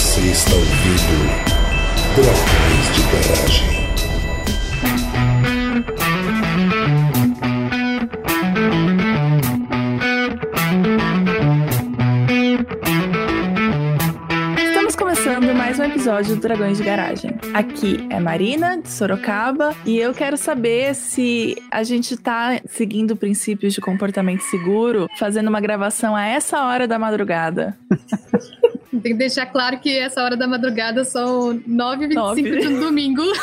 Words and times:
Você 0.00 0.20
está 0.22 0.54
ouvindo 0.54 1.28
Dragões 2.16 2.86
de 2.94 3.02
Garagem. 3.12 3.68
Estamos 14.64 14.96
começando 14.96 15.54
mais 15.54 15.78
um 15.78 15.84
episódio 15.84 16.34
do 16.34 16.40
Dragões 16.40 16.78
de 16.78 16.84
Garagem. 16.84 17.32
Aqui 17.52 18.06
é 18.08 18.18
Marina, 18.18 18.80
de 18.80 18.88
Sorocaba, 18.88 19.76
e 19.84 19.98
eu 19.98 20.14
quero 20.14 20.38
saber 20.38 20.94
se 20.94 21.62
a 21.70 21.82
gente 21.82 22.16
tá 22.16 22.58
seguindo 22.64 23.14
princípios 23.14 23.74
de 23.74 23.82
comportamento 23.82 24.40
seguro, 24.40 25.06
fazendo 25.18 25.48
uma 25.48 25.60
gravação 25.60 26.16
a 26.16 26.26
essa 26.26 26.64
hora 26.64 26.88
da 26.88 26.98
madrugada. 26.98 27.78
Tem 28.90 29.12
que 29.12 29.14
deixar 29.14 29.46
claro 29.46 29.78
que 29.78 29.98
essa 29.98 30.22
hora 30.22 30.36
da 30.36 30.46
madrugada 30.46 31.04
são 31.04 31.58
9h25 31.60 32.14
Nove. 32.14 32.42
de 32.42 32.68
um 32.68 32.80
domingo. 32.80 33.22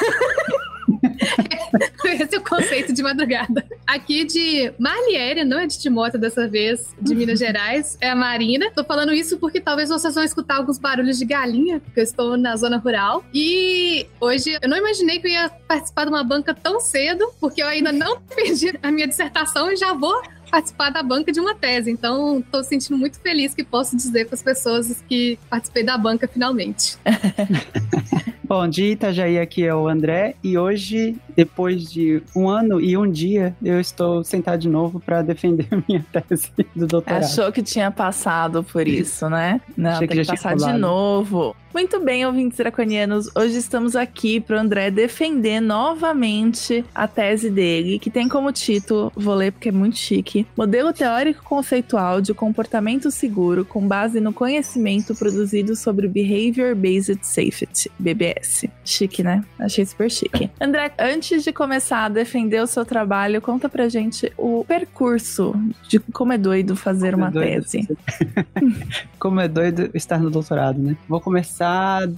Esse 2.06 2.36
é 2.36 2.40
o 2.40 2.44
conceito 2.44 2.94
de 2.94 3.04
madrugada. 3.04 3.66
Aqui 3.86 4.24
de 4.24 4.72
Marliere, 4.80 5.44
não 5.44 5.60
é 5.60 5.68
de 5.68 5.78
Timóteo 5.78 6.20
dessa 6.20 6.48
vez, 6.48 6.94
de 7.00 7.14
Minas 7.14 7.40
Gerais, 7.40 7.98
é 8.00 8.10
a 8.10 8.16
Marina. 8.16 8.72
Tô 8.72 8.84
falando 8.84 9.14
isso 9.14 9.38
porque 9.38 9.60
talvez 9.60 9.90
vocês 9.90 10.16
vão 10.16 10.24
escutar 10.24 10.58
alguns 10.58 10.78
barulhos 10.78 11.18
de 11.18 11.26
galinha, 11.26 11.80
porque 11.80 12.00
eu 12.00 12.04
estou 12.04 12.38
na 12.38 12.56
zona 12.56 12.78
rural. 12.78 13.24
E 13.34 14.08
hoje 14.20 14.58
eu 14.62 14.70
não 14.70 14.78
imaginei 14.78 15.20
que 15.20 15.28
eu 15.28 15.32
ia 15.32 15.50
participar 15.68 16.06
de 16.06 16.10
uma 16.10 16.24
banca 16.24 16.54
tão 16.54 16.80
cedo, 16.80 17.30
porque 17.40 17.62
eu 17.62 17.68
ainda 17.68 17.92
não 17.92 18.20
defendi 18.28 18.78
a 18.82 18.92
minha 18.92 19.08
dissertação 19.08 19.72
e 19.72 19.76
já 19.76 19.94
vou 19.94 20.22
participar 20.50 20.90
da 20.90 21.04
banca 21.04 21.32
de 21.32 21.40
uma 21.40 21.56
tese. 21.56 21.92
Então, 21.92 22.44
tô 22.52 22.64
sentindo 22.64 22.98
muito 22.98 23.20
feliz 23.20 23.54
que 23.54 23.64
posso 23.64 23.96
dizer 23.96 24.26
para 24.26 24.36
as 24.36 24.44
pessoas 24.44 25.04
que 25.08 25.38
participei 25.50 25.84
da 25.84 25.98
banca 25.98 26.28
finalmente. 26.28 26.98
Bom, 28.48 28.66
de 28.66 28.92
Itajaí 28.92 29.38
aqui 29.38 29.66
é 29.66 29.76
o 29.76 29.90
André 29.90 30.36
e 30.42 30.58
hoje, 30.58 31.18
depois 31.36 31.92
de 31.92 32.24
um 32.34 32.48
ano 32.48 32.80
e 32.80 32.96
um 32.96 33.10
dia, 33.10 33.54
eu 33.62 33.78
estou 33.78 34.24
sentado 34.24 34.58
de 34.58 34.70
novo 34.70 35.02
para 35.02 35.22
defender 35.22 35.68
a 35.70 35.84
minha 35.86 36.06
tese 36.30 36.50
do 36.74 36.88
doutorado. 36.88 37.26
Achou 37.26 37.52
que 37.52 37.62
tinha 37.62 37.92
passado 37.92 38.64
por 38.64 38.88
isso, 38.88 39.30
né? 39.30 39.60
Não, 39.76 39.92
Achei 39.92 40.08
que 40.08 40.14
tem 40.14 40.22
que, 40.22 40.24
já 40.24 40.36
tinha 40.38 40.54
passar 40.54 40.74
de 40.74 40.80
novo. 40.80 41.54
Muito 41.74 42.00
bem, 42.00 42.26
ouvintes 42.26 42.58
draconianos. 42.58 43.30
Hoje 43.36 43.58
estamos 43.58 43.96
aqui 43.96 44.40
para 44.40 44.56
o 44.56 44.60
André 44.60 44.90
defender 44.90 45.60
novamente 45.60 46.84
a 46.96 47.08
tese 47.08 47.50
dele, 47.50 48.00
que 48.00 48.10
tem 48.10 48.28
como 48.28 48.52
título, 48.52 49.12
vou 49.16 49.36
ler 49.36 49.52
porque 49.52 49.70
é 49.70 49.72
muito 49.72 49.98
chique, 49.98 50.48
Modelo 50.56 50.94
Teórico 50.94 51.44
Conceitual 51.44 52.22
de 52.22 52.34
Comportamento 52.34 53.12
Seguro 53.12 53.66
com 53.66 53.86
base 53.86 54.20
no 54.20 54.34
conhecimento 54.34 55.14
produzido 55.14 55.76
sobre 55.76 56.08
Behavior 56.08 56.74
Based 56.74 57.20
Safety, 57.22 57.92
BBS. 58.00 58.66
Chique, 58.84 59.22
né? 59.22 59.44
Achei 59.60 59.86
super 59.86 60.10
chique. 60.10 60.50
André, 60.60 60.92
antes 60.98 61.44
de 61.44 61.52
começar 61.52 62.06
a 62.06 62.10
defender 62.10 62.62
o 62.64 62.68
seu 62.68 62.86
trabalho, 62.86 63.42
conta 63.42 63.68
pra 63.68 63.90
gente 63.90 64.32
o 64.38 64.64
percurso 64.66 65.54
de 65.88 66.00
como 66.00 66.34
é 66.34 66.38
doido 66.38 66.76
fazer 66.76 67.12
Como 67.12 67.24
é 67.24 67.28
uma 67.28 67.32
doido 67.32 67.64
tese. 67.64 67.98
Como 69.20 69.40
é 69.40 69.48
doido 69.48 69.90
estar 69.94 70.20
no 70.20 70.30
doutorado, 70.30 70.80
né? 70.80 70.96
Vou 71.08 71.20
começar 71.20 71.67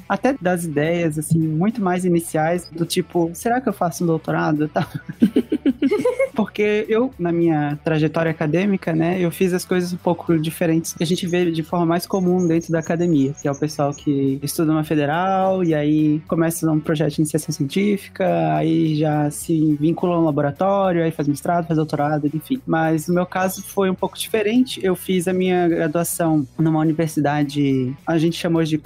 até 0.08 0.36
das 0.39 0.64
ideias, 0.64 1.17
assim, 1.17 1.39
muito 1.39 1.81
mais 1.81 2.05
iniciais, 2.05 2.69
do 2.72 2.86
tipo, 2.86 3.31
será 3.33 3.59
que 3.61 3.69
eu 3.69 3.73
faço 3.73 4.03
um 4.03 4.08
doutorado? 4.08 4.67
Tá. 4.67 4.88
Porque 6.36 6.86
eu, 6.88 7.11
na 7.19 7.31
minha 7.31 7.77
trajetória 7.83 8.31
acadêmica, 8.31 8.94
né, 8.94 9.20
eu 9.20 9.30
fiz 9.31 9.53
as 9.53 9.66
coisas 9.66 9.92
um 9.92 9.97
pouco 9.97 10.38
diferentes 10.39 10.94
que 10.94 11.03
a 11.03 11.05
gente 11.05 11.27
vê 11.27 11.52
de 11.52 11.64
forma 11.64 11.86
mais 11.86 12.05
comum 12.05 12.47
dentro 12.47 12.72
da 12.72 12.80
academia, 12.80 13.33
que 13.42 13.47
é 13.47 13.52
o 13.52 13.59
pessoal 13.59 13.94
que 13.94 14.39
estuda 14.42 14.72
uma 14.72 14.83
federal 14.83 15.64
e 15.64 15.73
aí 15.73 16.22
começa 16.27 16.70
um 16.72 16.80
projeto 16.80 17.16
de 17.16 17.22
iniciação 17.22 17.53
científica, 17.53 18.55
aí 18.55 18.95
já 18.95 19.30
se 19.31 19.76
vincula 19.76 20.16
a 20.16 20.20
um 20.20 20.26
laboratório, 20.26 21.04
aí 21.04 21.11
faz 21.11 21.27
mestrado, 21.27 21.67
faz 21.67 21.77
doutorado, 21.77 22.30
enfim. 22.33 22.61
Mas 22.66 23.08
no 23.08 23.14
meu 23.14 23.26
caso 23.26 23.61
foi 23.61 23.89
um 23.89 23.95
pouco 23.95 24.17
diferente. 24.17 24.80
Eu 24.83 24.95
fiz 24.95 25.27
a 25.27 25.33
minha 25.33 25.67
graduação 25.67 26.48
numa 26.58 26.80
universidade, 26.80 27.95
a 28.05 28.17
gente 28.17 28.37
chamou 28.37 28.64
de 28.64 28.77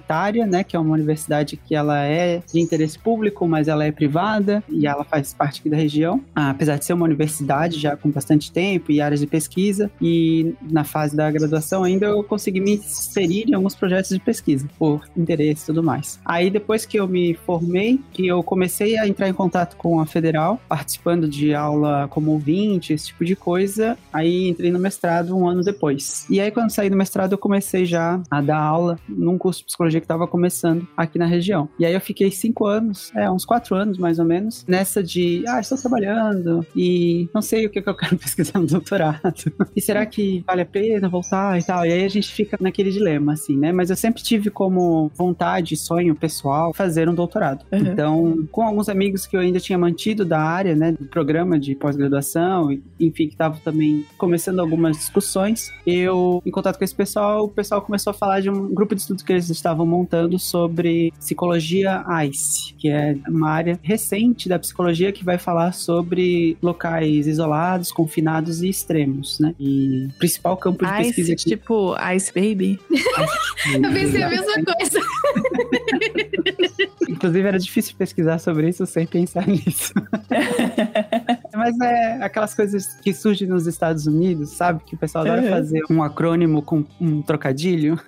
comunitária, 0.00 0.46
né, 0.46 0.64
que 0.64 0.76
é 0.76 0.78
uma 0.78 0.94
universidade 0.94 1.56
que 1.56 1.74
ela 1.74 2.04
é 2.04 2.42
de 2.52 2.60
interesse 2.60 2.98
público, 2.98 3.46
mas 3.46 3.68
ela 3.68 3.84
é 3.84 3.92
privada 3.92 4.62
e 4.68 4.86
ela 4.86 5.04
faz 5.04 5.32
parte 5.34 5.60
aqui 5.60 5.68
da 5.68 5.76
região. 5.76 6.22
Ah, 6.34 6.50
apesar 6.50 6.78
de 6.78 6.84
ser 6.84 6.92
uma 6.92 7.04
universidade 7.04 7.78
já 7.78 7.96
com 7.96 8.10
bastante 8.10 8.52
tempo 8.52 8.90
e 8.90 9.00
áreas 9.00 9.20
de 9.20 9.26
pesquisa, 9.26 9.90
e 10.00 10.54
na 10.70 10.84
fase 10.84 11.16
da 11.16 11.30
graduação 11.30 11.84
ainda 11.84 12.06
eu 12.06 12.22
consegui 12.24 12.60
me 12.60 12.74
inserir 12.74 13.48
em 13.48 13.54
alguns 13.54 13.74
projetos 13.74 14.10
de 14.10 14.20
pesquisa, 14.20 14.68
por 14.78 15.08
interesse 15.16 15.64
e 15.64 15.66
tudo 15.66 15.82
mais. 15.82 16.18
Aí 16.24 16.50
depois 16.50 16.86
que 16.86 16.98
eu 16.98 17.06
me 17.06 17.34
formei, 17.34 18.00
que 18.12 18.26
eu 18.26 18.42
comecei 18.42 18.98
a 18.98 19.06
entrar 19.06 19.28
em 19.28 19.34
contato 19.34 19.76
com 19.76 20.00
a 20.00 20.06
federal, 20.06 20.60
participando 20.68 21.28
de 21.28 21.54
aula 21.54 22.08
como 22.08 22.32
ouvinte, 22.32 22.92
esse 22.92 23.08
tipo 23.08 23.24
de 23.24 23.36
coisa, 23.36 23.96
aí 24.12 24.48
entrei 24.48 24.70
no 24.70 24.78
mestrado 24.78 25.36
um 25.36 25.46
ano 25.46 25.62
depois. 25.62 26.26
E 26.30 26.40
aí 26.40 26.50
quando 26.50 26.70
saí 26.70 26.88
do 26.88 26.96
mestrado 26.96 27.32
eu 27.32 27.38
comecei 27.38 27.84
já 27.84 28.20
a 28.30 28.40
dar 28.40 28.58
aula 28.58 28.98
num 29.08 29.36
curso 29.36 29.60
de 29.60 29.66
psicologia 29.66 29.89
que 29.98 30.04
estava 30.04 30.26
começando 30.26 30.86
aqui 30.96 31.18
na 31.18 31.26
região. 31.26 31.68
E 31.78 31.86
aí 31.86 31.94
eu 31.94 32.00
fiquei 32.00 32.30
cinco 32.30 32.66
anos, 32.66 33.10
é, 33.14 33.30
uns 33.30 33.44
quatro 33.44 33.74
anos 33.74 33.98
mais 33.98 34.18
ou 34.18 34.24
menos, 34.24 34.64
nessa 34.68 35.02
de, 35.02 35.42
ah, 35.48 35.60
estou 35.60 35.78
trabalhando 35.78 36.66
e 36.76 37.28
não 37.34 37.42
sei 37.42 37.66
o 37.66 37.70
que, 37.70 37.80
que 37.80 37.88
eu 37.88 37.94
quero 37.94 38.16
pesquisar 38.18 38.58
no 38.58 38.66
doutorado. 38.66 39.52
E 39.74 39.80
será 39.80 40.04
que 40.06 40.44
vale 40.46 40.62
a 40.62 40.66
pena 40.66 41.08
voltar 41.08 41.58
e 41.58 41.64
tal? 41.64 41.84
E 41.86 41.92
aí 41.92 42.04
a 42.04 42.08
gente 42.08 42.32
fica 42.32 42.56
naquele 42.60 42.90
dilema, 42.90 43.32
assim, 43.32 43.56
né? 43.56 43.72
Mas 43.72 43.90
eu 43.90 43.96
sempre 43.96 44.22
tive 44.22 44.50
como 44.50 45.10
vontade, 45.14 45.76
sonho 45.76 46.14
pessoal, 46.14 46.72
fazer 46.74 47.08
um 47.08 47.14
doutorado. 47.14 47.64
Uhum. 47.72 47.78
Então, 47.78 48.48
com 48.50 48.62
alguns 48.62 48.88
amigos 48.88 49.26
que 49.26 49.36
eu 49.36 49.40
ainda 49.40 49.58
tinha 49.58 49.78
mantido 49.78 50.24
da 50.24 50.40
área, 50.40 50.74
né, 50.74 50.92
do 50.92 51.06
programa 51.06 51.58
de 51.58 51.74
pós-graduação, 51.74 52.72
enfim, 52.98 53.26
que 53.26 53.34
estavam 53.34 53.58
também 53.60 54.04
começando 54.18 54.60
algumas 54.60 54.96
discussões, 54.96 55.72
eu, 55.86 56.42
em 56.44 56.50
contato 56.50 56.78
com 56.78 56.84
esse 56.84 56.94
pessoal, 56.94 57.44
o 57.44 57.48
pessoal 57.48 57.82
começou 57.82 58.10
a 58.10 58.14
falar 58.14 58.40
de 58.40 58.50
um 58.50 58.72
grupo 58.74 58.94
de 58.94 59.00
estudos 59.00 59.22
que 59.22 59.32
eles 59.32 59.48
estavam 59.50 59.79
montando 59.86 60.38
sobre 60.38 61.12
psicologia 61.18 62.04
ICE, 62.24 62.74
que 62.78 62.88
é 62.88 63.16
uma 63.28 63.50
área 63.50 63.78
recente 63.82 64.48
da 64.48 64.58
psicologia 64.58 65.12
que 65.12 65.24
vai 65.24 65.38
falar 65.38 65.72
sobre 65.72 66.56
locais 66.62 67.26
isolados, 67.26 67.92
confinados 67.92 68.62
e 68.62 68.68
extremos, 68.68 69.38
né? 69.38 69.54
E 69.58 70.08
o 70.10 70.18
principal 70.18 70.56
campo 70.56 70.84
de 70.84 70.90
pesquisa 70.90 71.32
Ice, 71.32 71.32
aqui... 71.32 71.56
tipo 71.56 71.94
Ice 72.14 72.32
Baby. 72.32 72.78
Eu 73.74 73.92
pensei 73.92 74.22
a 74.22 74.28
mesma 74.28 74.64
coisa. 74.64 75.00
Inclusive, 77.08 77.48
era 77.48 77.58
difícil 77.58 77.94
pesquisar 77.98 78.38
sobre 78.38 78.68
isso 78.68 78.86
sem 78.86 79.06
pensar 79.06 79.46
nisso. 79.46 79.92
Mas 81.60 81.78
é 81.80 82.22
aquelas 82.22 82.54
coisas 82.54 82.94
que 83.00 83.12
surgem 83.14 83.46
nos 83.48 83.66
Estados 83.66 84.06
Unidos, 84.06 84.50
sabe? 84.50 84.82
Que 84.84 84.94
o 84.94 84.98
pessoal 84.98 85.24
adora 85.24 85.42
Uhum. 85.42 85.48
fazer 85.50 85.82
um 85.90 86.02
acrônimo 86.02 86.62
com 86.62 86.84
um 87.00 87.22
trocadilho. 87.22 87.98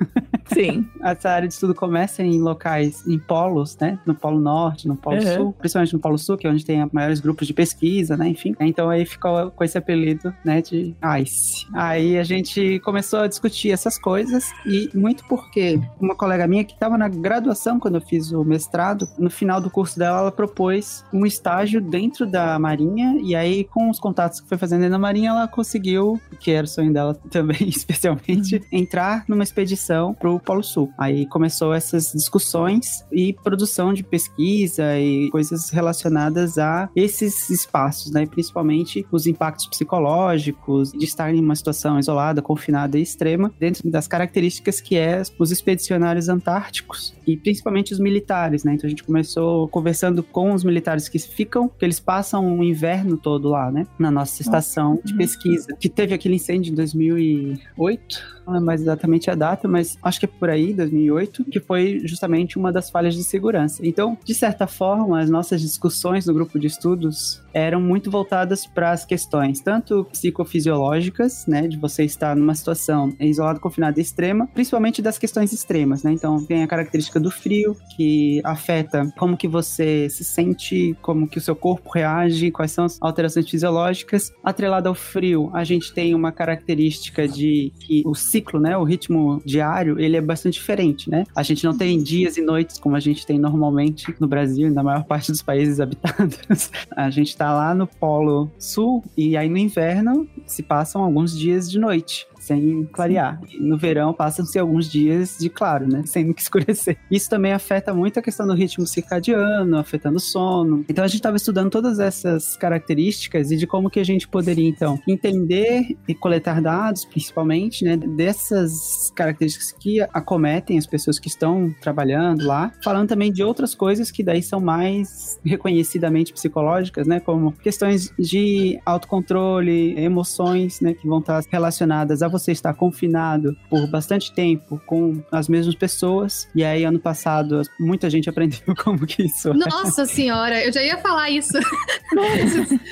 Sim. 0.53 0.87
Essa 1.03 1.31
área 1.31 1.49
de 1.49 1.55
estudo 1.55 1.75
começa 1.75 2.23
em 2.23 2.41
locais, 2.41 3.07
em 3.07 3.19
polos, 3.19 3.77
né? 3.79 3.99
No 4.07 4.15
Polo 4.15 4.39
Norte, 4.41 4.87
no 4.89 4.97
Polo 4.97 5.17
Uhum. 5.17 5.35
Sul, 5.37 5.53
principalmente 5.59 5.93
no 5.95 5.99
Polo 6.01 6.19
Sul, 6.19 6.37
que 6.37 6.47
é 6.47 6.51
onde 6.51 6.65
tem 6.65 6.89
maiores 6.93 7.21
grupos 7.21 7.47
de 7.47 7.55
pesquisa, 7.55 8.17
né? 8.17 8.29
Enfim. 8.29 8.55
Então 8.61 8.89
aí 8.91 9.05
ficou 9.05 9.51
com 9.51 9.65
esse 9.65 9.77
apelido, 9.79 10.33
né? 10.45 10.61
De 10.63 10.95
ICE. 11.21 11.67
Aí 11.75 12.19
a 12.19 12.25
gente 12.25 12.79
começou 12.81 13.21
a 13.21 13.27
discutir 13.27 13.71
essas 13.71 13.99
coisas 13.99 14.45
e 14.67 14.91
muito 14.95 15.25
porque 15.29 15.81
uma 16.01 16.15
colega 16.15 16.47
minha 16.47 16.65
que 16.65 16.73
estava 16.75 16.97
na 16.99 17.09
graduação 17.09 17.79
quando 17.79 17.97
eu 17.97 18.01
fiz 18.01 18.33
o 18.33 18.45
mestrado, 18.45 19.07
no 19.19 19.31
final 19.31 19.61
do 19.61 19.71
curso 19.71 19.99
dela, 19.99 20.19
ela 20.21 20.33
propôs 20.33 21.05
um 21.13 21.25
estágio 21.27 21.81
dentro 21.81 22.27
da 22.27 22.59
Marinha 22.59 23.17
e 23.23 23.35
aí 23.35 23.42
com 23.65 23.91
os 23.91 23.99
contatos 23.99 24.41
que 24.41 24.49
foi 24.49 24.59
fazendo 24.59 24.89
da 24.89 24.99
Marinha, 24.99 25.31
ela 25.31 25.49
conseguiu, 25.49 26.21
que 26.41 26.51
era 26.51 26.65
o 26.65 26.69
sonho 26.69 26.93
dela 26.93 27.15
também, 27.31 27.69
especialmente, 27.69 28.63
entrar 28.71 29.25
numa 29.29 29.43
expedição 29.43 30.15
pro 30.15 30.39
Polo 30.39 30.63
Sul. 30.63 30.93
Aí 30.99 31.27
começou 31.27 31.73
essas 31.75 32.13
discussões 32.13 33.05
e 33.11 33.33
produção 33.33 33.93
de 33.93 34.03
pesquisa 34.03 34.99
e 34.99 35.31
coisas 35.31 35.71
relacionadas 35.71 36.59
a 36.59 36.89
esses 36.95 37.51
espaços, 37.51 38.13
né? 38.13 38.27
Principalmente 38.27 39.07
os 39.11 39.27
impactos 39.27 39.67
psicológicos 39.67 40.93
de 40.93 41.05
estar 41.05 41.35
em 41.35 41.41
uma 41.41 41.57
situação 41.57 41.99
isolada, 41.99 42.43
confinada 42.43 42.99
e 42.99 43.03
extrema, 43.03 43.53
dentro 43.59 43.91
das 43.91 44.07
características 44.07 44.81
que 44.81 44.97
é 44.97 45.23
os 45.39 45.51
expedicionários 45.51 46.29
antárticos 46.29 47.15
e 47.27 47.37
principalmente 47.37 47.93
os 47.93 47.99
militares, 47.99 48.65
né? 48.65 48.75
Então 48.75 48.87
a 48.87 48.91
gente 48.91 49.05
começou 49.05 49.69
conversando 49.69 50.23
com 50.23 50.53
os 50.53 50.65
militares 50.65 51.09
que 51.09 51.19
ficam, 51.19 51.69
que 51.69 51.85
eles 51.85 52.01
passam 52.01 52.59
o 52.59 52.65
inverno 52.65 53.17
todo 53.17 53.32
lá, 53.49 53.71
né? 53.71 53.87
Na 53.99 54.11
nossa 54.11 54.41
estação 54.43 55.01
de 55.05 55.13
Uhum. 55.13 55.19
pesquisa, 55.19 55.77
que 55.79 55.89
teve 55.89 56.15
aquele 56.15 56.37
incêndio 56.37 56.73
em 56.73 56.75
2008, 56.75 58.23
não 58.47 58.53
lembro 58.55 58.67
mais 58.67 58.81
exatamente 58.81 59.31
a 59.31 59.35
data, 59.35 59.67
mas 59.69 59.99
acho 60.03 60.19
que 60.21 60.27
é 60.27 60.29
por 60.29 60.49
aí, 60.51 60.73
2008, 60.73 61.45
que 61.45 61.61
foi 61.61 62.01
justamente 62.05 62.59
uma 62.59 62.73
das 62.73 62.91
falhas 62.91 63.15
de 63.15 63.25
segurança. 63.25 63.85
Então, 63.87 64.17
de 64.25 64.35
certa 64.35 64.67
forma, 64.67 65.21
as 65.21 65.29
nossas 65.31 65.61
discussões 65.61 66.27
no 66.27 66.35
grupo 66.35 66.59
de 66.59 66.67
estudos 66.67 67.42
eram 67.53 67.81
muito 67.81 68.11
voltadas 68.11 68.67
para 68.67 68.91
as 68.91 69.05
questões 69.05 69.61
tanto 69.61 70.05
psicofisiológicas, 70.07 71.47
né, 71.47 71.67
de 71.69 71.77
você 71.77 72.05
estar 72.05 72.37
numa 72.37 72.55
situação 72.55 73.13
isolada, 73.21 73.59
confinada 73.59 74.01
extrema, 74.01 74.47
principalmente 74.47 75.01
das 75.01 75.19
questões 75.19 75.53
extremas, 75.53 76.03
né? 76.03 76.13
Então, 76.13 76.45
tem 76.45 76.63
a 76.63 76.67
característica 76.67 77.19
do 77.21 77.31
frio, 77.31 77.77
que 77.97 78.41
afeta 78.45 79.13
como 79.19 79.37
que 79.37 79.49
você 79.49 80.09
se 80.09 80.25
sente, 80.25 80.97
como 81.01 81.29
que 81.29 81.39
o 81.39 81.41
seu 81.41 81.55
corpo 81.55 81.91
reage, 81.91 82.51
quais 82.51 82.73
são 82.73 82.85
as 82.85 82.99
alterações 83.01 83.49
fisiológicas. 83.49 84.33
Atrelado 84.43 84.89
ao 84.89 84.95
frio, 84.95 85.51
a 85.55 85.65
gente 85.65 85.93
tem 85.93 86.15
uma 86.15 86.33
característica 86.33 87.27
de 87.29 87.73
que 87.81 88.03
o 88.05 88.15
ciclo, 88.15 88.61
né, 88.61 88.77
o 88.77 88.85
ritmo 88.85 89.43
diário, 89.45 89.99
ele 89.99 90.17
é 90.17 90.21
bastante 90.21 90.55
diferente, 90.55 91.11
né? 91.11 91.25
A 91.35 91.43
gente 91.43 91.65
não 91.65 91.77
tem 91.77 92.03
dias 92.03 92.37
e 92.37 92.43
noites 92.43 92.79
como 92.79 92.97
a 92.97 93.01
gente 93.01 93.27
tem 93.27 93.39
normalmente 93.39 94.15
no 94.21 94.27
Brasil 94.27 94.69
e 94.69 94.71
na 94.71 94.83
maior 94.83 95.05
parte 95.05 95.31
dos 95.31 95.43
países 95.43 95.81
habitados. 95.81 96.71
A 96.95 97.11
gente 97.11 97.37
tá 97.43 97.53
lá 97.53 97.75
no 97.75 97.89
Polo 97.89 98.49
Sul 98.57 99.03
e 99.17 99.37
aí 99.37 99.49
no 99.49 99.59
inverno 99.59 100.29
se 100.47 100.63
passam 100.63 101.03
alguns 101.03 101.37
dias 101.37 101.69
de 101.69 101.77
noite 101.77 102.25
sem 102.43 102.85
clarear. 102.93 103.41
E 103.49 103.61
no 103.61 103.79
verão 103.79 104.13
passam-se 104.13 104.59
alguns 104.59 104.91
dias 104.91 105.37
de 105.39 105.49
claro, 105.49 105.87
né? 105.89 106.03
Sem 106.07 106.33
que 106.33 106.43
escurecer. 106.43 106.99
Isso 107.11 107.31
também 107.31 107.53
afeta 107.53 107.95
muito 107.95 108.19
a 108.19 108.23
questão 108.23 108.47
do 108.47 108.55
ritmo 108.55 108.87
circadiano, 108.87 109.79
afetando 109.79 110.17
o 110.17 110.21
sono. 110.21 110.85
Então 110.89 111.05
a 111.05 111.09
gente 111.09 111.17
estava 111.17 111.37
estudando 111.37 111.71
todas 111.71 111.99
essas 111.99 112.57
características 112.57 113.51
e 113.51 113.57
de 113.57 113.67
como 113.67 113.89
que 113.89 114.01
a 114.01 114.05
gente 114.05 114.27
poderia, 114.27 114.69
então, 114.69 115.01
entender 115.07 115.97
e 116.09 116.15
coletar 116.15 116.61
dados, 116.61 117.05
principalmente, 117.05 117.85
né, 117.85 117.97
dessas 117.97 119.13
características 119.15 119.73
que 119.73 120.01
acometem 120.01 120.79
as 120.79 120.87
pessoas 120.87 121.19
que 121.19 121.29
estão 121.29 121.73
trabalhando 121.81 122.45
lá, 122.45 122.73
falando 122.83 123.09
também 123.09 123.33
de 123.33 123.43
outras 123.43 123.75
coisas 123.75 124.11
que 124.11 124.23
daí 124.23 124.43
são 124.43 124.61
mais 124.61 125.41
reconhecidamente 125.45 126.33
psicológicas, 126.33 127.07
né, 127.07 127.21
como 127.21 127.53
questões 127.53 128.13
de 128.19 128.81
autocontrole, 128.85 129.99
emoções, 129.99 130.81
né, 130.81 130.95
que 130.95 131.07
vão 131.07 131.21
estar 131.21 131.43
relacionadas 131.51 132.23
a 132.23 132.32
você 132.33 132.53
estar 132.53 132.75
confinado 132.75 133.57
por 133.71 133.87
bastante 133.89 134.33
tempo 134.33 134.81
com 134.87 135.23
as 135.31 135.49
mesmas 135.49 135.75
pessoas. 135.75 136.49
E 136.55 136.65
aí, 136.65 136.85
ano 136.85 136.99
passado, 136.99 137.63
muita 137.79 138.11
gente 138.11 138.29
aprendeu 138.29 138.75
como 138.83 139.07
que 139.07 139.25
isso 139.25 139.51
é. 139.51 139.55
Nossa 139.55 140.05
senhora, 140.07 140.65
eu 140.65 140.73
já 140.73 140.83
ia 140.83 140.99
falar 140.99 141.31
isso. 141.31 141.53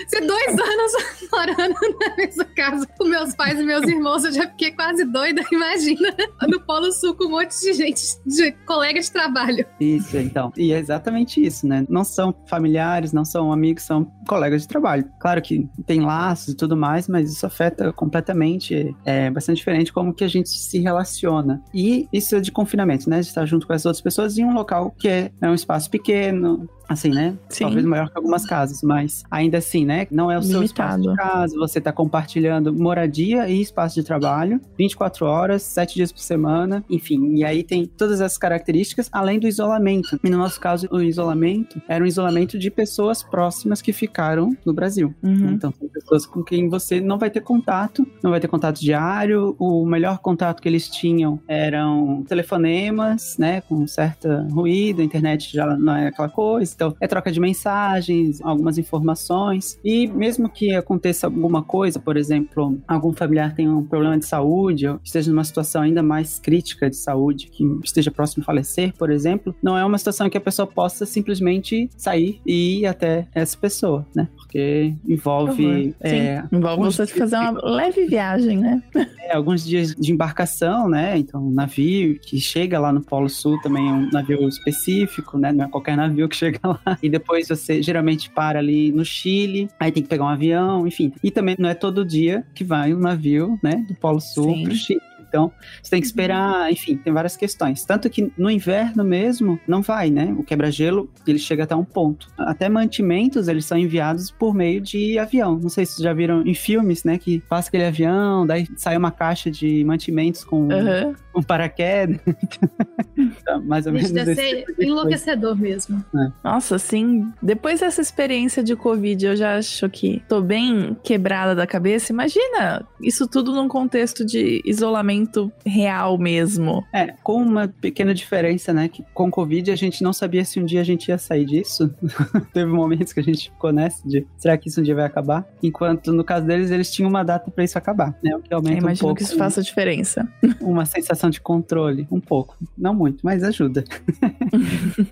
Se 0.07 0.21
dois 0.27 0.49
anos 0.49 0.93
morando 1.33 1.75
na 2.01 2.17
mesma 2.17 2.45
casa 2.45 2.87
com 2.99 3.05
meus 3.05 3.35
pais 3.35 3.59
e 3.59 3.63
meus 3.63 3.87
irmãos, 3.87 4.25
eu 4.25 4.33
já 4.33 4.49
fiquei 4.49 4.73
quase 4.73 5.05
doida. 5.05 5.43
Imagina, 5.51 6.15
no 6.49 6.61
Polo 6.61 6.93
Sul 6.93 7.15
com 7.15 7.25
um 7.25 7.31
monte 7.31 7.59
de 7.61 7.73
gente, 7.73 8.03
de 8.27 8.53
colega 8.67 9.01
de 9.01 9.11
trabalho. 9.11 9.67
Isso, 9.81 10.17
então. 10.17 10.53
E 10.57 10.73
é 10.73 10.79
exatamente 10.79 11.45
isso, 11.45 11.67
né? 11.67 11.85
Não 11.89 12.05
são 12.05 12.35
familiares, 12.47 13.13
não 13.13 13.25
são 13.25 13.53
amigos, 13.53 13.85
são 13.85 14.05
colegas 14.27 14.63
de 14.63 14.69
trabalho. 14.69 15.05
Claro 15.21 15.41
que 15.41 15.69
tem 15.87 16.01
laços 16.01 16.55
e 16.55 16.57
tudo 16.57 16.77
mais, 16.77 17.09
mas 17.09 17.31
isso 17.31 17.47
afeta 17.47 17.93
completamente 17.93 18.95
é, 19.05 19.30
bastante 19.31 19.59
diferente 19.59 19.93
como 19.93 20.15
que 20.15 20.25
a 20.25 20.29
gente 20.29 20.49
se 20.49 20.79
relaciona. 20.79 21.63
E 21.73 22.09
isso 22.13 22.37
é 22.37 22.41
de 22.41 22.53
confinamento, 22.53 23.09
né? 23.09 23.21
De 23.21 23.27
estar 23.27 23.47
junto 23.47 23.67
com 23.67 23.73
as 23.73 23.85
outras 23.85 24.01
pessoas 24.01 24.39
em 24.39 24.45
um 24.45 24.55
local 24.55 24.95
que 24.99 25.09
é, 25.09 25.31
é 25.41 25.49
um 25.49 25.55
espaço 25.55 25.91
pequeno, 25.91 26.69
assim, 26.93 27.11
né? 27.11 27.37
Sim. 27.49 27.65
Talvez 27.65 27.85
maior 27.85 28.11
que 28.11 28.17
algumas 28.17 28.45
casas, 28.45 28.83
mas 28.83 29.23
ainda 29.31 29.59
assim, 29.59 29.85
né? 29.85 30.07
Não 30.11 30.31
é 30.31 30.37
o 30.37 30.43
seu 30.43 30.63
espaço 30.63 30.99
Limitado. 30.99 31.17
de 31.17 31.31
casa, 31.33 31.57
você 31.57 31.81
tá 31.81 31.93
compartilhando 31.93 32.73
moradia 32.73 33.49
e 33.49 33.61
espaço 33.61 33.95
de 33.95 34.03
trabalho, 34.03 34.61
24 34.77 35.25
horas, 35.25 35.63
7 35.63 35.95
dias 35.95 36.13
por 36.13 36.21
semana, 36.21 36.85
enfim. 36.91 37.37
E 37.37 37.45
aí 37.45 37.63
tem 37.63 37.87
todas 37.87 38.21
essas 38.21 38.37
características, 38.37 39.09
além 39.13 39.39
do 39.39 39.47
isolamento. 39.47 40.19
E 40.23 40.29
no 40.31 40.39
nosso 40.39 40.61
caso, 40.61 40.89
o 40.91 41.01
isolamento 41.01 41.81
era 41.87 42.03
um 42.03 42.07
isolamento 42.07 42.59
de 42.59 42.71
pessoas 42.71 43.23
próximas 43.23 43.81
que 43.81 43.93
ficaram 43.93 44.57
no 44.67 44.73
Brasil. 44.73 45.15
Uhum. 45.23 45.51
Então, 45.53 45.73
são 45.79 45.89
pessoas 45.89 46.27
com 46.27 46.43
quem 46.43 46.69
você 46.69 47.01
não 47.01 47.19
vai 47.19 47.31
ter 47.31 47.41
contato, 47.41 48.07
não 48.23 48.31
vai 48.31 48.41
ter 48.41 48.49
contato 48.49 48.81
diário. 48.81 49.55
O 49.59 49.87
melhor 49.87 50.19
contato 50.19 50.61
que 50.61 50.69
eles 50.69 50.89
tinham 50.89 51.41
eram 51.47 52.25
telefonemas, 52.27 53.37
né? 53.39 53.61
Com 53.61 53.87
certa 53.87 54.47
ruído, 54.51 55.03
a 55.03 55.05
internet 55.05 55.53
já 55.53 55.67
não 55.77 55.95
é 55.95 56.09
aquela 56.09 56.29
coisa. 56.29 56.80
Então, 56.81 56.97
é 56.99 57.07
troca 57.07 57.31
de 57.31 57.39
mensagens, 57.39 58.41
algumas 58.41 58.79
informações. 58.79 59.79
E 59.85 60.07
mesmo 60.07 60.49
que 60.49 60.75
aconteça 60.75 61.27
alguma 61.27 61.63
coisa, 61.63 61.99
por 61.99 62.17
exemplo, 62.17 62.81
algum 62.89 63.13
familiar 63.13 63.55
tenha 63.55 63.71
um 63.71 63.85
problema 63.85 64.19
de 64.19 64.25
saúde, 64.25 64.89
ou 64.89 64.99
esteja 65.05 65.31
numa 65.31 65.45
situação 65.45 65.83
ainda 65.83 66.03
mais 66.03 66.39
crítica 66.39 66.89
de 66.89 66.97
saúde, 66.97 67.49
que 67.49 67.63
esteja 67.85 68.11
próximo 68.11 68.43
a 68.43 68.47
falecer, 68.47 68.95
por 68.97 69.11
exemplo, 69.11 69.55
não 69.63 69.77
é 69.77 69.85
uma 69.85 69.99
situação 69.99 70.31
que 70.31 70.39
a 70.39 70.41
pessoa 70.41 70.67
possa 70.67 71.05
simplesmente 71.05 71.91
sair 71.99 72.41
e 72.47 72.81
ir 72.81 72.87
até 72.87 73.29
essa 73.35 73.59
pessoa, 73.59 74.07
né? 74.17 74.27
Porque 74.35 74.95
envolve 75.07 75.95
é, 76.01 76.43
Envolve 76.51 76.85
você 76.85 77.07
fazer 77.07 77.37
uma 77.37 77.61
leve 77.63 78.07
viagem, 78.07 78.57
né? 78.57 78.83
é, 79.21 79.37
alguns 79.37 79.65
dias 79.65 79.95
de 79.95 80.13
embarcação, 80.13 80.89
né? 80.89 81.19
Então, 81.19 81.47
um 81.47 81.51
navio 81.51 82.19
que 82.21 82.41
chega 82.41 82.81
lá 82.81 82.91
no 82.91 83.03
Polo 83.03 83.29
Sul 83.29 83.61
também 83.61 83.87
é 83.87 83.93
um 83.93 84.11
navio 84.11 84.49
específico, 84.49 85.37
né? 85.37 85.53
Não 85.53 85.67
é 85.67 85.69
qualquer 85.69 85.95
navio 85.95 86.27
que 86.27 86.37
chega 86.37 86.70
lá. 86.71 86.99
E 87.03 87.09
depois 87.09 87.49
você 87.49 87.83
geralmente 87.83 88.31
para 88.31 88.59
ali 88.59 88.93
no 88.93 89.05
Chile, 89.05 89.69
aí 89.79 89.91
tem 89.93 90.03
que 90.03 90.09
pegar 90.09 90.25
um 90.25 90.29
avião, 90.29 90.87
enfim. 90.87 91.13
E 91.23 91.31
também 91.31 91.57
não 91.59 91.69
é 91.69 91.75
todo 91.75 92.05
dia 92.05 92.45
que 92.55 92.65
vai 92.65 92.95
um 92.95 92.99
navio, 92.99 93.59
né? 93.63 93.85
Do 93.89 93.95
Polo 93.95 94.21
Sul 94.21 94.55
Sim. 94.55 94.65
pro 94.65 94.75
Chile. 94.75 95.10
Então, 95.31 95.53
você 95.81 95.91
tem 95.91 96.01
que 96.01 96.07
esperar, 96.09 96.71
enfim, 96.73 96.97
tem 96.97 97.13
várias 97.13 97.37
questões. 97.37 97.85
Tanto 97.85 98.11
que 98.11 98.33
no 98.37 98.51
inverno 98.51 99.05
mesmo, 99.05 99.61
não 99.67 99.81
vai, 99.81 100.11
né? 100.11 100.35
O 100.37 100.43
quebra-gelo, 100.43 101.09
ele 101.25 101.39
chega 101.39 101.63
até 101.63 101.77
um 101.77 101.85
ponto. 101.85 102.27
Até 102.37 102.69
mantimentos, 102.69 103.47
eles 103.47 103.65
são 103.65 103.79
enviados 103.79 104.31
por 104.33 104.53
meio 104.53 104.81
de 104.81 105.19
avião. 105.21 105.57
Não 105.59 105.69
sei 105.69 105.87
se 105.87 105.93
vocês 105.93 106.03
já 106.05 106.13
viram 106.13 106.43
em 106.45 106.53
filmes, 106.55 107.05
né? 107.05 107.17
Que 107.17 107.39
passa 107.49 107.69
aquele 107.69 107.85
avião, 107.85 108.45
daí 108.45 108.67
sai 108.77 108.97
uma 108.97 109.13
caixa 109.13 109.51
de 109.51 109.85
mantimentos 109.85 110.43
com 110.43 110.69
Aham. 110.71 111.15
um 111.35 111.43
paraquedas. 111.43 112.19
Então, 113.17 113.63
mais 113.65 113.87
ou 113.87 113.93
menos 113.93 114.11
deve 114.11 114.35
ser 114.35 114.49
tipo 114.49 114.69
de 114.69 114.75
coisa. 114.77 114.91
enlouquecedor 114.91 115.55
mesmo. 115.55 116.03
Nossa, 116.43 116.77
assim, 116.77 117.31
depois 117.43 117.81
dessa 117.81 118.01
experiência 118.01 118.63
de 118.63 118.75
Covid, 118.75 119.27
eu 119.27 119.37
já 119.37 119.59
acho 119.59 119.91
que 119.91 120.23
tô 120.27 120.41
bem 120.41 120.97
quebrada 121.03 121.55
da 121.55 121.67
cabeça. 121.67 122.13
Imagina 122.13 122.83
isso 123.03 123.29
tudo 123.29 123.55
num 123.55 123.69
contexto 123.69 124.25
de 124.25 124.63
isolamento 124.65 125.20
real 125.65 126.19
mesmo. 126.19 126.85
É, 126.93 127.15
com 127.23 127.43
uma 127.43 127.69
pequena 127.69 128.15
diferença, 128.15 128.73
né? 128.73 128.89
Que 128.89 129.05
com 129.15 129.31
Covid 129.31 129.71
a 129.71 129.77
gente 129.77 130.03
não 130.03 130.13
sabia 130.13 130.45
se 130.45 130.61
um 130.61 130.65
dia 130.65 130.81
a 130.81 130.85
gente 130.85 131.09
ia 131.09 131.19
sair 131.19 131.45
disso. 131.45 131.93
Teve 132.53 132.71
momentos 132.71 133.13
que 133.13 133.21
a 133.21 133.23
gente 133.23 133.51
ficou 133.51 133.73
nessa 133.73 134.07
de 134.07 134.27
será 134.37 134.57
que 134.57 134.69
isso 134.69 134.81
um 134.81 134.85
dia 134.85 134.95
vai 134.95 135.05
acabar? 135.05 135.47
Enquanto 135.63 136.13
no 136.13 136.25
caso 136.25 136.47
deles, 136.47 136.71
eles 136.71 136.91
tinham 136.91 137.09
uma 137.09 137.23
data 137.23 137.51
pra 137.51 137.65
isso 137.65 137.79
acabar, 137.79 138.15
né? 138.23 138.35
O 138.37 138.41
que 138.41 138.53
Eu 138.53 138.59
aumenta 138.59 138.77
um 138.77 138.79
imagino 138.79 139.09
pouco 139.09 139.17
que 139.17 139.23
isso 139.23 139.37
faça 139.37 139.63
diferença. 139.63 140.29
uma 140.61 140.85
sensação 140.85 141.31
de 141.31 141.41
controle, 141.41 142.07
um 142.11 142.21
pouco. 142.21 142.57
Não 142.77 142.95
muito, 142.95 143.21
mas 143.23 143.43
ajuda. 143.43 143.85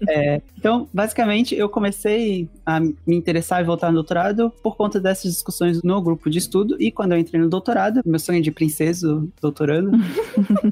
É, 0.09 0.41
então, 0.57 0.89
basicamente, 0.93 1.55
eu 1.55 1.69
comecei 1.69 2.49
a 2.65 2.81
me 2.81 2.95
interessar 3.07 3.61
e 3.61 3.65
voltar 3.65 3.89
no 3.89 3.95
doutorado 3.95 4.51
por 4.63 4.77
conta 4.77 4.99
dessas 4.99 5.33
discussões 5.33 5.83
no 5.83 6.01
grupo 6.01 6.31
de 6.31 6.39
estudo. 6.39 6.77
E 6.81 6.91
quando 6.91 7.13
eu 7.13 7.19
entrei 7.19 7.41
no 7.41 7.49
doutorado, 7.49 8.01
meu 8.05 8.19
sonho 8.19 8.43
de 8.43 8.51
princesa 8.51 9.23
doutorando 9.41 9.91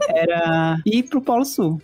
era 0.08 0.78
ir 0.84 1.04
pro 1.04 1.20
Polo 1.20 1.44
Sul. 1.44 1.80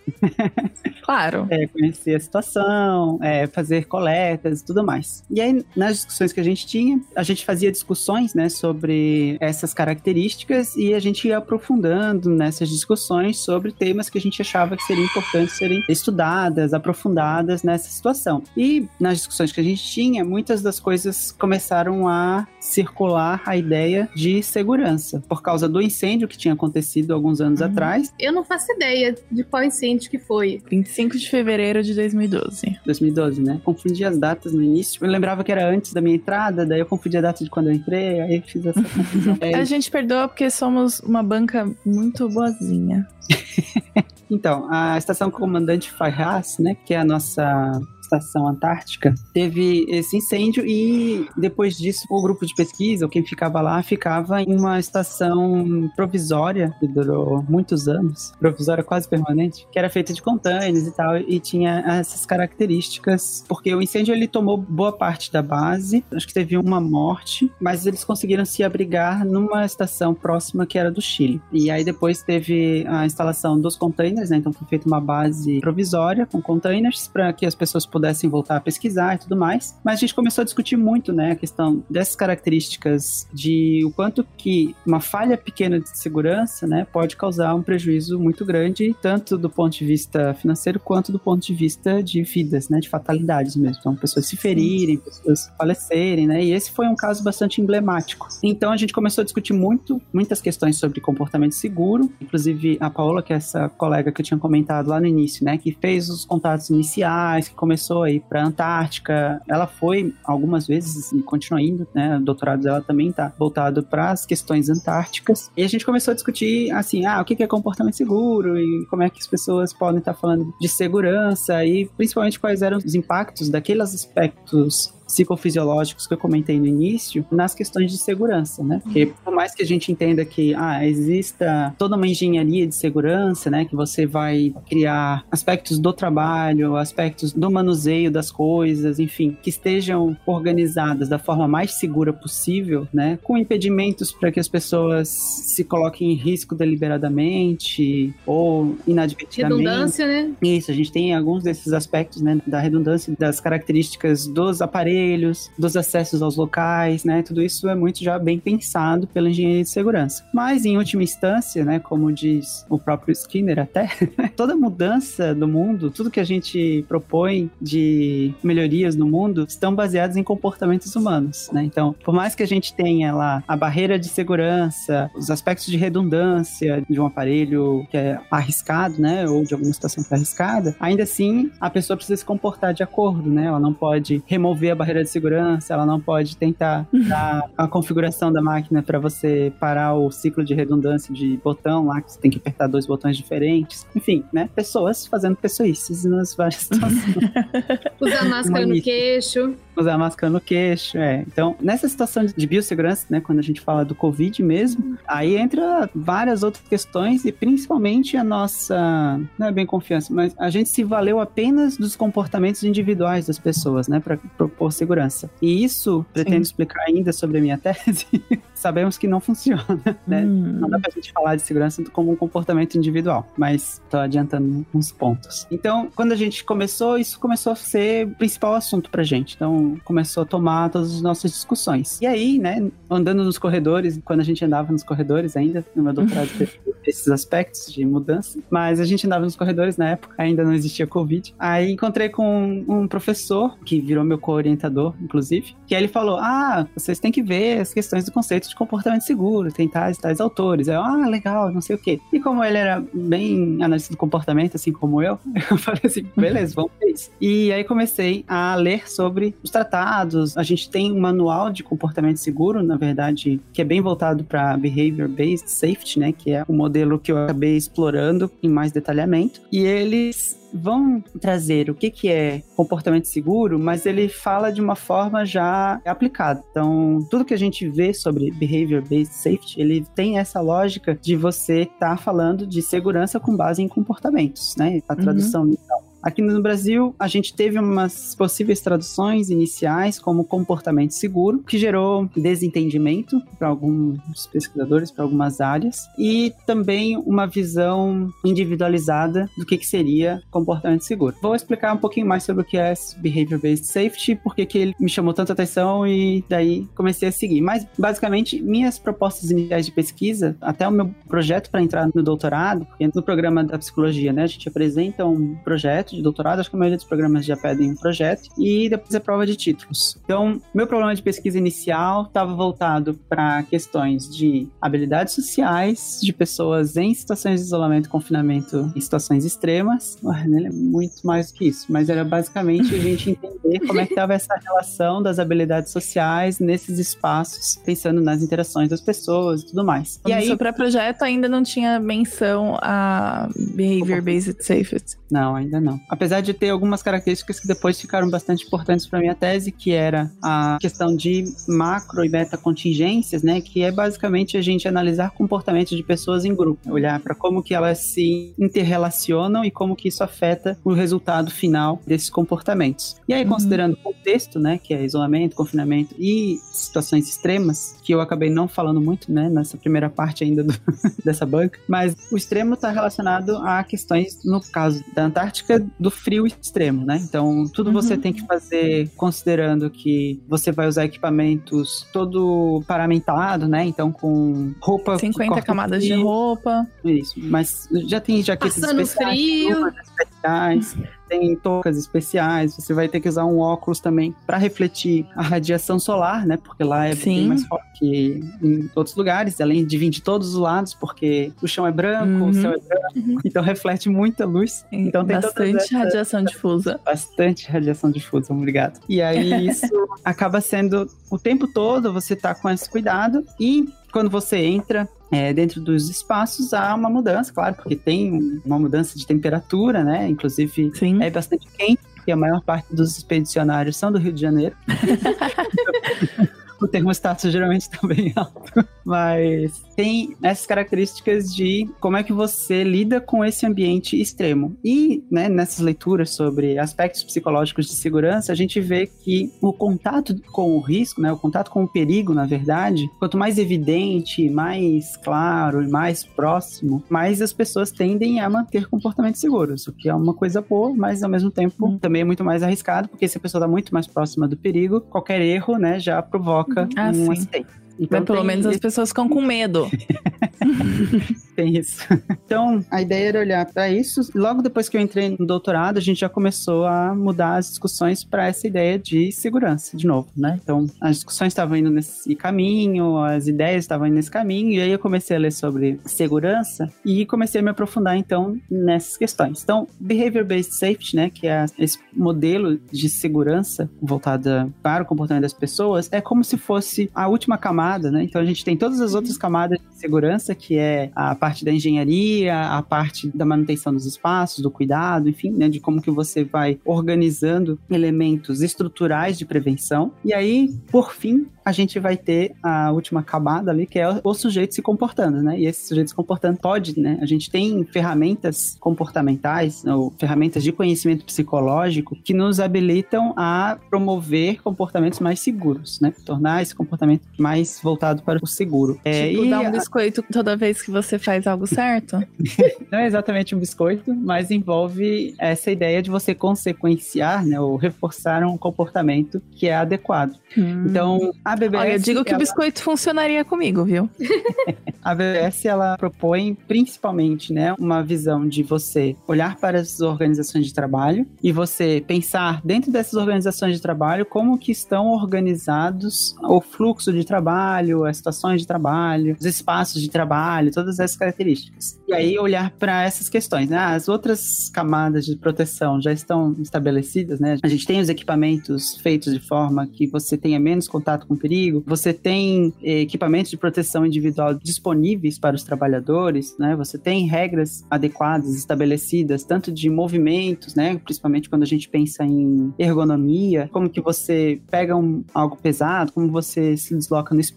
Claro. 1.03 1.47
É, 1.49 1.67
conhecer 1.67 2.15
a 2.15 2.19
situação, 2.19 3.19
é, 3.21 3.45
fazer 3.47 3.85
coletas 3.85 4.61
e 4.61 4.65
tudo 4.65 4.83
mais. 4.83 5.23
E 5.29 5.41
aí, 5.41 5.63
nas 5.75 5.97
discussões 5.97 6.31
que 6.31 6.39
a 6.39 6.43
gente 6.43 6.65
tinha, 6.65 7.01
a 7.15 7.23
gente 7.23 7.45
fazia 7.45 7.71
discussões, 7.71 8.33
né, 8.33 8.49
sobre 8.49 9.37
essas 9.39 9.73
características 9.73 10.75
e 10.75 10.93
a 10.93 10.99
gente 10.99 11.27
ia 11.27 11.37
aprofundando 11.37 12.29
nessas 12.29 12.69
discussões 12.69 13.39
sobre 13.39 13.71
temas 13.71 14.09
que 14.09 14.17
a 14.17 14.21
gente 14.21 14.41
achava 14.41 14.77
que 14.77 14.83
seriam 14.83 15.05
importantes 15.05 15.57
serem 15.57 15.83
estudadas, 15.89 16.73
aprofundadas 16.73 17.63
nessa 17.63 17.89
situação. 17.89 18.43
E 18.55 18.87
nas 18.99 19.17
discussões 19.17 19.51
que 19.51 19.59
a 19.59 19.63
gente 19.63 19.83
tinha, 19.83 20.23
muitas 20.23 20.61
das 20.61 20.79
coisas 20.79 21.31
começaram 21.31 22.07
a 22.07 22.47
circular 22.59 23.41
a 23.45 23.57
ideia 23.57 24.09
de 24.15 24.41
segurança, 24.41 25.21
por 25.27 25.41
causa 25.41 25.67
do 25.67 25.81
incêndio 25.81 26.27
que 26.27 26.37
tinha 26.37 26.53
acontecido 26.53 27.13
alguns 27.13 27.32
anos 27.41 27.61
Uhum. 27.61 27.67
atrás, 27.67 28.13
Eu 28.19 28.31
não 28.33 28.43
faço 28.43 28.71
ideia 28.73 29.15
de 29.31 29.43
qual 29.43 29.63
incêndio 29.63 30.09
que 30.09 30.17
foi. 30.19 30.61
25 30.69 31.17
de 31.17 31.29
fevereiro 31.29 31.81
de 31.83 31.93
2012. 31.93 32.77
2012, 32.85 33.41
né? 33.41 33.59
Confundi 33.63 34.03
as 34.05 34.17
datas 34.17 34.53
no 34.53 34.61
início. 34.61 35.03
Eu 35.03 35.09
lembrava 35.09 35.43
que 35.43 35.51
era 35.51 35.69
antes 35.69 35.93
da 35.93 36.01
minha 36.01 36.15
entrada, 36.15 36.65
daí 36.65 36.79
eu 36.79 36.85
confundi 36.85 37.17
a 37.17 37.21
data 37.21 37.43
de 37.43 37.49
quando 37.49 37.67
eu 37.69 37.73
entrei, 37.73 38.19
aí 38.21 38.41
fiz 38.45 38.65
essa 38.65 38.81
confusão. 38.81 39.37
É, 39.41 39.55
A 39.55 39.63
gente 39.63 39.89
perdoa 39.91 40.27
porque 40.27 40.49
somos 40.49 40.99
uma 41.01 41.21
banca 41.23 41.69
muito 41.85 42.27
boazinha. 42.29 43.07
então, 44.29 44.67
a 44.71 44.97
estação 44.97 45.29
comandante 45.29 45.91
Farras, 45.91 46.57
né, 46.59 46.75
que 46.85 46.93
é 46.93 46.97
a 46.97 47.05
nossa 47.05 47.79
estação 48.17 48.47
antártica, 48.47 49.13
teve 49.33 49.85
esse 49.89 50.17
incêndio 50.17 50.65
e 50.65 51.27
depois 51.37 51.77
disso 51.77 52.05
o 52.09 52.21
grupo 52.21 52.45
de 52.45 52.53
pesquisa, 52.55 53.05
ou 53.05 53.09
quem 53.09 53.25
ficava 53.25 53.61
lá, 53.61 53.81
ficava 53.81 54.41
em 54.41 54.55
uma 54.55 54.79
estação 54.79 55.89
provisória 55.95 56.75
que 56.79 56.87
durou 56.87 57.43
muitos 57.47 57.87
anos, 57.87 58.33
provisória 58.39 58.83
quase 58.83 59.07
permanente, 59.07 59.67
que 59.71 59.79
era 59.79 59.89
feita 59.89 60.13
de 60.13 60.21
containers 60.21 60.87
e 60.87 60.95
tal, 60.95 61.17
e 61.17 61.39
tinha 61.39 61.83
essas 61.85 62.25
características, 62.25 63.43
porque 63.47 63.73
o 63.73 63.81
incêndio 63.81 64.13
ele 64.13 64.27
tomou 64.27 64.57
boa 64.57 64.91
parte 64.91 65.31
da 65.31 65.41
base, 65.41 66.03
acho 66.13 66.27
que 66.27 66.33
teve 66.33 66.57
uma 66.57 66.79
morte, 66.79 67.51
mas 67.59 67.85
eles 67.85 68.03
conseguiram 68.03 68.45
se 68.45 68.63
abrigar 68.63 69.25
numa 69.25 69.65
estação 69.65 70.13
próxima 70.13 70.65
que 70.65 70.77
era 70.77 70.91
do 70.91 71.01
Chile. 71.01 71.41
E 71.51 71.69
aí 71.69 71.83
depois 71.83 72.21
teve 72.21 72.85
a 72.87 73.05
instalação 73.05 73.59
dos 73.59 73.75
containers, 73.75 74.29
né? 74.29 74.37
Então 74.37 74.53
foi 74.53 74.67
feita 74.67 74.87
uma 74.87 75.01
base 75.01 75.59
provisória 75.59 76.25
com 76.25 76.41
containers 76.41 77.07
para 77.07 77.31
que 77.33 77.45
as 77.45 77.55
pessoas 77.55 77.85
pudessem 77.85 78.02
voltar 78.29 78.57
a 78.57 78.61
pesquisar 78.61 79.15
e 79.15 79.19
tudo 79.19 79.35
mais. 79.35 79.77
Mas 79.83 79.95
a 79.95 79.99
gente 79.99 80.13
começou 80.13 80.41
a 80.41 80.45
discutir 80.45 80.75
muito, 80.75 81.13
né, 81.13 81.31
a 81.31 81.35
questão 81.35 81.83
dessas 81.89 82.15
características 82.15 83.27
de 83.33 83.83
o 83.85 83.91
quanto 83.91 84.25
que 84.37 84.75
uma 84.85 84.99
falha 84.99 85.37
pequena 85.37 85.79
de 85.79 85.97
segurança, 85.97 86.67
né, 86.67 86.85
pode 86.91 87.15
causar 87.15 87.53
um 87.55 87.61
prejuízo 87.61 88.19
muito 88.19 88.45
grande, 88.45 88.95
tanto 89.01 89.37
do 89.37 89.49
ponto 89.49 89.77
de 89.77 89.85
vista 89.85 90.33
financeiro 90.33 90.79
quanto 90.79 91.11
do 91.11 91.19
ponto 91.19 91.45
de 91.45 91.53
vista 91.53 92.01
de 92.01 92.21
vidas, 92.23 92.69
né, 92.69 92.79
de 92.79 92.89
fatalidades 92.89 93.55
mesmo. 93.55 93.77
Então, 93.79 93.95
pessoas 93.95 94.25
se 94.25 94.35
ferirem, 94.35 94.97
pessoas 94.97 95.51
falecerem, 95.57 96.27
né? 96.27 96.43
E 96.43 96.51
esse 96.51 96.71
foi 96.71 96.87
um 96.87 96.95
caso 96.95 97.23
bastante 97.23 97.61
emblemático. 97.61 98.27
Então, 98.41 98.71
a 98.71 98.77
gente 98.77 98.93
começou 98.93 99.21
a 99.21 99.25
discutir 99.25 99.53
muito, 99.53 100.01
muitas 100.11 100.41
questões 100.41 100.77
sobre 100.77 100.99
comportamento 101.01 101.53
seguro, 101.53 102.11
inclusive 102.21 102.77
a 102.79 102.89
Paola, 102.89 103.21
que 103.21 103.33
é 103.33 103.35
essa 103.35 103.69
colega 103.69 104.11
que 104.11 104.21
eu 104.21 104.25
tinha 104.25 104.37
comentado 104.37 104.87
lá 104.87 104.99
no 104.99 105.07
início, 105.07 105.45
né, 105.45 105.57
que 105.57 105.77
fez 105.79 106.09
os 106.09 106.25
contatos 106.25 106.69
iniciais, 106.69 107.47
que 107.47 107.55
começou 107.55 107.92
a 108.01 108.09
ir 108.09 108.21
para 108.21 108.41
a 108.41 108.45
Antártica. 108.45 109.41
Ela 109.47 109.67
foi 109.67 110.13
algumas 110.23 110.65
vezes 110.65 111.11
e 111.11 111.21
continua 111.21 111.61
indo, 111.61 111.87
né? 111.93 112.17
O 112.17 112.21
doutorado 112.21 112.63
dela 112.63 112.81
também 112.81 113.09
está 113.09 113.31
voltado 113.37 113.83
para 113.83 114.11
as 114.11 114.25
questões 114.25 114.69
antárticas. 114.69 115.51
E 115.55 115.63
a 115.63 115.67
gente 115.67 115.85
começou 115.85 116.13
a 116.13 116.15
discutir 116.15 116.71
assim, 116.71 117.05
ah, 117.05 117.21
o 117.21 117.25
que 117.25 117.43
é 117.43 117.47
comportamento 117.47 117.95
seguro 117.95 118.57
e 118.57 118.85
como 118.89 119.03
é 119.03 119.09
que 119.09 119.19
as 119.19 119.27
pessoas 119.27 119.73
podem 119.73 119.99
estar 119.99 120.13
falando 120.13 120.53
de 120.59 120.67
segurança 120.67 121.63
e 121.65 121.85
principalmente 121.97 122.39
quais 122.39 122.61
eram 122.61 122.77
os 122.77 122.95
impactos 122.95 123.49
daqueles 123.49 123.93
aspectos 123.93 124.93
psicofisiológicos 125.13 126.07
que 126.07 126.13
eu 126.13 126.17
comentei 126.17 126.59
no 126.59 126.65
início 126.65 127.25
nas 127.31 127.53
questões 127.53 127.91
de 127.91 127.97
segurança, 127.97 128.63
né? 128.63 128.81
Porque 128.83 129.13
por 129.23 129.33
mais 129.33 129.53
que 129.53 129.61
a 129.61 129.65
gente 129.65 129.91
entenda 129.91 130.25
que 130.25 130.53
ah, 130.55 130.85
exista 130.85 131.73
toda 131.77 131.95
uma 131.95 132.07
engenharia 132.07 132.65
de 132.65 132.75
segurança, 132.75 133.49
né, 133.49 133.65
que 133.65 133.75
você 133.75 134.05
vai 134.05 134.53
criar 134.67 135.23
aspectos 135.31 135.77
do 135.77 135.93
trabalho, 135.93 136.75
aspectos 136.75 137.31
do 137.31 137.51
manuseio 137.51 138.09
das 138.09 138.31
coisas, 138.31 138.99
enfim, 138.99 139.37
que 139.41 139.49
estejam 139.49 140.17
organizadas 140.25 141.07
da 141.07 141.19
forma 141.19 141.47
mais 141.47 141.73
segura 141.73 142.11
possível, 142.11 142.87
né, 142.91 143.19
com 143.21 143.37
impedimentos 143.37 144.11
para 144.11 144.31
que 144.31 144.39
as 144.39 144.47
pessoas 144.47 145.09
se 145.09 145.63
coloquem 145.63 146.11
em 146.11 146.15
risco 146.15 146.55
deliberadamente 146.55 148.13
ou 148.25 148.75
inadvertidamente. 148.87 149.63
Redundância, 149.63 150.07
né? 150.07 150.31
Isso, 150.41 150.71
a 150.71 150.73
gente 150.73 150.91
tem 150.91 151.13
alguns 151.13 151.43
desses 151.43 151.71
aspectos, 151.73 152.21
né, 152.21 152.41
da 152.47 152.59
redundância 152.59 153.13
das 153.17 153.39
características 153.39 154.25
dos 154.25 154.61
aparelhos 154.61 155.02
aparelhos, 155.03 155.51
dos 155.57 155.75
acessos 155.75 156.21
aos 156.21 156.35
locais, 156.35 157.03
né? 157.03 157.21
Tudo 157.21 157.41
isso 157.41 157.67
é 157.67 157.75
muito 157.75 158.03
já 158.03 158.17
bem 158.17 158.39
pensado 158.39 159.07
pela 159.07 159.29
engenharia 159.29 159.63
de 159.63 159.69
segurança. 159.69 160.23
Mas, 160.33 160.65
em 160.65 160.77
última 160.77 161.03
instância, 161.03 161.65
né, 161.65 161.79
como 161.79 162.11
diz 162.11 162.65
o 162.69 162.79
próprio 162.79 163.11
Skinner 163.11 163.59
até, 163.59 163.89
toda 164.35 164.55
mudança 164.55 165.35
do 165.35 165.47
mundo, 165.47 165.91
tudo 165.91 166.09
que 166.09 166.19
a 166.19 166.23
gente 166.23 166.85
propõe 166.87 167.51
de 167.61 168.33
melhorias 168.43 168.95
no 168.95 169.07
mundo, 169.07 169.45
estão 169.47 169.75
baseados 169.75 170.15
em 170.17 170.23
comportamentos 170.23 170.95
humanos, 170.95 171.49
né? 171.51 171.63
Então, 171.63 171.95
por 172.03 172.13
mais 172.13 172.35
que 172.35 172.43
a 172.43 172.47
gente 172.47 172.73
tenha 172.73 173.13
lá 173.13 173.43
a 173.47 173.55
barreira 173.55 173.99
de 173.99 174.07
segurança, 174.07 175.09
os 175.15 175.29
aspectos 175.29 175.67
de 175.67 175.77
redundância 175.77 176.83
de 176.89 176.99
um 176.99 177.05
aparelho 177.05 177.85
que 177.89 177.97
é 177.97 178.19
arriscado, 178.31 178.99
né, 178.99 179.27
ou 179.27 179.43
de 179.43 179.53
alguma 179.53 179.73
situação 179.73 180.03
que 180.03 180.13
é 180.13 180.17
arriscada, 180.17 180.75
ainda 180.79 181.03
assim 181.03 181.51
a 181.59 181.69
pessoa 181.69 181.97
precisa 181.97 182.17
se 182.17 182.25
comportar 182.25 182.73
de 182.73 182.83
acordo, 182.83 183.29
né? 183.29 183.45
Ela 183.45 183.59
não 183.59 183.73
pode 183.73 184.23
remover 184.25 184.71
a 184.71 184.75
barreira 184.83 185.03
de 185.03 185.09
segurança, 185.09 185.73
ela 185.73 185.85
não 185.85 185.99
pode 185.99 186.35
tentar 186.35 186.85
dar 187.07 187.49
a 187.57 187.67
configuração 187.67 188.31
da 188.31 188.41
máquina 188.41 188.83
para 188.83 188.99
você 188.99 189.51
parar 189.59 189.93
o 189.93 190.11
ciclo 190.11 190.43
de 190.43 190.53
redundância 190.53 191.13
de 191.13 191.39
botão 191.43 191.85
lá, 191.87 192.01
que 192.01 192.11
você 192.11 192.19
tem 192.19 192.29
que 192.29 192.37
apertar 192.37 192.67
dois 192.67 192.85
botões 192.85 193.15
diferentes. 193.15 193.87
Enfim, 193.95 194.23
né? 194.31 194.49
Pessoas 194.53 195.07
fazendo 195.07 195.37
pessoices 195.37 196.03
nas 196.03 196.35
várias 196.35 196.61
situações. 196.61 197.03
Usar 197.99 198.25
máscara 198.25 198.65
no 198.65 198.81
queixo. 198.81 199.55
Usar 199.75 199.97
máscara 199.97 200.31
no 200.31 200.41
queixo, 200.41 200.97
é. 200.97 201.23
Então, 201.25 201.55
nessa 201.61 201.87
situação 201.87 202.25
de 202.25 202.45
biossegurança, 202.45 203.05
né, 203.09 203.21
quando 203.21 203.39
a 203.39 203.41
gente 203.41 203.61
fala 203.61 203.85
do 203.85 203.95
Covid 203.95 204.43
mesmo, 204.43 204.97
aí 205.07 205.37
entra 205.37 205.89
várias 205.95 206.43
outras 206.43 206.67
questões 206.67 207.23
e 207.25 207.31
principalmente 207.31 208.17
a 208.17 208.23
nossa, 208.23 209.19
não 209.37 209.47
é 209.47 209.51
bem 209.51 209.65
confiança, 209.65 210.13
mas 210.13 210.35
a 210.37 210.49
gente 210.49 210.69
se 210.69 210.83
valeu 210.83 211.19
apenas 211.19 211.77
dos 211.77 211.95
comportamentos 211.95 212.63
individuais 212.63 213.27
das 213.27 213.39
pessoas, 213.39 213.87
né, 213.87 213.99
para 213.99 214.17
propor 214.37 214.72
segurança. 214.73 215.29
E 215.41 215.63
isso, 215.63 216.05
pretendo 216.13 216.37
Sim. 216.37 216.41
explicar 216.41 216.83
ainda 216.87 217.13
sobre 217.13 217.37
a 217.37 217.41
minha 217.41 217.57
tese, 217.57 218.07
sabemos 218.53 218.97
que 218.97 219.07
não 219.07 219.19
funciona, 219.19 219.65
né? 220.05 220.23
Hum. 220.25 220.57
Não 220.59 220.69
dá 220.69 220.79
pra 220.79 220.91
gente 220.91 221.11
falar 221.11 221.35
de 221.35 221.41
segurança 221.41 221.83
como 221.91 222.11
um 222.11 222.15
comportamento 222.15 222.75
individual, 222.75 223.27
mas 223.37 223.81
tô 223.89 223.97
adiantando 223.97 224.65
uns 224.73 224.91
pontos. 224.91 225.47
Então, 225.51 225.89
quando 225.95 226.11
a 226.11 226.15
gente 226.15 226.43
começou, 226.43 226.97
isso 226.97 227.19
começou 227.19 227.53
a 227.53 227.55
ser 227.55 228.07
o 228.07 228.11
principal 228.11 228.55
assunto 228.55 228.89
pra 228.89 229.03
gente. 229.03 229.35
Então, 229.35 229.77
começou 229.83 230.23
a 230.23 230.25
tomar 230.25 230.69
todas 230.69 230.93
as 230.95 231.01
nossas 231.01 231.31
discussões. 231.31 231.99
E 232.01 232.05
aí, 232.05 232.39
né, 232.39 232.69
andando 232.89 233.23
nos 233.23 233.37
corredores, 233.37 233.99
quando 234.03 234.21
a 234.21 234.23
gente 234.23 234.43
andava 234.43 234.71
nos 234.71 234.83
corredores 234.83 235.37
ainda, 235.37 235.65
no 235.75 235.83
meu 235.83 235.93
doutorado 235.93 236.29
esses 236.85 237.07
aspectos 237.07 237.71
de 237.71 237.85
mudança, 237.85 238.39
mas 238.49 238.79
a 238.79 238.85
gente 238.85 239.05
andava 239.05 239.23
nos 239.23 239.35
corredores 239.35 239.77
na 239.77 239.91
época, 239.91 240.15
ainda 240.17 240.43
não 240.43 240.53
existia 240.53 240.85
Covid. 240.85 241.33
Aí 241.37 241.71
encontrei 241.71 242.09
com 242.09 242.63
um 242.67 242.87
professor, 242.87 243.57
que 243.59 243.79
virou 243.79 244.03
meu 244.03 244.17
co-orientador, 244.17 244.62
inclusive, 245.01 245.55
que 245.67 245.75
ele 245.75 245.87
falou: 245.87 246.17
Ah, 246.17 246.67
vocês 246.75 246.99
têm 246.99 247.11
que 247.11 247.21
ver 247.21 247.59
as 247.61 247.73
questões 247.73 248.05
do 248.05 248.11
conceito 248.11 248.49
de 248.49 248.55
comportamento 248.55 249.01
seguro, 249.01 249.51
tem 249.51 249.67
tais 249.67 249.97
tais 249.97 250.19
autores. 250.19 250.67
Eu, 250.67 250.81
ah, 250.81 251.07
legal, 251.07 251.51
não 251.51 251.61
sei 251.61 251.75
o 251.75 251.79
quê. 251.79 251.99
E 252.11 252.19
como 252.19 252.43
ele 252.43 252.57
era 252.57 252.83
bem 252.93 253.61
analista 253.61 253.93
do 253.93 253.97
comportamento, 253.97 254.55
assim 254.55 254.71
como 254.71 255.01
eu, 255.01 255.17
eu 255.49 255.57
falei 255.57 255.81
assim: 255.85 256.05
beleza, 256.15 256.53
vamos 256.55 256.71
ver 256.79 256.91
isso. 256.91 257.11
E 257.19 257.51
aí 257.51 257.63
comecei 257.63 258.23
a 258.27 258.55
ler 258.55 258.89
sobre 258.89 259.35
os 259.43 259.49
tratados. 259.49 260.37
A 260.37 260.43
gente 260.43 260.69
tem 260.69 260.91
um 260.91 260.99
manual 260.99 261.51
de 261.51 261.63
comportamento 261.63 262.17
seguro, 262.17 262.61
na 262.63 262.77
verdade, 262.77 263.39
que 263.51 263.61
é 263.61 263.65
bem 263.65 263.81
voltado 263.81 264.23
para 264.23 264.57
behavior 264.57 265.07
based 265.07 265.49
safety, 265.49 265.99
né? 265.99 266.11
Que 266.11 266.31
é 266.31 266.43
o 266.47 266.53
modelo 266.53 266.99
que 266.99 267.11
eu 267.11 267.17
acabei 267.17 267.57
explorando 267.57 268.31
em 268.41 268.49
mais 268.49 268.71
detalhamento. 268.71 269.41
E 269.51 269.59
eles 269.59 270.42
vão 270.53 271.01
trazer 271.19 271.69
o 271.69 271.75
que, 271.75 271.89
que 271.89 272.09
é 272.09 272.41
comportamento 272.55 273.05
seguro, 273.05 273.57
mas 273.57 273.85
ele 273.85 274.07
fala 274.07 274.51
de 274.51 274.61
uma 274.61 274.75
forma 274.75 275.25
já 275.25 275.81
aplicada. 275.85 276.43
Então, 276.51 276.99
tudo 277.09 277.25
que 277.25 277.33
a 277.33 277.37
gente 277.37 277.67
vê 277.67 277.93
sobre 277.93 278.31
behavior-based 278.31 279.13
safety, 279.13 279.59
ele 279.59 279.85
tem 279.95 280.19
essa 280.19 280.39
lógica 280.39 280.97
de 281.01 281.15
você 281.15 281.61
estar 281.61 281.91
tá 281.91 281.97
falando 281.97 282.45
de 282.45 282.61
segurança 282.61 283.19
com 283.19 283.35
base 283.35 283.61
em 283.61 283.67
comportamentos, 283.67 284.55
né? 284.57 284.81
A 284.87 284.95
tradução 284.95 285.43
uhum. 285.43 285.51
então. 285.51 285.92
Aqui 286.03 286.21
no 286.21 286.41
Brasil, 286.41 286.93
a 286.99 287.07
gente 287.07 287.33
teve 287.33 287.57
umas 287.57 288.13
possíveis 288.13 288.59
traduções 288.59 289.29
iniciais, 289.29 289.97
como 289.97 290.25
comportamento 290.25 290.91
seguro, 290.91 291.39
que 291.39 291.57
gerou 291.57 292.09
desentendimento 292.13 293.21
para 293.39 293.47
alguns 293.47 294.27
pesquisadores, 294.27 294.91
para 294.91 295.05
algumas 295.05 295.39
áreas, 295.39 295.87
e 295.97 296.33
também 296.45 296.97
uma 296.97 297.25
visão 297.25 298.11
individualizada 298.25 299.29
do 299.37 299.45
que, 299.45 299.57
que 299.57 299.65
seria 299.65 300.21
comportamento 300.29 300.81
seguro. 300.81 301.15
Vou 301.21 301.35
explicar 301.35 301.73
um 301.73 301.77
pouquinho 301.77 302.05
mais 302.05 302.23
sobre 302.23 302.41
o 302.41 302.45
que 302.45 302.57
é 302.57 302.73
Behavior 302.97 303.39
Based 303.39 303.65
Safety, 303.65 304.15
porque 304.15 304.45
que 304.45 304.57
ele 304.57 304.75
me 304.77 304.89
chamou 304.89 305.13
tanta 305.13 305.31
atenção 305.31 305.87
e 305.87 306.21
daí 306.27 306.67
comecei 306.75 307.07
a 307.07 307.11
seguir. 307.13 307.39
Mas, 307.39 307.65
basicamente, 307.79 308.41
minhas 308.41 308.77
propostas 308.77 309.31
iniciais 309.31 309.65
de 309.65 309.71
pesquisa, 309.71 310.35
até 310.41 310.67
o 310.67 310.71
meu 310.71 310.93
projeto 311.07 311.49
para 311.49 311.63
entrar 311.63 311.89
no 311.93 312.03
doutorado, 312.03 312.65
porque 312.65 312.89
no 312.93 313.01
programa 313.01 313.41
da 313.41 313.57
psicologia, 313.57 314.11
né, 314.11 314.23
a 314.23 314.27
gente 314.27 314.49
apresenta 314.49 315.05
um 315.05 315.35
projeto 315.35 315.92
de 315.95 316.01
doutorado, 316.01 316.39
acho 316.39 316.49
que 316.49 316.55
a 316.55 316.59
maioria 316.59 316.77
dos 316.77 316.85
programas 316.85 317.25
já 317.25 317.35
pedem 317.37 317.71
um 317.71 317.75
projeto, 317.75 318.29
e 318.37 318.69
depois 318.69 318.93
é 318.93 318.99
prova 318.99 319.25
de 319.25 319.35
títulos. 319.35 319.97
Então, 320.03 320.41
meu 320.53 320.67
problema 320.67 320.93
de 320.95 321.01
pesquisa 321.01 321.37
inicial 321.37 322.03
estava 322.03 322.33
voltado 322.33 322.93
para 323.09 323.43
questões 323.43 324.09
de 324.09 324.47
habilidades 324.61 325.13
sociais, 325.13 325.99
de 326.01 326.13
pessoas 326.13 326.77
em 326.77 326.93
situações 326.93 327.39
de 327.39 327.45
isolamento 327.45 327.87
e 327.87 327.89
confinamento 327.89 328.71
em 328.75 328.81
situações 328.81 329.25
extremas. 329.25 329.97
Ué, 330.03 330.23
é 330.23 330.49
muito 330.49 331.05
mais 331.05 331.31
do 331.31 331.37
que 331.37 331.47
isso, 331.47 331.67
mas 331.69 331.89
era 331.89 332.03
basicamente 332.03 332.73
a 332.73 332.79
gente 332.79 333.11
entender 333.11 333.59
como 333.67 333.79
é 333.79 333.85
que 333.85 333.93
estava 333.93 334.13
essa 334.13 334.35
relação 334.35 335.01
das 335.01 335.19
habilidades 335.19 335.71
sociais 335.71 336.39
nesses 336.39 336.79
espaços, 336.79 337.57
pensando 337.65 338.01
nas 338.01 338.21
interações 338.21 338.69
das 338.69 338.81
pessoas 338.81 339.41
e 339.41 339.47
tudo 339.47 339.63
mais. 339.63 339.99
E 340.05 340.13
aí, 340.13 340.27
seu 340.27 340.37
pré-projeto 340.37 341.03
ainda 341.03 341.27
não 341.29 341.43
tinha 341.43 341.79
menção 341.79 342.57
a 342.61 343.29
Behavior 343.55 344.01
Based 344.01 344.43
Safety? 344.43 344.97
Não, 345.11 345.35
ainda 345.35 345.61
não. 345.61 345.79
Apesar 345.89 346.21
de 346.21 346.33
ter 346.33 346.49
algumas 346.49 346.81
características 346.81 347.39
que 347.39 347.47
depois 347.47 347.79
ficaram 347.79 348.09
bastante 348.09 348.45
importantes 348.45 348.87
para 348.87 348.99
minha 348.99 349.15
tese, 349.15 349.51
que 349.51 349.71
era 349.71 350.11
a 350.21 350.57
questão 350.59 350.95
de 350.95 351.23
macro 351.47 352.03
e 352.03 352.09
meta 352.09 352.37
contingências, 352.37 353.23
né, 353.23 353.41
que 353.41 353.61
é 353.63 353.71
basicamente 353.71 354.37
a 354.37 354.41
gente 354.41 354.67
analisar 354.67 355.11
comportamentos 355.11 355.75
de 355.75 355.83
pessoas 355.83 356.25
em 356.25 356.35
grupo, 356.35 356.71
olhar 356.71 356.99
para 356.99 357.15
como 357.15 357.41
que 357.43 357.53
elas 357.53 357.79
se 357.79 358.33
interrelacionam 358.39 359.43
e 359.45 359.51
como 359.51 359.75
que 359.75 359.87
isso 359.87 360.03
afeta 360.03 360.57
o 360.63 360.73
resultado 360.73 361.29
final 361.31 361.81
desses 361.85 362.09
comportamentos. 362.09 362.95
E 363.07 363.13
aí, 363.13 363.23
Uhum. 363.23 363.29
considerando 363.29 363.73
o 363.73 363.77
contexto, 363.77 364.39
né, 364.39 364.59
que 364.61 364.73
é 364.73 364.83
isolamento, 364.83 365.35
confinamento 365.35 365.95
e 365.99 366.37
situações 366.51 367.07
extremas, 367.07 367.75
que 367.83 367.93
eu 367.93 368.01
acabei 368.01 368.29
não 368.29 368.47
falando 368.47 368.79
muito, 368.81 369.11
né, 369.11 369.29
nessa 369.29 369.57
primeira 369.57 369.89
parte 369.89 370.23
ainda 370.23 370.43
do- 370.43 370.53
dessa 371.03 371.25
banca, 371.25 371.59
mas 371.67 371.95
o 372.11 372.17
extremo 372.17 372.53
está 372.53 372.69
relacionado 372.71 373.37
a 373.37 373.63
questões, 373.63 374.23
no 374.23 374.41
caso 374.41 374.83
da 374.95 375.05
Antártica, 375.05 375.65
do 375.79 375.91
frio 375.91 376.25
extremo, 376.25 376.85
né? 376.85 376.97
Então, 377.03 377.45
tudo 377.53 377.67
Uhum. 377.67 377.73
você 377.73 377.97
tem 377.97 378.13
que 378.13 378.25
fazer 378.25 378.89
considerando 378.95 379.69
que 379.69 380.21
você 380.27 380.51
vai 380.51 380.67
usar 380.67 380.85
equipamentos 380.85 381.87
todo 381.91 382.63
paramentado, 382.67 383.47
né? 383.47 383.65
Então, 383.65 383.91
com 383.91 384.53
roupa. 384.61 384.93
que 384.95 385.07
50 385.07 385.27
corta 385.29 385.43
o 385.43 385.45
camadas 385.45 385.83
de 385.83 385.89
frio, 385.93 386.03
roupa. 386.03 386.67
Isso, 386.83 387.13
mas 387.17 387.67
já 387.87 387.99
tem 387.99 388.21
jaquetas 388.23 388.59
Passando 388.59 388.81
especiais, 388.81 389.19
frio. 389.19 389.67
especiais, 389.67 390.77
tem 391.19 391.35
toucas 391.35 391.77
especiais, 391.77 392.55
você 392.55 392.73
vai 392.73 392.87
ter 392.87 392.99
que 392.99 393.07
usar 393.07 393.25
um 393.25 393.37
óculos 393.39 393.79
também 393.79 394.15
para 394.25 394.37
refletir 394.37 395.05
a 395.15 395.21
radiação 395.21 395.77
solar, 395.77 396.25
né? 396.25 396.37
Porque 396.37 396.63
lá 396.63 396.85
é 396.87 396.95
bem 396.95 397.21
Sim. 397.21 397.27
mais 397.27 397.45
forte 397.45 397.63
que 397.77 398.23
em 398.41 398.69
outros 398.75 398.95
lugares, 398.95 399.39
além 399.39 399.65
de 399.65 399.77
vir 399.77 399.89
de 399.89 400.01
todos 400.01 400.29
os 400.33 400.39
lados, 400.39 400.73
porque 400.73 401.31
o 401.41 401.47
chão 401.47 401.67
é 401.67 401.71
branco, 401.71 402.03
Uhum. 402.03 402.29
o 402.29 402.33
céu 402.33 402.51
é 402.51 402.57
branco, 402.57 403.21
então 403.25 403.43
reflete 403.43 403.89
muita 403.89 404.25
luz. 404.25 404.65
Então 404.71 405.05
tem 405.05 405.19
Bastante 405.19 405.75
radiação 405.75 406.23
difusa. 406.23 406.79
Bastante 406.83 407.49
radiação 407.49 407.91
difusa, 407.91 408.33
obrigado. 408.33 408.79
E 408.89 409.01
aí 409.01 409.47
isso 409.47 409.67
acaba 410.03 410.41
sendo 410.41 410.87
o 411.09 411.17
tempo 411.19 411.47
todo 411.47 411.93
você 411.93 412.15
tá 412.15 412.33
com 412.33 412.49
esse 412.49 412.69
cuidado 412.69 413.23
e 413.39 413.67
quando 413.91 414.09
você 414.09 414.37
entra 414.37 414.89
é, 415.13 415.33
dentro 415.33 415.61
dos 415.61 415.89
espaços 415.89 416.53
há 416.53 416.73
uma 416.75 416.89
mudança, 416.89 417.31
claro, 417.31 417.55
porque 417.55 417.75
tem 417.75 418.41
uma 418.43 418.57
mudança 418.57 418.97
de 418.97 419.05
temperatura, 419.05 419.83
né? 419.83 420.07
Inclusive 420.09 420.71
Sim. 420.73 421.01
é 421.01 421.09
bastante 421.09 421.47
quente, 421.57 421.81
porque 421.95 422.11
a 422.11 422.15
maior 422.15 422.41
parte 422.41 422.75
dos 422.75 422.97
expedicionários 422.97 423.77
são 423.77 423.91
do 423.91 423.99
Rio 423.99 424.13
de 424.13 424.21
Janeiro. 424.21 424.55
o 426.63 426.67
termostato 426.67 427.29
geralmente 427.29 427.61
está 427.61 427.85
bem 427.85 428.13
alto. 428.15 428.65
Mas 428.85 429.63
tem 429.75 430.15
essas 430.21 430.45
características 430.45 431.33
de 431.33 431.69
como 431.79 431.97
é 431.97 432.03
que 432.03 432.13
você 432.13 432.63
lida 432.63 433.01
com 433.01 433.23
esse 433.23 433.45
ambiente 433.45 433.99
extremo. 433.99 434.57
E 434.63 435.03
né, 435.09 435.29
nessas 435.29 435.59
leituras 435.59 436.11
sobre 436.11 436.57
aspectos 436.57 437.03
psicológicos 437.03 437.65
de 437.67 437.73
segurança, 437.73 438.31
a 438.31 438.35
gente 438.35 438.59
vê 438.59 438.87
que 438.87 439.31
o 439.41 439.51
contato 439.51 440.15
com 440.31 440.55
o 440.55 440.59
risco, 440.59 441.01
né, 441.01 441.11
o 441.11 441.17
contato 441.17 441.49
com 441.49 441.63
o 441.63 441.67
perigo, 441.67 442.13
na 442.13 442.25
verdade, 442.25 442.89
quanto 442.99 443.17
mais 443.17 443.37
evidente, 443.37 444.29
mais 444.29 444.97
claro 444.97 445.63
e 445.63 445.67
mais 445.67 446.03
próximo, 446.03 446.83
mais 446.89 447.21
as 447.21 447.33
pessoas 447.33 447.71
tendem 447.71 448.19
a 448.19 448.29
manter 448.29 448.67
comportamentos 448.67 449.21
seguros, 449.21 449.67
o 449.67 449.73
que 449.73 449.89
é 449.89 449.95
uma 449.95 450.13
coisa 450.13 450.41
boa, 450.41 450.73
mas 450.75 451.03
ao 451.03 451.09
mesmo 451.09 451.31
tempo 451.31 451.67
Hum. 451.67 451.77
também 451.77 452.01
é 452.01 452.05
muito 452.05 452.23
mais 452.23 452.43
arriscado, 452.43 452.89
porque 452.89 453.07
se 453.07 453.17
a 453.17 453.21
pessoa 453.21 453.39
está 453.39 453.47
muito 453.47 453.73
mais 453.73 453.87
próxima 453.87 454.27
do 454.27 454.35
perigo, 454.37 454.81
qualquer 454.81 455.21
erro, 455.21 455.57
né, 455.57 455.79
já 455.79 456.01
provoca 456.01 456.52
Ah, 456.75 456.89
um 456.89 456.93
sim. 456.93 457.11
acidente. 457.11 457.47
Então 457.79 457.99
Mas 457.99 458.05
pelo 458.05 458.17
tem 458.19 458.27
menos 458.27 458.45
as 458.45 458.57
pessoas 458.57 458.89
ficam 458.89 459.09
com 459.09 459.21
medo. 459.21 459.69
tem 461.35 461.57
isso. 461.57 461.85
Então, 462.25 462.63
a 462.69 462.81
ideia 462.81 463.09
era 463.09 463.19
olhar 463.19 463.45
para 463.45 463.69
isso. 463.69 464.01
Logo 464.15 464.41
depois 464.41 464.69
que 464.69 464.77
eu 464.77 464.81
entrei 464.81 465.15
no 465.17 465.25
doutorado, 465.25 465.77
a 465.77 465.81
gente 465.81 465.99
já 465.99 466.09
começou 466.09 466.65
a 466.65 466.93
mudar 466.93 467.37
as 467.37 467.49
discussões 467.49 468.03
para 468.03 468.27
essa 468.27 468.47
ideia 468.47 468.77
de 468.77 469.11
segurança, 469.11 469.75
de 469.75 469.87
novo, 469.87 470.09
né? 470.15 470.39
Então, 470.41 470.65
as 470.79 470.97
discussões 470.97 471.29
estavam 471.29 471.57
indo 471.57 471.69
nesse 471.69 472.15
caminho, 472.15 472.97
as 472.97 473.27
ideias 473.27 473.63
estavam 473.63 473.87
indo 473.87 473.95
nesse 473.95 474.11
caminho, 474.11 474.51
e 474.51 474.61
aí 474.61 474.71
eu 474.71 474.79
comecei 474.79 475.15
a 475.15 475.19
ler 475.19 475.31
sobre 475.31 475.79
segurança 475.85 476.69
e 476.85 477.05
comecei 477.05 477.41
a 477.41 477.43
me 477.43 477.49
aprofundar, 477.49 477.97
então, 477.97 478.37
nessas 478.49 478.97
questões. 478.97 479.41
Então, 479.43 479.67
Behavior-Based 479.79 480.53
Safety, 480.53 480.95
né, 480.95 481.09
que 481.09 481.27
é 481.27 481.45
esse 481.57 481.79
modelo 481.93 482.59
de 482.71 482.89
segurança 482.89 483.69
voltada 483.81 484.49
para 484.61 484.83
o 484.83 484.85
comportamento 484.85 485.23
das 485.23 485.33
pessoas, 485.33 485.89
é 485.91 486.01
como 486.01 486.23
se 486.23 486.37
fosse 486.37 486.89
a 486.93 487.07
última 487.07 487.37
camada, 487.37 487.62
né? 487.91 488.03
Então, 488.03 488.21
a 488.21 488.25
gente 488.25 488.43
tem 488.43 488.55
todas 488.55 488.81
as 488.81 488.93
outras 488.93 489.17
camadas 489.17 489.59
de 489.59 489.79
segurança, 489.79 490.35
que 490.35 490.57
é 490.57 490.91
a 490.95 491.15
parte 491.15 491.43
da 491.45 491.51
engenharia, 491.51 492.39
a 492.39 492.61
parte 492.61 493.09
da 493.15 493.25
manutenção 493.25 493.73
dos 493.73 493.85
espaços, 493.85 494.39
do 494.39 494.51
cuidado, 494.51 495.09
enfim, 495.09 495.31
né, 495.31 495.49
de 495.49 495.59
como 495.59 495.81
que 495.81 495.91
você 495.91 496.23
vai 496.23 496.59
organizando 496.65 497.59
elementos 497.69 498.41
estruturais 498.41 499.17
de 499.17 499.25
prevenção. 499.25 499.91
E 500.03 500.13
aí, 500.13 500.53
por 500.71 500.93
fim, 500.93 501.27
a 501.45 501.51
gente 501.51 501.79
vai 501.79 501.97
ter 501.97 502.33
a 502.41 502.71
última 502.71 503.03
camada 503.03 503.51
ali, 503.51 503.65
que 503.65 503.79
é 503.79 503.99
o 504.03 504.13
sujeito 504.13 504.55
se 504.55 504.61
comportando, 504.61 505.21
né? 505.21 505.37
E 505.37 505.45
esse 505.45 505.67
sujeito 505.67 505.89
se 505.89 505.95
comportando 505.95 506.39
pode, 506.39 506.79
né? 506.79 506.97
A 507.01 507.05
gente 507.05 507.29
tem 507.29 507.63
ferramentas 507.65 508.55
comportamentais, 508.59 509.65
ou 509.65 509.93
ferramentas 509.99 510.43
de 510.43 510.51
conhecimento 510.51 511.05
psicológico 511.05 511.95
que 511.95 512.13
nos 512.13 512.39
habilitam 512.39 513.13
a 513.17 513.57
promover 513.69 514.41
comportamentos 514.41 514.99
mais 514.99 515.19
seguros, 515.19 515.79
né? 515.81 515.93
Tornar 516.05 516.41
esse 516.41 516.55
comportamento 516.55 517.03
mais 517.19 517.52
voltado 517.61 518.03
para 518.03 518.19
o 518.21 518.27
seguro. 518.27 518.79
É, 518.83 519.09
tipo, 519.09 519.25
e 519.25 519.29
dar 519.29 519.41
um 519.41 519.51
biscoito 519.51 520.03
toda 520.11 520.35
vez 520.35 520.61
que 520.61 520.71
você 520.71 520.97
faz 520.97 521.27
algo 521.27 521.45
certo. 521.45 521.97
não 522.71 522.79
é 522.79 522.87
exatamente 522.87 523.35
um 523.35 523.39
biscoito, 523.39 523.93
mas 523.93 524.31
envolve 524.31 525.13
essa 525.19 525.51
ideia 525.51 525.81
de 525.81 525.89
você 525.89 526.13
consequenciar, 526.13 527.25
né, 527.25 527.39
ou 527.39 527.55
reforçar 527.55 528.23
um 528.23 528.37
comportamento 528.37 529.21
que 529.31 529.47
é 529.47 529.55
adequado. 529.55 530.17
Então, 530.35 531.13
a 531.23 531.35
BBS, 531.35 531.61
Olha, 531.61 531.73
eu 531.73 531.79
digo 531.79 532.03
que 532.03 532.11
o 532.11 532.15
ela, 532.15 532.19
biscoito 532.19 532.61
funcionaria 532.61 533.23
comigo, 533.23 533.63
viu? 533.63 533.89
a 534.81 534.95
BBS 534.95 535.45
ela 535.45 535.77
propõe 535.77 536.35
principalmente, 536.47 537.31
né, 537.31 537.53
uma 537.59 537.83
visão 537.83 538.27
de 538.27 538.43
você 538.43 538.95
olhar 539.07 539.37
para 539.37 539.59
as 539.59 539.79
organizações 539.79 540.47
de 540.47 540.53
trabalho 540.53 541.05
e 541.21 541.31
você 541.31 541.83
pensar 541.85 542.41
dentro 542.43 542.71
dessas 542.71 542.95
organizações 542.95 543.55
de 543.55 543.61
trabalho 543.61 544.05
como 544.05 544.37
que 544.37 544.51
estão 544.51 544.87
organizados 544.87 546.15
o 546.23 546.41
fluxo 546.41 546.91
de 546.91 547.03
trabalho, 547.03 547.42
as 547.85 547.97
situações 547.97 548.41
de 548.41 548.47
trabalho, 548.47 549.15
os 549.19 549.25
espaços 549.25 549.81
de 549.81 549.89
trabalho, 549.89 550.51
todas 550.51 550.79
essas 550.79 550.97
características. 550.97 551.79
E 551.87 551.93
aí 551.93 552.17
olhar 552.17 552.51
para 552.51 552.83
essas 552.83 553.09
questões, 553.09 553.49
né? 553.49 553.57
As 553.57 553.87
outras 553.87 554.49
camadas 554.49 555.05
de 555.05 555.15
proteção 555.15 555.81
já 555.81 555.91
estão 555.91 556.35
estabelecidas, 556.39 557.19
né? 557.19 557.37
A 557.43 557.47
gente 557.47 557.65
tem 557.65 557.79
os 557.79 557.89
equipamentos 557.89 558.77
feitos 558.77 559.13
de 559.13 559.19
forma 559.19 559.67
que 559.67 559.87
você 559.87 560.17
tenha 560.17 560.39
menos 560.39 560.67
contato 560.67 561.07
com 561.07 561.15
perigo, 561.15 561.63
você 561.65 561.93
tem 561.93 562.53
eh, 562.61 562.81
equipamentos 562.81 563.31
de 563.31 563.37
proteção 563.37 563.85
individual 563.85 564.33
disponíveis 564.33 565.17
para 565.19 565.35
os 565.35 565.43
trabalhadores, 565.43 566.35
né? 566.37 566.55
Você 566.55 566.77
tem 566.77 567.07
regras 567.07 567.63
adequadas 567.69 568.35
estabelecidas, 568.35 569.23
tanto 569.23 569.51
de 569.51 569.69
movimentos, 569.69 570.55
né? 570.55 570.77
Principalmente 570.77 571.29
quando 571.29 571.43
a 571.43 571.47
gente 571.47 571.69
pensa 571.69 572.03
em 572.03 572.53
ergonomia, 572.57 573.49
como 573.51 573.69
que 573.69 573.81
você 573.81 574.41
pega 574.49 574.75
um, 574.75 575.03
algo 575.13 575.37
pesado, 575.37 575.91
como 575.91 576.11
você 576.11 576.55
se 576.57 576.75
desloca 576.75 577.13
no 577.13 577.21
espaço, 577.21 577.32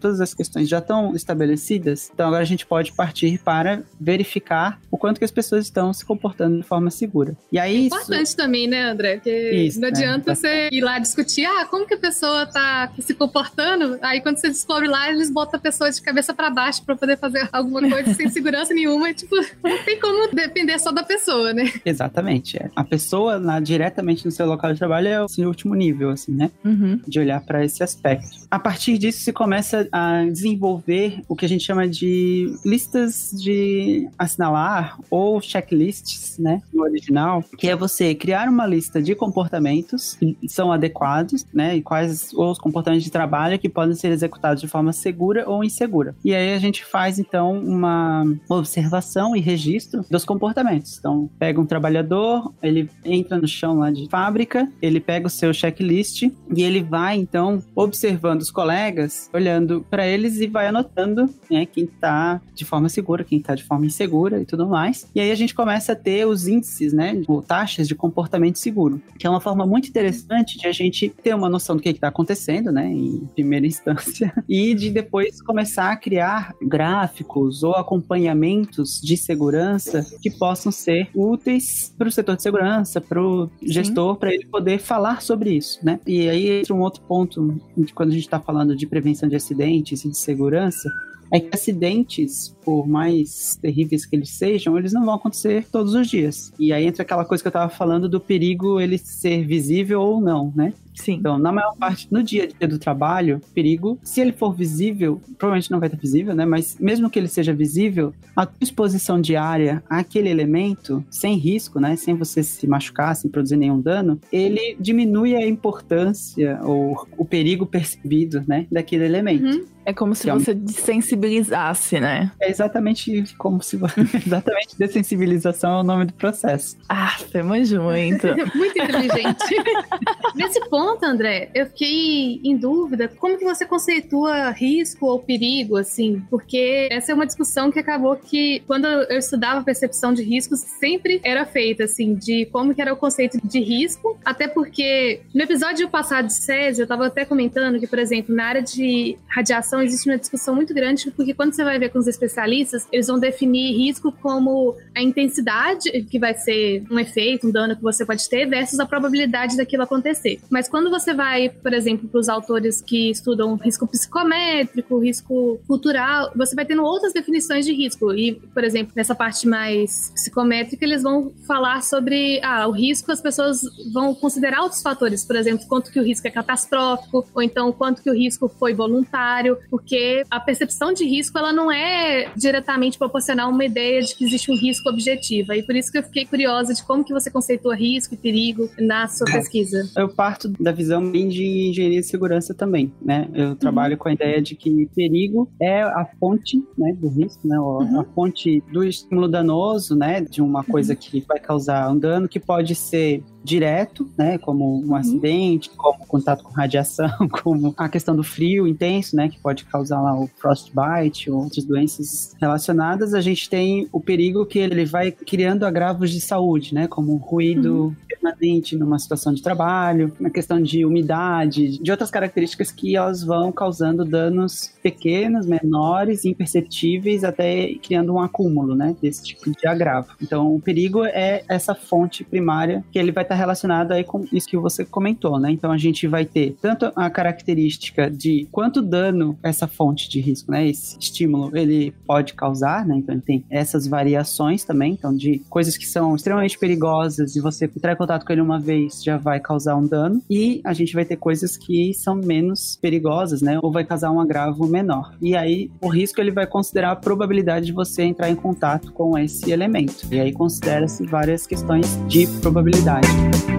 todas 0.00 0.20
as 0.20 0.34
questões 0.34 0.68
já 0.68 0.78
estão 0.78 1.14
estabelecidas. 1.14 2.10
Então 2.12 2.26
agora 2.26 2.42
a 2.42 2.46
gente 2.46 2.66
pode 2.66 2.92
partir 2.92 3.38
para 3.44 3.82
verificar 4.00 4.80
o 4.90 4.98
quanto 4.98 5.18
que 5.18 5.24
as 5.24 5.30
pessoas 5.30 5.64
estão 5.64 5.92
se 5.92 6.04
comportando 6.04 6.56
de 6.56 6.62
forma 6.62 6.90
segura. 6.90 7.36
E 7.52 7.58
aí 7.58 7.86
isso- 7.86 7.96
Importante 7.96 8.36
também, 8.36 8.66
né, 8.66 8.82
André? 8.84 9.14
Porque 9.16 9.50
Isso, 9.50 9.80
não 9.80 9.88
é. 9.88 9.90
adianta 9.90 10.34
você 10.34 10.68
ir 10.72 10.80
lá 10.80 10.98
discutir, 10.98 11.44
ah, 11.46 11.64
como 11.66 11.86
que 11.86 11.94
a 11.94 11.98
pessoa 11.98 12.46
tá 12.46 12.92
se 12.98 13.14
comportando? 13.14 13.98
Aí 14.02 14.20
quando 14.20 14.38
você 14.38 14.48
descobre 14.48 14.88
lá, 14.88 15.10
eles 15.10 15.30
botam 15.30 15.58
a 15.58 15.62
pessoa 15.62 15.90
de 15.90 16.00
cabeça 16.02 16.32
pra 16.34 16.50
baixo 16.50 16.82
pra 16.84 16.96
poder 16.96 17.18
fazer 17.18 17.48
alguma 17.52 17.80
coisa 17.88 18.14
sem 18.14 18.28
segurança 18.28 18.72
nenhuma. 18.74 19.10
E, 19.10 19.14
tipo, 19.14 19.34
não 19.62 19.82
tem 19.84 19.98
como 20.00 20.34
depender 20.34 20.78
só 20.78 20.90
da 20.90 21.02
pessoa, 21.02 21.52
né? 21.52 21.70
Exatamente. 21.84 22.56
é. 22.56 22.70
A 22.74 22.84
pessoa 22.84 23.36
lá 23.38 23.60
diretamente 23.60 24.24
no 24.24 24.30
seu 24.30 24.46
local 24.46 24.72
de 24.72 24.78
trabalho 24.78 25.08
é 25.08 25.20
o 25.22 25.24
assim, 25.24 25.44
o 25.44 25.48
último 25.48 25.74
nível, 25.74 26.10
assim, 26.10 26.32
né? 26.32 26.50
Uhum. 26.64 27.00
de 27.06 27.18
olhar 27.20 27.40
para 27.40 27.64
esse 27.64 27.82
aspecto. 27.82 28.28
A 28.50 28.58
partir 28.58 28.98
disso, 28.98 29.17
se 29.18 29.32
começa 29.32 29.88
a 29.92 30.24
desenvolver 30.24 31.22
o 31.28 31.34
que 31.34 31.44
a 31.44 31.48
gente 31.48 31.64
chama 31.64 31.88
de 31.88 32.54
listas 32.64 33.30
de 33.32 34.08
assinalar 34.18 34.98
ou 35.10 35.40
checklists, 35.40 36.38
né, 36.38 36.62
no 36.72 36.82
original, 36.82 37.42
que 37.56 37.68
é 37.68 37.76
você 37.76 38.14
criar 38.14 38.48
uma 38.48 38.66
lista 38.66 39.02
de 39.02 39.14
comportamentos 39.14 40.14
que 40.14 40.36
são 40.48 40.72
adequados, 40.72 41.44
né, 41.52 41.76
e 41.76 41.82
quais 41.82 42.32
os 42.34 42.58
comportamentos 42.58 43.04
de 43.04 43.10
trabalho 43.10 43.58
que 43.58 43.68
podem 43.68 43.94
ser 43.94 44.08
executados 44.08 44.60
de 44.60 44.68
forma 44.68 44.92
segura 44.92 45.48
ou 45.48 45.64
insegura. 45.64 46.14
E 46.24 46.34
aí 46.34 46.54
a 46.54 46.58
gente 46.58 46.84
faz 46.84 47.18
então 47.18 47.58
uma 47.58 48.24
observação 48.48 49.34
e 49.34 49.40
registro 49.40 50.04
dos 50.10 50.24
comportamentos. 50.24 50.98
Então, 50.98 51.28
pega 51.38 51.60
um 51.60 51.66
trabalhador, 51.66 52.52
ele 52.62 52.88
entra 53.04 53.38
no 53.38 53.48
chão 53.48 53.78
lá 53.78 53.90
de 53.90 54.08
fábrica, 54.08 54.70
ele 54.80 55.00
pega 55.00 55.26
o 55.26 55.30
seu 55.30 55.52
checklist 55.52 56.22
e 56.22 56.62
ele 56.62 56.82
vai, 56.82 57.16
então, 57.16 57.62
observando 57.74 58.40
os 58.40 58.50
colegas, 58.50 59.07
olhando 59.32 59.84
para 59.88 60.06
eles 60.06 60.40
e 60.40 60.46
vai 60.46 60.66
anotando 60.66 61.28
né, 61.50 61.66
quem 61.66 61.86
tá 61.86 62.40
de 62.54 62.64
forma 62.64 62.88
segura, 62.88 63.24
quem 63.24 63.40
tá 63.40 63.54
de 63.54 63.64
forma 63.64 63.86
insegura 63.86 64.40
e 64.40 64.44
tudo 64.44 64.66
mais. 64.66 65.08
E 65.14 65.20
aí 65.20 65.30
a 65.30 65.34
gente 65.34 65.54
começa 65.54 65.92
a 65.92 65.96
ter 65.96 66.26
os 66.26 66.46
índices, 66.46 66.92
né, 66.92 67.22
ou 67.26 67.42
taxas 67.42 67.88
de 67.88 67.94
comportamento 67.94 68.56
seguro, 68.58 69.00
que 69.18 69.26
é 69.26 69.30
uma 69.30 69.40
forma 69.40 69.66
muito 69.66 69.88
interessante 69.88 70.58
de 70.58 70.66
a 70.66 70.72
gente 70.72 71.08
ter 71.08 71.34
uma 71.34 71.48
noção 71.48 71.76
do 71.76 71.82
que 71.82 71.88
está 71.88 72.08
acontecendo, 72.08 72.70
né, 72.70 72.90
em 72.90 73.28
primeira 73.34 73.66
instância, 73.66 74.32
e 74.48 74.74
de 74.74 74.90
depois 74.90 75.40
começar 75.42 75.90
a 75.90 75.96
criar 75.96 76.54
gráficos 76.62 77.62
ou 77.62 77.74
acompanhamentos 77.74 79.00
de 79.00 79.16
segurança 79.16 80.04
que 80.20 80.30
possam 80.30 80.70
ser 80.72 81.08
úteis 81.14 81.94
para 81.96 82.08
o 82.08 82.12
setor 82.12 82.36
de 82.36 82.42
segurança, 82.42 83.00
para 83.00 83.22
o 83.22 83.50
gestor, 83.62 84.16
para 84.16 84.32
ele 84.32 84.46
poder 84.46 84.78
falar 84.78 85.22
sobre 85.22 85.52
isso, 85.52 85.78
né? 85.82 86.00
E 86.06 86.28
aí 86.28 86.60
entra 86.60 86.74
um 86.74 86.80
outro 86.80 87.02
ponto, 87.02 87.60
quando 87.94 88.10
a 88.10 88.14
gente 88.14 88.24
está 88.24 88.40
falando 88.40 88.76
de 88.76 88.86
prevenção 88.98 89.28
de 89.28 89.36
acidentes 89.36 90.04
e 90.04 90.08
de 90.08 90.18
segurança, 90.18 90.90
é 91.30 91.38
que 91.38 91.50
acidentes, 91.52 92.56
por 92.64 92.88
mais 92.88 93.56
terríveis 93.60 94.04
que 94.04 94.16
eles 94.16 94.30
sejam, 94.30 94.78
eles 94.78 94.92
não 94.92 95.04
vão 95.04 95.14
acontecer 95.14 95.66
todos 95.70 95.94
os 95.94 96.08
dias. 96.08 96.52
E 96.58 96.72
aí 96.72 96.86
entra 96.86 97.02
aquela 97.02 97.24
coisa 97.24 97.42
que 97.42 97.46
eu 97.46 97.50
estava 97.50 97.70
falando 97.70 98.08
do 98.08 98.18
perigo 98.18 98.80
ele 98.80 98.98
ser 98.98 99.44
visível 99.46 100.00
ou 100.00 100.20
não, 100.20 100.52
né? 100.56 100.72
Sim. 100.98 101.14
Então, 101.14 101.38
na 101.38 101.52
maior 101.52 101.74
parte, 101.76 102.08
no 102.10 102.22
dia 102.22 102.44
a 102.44 102.46
dia 102.46 102.68
do 102.68 102.78
trabalho, 102.78 103.40
perigo, 103.54 103.98
se 104.02 104.20
ele 104.20 104.32
for 104.32 104.52
visível, 104.52 105.20
provavelmente 105.38 105.70
não 105.70 105.78
vai 105.78 105.88
estar 105.88 105.98
visível, 105.98 106.34
né? 106.34 106.44
Mas 106.44 106.76
mesmo 106.78 107.08
que 107.08 107.18
ele 107.18 107.28
seja 107.28 107.54
visível, 107.54 108.12
a 108.34 108.44
tua 108.44 108.56
exposição 108.60 109.20
diária 109.20 109.82
àquele 109.88 110.28
elemento, 110.28 111.04
sem 111.10 111.36
risco, 111.36 111.78
né? 111.80 111.96
Sem 111.96 112.14
você 112.14 112.42
se 112.42 112.66
machucar, 112.66 113.14
sem 113.14 113.30
produzir 113.30 113.56
nenhum 113.56 113.80
dano, 113.80 114.20
ele 114.32 114.76
diminui 114.80 115.34
a 115.36 115.46
importância 115.46 116.58
ou 116.62 117.06
o 117.16 117.24
perigo 117.24 117.64
percebido, 117.64 118.44
né? 118.46 118.66
Daquele 118.70 119.04
elemento. 119.04 119.46
Uhum. 119.46 119.78
É 119.88 119.92
como 119.94 120.14
se 120.14 120.28
é 120.28 120.34
você 120.34 120.52
desensibilizasse, 120.52 121.98
né? 121.98 122.30
É 122.38 122.50
exatamente 122.50 123.24
como 123.38 123.62
se 123.62 123.78
exatamente 124.26 124.76
dessensibilização 124.78 125.78
é 125.78 125.80
o 125.80 125.82
nome 125.82 126.04
do 126.04 126.12
processo. 126.12 126.76
Ah, 126.90 127.16
você 127.18 127.42
manjo 127.42 127.80
muito. 127.80 128.26
Muito 128.54 128.78
inteligente. 128.78 129.44
Nesse 130.36 130.60
ponto, 130.68 130.87
André, 131.02 131.50
eu 131.54 131.66
fiquei 131.66 132.40
em 132.44 132.56
dúvida 132.56 133.08
como 133.08 133.38
que 133.38 133.44
você 133.44 133.64
conceitua 133.66 134.50
risco 134.50 135.06
ou 135.06 135.18
perigo, 135.18 135.76
assim, 135.76 136.22
porque 136.30 136.88
essa 136.90 137.12
é 137.12 137.14
uma 137.14 137.26
discussão 137.26 137.70
que 137.70 137.78
acabou 137.78 138.16
que, 138.16 138.60
quando 138.66 138.86
eu 138.86 139.18
estudava 139.18 139.64
percepção 139.64 140.12
de 140.12 140.22
riscos, 140.22 140.60
sempre 140.60 141.20
era 141.24 141.44
feita, 141.44 141.84
assim, 141.84 142.14
de 142.14 142.46
como 142.46 142.74
que 142.74 142.80
era 142.80 142.92
o 142.92 142.96
conceito 142.96 143.38
de 143.42 143.60
risco, 143.60 144.18
até 144.24 144.46
porque 144.46 145.20
no 145.34 145.42
episódio 145.42 145.88
passado 145.88 146.26
de 146.26 146.34
SES, 146.34 146.78
eu 146.78 146.84
estava 146.84 147.06
até 147.06 147.24
comentando 147.24 147.78
que, 147.80 147.86
por 147.86 147.98
exemplo, 147.98 148.34
na 148.34 148.44
área 148.44 148.62
de 148.62 149.16
radiação 149.26 149.82
existe 149.82 150.08
uma 150.08 150.18
discussão 150.18 150.54
muito 150.54 150.72
grande, 150.74 151.10
porque 151.10 151.34
quando 151.34 151.54
você 151.54 151.64
vai 151.64 151.78
ver 151.78 151.90
com 151.90 151.98
os 151.98 152.06
especialistas, 152.06 152.86
eles 152.92 153.06
vão 153.06 153.18
definir 153.18 153.76
risco 153.76 154.12
como 154.12 154.76
a 154.94 155.02
intensidade 155.02 155.90
que 156.04 156.18
vai 156.18 156.34
ser 156.34 156.84
um 156.90 156.98
efeito, 156.98 157.48
um 157.48 157.50
dano 157.50 157.76
que 157.76 157.82
você 157.82 158.04
pode 158.04 158.28
ter, 158.28 158.46
versus 158.46 158.78
a 158.80 158.86
probabilidade 158.86 159.56
daquilo 159.56 159.82
acontecer. 159.82 160.40
Mas 160.50 160.68
quando 160.68 160.77
você 160.90 161.12
vai, 161.12 161.48
por 161.48 161.72
exemplo, 161.72 162.08
para 162.08 162.20
os 162.20 162.28
autores 162.28 162.80
que 162.80 163.10
estudam 163.10 163.56
risco 163.56 163.86
psicométrico, 163.86 164.98
risco 164.98 165.60
cultural, 165.66 166.30
você 166.34 166.54
vai 166.54 166.64
tendo 166.64 166.82
outras 166.82 167.12
definições 167.12 167.64
de 167.66 167.72
risco. 167.72 168.12
E, 168.12 168.34
por 168.34 168.64
exemplo, 168.64 168.92
nessa 168.94 169.14
parte 169.14 169.46
mais 169.46 170.10
psicométrica, 170.14 170.84
eles 170.84 171.02
vão 171.02 171.32
falar 171.46 171.82
sobre 171.82 172.40
ah, 172.42 172.66
o 172.68 172.72
risco, 172.72 173.10
as 173.10 173.20
pessoas 173.20 173.60
vão 173.92 174.14
considerar 174.14 174.62
outros 174.62 174.82
fatores, 174.82 175.24
por 175.24 175.36
exemplo, 175.36 175.66
quanto 175.66 175.90
que 175.90 175.98
o 175.98 176.02
risco 176.02 176.26
é 176.26 176.30
catastrófico, 176.30 177.26
ou 177.34 177.42
então 177.42 177.72
quanto 177.72 178.02
que 178.02 178.10
o 178.10 178.14
risco 178.14 178.48
foi 178.48 178.74
voluntário, 178.74 179.58
porque 179.70 180.22
a 180.30 180.40
percepção 180.40 180.92
de 180.92 181.04
risco 181.04 181.38
ela 181.38 181.52
não 181.52 181.70
é 181.70 182.30
diretamente 182.36 182.98
proporcional 182.98 183.48
a 183.48 183.52
uma 183.52 183.64
ideia 183.64 184.02
de 184.02 184.14
que 184.14 184.24
existe 184.24 184.50
um 184.50 184.56
risco 184.56 184.88
objetivo. 184.88 185.52
E 185.52 185.62
por 185.62 185.74
isso 185.74 185.90
que 185.90 185.98
eu 185.98 186.02
fiquei 186.02 186.24
curiosa 186.24 186.74
de 186.74 186.82
como 186.84 187.04
que 187.04 187.12
você 187.12 187.30
conceitua 187.30 187.74
risco 187.74 188.14
e 188.14 188.16
perigo 188.16 188.68
na 188.78 189.08
sua 189.08 189.26
pesquisa. 189.26 189.88
Eu 189.96 190.08
parto 190.08 190.48
da 190.68 190.72
visão 190.72 191.10
bem 191.10 191.28
de 191.28 191.70
engenharia 191.70 192.00
de 192.00 192.06
segurança 192.06 192.52
também, 192.52 192.92
né? 193.00 193.28
Eu 193.32 193.56
trabalho 193.56 193.96
com 193.96 194.08
a 194.08 194.12
ideia 194.12 194.40
de 194.42 194.54
que 194.54 194.86
perigo 194.94 195.50
é 195.60 195.80
a 195.82 196.06
fonte, 196.20 196.62
né, 196.76 196.92
do 196.92 197.08
risco, 197.08 197.48
né? 197.48 197.58
ou 197.58 197.80
A 197.80 198.04
fonte 198.14 198.62
do 198.70 198.84
estímulo 198.84 199.28
danoso, 199.28 199.96
né? 199.96 200.20
De 200.20 200.42
uma 200.42 200.62
coisa 200.62 200.94
que 200.94 201.24
vai 201.26 201.40
causar 201.40 201.90
um 201.90 201.98
dano 201.98 202.28
que 202.28 202.38
pode 202.38 202.74
ser 202.74 203.22
direto, 203.42 204.08
né, 204.16 204.38
como 204.38 204.84
um 204.84 204.94
acidente, 204.94 205.70
como 205.70 206.06
contato 206.06 206.42
com 206.42 206.52
radiação, 206.52 207.10
como 207.42 207.74
a 207.76 207.88
questão 207.88 208.14
do 208.14 208.22
frio 208.22 208.66
intenso, 208.66 209.16
né, 209.16 209.28
que 209.28 209.38
pode 209.38 209.64
causar 209.64 210.00
lá 210.00 210.18
o 210.18 210.28
frostbite 210.36 211.30
ou 211.30 211.44
outras 211.44 211.64
doenças 211.64 212.34
relacionadas, 212.40 213.14
a 213.14 213.20
gente 213.20 213.48
tem 213.48 213.88
o 213.92 214.00
perigo 214.00 214.44
que 214.46 214.58
ele 214.58 214.84
vai 214.84 215.10
criando 215.10 215.64
agravos 215.64 216.10
de 216.10 216.20
saúde, 216.20 216.74
né, 216.74 216.86
como 216.86 217.16
ruído 217.16 217.96
permanente 218.08 218.76
numa 218.76 218.98
situação 218.98 219.32
de 219.32 219.42
trabalho, 219.42 220.12
na 220.18 220.30
questão 220.30 220.60
de 220.60 220.84
umidade, 220.84 221.78
de 221.78 221.90
outras 221.90 222.10
características 222.10 222.70
que 222.70 222.96
elas 222.96 223.22
vão 223.22 223.52
causando 223.52 224.04
danos 224.04 224.72
pequenos, 224.82 225.46
menores, 225.46 226.24
imperceptíveis, 226.24 227.24
até 227.24 227.74
criando 227.74 228.14
um 228.14 228.20
acúmulo, 228.20 228.74
né, 228.74 228.96
desse 229.00 229.22
tipo 229.22 229.50
de 229.50 229.66
agravo. 229.66 230.08
Então, 230.20 230.54
o 230.54 230.60
perigo 230.60 231.04
é 231.04 231.42
essa 231.48 231.74
fonte 231.74 232.24
primária 232.24 232.84
que 232.90 232.98
ele 232.98 233.12
vai 233.12 233.24
estar 233.28 233.34
relacionado 233.34 233.92
aí 233.92 234.04
com 234.04 234.24
isso 234.32 234.48
que 234.48 234.56
você 234.56 234.84
comentou, 234.84 235.38
né? 235.38 235.50
Então, 235.50 235.70
a 235.70 235.78
gente 235.78 236.06
vai 236.06 236.24
ter 236.24 236.56
tanto 236.60 236.90
a 236.96 237.10
característica 237.10 238.10
de 238.10 238.48
quanto 238.50 238.82
dano 238.82 239.38
essa 239.42 239.66
fonte 239.66 240.08
de 240.08 240.20
risco, 240.20 240.50
né, 240.50 240.66
esse 240.66 240.96
estímulo, 240.98 241.56
ele 241.56 241.92
pode 242.06 242.34
causar, 242.34 242.86
né? 242.86 242.96
Então, 242.96 243.14
ele 243.14 243.22
tem 243.22 243.44
essas 243.50 243.86
variações 243.86 244.64
também, 244.64 244.92
então, 244.92 245.14
de 245.14 245.40
coisas 245.48 245.76
que 245.76 245.86
são 245.86 246.14
extremamente 246.14 246.58
perigosas 246.58 247.36
e 247.36 247.40
você 247.40 247.66
entrar 247.66 247.92
em 247.92 247.96
contato 247.96 248.24
com 248.24 248.32
ele 248.32 248.40
uma 248.40 248.58
vez 248.58 249.02
já 249.02 249.16
vai 249.16 249.40
causar 249.40 249.76
um 249.76 249.86
dano, 249.86 250.22
e 250.28 250.60
a 250.64 250.72
gente 250.72 250.94
vai 250.94 251.04
ter 251.04 251.16
coisas 251.16 251.56
que 251.56 251.92
são 251.94 252.14
menos 252.14 252.78
perigosas, 252.80 253.42
né? 253.42 253.58
Ou 253.62 253.70
vai 253.70 253.84
causar 253.84 254.10
um 254.10 254.20
agravo 254.20 254.66
menor. 254.66 255.14
E 255.20 255.36
aí, 255.36 255.70
o 255.80 255.88
risco 255.88 256.20
ele 256.20 256.30
vai 256.30 256.46
considerar 256.46 256.92
a 256.92 256.96
probabilidade 256.96 257.66
de 257.66 257.72
você 257.72 258.02
entrar 258.02 258.30
em 258.30 258.36
contato 258.36 258.92
com 258.92 259.16
esse 259.18 259.50
elemento. 259.50 260.06
E 260.10 260.20
aí 260.20 260.32
considera-se 260.32 261.04
várias 261.06 261.46
questões 261.46 261.98
de 262.06 262.26
probabilidade. 262.40 263.08
Então, 263.18 263.57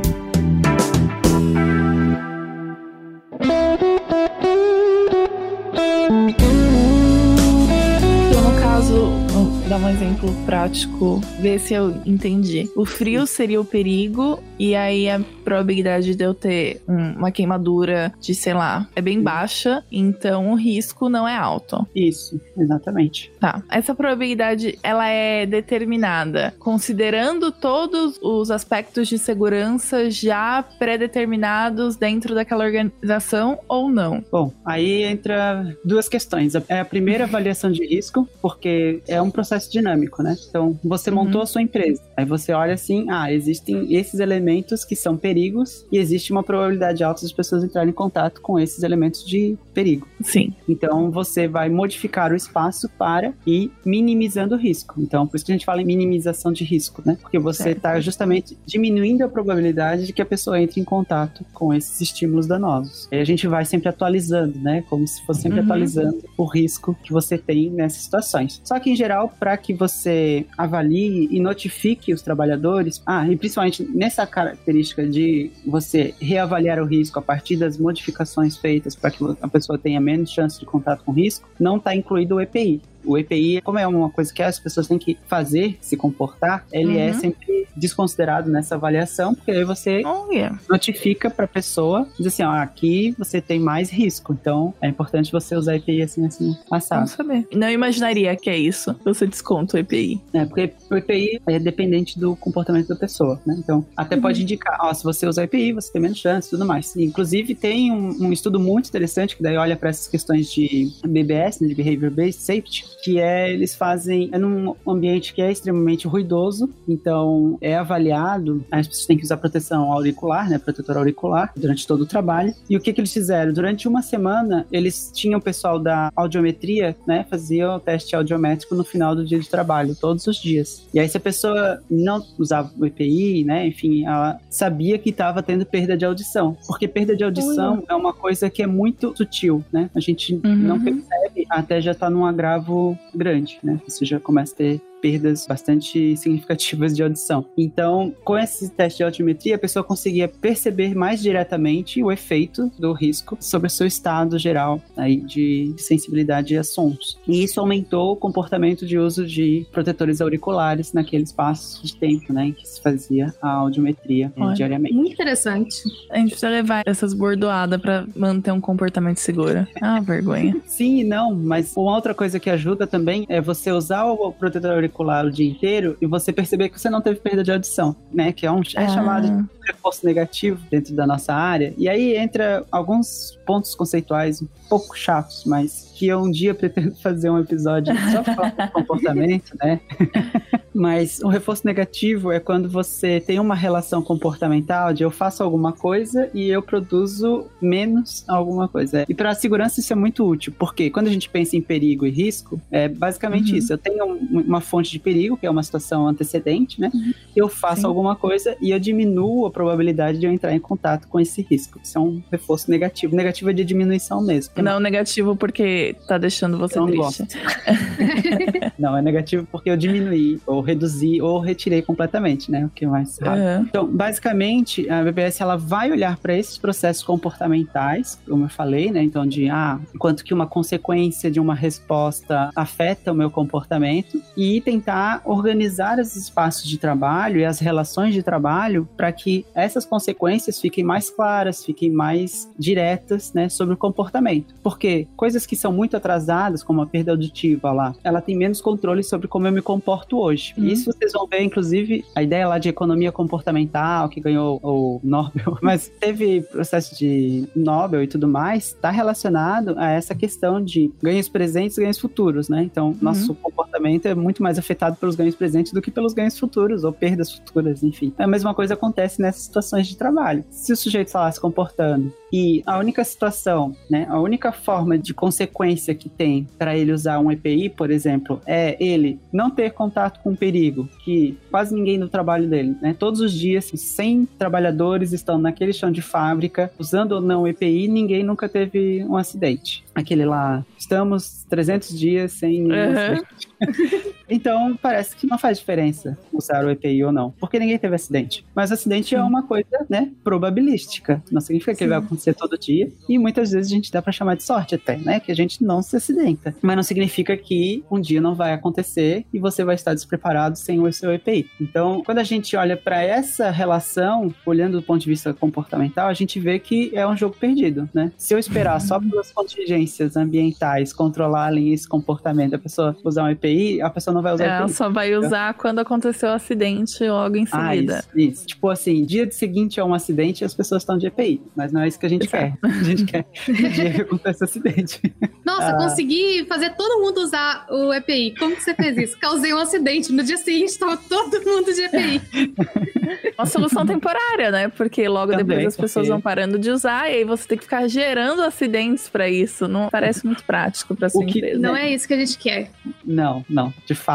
dar 9.69 9.77
um 9.77 9.89
exemplo 9.89 10.34
prático, 10.47 11.21
ver 11.39 11.60
se 11.60 11.75
eu 11.75 11.93
entendi. 12.03 12.67
O 12.75 12.86
frio 12.86 13.27
seria 13.27 13.62
o 13.62 13.65
perigo, 13.65 14.41
e 14.58 14.75
aí 14.75 15.08
a 15.08 15.21
probabilidade 15.43 16.15
de 16.15 16.23
eu 16.23 16.34
ter 16.34 16.82
um- 16.88 17.13
uma 17.19 17.32
queimadura 17.32 18.12
de, 18.19 18.34
sei 18.34 18.53
lá, 18.55 18.88
é 18.95 19.01
bem 19.01 19.21
baixa, 19.21 19.84
então 19.91 20.51
o 20.51 20.55
risco 20.55 21.08
não 21.08 21.27
é 21.27 21.36
alto. 21.36 21.86
Isso, 21.95 22.41
exatamente. 22.58 23.32
Tá. 23.39 23.62
Essa 23.69 23.93
probabilidade, 23.93 24.77
ela 24.82 25.08
é 25.08 25.45
determinada 25.45 26.53
considerando 26.58 27.51
todos 27.51 28.17
os 28.23 28.49
aspectos 28.49 29.08
de 29.08 29.19
segurança 29.19 30.10
já 30.10 30.63
pré-determinados 30.79 31.95
dentro 31.95 32.34
daquela 32.34 32.65
organização 32.65 33.60
ou 33.67 33.89
não? 33.89 34.23
Bom, 34.32 34.51
aí 34.65 35.03
entra 35.03 35.75
duas 35.86 36.10
questões. 36.10 36.53
É 36.67 36.79
a 36.79 36.86
primeira 36.86 37.25
avaliação 37.25 37.71
de 37.71 37.86
risco, 37.86 38.27
porque 38.41 39.01
é 39.08 39.21
um 39.21 39.29
processo 39.29 39.59
dinâmico, 39.67 40.22
né? 40.22 40.38
Então, 40.50 40.78
você 40.84 41.10
Uhum. 41.10 41.15
montou 41.15 41.41
a 41.41 41.45
sua 41.48 41.62
empresa. 41.62 42.02
Aí 42.15 42.26
você 42.26 42.54
olha 42.54 42.74
assim, 42.76 43.08
ah, 43.10 43.34
existem 43.34 43.93
esses 43.95 44.19
elementos 44.19 44.86
que 44.86 44.95
são 44.95 45.17
perigos 45.17 45.86
e 45.91 45.98
existe 45.98 46.32
uma 46.32 46.43
probabilidade 46.43 47.04
alta 47.04 47.22
das 47.24 47.32
pessoas 47.32 47.63
entrarem 47.63 47.89
em 47.89 47.93
contato 47.93 48.41
com 48.41 48.60
esses 48.60 48.84
elementos 48.84 49.26
de 49.26 49.58
perigo. 49.74 50.08
Sim. 50.22 50.54
Então, 50.67 51.10
você 51.10 51.48
vai 51.48 51.69
modificar 51.69 52.32
o 52.32 52.36
espaço 52.36 52.88
para 52.98 53.34
ir 53.45 53.72
minimizando 53.86 54.56
o 54.56 54.58
risco. 54.58 54.95
Então, 55.00 55.26
por 55.26 55.38
isso 55.38 55.45
que 55.45 55.52
a 55.52 55.56
gente 55.56 55.65
fala 55.65 55.82
em 55.82 55.86
minimização 55.86 56.52
de 56.52 56.63
risco, 56.63 57.02
né? 57.06 57.17
Porque 57.22 57.39
você 57.39 57.72
está 57.72 58.00
justamente 58.00 58.56
diminuindo 58.65 59.24
a 59.24 59.28
probabilidade 59.30 60.06
de 60.06 60.13
que 60.13 60.22
a 60.22 60.26
pessoa 60.26 60.62
entre 60.62 60.80
em 60.80 60.84
contato 60.84 61.43
com 61.54 61.74
esses 61.74 62.00
estímulos 62.02 62.45
danosos. 62.45 63.08
E 63.12 63.15
a 63.17 63.24
gente 63.24 63.48
vai 63.48 63.65
sempre 63.65 63.89
atualizando, 63.89 64.60
né? 64.60 64.84
Como 64.89 65.08
se 65.08 65.26
fosse 65.26 65.41
sempre 65.41 65.60
Uhum. 65.60 65.65
atualizando 65.65 66.19
o 66.38 66.45
risco 66.45 66.95
que 67.04 67.12
você 67.13 67.38
tem 67.38 67.69
nessas 67.69 68.04
situações. 68.04 68.62
Só 68.63 68.80
que, 68.80 68.89
em 68.91 68.95
geral, 68.95 69.34
para 69.39 69.48
que 69.57 69.73
você 69.73 70.45
avalie 70.57 71.27
e 71.31 71.39
notifique 71.39 72.13
os 72.13 72.21
trabalhadores, 72.21 73.01
ah, 73.05 73.27
e 73.27 73.35
principalmente 73.35 73.83
nessa 73.83 74.25
característica 74.25 75.05
de 75.05 75.51
você 75.65 76.13
reavaliar 76.19 76.79
o 76.81 76.85
risco 76.85 77.19
a 77.19 77.21
partir 77.21 77.57
das 77.57 77.77
modificações 77.77 78.57
feitas 78.57 78.95
para 78.95 79.12
que 79.12 79.23
a 79.41 79.47
pessoa 79.47 79.77
tenha 79.77 79.99
menos 79.99 80.31
chance 80.31 80.59
de 80.59 80.65
contato 80.65 81.03
com 81.03 81.12
risco, 81.12 81.47
não 81.59 81.77
está 81.77 81.95
incluído 81.95 82.35
o 82.35 82.41
EPI. 82.41 82.81
O 83.05 83.17
EPI, 83.17 83.62
como 83.62 83.79
é 83.79 83.88
uma 83.88 84.09
coisa 84.09 84.33
que 84.33 84.41
as 84.43 84.59
pessoas 84.59 84.88
têm 84.88 84.97
que 84.97 85.17
fazer, 85.27 85.77
se 85.81 85.95
comportar, 85.97 86.65
ele 86.71 86.97
é 86.97 87.07
Uhum. 87.12 87.19
sempre 87.19 87.67
desconsiderado 87.75 88.49
nessa 88.49 88.75
avaliação, 88.75 89.33
porque 89.33 89.51
aí 89.51 89.63
você 89.63 90.01
Olha. 90.05 90.59
notifica 90.69 91.29
para 91.29 91.45
a 91.45 91.47
pessoa, 91.47 92.07
diz 92.17 92.27
assim, 92.27 92.43
ó, 92.43 92.51
aqui 92.51 93.15
você 93.17 93.41
tem 93.41 93.59
mais 93.59 93.89
risco, 93.89 94.33
então 94.39 94.73
é 94.81 94.88
importante 94.88 95.31
você 95.31 95.55
usar 95.55 95.75
EPI 95.77 96.01
assim, 96.01 96.25
assim, 96.25 96.55
assado. 96.69 97.01
Vamos 97.05 97.12
saber. 97.12 97.47
Não 97.53 97.69
imaginaria 97.69 98.35
que 98.35 98.49
é 98.49 98.57
isso. 98.57 98.95
Você 99.05 99.25
desconta 99.25 99.77
o 99.77 99.79
EPI. 99.79 100.21
É, 100.33 100.45
porque 100.45 100.73
o 100.91 100.95
EPI 100.95 101.41
é 101.47 101.57
dependente 101.59 102.19
do 102.19 102.35
comportamento 102.35 102.88
da 102.89 102.95
pessoa, 102.95 103.39
né? 103.45 103.55
Então, 103.57 103.85
até 103.95 104.17
pode 104.17 104.41
indicar, 104.43 104.77
ó, 104.81 104.93
se 104.93 105.03
você 105.03 105.25
usar 105.27 105.43
EPI, 105.43 105.73
você 105.73 105.91
tem 105.91 106.01
menos 106.01 106.17
chance 106.17 106.47
e 106.47 106.51
tudo 106.51 106.65
mais. 106.65 106.95
Inclusive, 106.95 107.55
tem 107.55 107.91
um, 107.91 108.25
um 108.25 108.31
estudo 108.33 108.59
muito 108.59 108.88
interessante 108.89 109.35
que 109.38 109.43
daí 109.43 109.57
olha 109.57 109.75
para 109.75 109.89
essas 109.89 110.07
questões 110.07 110.51
de 110.51 110.91
BBS, 111.07 111.62
né, 111.62 111.67
de 111.69 111.75
Behavior 111.75 112.12
Based 112.12 112.41
Safety, 112.41 112.83
que 113.03 113.19
é, 113.19 113.51
eles 113.51 113.75
fazem, 113.75 114.29
é 114.31 114.38
num 114.38 114.75
ambiente 114.88 115.33
que 115.33 115.41
é 115.41 115.51
extremamente 115.51 116.07
ruidoso, 116.07 116.69
então 116.88 117.57
é 117.62 117.75
avaliado, 117.75 118.63
as 118.71 118.88
pessoas 118.88 119.05
têm 119.05 119.17
que 119.17 119.23
usar 119.23 119.38
proteção 119.38 119.91
auricular, 119.91 120.49
né, 120.49 120.57
protetor 120.57 120.97
auricular, 120.97 121.51
durante 121.55 121.85
todo 121.88 122.01
o 122.01 122.05
trabalho. 122.05 122.53
E 122.69 122.75
o 122.75 122.79
que 122.79 122.91
que 122.93 122.99
eles 123.01 123.13
fizeram? 123.13 123.53
Durante 123.53 123.88
uma 123.88 124.01
semana, 124.01 124.65
eles 124.71 125.12
tinham 125.13 125.39
o 125.39 125.41
pessoal 125.41 125.79
da 125.79 126.12
audiometria, 126.15 126.95
né, 127.07 127.25
fazia 127.29 127.71
o 127.71 127.79
teste 127.79 128.15
audiométrico 128.15 128.75
no 128.75 128.83
final 128.83 129.15
do 129.15 129.25
dia 129.25 129.39
de 129.39 129.49
trabalho, 129.49 129.95
todos 129.95 130.25
os 130.27 130.38
dias. 130.38 130.85
E 130.93 130.99
aí, 130.99 131.07
se 131.07 131.17
a 131.17 131.21
pessoa 131.21 131.81
não 131.89 132.23
usava 132.38 132.71
o 132.77 132.85
EPI, 132.85 133.43
né, 133.43 133.67
enfim, 133.67 134.05
ela 134.05 134.39
sabia 134.49 134.97
que 134.97 135.09
estava 135.09 135.41
tendo 135.41 135.65
perda 135.65 135.95
de 135.95 136.05
audição. 136.05 136.57
Porque 136.67 136.88
perda 136.88 137.15
de 137.15 137.23
audição 137.23 137.83
é 137.88 137.95
uma 137.95 138.13
coisa 138.13 138.49
que 138.49 138.62
é 138.62 138.67
muito 138.67 139.13
sutil, 139.15 139.63
né? 139.71 139.89
A 139.95 139.99
gente 139.99 140.39
Uhum. 140.43 140.55
não 140.55 140.79
percebe 140.79 141.45
até 141.49 141.81
já 141.81 141.93
tá 141.93 142.09
num 142.09 142.25
agravo 142.25 142.88
grande, 143.13 143.60
né? 143.63 143.80
Você 143.88 144.06
já 144.06 144.19
começa 144.19 144.54
a 144.54 144.58
ter 144.58 144.82
perdas 145.01 145.45
bastante 145.47 146.15
significativas 146.17 146.95
de 146.95 147.03
audição. 147.03 147.45
Então, 147.57 148.13
com 148.23 148.38
esse 148.38 148.69
teste 148.69 148.97
de 148.97 149.03
audiometria, 149.03 149.55
a 149.55 149.59
pessoa 149.59 149.83
conseguia 149.83 150.27
perceber 150.27 150.95
mais 150.95 151.21
diretamente 151.21 152.03
o 152.03 152.12
efeito 152.12 152.71
do 152.77 152.93
risco 152.93 153.38
sobre 153.39 153.67
o 153.67 153.69
seu 153.69 153.88
estado 153.88 154.38
geral 154.38 154.81
aí 154.95 155.17
de 155.17 155.73
sensibilidade 155.77 156.57
a 156.57 156.63
sons. 156.63 157.17
E 157.27 157.43
isso 157.43 157.59
aumentou 157.59 158.13
o 158.13 158.15
comportamento 158.15 158.85
de 158.85 158.97
uso 158.97 159.25
de 159.25 159.65
protetores 159.71 160.21
auriculares 160.21 160.93
naquele 160.93 161.23
espaço 161.23 161.85
de 161.85 161.95
tempo, 161.95 162.33
né, 162.33 162.47
em 162.47 162.51
que 162.51 162.67
se 162.67 162.81
fazia 162.81 163.33
a 163.41 163.49
audiometria 163.49 164.31
eh, 164.35 164.41
Olha. 164.41 164.55
diariamente. 164.55 164.93
Muito 164.93 165.13
interessante. 165.13 165.83
A 166.09 166.17
gente 166.17 166.29
precisa 166.29 166.49
levar 166.49 166.83
essas 166.85 167.13
bordoadas 167.13 167.79
pra 167.79 168.05
manter 168.15 168.51
um 168.51 168.62
comportamento 168.62 169.17
seguro. 169.17 169.67
Ah, 169.81 169.99
vergonha. 169.99 170.55
Sim 170.65 170.99
e 170.99 171.03
não, 171.03 171.33
mas 171.33 171.73
uma 171.75 171.95
outra 171.95 172.13
coisa 172.13 172.39
que 172.39 172.49
ajuda 172.49 172.85
também 172.85 173.25
é 173.29 173.39
você 173.41 173.71
usar 173.71 174.05
o 174.05 174.31
protetor 174.31 174.71
auricular 174.71 174.88
o 175.28 175.32
dia 175.32 175.49
inteiro 175.49 175.97
e 176.02 176.06
você 176.06 176.32
perceber 176.34 176.69
que 176.69 176.80
você 176.80 176.89
não 176.89 177.02
teve 177.02 177.19
perda 177.19 177.43
de 177.43 177.52
audição, 177.52 177.95
né? 178.13 178.32
Que 178.32 178.45
é, 178.45 178.52
um, 178.52 178.62
é 178.75 178.84
Ah. 178.86 178.89
chamado 178.89 179.28
de 179.30 179.49
reforço 179.67 180.06
negativo 180.06 180.60
dentro 180.69 180.95
da 180.95 181.06
nossa 181.06 181.34
área. 181.34 181.73
E 181.78 181.88
aí 181.88 182.15
entra 182.15 182.65
alguns 182.71 183.38
pontos 183.45 183.75
conceituais 183.75 184.41
um 184.41 184.47
pouco 184.67 184.97
chatos, 184.97 185.43
mas 185.45 185.91
que 185.95 186.08
eu 186.08 186.19
um 186.19 186.32
dia 186.32 186.54
pretendo 186.54 186.95
fazer 187.02 187.30
um 187.30 187.39
episódio 187.39 187.93
só 188.12 188.23
falar 188.23 188.49
de 188.49 188.71
comportamento, 188.71 189.52
né? 189.62 189.80
Mas 190.73 191.19
o 191.21 191.27
reforço 191.27 191.65
negativo 191.65 192.32
é 192.32 192.39
quando 192.39 192.69
você 192.69 193.19
tem 193.19 193.39
uma 193.39 193.55
relação 193.55 194.01
comportamental 194.01 194.93
de 194.93 195.03
eu 195.03 195.12
faço 195.12 195.43
alguma 195.43 195.73
coisa 195.73 196.29
e 196.34 196.49
eu 196.49 196.62
produzo 196.62 197.47
menos 197.62 198.23
alguma 198.27 198.67
coisa. 198.67 199.05
E 199.10 199.13
para 199.13 199.29
a 199.32 199.36
segurança 199.36 199.79
isso 199.79 199.91
é 199.91 199.95
muito 199.95 200.25
útil, 200.27 200.53
porque 200.58 200.89
quando 200.89 201.08
a 201.08 201.12
gente 201.12 201.29
pensa 201.29 201.55
em 201.58 201.62
perigo 201.62 202.05
e 202.05 202.10
risco, 202.10 202.62
é 202.71 202.88
basicamente 202.88 203.51
Uhum. 203.51 203.58
isso. 203.58 203.73
Eu 203.73 203.77
tenho 203.77 204.05
um- 204.05 204.41
uma 204.47 204.62
fonte 204.62 204.91
de 204.91 204.99
perigo, 204.99 205.38
que 205.38 205.45
é 205.45 205.49
uma 205.49 205.63
situação 205.63 206.08
antecedente, 206.08 206.79
né? 206.79 206.91
Eu 207.36 207.47
faço 207.49 207.82
Sim. 207.82 207.88
alguma 207.88 208.15
coisa 208.15 208.55
e 208.62 208.71
eu 208.71 208.79
diminuo 208.79 209.45
a 209.45 209.51
probabilidade 209.51 210.19
de 210.19 210.25
eu 210.25 210.32
entrar 210.32 210.53
em 210.53 210.60
contato 210.60 211.08
com 211.08 211.19
esse 211.19 211.41
risco. 211.49 211.79
Isso 211.84 211.97
é 211.97 212.01
um 212.01 212.21
reforço 212.32 212.69
negativo. 212.69 213.15
Negativo 213.15 213.49
é 213.49 213.53
de 213.53 213.63
diminuição 213.63 214.21
mesmo. 214.21 214.53
Não 214.62 214.79
negativo 214.79 215.36
porque 215.36 215.95
tá 216.08 216.17
deixando 216.17 216.58
você 216.58 216.77
Eu 216.77 216.88
não 216.88 216.91
triste. 216.91 217.23
Não, 218.77 218.97
é 218.97 219.01
negativo 219.01 219.47
porque 219.51 219.69
eu 219.69 219.77
diminuí, 219.77 220.39
ou 220.45 220.62
reduzi, 220.69 221.21
ou 221.21 221.39
retirei 221.39 221.82
completamente, 221.82 222.51
né? 222.51 222.65
O 222.65 222.69
que 222.69 222.86
é 222.86 222.88
mais 222.88 223.17
raro. 223.19 223.41
Aham. 223.41 223.65
Então, 223.67 223.88
basicamente, 223.88 224.89
a 224.89 225.03
BBS 225.03 225.41
ela 225.41 225.58
vai 225.58 225.91
olhar 225.91 226.17
para 226.17 226.38
esses 226.38 226.58
processos 226.58 227.03
comportamentais, 227.03 228.19
como 228.27 228.45
eu 228.45 228.49
falei, 228.49 228.91
né? 228.91 229.01
Então, 229.03 229.25
de 229.25 229.49
ah, 229.49 229.79
quanto 229.97 230.23
que 230.23 230.34
uma 230.34 230.47
consequência 230.47 231.32
de 231.32 231.39
uma 231.39 231.55
resposta 231.55 232.49
afeta 232.55 233.12
o 233.12 233.15
meu 233.15 233.32
comportamento 233.32 234.21
e 234.38 234.62
tentar 234.62 235.21
organizar 235.25 235.99
os 235.99 236.15
espaços 236.15 236.67
de 236.67 236.77
trabalho 236.77 237.39
e 237.39 237.45
as 237.45 237.60
relações 237.60 238.13
de 238.13 238.21
trabalho 238.21 238.88
para 238.95 239.12
que 239.12 239.45
essas 239.53 239.86
consequências 239.86 240.60
fiquem 240.60 240.84
mais 240.84 241.10
claras, 241.10 241.65
fiquem 241.65 241.89
mais 241.89 242.49
diretas, 242.58 243.34
né, 243.34 243.49
sobre 243.49 243.73
o 243.73 243.77
comportamento. 243.77 244.53
Porque 244.63 245.08
coisas 245.15 245.45
que 245.45 245.55
são 245.55 245.71
muito 245.71 245.97
atrasadas, 245.97 246.63
como 246.63 246.82
a 246.82 246.86
perda 246.86 247.12
auditiva 247.12 247.71
lá, 247.71 247.95
ela 248.03 248.21
tem 248.21 248.36
menos 248.36 248.62
controle 248.62 249.03
sobre 249.03 249.27
como 249.27 249.47
eu 249.47 249.51
me 249.51 249.62
comporto 249.62 250.19
hoje. 250.19 250.48
Uhum. 250.57 250.65
Isso 250.65 250.91
vocês 250.91 251.12
vão 251.13 251.27
ver, 251.27 251.41
inclusive, 251.41 252.05
a 252.15 252.23
ideia 252.23 252.47
lá 252.47 252.57
de 252.57 252.69
economia 252.69 253.12
comportamental, 253.12 254.09
que 254.09 254.19
ganhou 254.19 254.59
o 254.63 254.99
Nobel, 255.03 255.57
mas 255.62 255.89
teve 255.99 256.41
processo 256.41 256.97
de 256.97 257.47
Nobel 257.55 258.03
e 258.03 258.07
tudo 258.07 258.27
mais, 258.27 258.67
está 258.67 258.89
relacionado 258.89 259.75
a 259.77 259.91
essa 259.91 260.15
questão 260.15 260.63
de 260.63 260.91
ganhos 261.01 261.29
presentes 261.29 261.77
e 261.77 261.81
ganhos 261.81 261.99
futuros, 261.99 262.49
né? 262.49 262.63
Então, 262.63 262.95
nosso 263.01 263.33
comportamento 263.35 264.05
é 264.05 264.15
muito 264.15 264.41
mais 264.43 264.57
afetado 264.57 264.95
pelos 264.97 265.15
ganhos 265.15 265.35
presentes 265.35 265.71
do 265.71 265.81
que 265.81 265.91
pelos 265.91 266.13
ganhos 266.13 266.38
futuros, 266.38 266.83
ou 266.83 266.91
perdas 266.91 267.31
futuras, 267.31 267.83
enfim. 267.83 268.13
A 268.17 268.27
mesma 268.27 268.53
coisa 268.53 268.73
acontece 268.73 269.21
nessas 269.21 269.43
situações 269.43 269.88
de 269.88 269.97
trabalho. 269.97 270.43
Se 270.49 270.73
o 270.73 270.75
sujeito 270.75 271.07
está 271.07 271.21
lá 271.21 271.31
se 271.31 271.39
comportando 271.39 272.13
e 272.32 272.62
a 272.65 272.78
única 272.78 273.04
situação, 273.04 273.76
né, 273.89 274.06
a 274.10 274.20
única 274.20 274.52
forma 274.52 274.98
de 274.98 275.13
consequência 275.13 275.96
que 275.96 276.10
tem 276.10 276.48
para 276.58 276.78
ele 276.78 276.92
usar 276.92 277.20
um 277.20 277.32
EPI, 277.32 277.70
por 277.70 277.89
exemplo, 277.92 278.42
é 278.46 278.78
ele 278.84 279.20
não 279.32 279.50
ter 279.50 279.72
contato 279.72 280.22
com 280.22 280.36
perigo, 280.36 280.88
que 281.04 281.38
quase 281.50 281.74
ninguém 281.74 281.98
no 281.98 282.08
trabalho 282.08 282.48
dele, 282.48 282.76
né, 282.82 282.96
todos 282.98 283.20
os 283.20 283.34
dias 283.34 283.65
100 283.65 284.28
trabalhadores 284.38 285.12
estão 285.12 285.38
naquele 285.38 285.74
chão 285.74 285.92
de 285.92 286.02
fábrica 286.02 286.72
usando 286.78 287.13
ou 287.13 287.22
não 287.22 287.48
EPI, 287.48 287.88
ninguém 287.88 288.24
nunca 288.24 288.48
teve 288.48 289.04
um 289.06 289.15
acidente. 289.15 289.84
Aquele 289.96 290.26
lá, 290.26 290.65
estamos 290.78 291.46
300 291.50 291.98
dias 291.98 292.32
sem 292.34 292.70
Uhum. 292.70 293.24
Então, 294.30 294.78
parece 294.82 295.15
que 295.15 295.28
não 295.28 295.38
faz 295.38 295.60
diferença 295.60 296.18
usar 296.32 296.65
o 296.65 296.70
EPI 296.70 297.04
ou 297.04 297.12
não, 297.12 297.32
porque 297.32 297.60
ninguém 297.60 297.78
teve 297.78 297.96
acidente. 297.96 298.46
Mas 298.56 298.72
acidente 298.72 299.15
é 299.15 299.22
uma 299.22 299.44
coisa, 299.44 299.86
né, 299.89 300.12
probabilística. 300.24 301.22
Não 301.32 301.42
significa 301.42 301.76
que 301.76 301.84
ele 301.84 301.89
vai 301.89 302.00
acontecer 302.00 302.34
todo 302.34 302.58
dia, 302.58 302.92
e 303.08 303.18
muitas 303.18 303.52
vezes 303.52 303.72
a 303.72 303.76
gente 303.76 303.92
dá 303.92 304.02
pra 304.02 304.12
chamar 304.12 304.36
de 304.36 304.44
sorte 304.44 304.76
até, 304.76 304.98
né, 304.98 305.20
que 305.20 305.32
a 305.32 305.36
gente 305.36 305.63
não 305.63 305.82
se 305.82 305.96
acidenta. 305.96 306.56
Mas 306.62 306.76
não 306.76 306.84
significa 306.84 307.36
que 307.36 307.84
um 307.89 308.00
dia 308.00 308.22
não 308.22 308.36
vai 308.36 308.54
acontecer 308.54 309.26
e 309.34 309.39
você 309.39 309.63
vai 309.63 309.76
estar 309.76 309.94
despreparado 309.94 310.58
sem 310.58 310.80
o 310.80 310.92
seu 310.92 311.13
EPI. 311.13 311.50
Então, 311.60 312.04
quando 312.06 312.20
a 312.20 312.24
gente 312.24 312.56
olha 312.56 312.78
para 312.78 313.02
essa 313.02 313.50
relação, 313.50 314.34
olhando 314.46 314.80
do 314.80 314.84
ponto 314.84 315.02
de 315.02 315.10
vista 315.10 315.34
comportamental, 315.34 316.08
a 316.08 316.13
gente 316.13 316.39
vê 316.39 316.60
que 316.60 316.92
é 316.94 317.08
um 317.08 317.15
jogo 317.15 317.36
perdido, 317.36 317.89
né? 317.94 318.12
Se 318.18 318.34
eu 318.34 318.39
esperar 318.39 318.80
só 318.82 319.00
pelas 319.00 319.32
contingências 319.32 320.15
ambientais 320.15 320.94
controlarem 320.94 321.74
esse 321.74 321.88
comportamento, 321.88 322.56
a 322.56 322.60
pessoa 322.60 322.96
usar 323.04 323.24
um 323.24 323.30
EPI, 323.30 323.82
a 323.82 323.89
pessoa 323.89 324.13
não 324.13 324.18
vai 324.21 324.34
usar 324.34 324.45
Ela 324.45 324.62
EPI. 324.65 324.73
só 324.73 324.89
vai 324.89 325.15
usar 325.15 325.53
quando 325.55 325.79
aconteceu 325.79 326.29
o 326.29 326.34
acidente 326.34 327.03
logo 327.08 327.36
em 327.38 327.47
Ah, 327.51 327.69
seguida. 327.71 327.97
isso, 328.15 328.19
isso. 328.32 328.45
Tipo 328.47 328.69
assim, 328.69 329.05
dia 329.05 329.25
de 329.25 329.36
seguinte 329.36 329.79
a 329.79 329.86
um 329.86 329.93
acidente 329.93 330.43
as 330.45 330.53
pessoas 330.53 330.82
estão 330.84 330.97
de 330.97 331.08
EPI. 331.08 331.41
Mas 331.55 331.71
não 331.71 331.82
é 331.82 331.88
isso 331.88 331.99
que 331.99 332.05
a 332.05 332.10
gente 332.10 332.27
quer. 332.27 332.53
A 332.63 332.84
gente 332.84 333.05
quer 333.05 333.23
que 333.23 333.51
o 333.51 333.55
dia 333.69 333.93
que 333.93 334.01
acontece 334.01 334.43
acidente. 334.43 335.01
Nossa, 335.45 335.69
Ah. 335.69 335.77
consegui 335.77 336.45
fazer 336.47 336.71
todo 336.75 337.01
mundo 337.03 337.19
usar 337.21 337.65
o 337.69 337.93
EPI. 337.93 338.36
Como 338.38 338.55
que 338.55 338.62
você 338.63 338.73
fez 338.73 338.97
isso? 338.97 339.17
Causei 339.19 339.53
um 339.53 339.58
acidente. 339.58 340.12
No 340.12 340.23
dia 340.23 340.38
seguinte, 340.38 340.77
tava 340.77 340.97
todo 340.97 341.41
mundo 341.45 341.73
de 341.73 341.82
EPI. 341.82 342.21
Uma 343.38 343.45
solução 343.45 343.86
temporária, 343.86 344.51
né? 344.51 344.67
Porque 344.67 345.08
logo 345.08 345.32
Também, 345.32 345.45
depois 345.45 345.67
as 345.67 345.75
pessoas 345.75 346.05
porque- 346.05 346.10
vão 346.10 346.21
parando 346.21 346.60
de 346.60 346.69
usar 346.69 347.10
e 347.10 347.15
aí 347.15 347.23
você 347.23 347.47
tem 347.47 347.58
que 347.58 347.63
ficar 347.63 347.88
gerando 347.88 348.41
acidentes 348.41 349.08
pra 349.10 349.29
isso. 349.29 349.67
Não 349.67 349.89
parece 349.89 350.25
muito 350.25 350.43
prático 350.43 350.95
pra 350.95 351.10
sua 351.10 351.23
O 351.23 351.25
que- 351.25 351.39
empresa. 351.39 351.60
Não 351.60 351.75
é 351.75 351.89
isso 351.93 352.08
que 352.08 352.13
a 352.13 352.17
gente 352.17 352.38
quer. 352.38 352.69
Não, 353.03 353.43
não. 353.49 353.73
De 353.86 353.95
fato, 353.95 354.09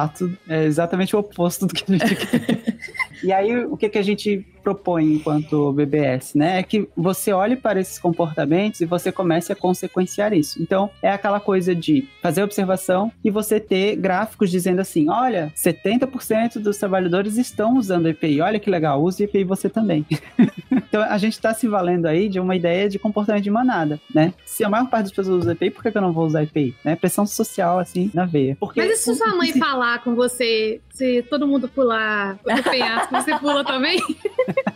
é 0.48 0.64
exatamente 0.64 1.14
o 1.14 1.18
oposto 1.18 1.66
do 1.66 1.74
que 1.74 1.84
a 1.92 1.96
gente 1.96 2.16
quer. 2.26 2.76
E 3.24 3.32
aí, 3.32 3.64
o 3.64 3.76
que, 3.76 3.88
que 3.88 3.98
a 3.98 4.02
gente 4.02 4.44
propõe 4.64 5.14
enquanto 5.14 5.72
BBS, 5.72 6.34
né? 6.34 6.58
É 6.58 6.62
que 6.62 6.88
você 6.96 7.32
olhe 7.32 7.54
para 7.54 7.78
esses 7.78 7.98
comportamentos 7.98 8.80
e 8.80 8.86
você 8.86 9.12
comece 9.12 9.52
a 9.52 9.56
consequenciar 9.56 10.32
isso. 10.32 10.60
Então, 10.60 10.90
é 11.02 11.10
aquela 11.10 11.38
coisa 11.38 11.74
de 11.74 12.08
fazer 12.22 12.42
observação 12.42 13.12
e 13.22 13.30
você 13.30 13.60
ter 13.60 13.94
gráficos 13.96 14.50
dizendo 14.50 14.80
assim: 14.80 15.10
olha, 15.10 15.52
70% 15.54 16.58
dos 16.58 16.78
trabalhadores 16.78 17.36
estão 17.36 17.76
usando 17.76 18.08
EPI. 18.08 18.40
Olha 18.40 18.58
que 18.58 18.70
legal, 18.70 19.02
use 19.02 19.22
EPI 19.22 19.44
você 19.44 19.68
também. 19.68 20.06
então, 20.72 21.02
a 21.02 21.18
gente 21.18 21.34
está 21.34 21.52
se 21.52 21.68
valendo 21.68 22.06
aí 22.06 22.28
de 22.28 22.40
uma 22.40 22.56
ideia 22.56 22.88
de 22.88 22.98
comportamento 22.98 23.44
de 23.44 23.50
manada, 23.50 24.00
né? 24.14 24.32
Se 24.46 24.64
a 24.64 24.70
maior 24.70 24.88
parte 24.88 25.04
das 25.04 25.12
pessoas 25.12 25.44
usa 25.44 25.52
EPI, 25.52 25.70
por 25.70 25.82
que 25.82 25.96
eu 25.96 26.02
não 26.02 26.12
vou 26.12 26.24
usar 26.26 26.42
EPI? 26.42 26.74
Né? 26.82 26.96
Pressão 26.96 27.26
social, 27.26 27.78
assim, 27.78 28.10
na 28.14 28.24
veia. 28.24 28.56
Porque 28.58 28.80
Mas 28.80 29.00
e 29.00 29.02
se 29.02 29.14
sua 29.14 29.34
mãe 29.34 29.52
falar 29.58 30.02
com 30.02 30.14
você, 30.14 30.80
se 30.90 31.22
todo 31.22 31.46
mundo 31.46 31.68
pular 31.68 32.34
do 32.36 32.62
penhasco, 32.62 33.13
você 33.22 33.38
pula 33.38 33.64
também? 33.64 33.98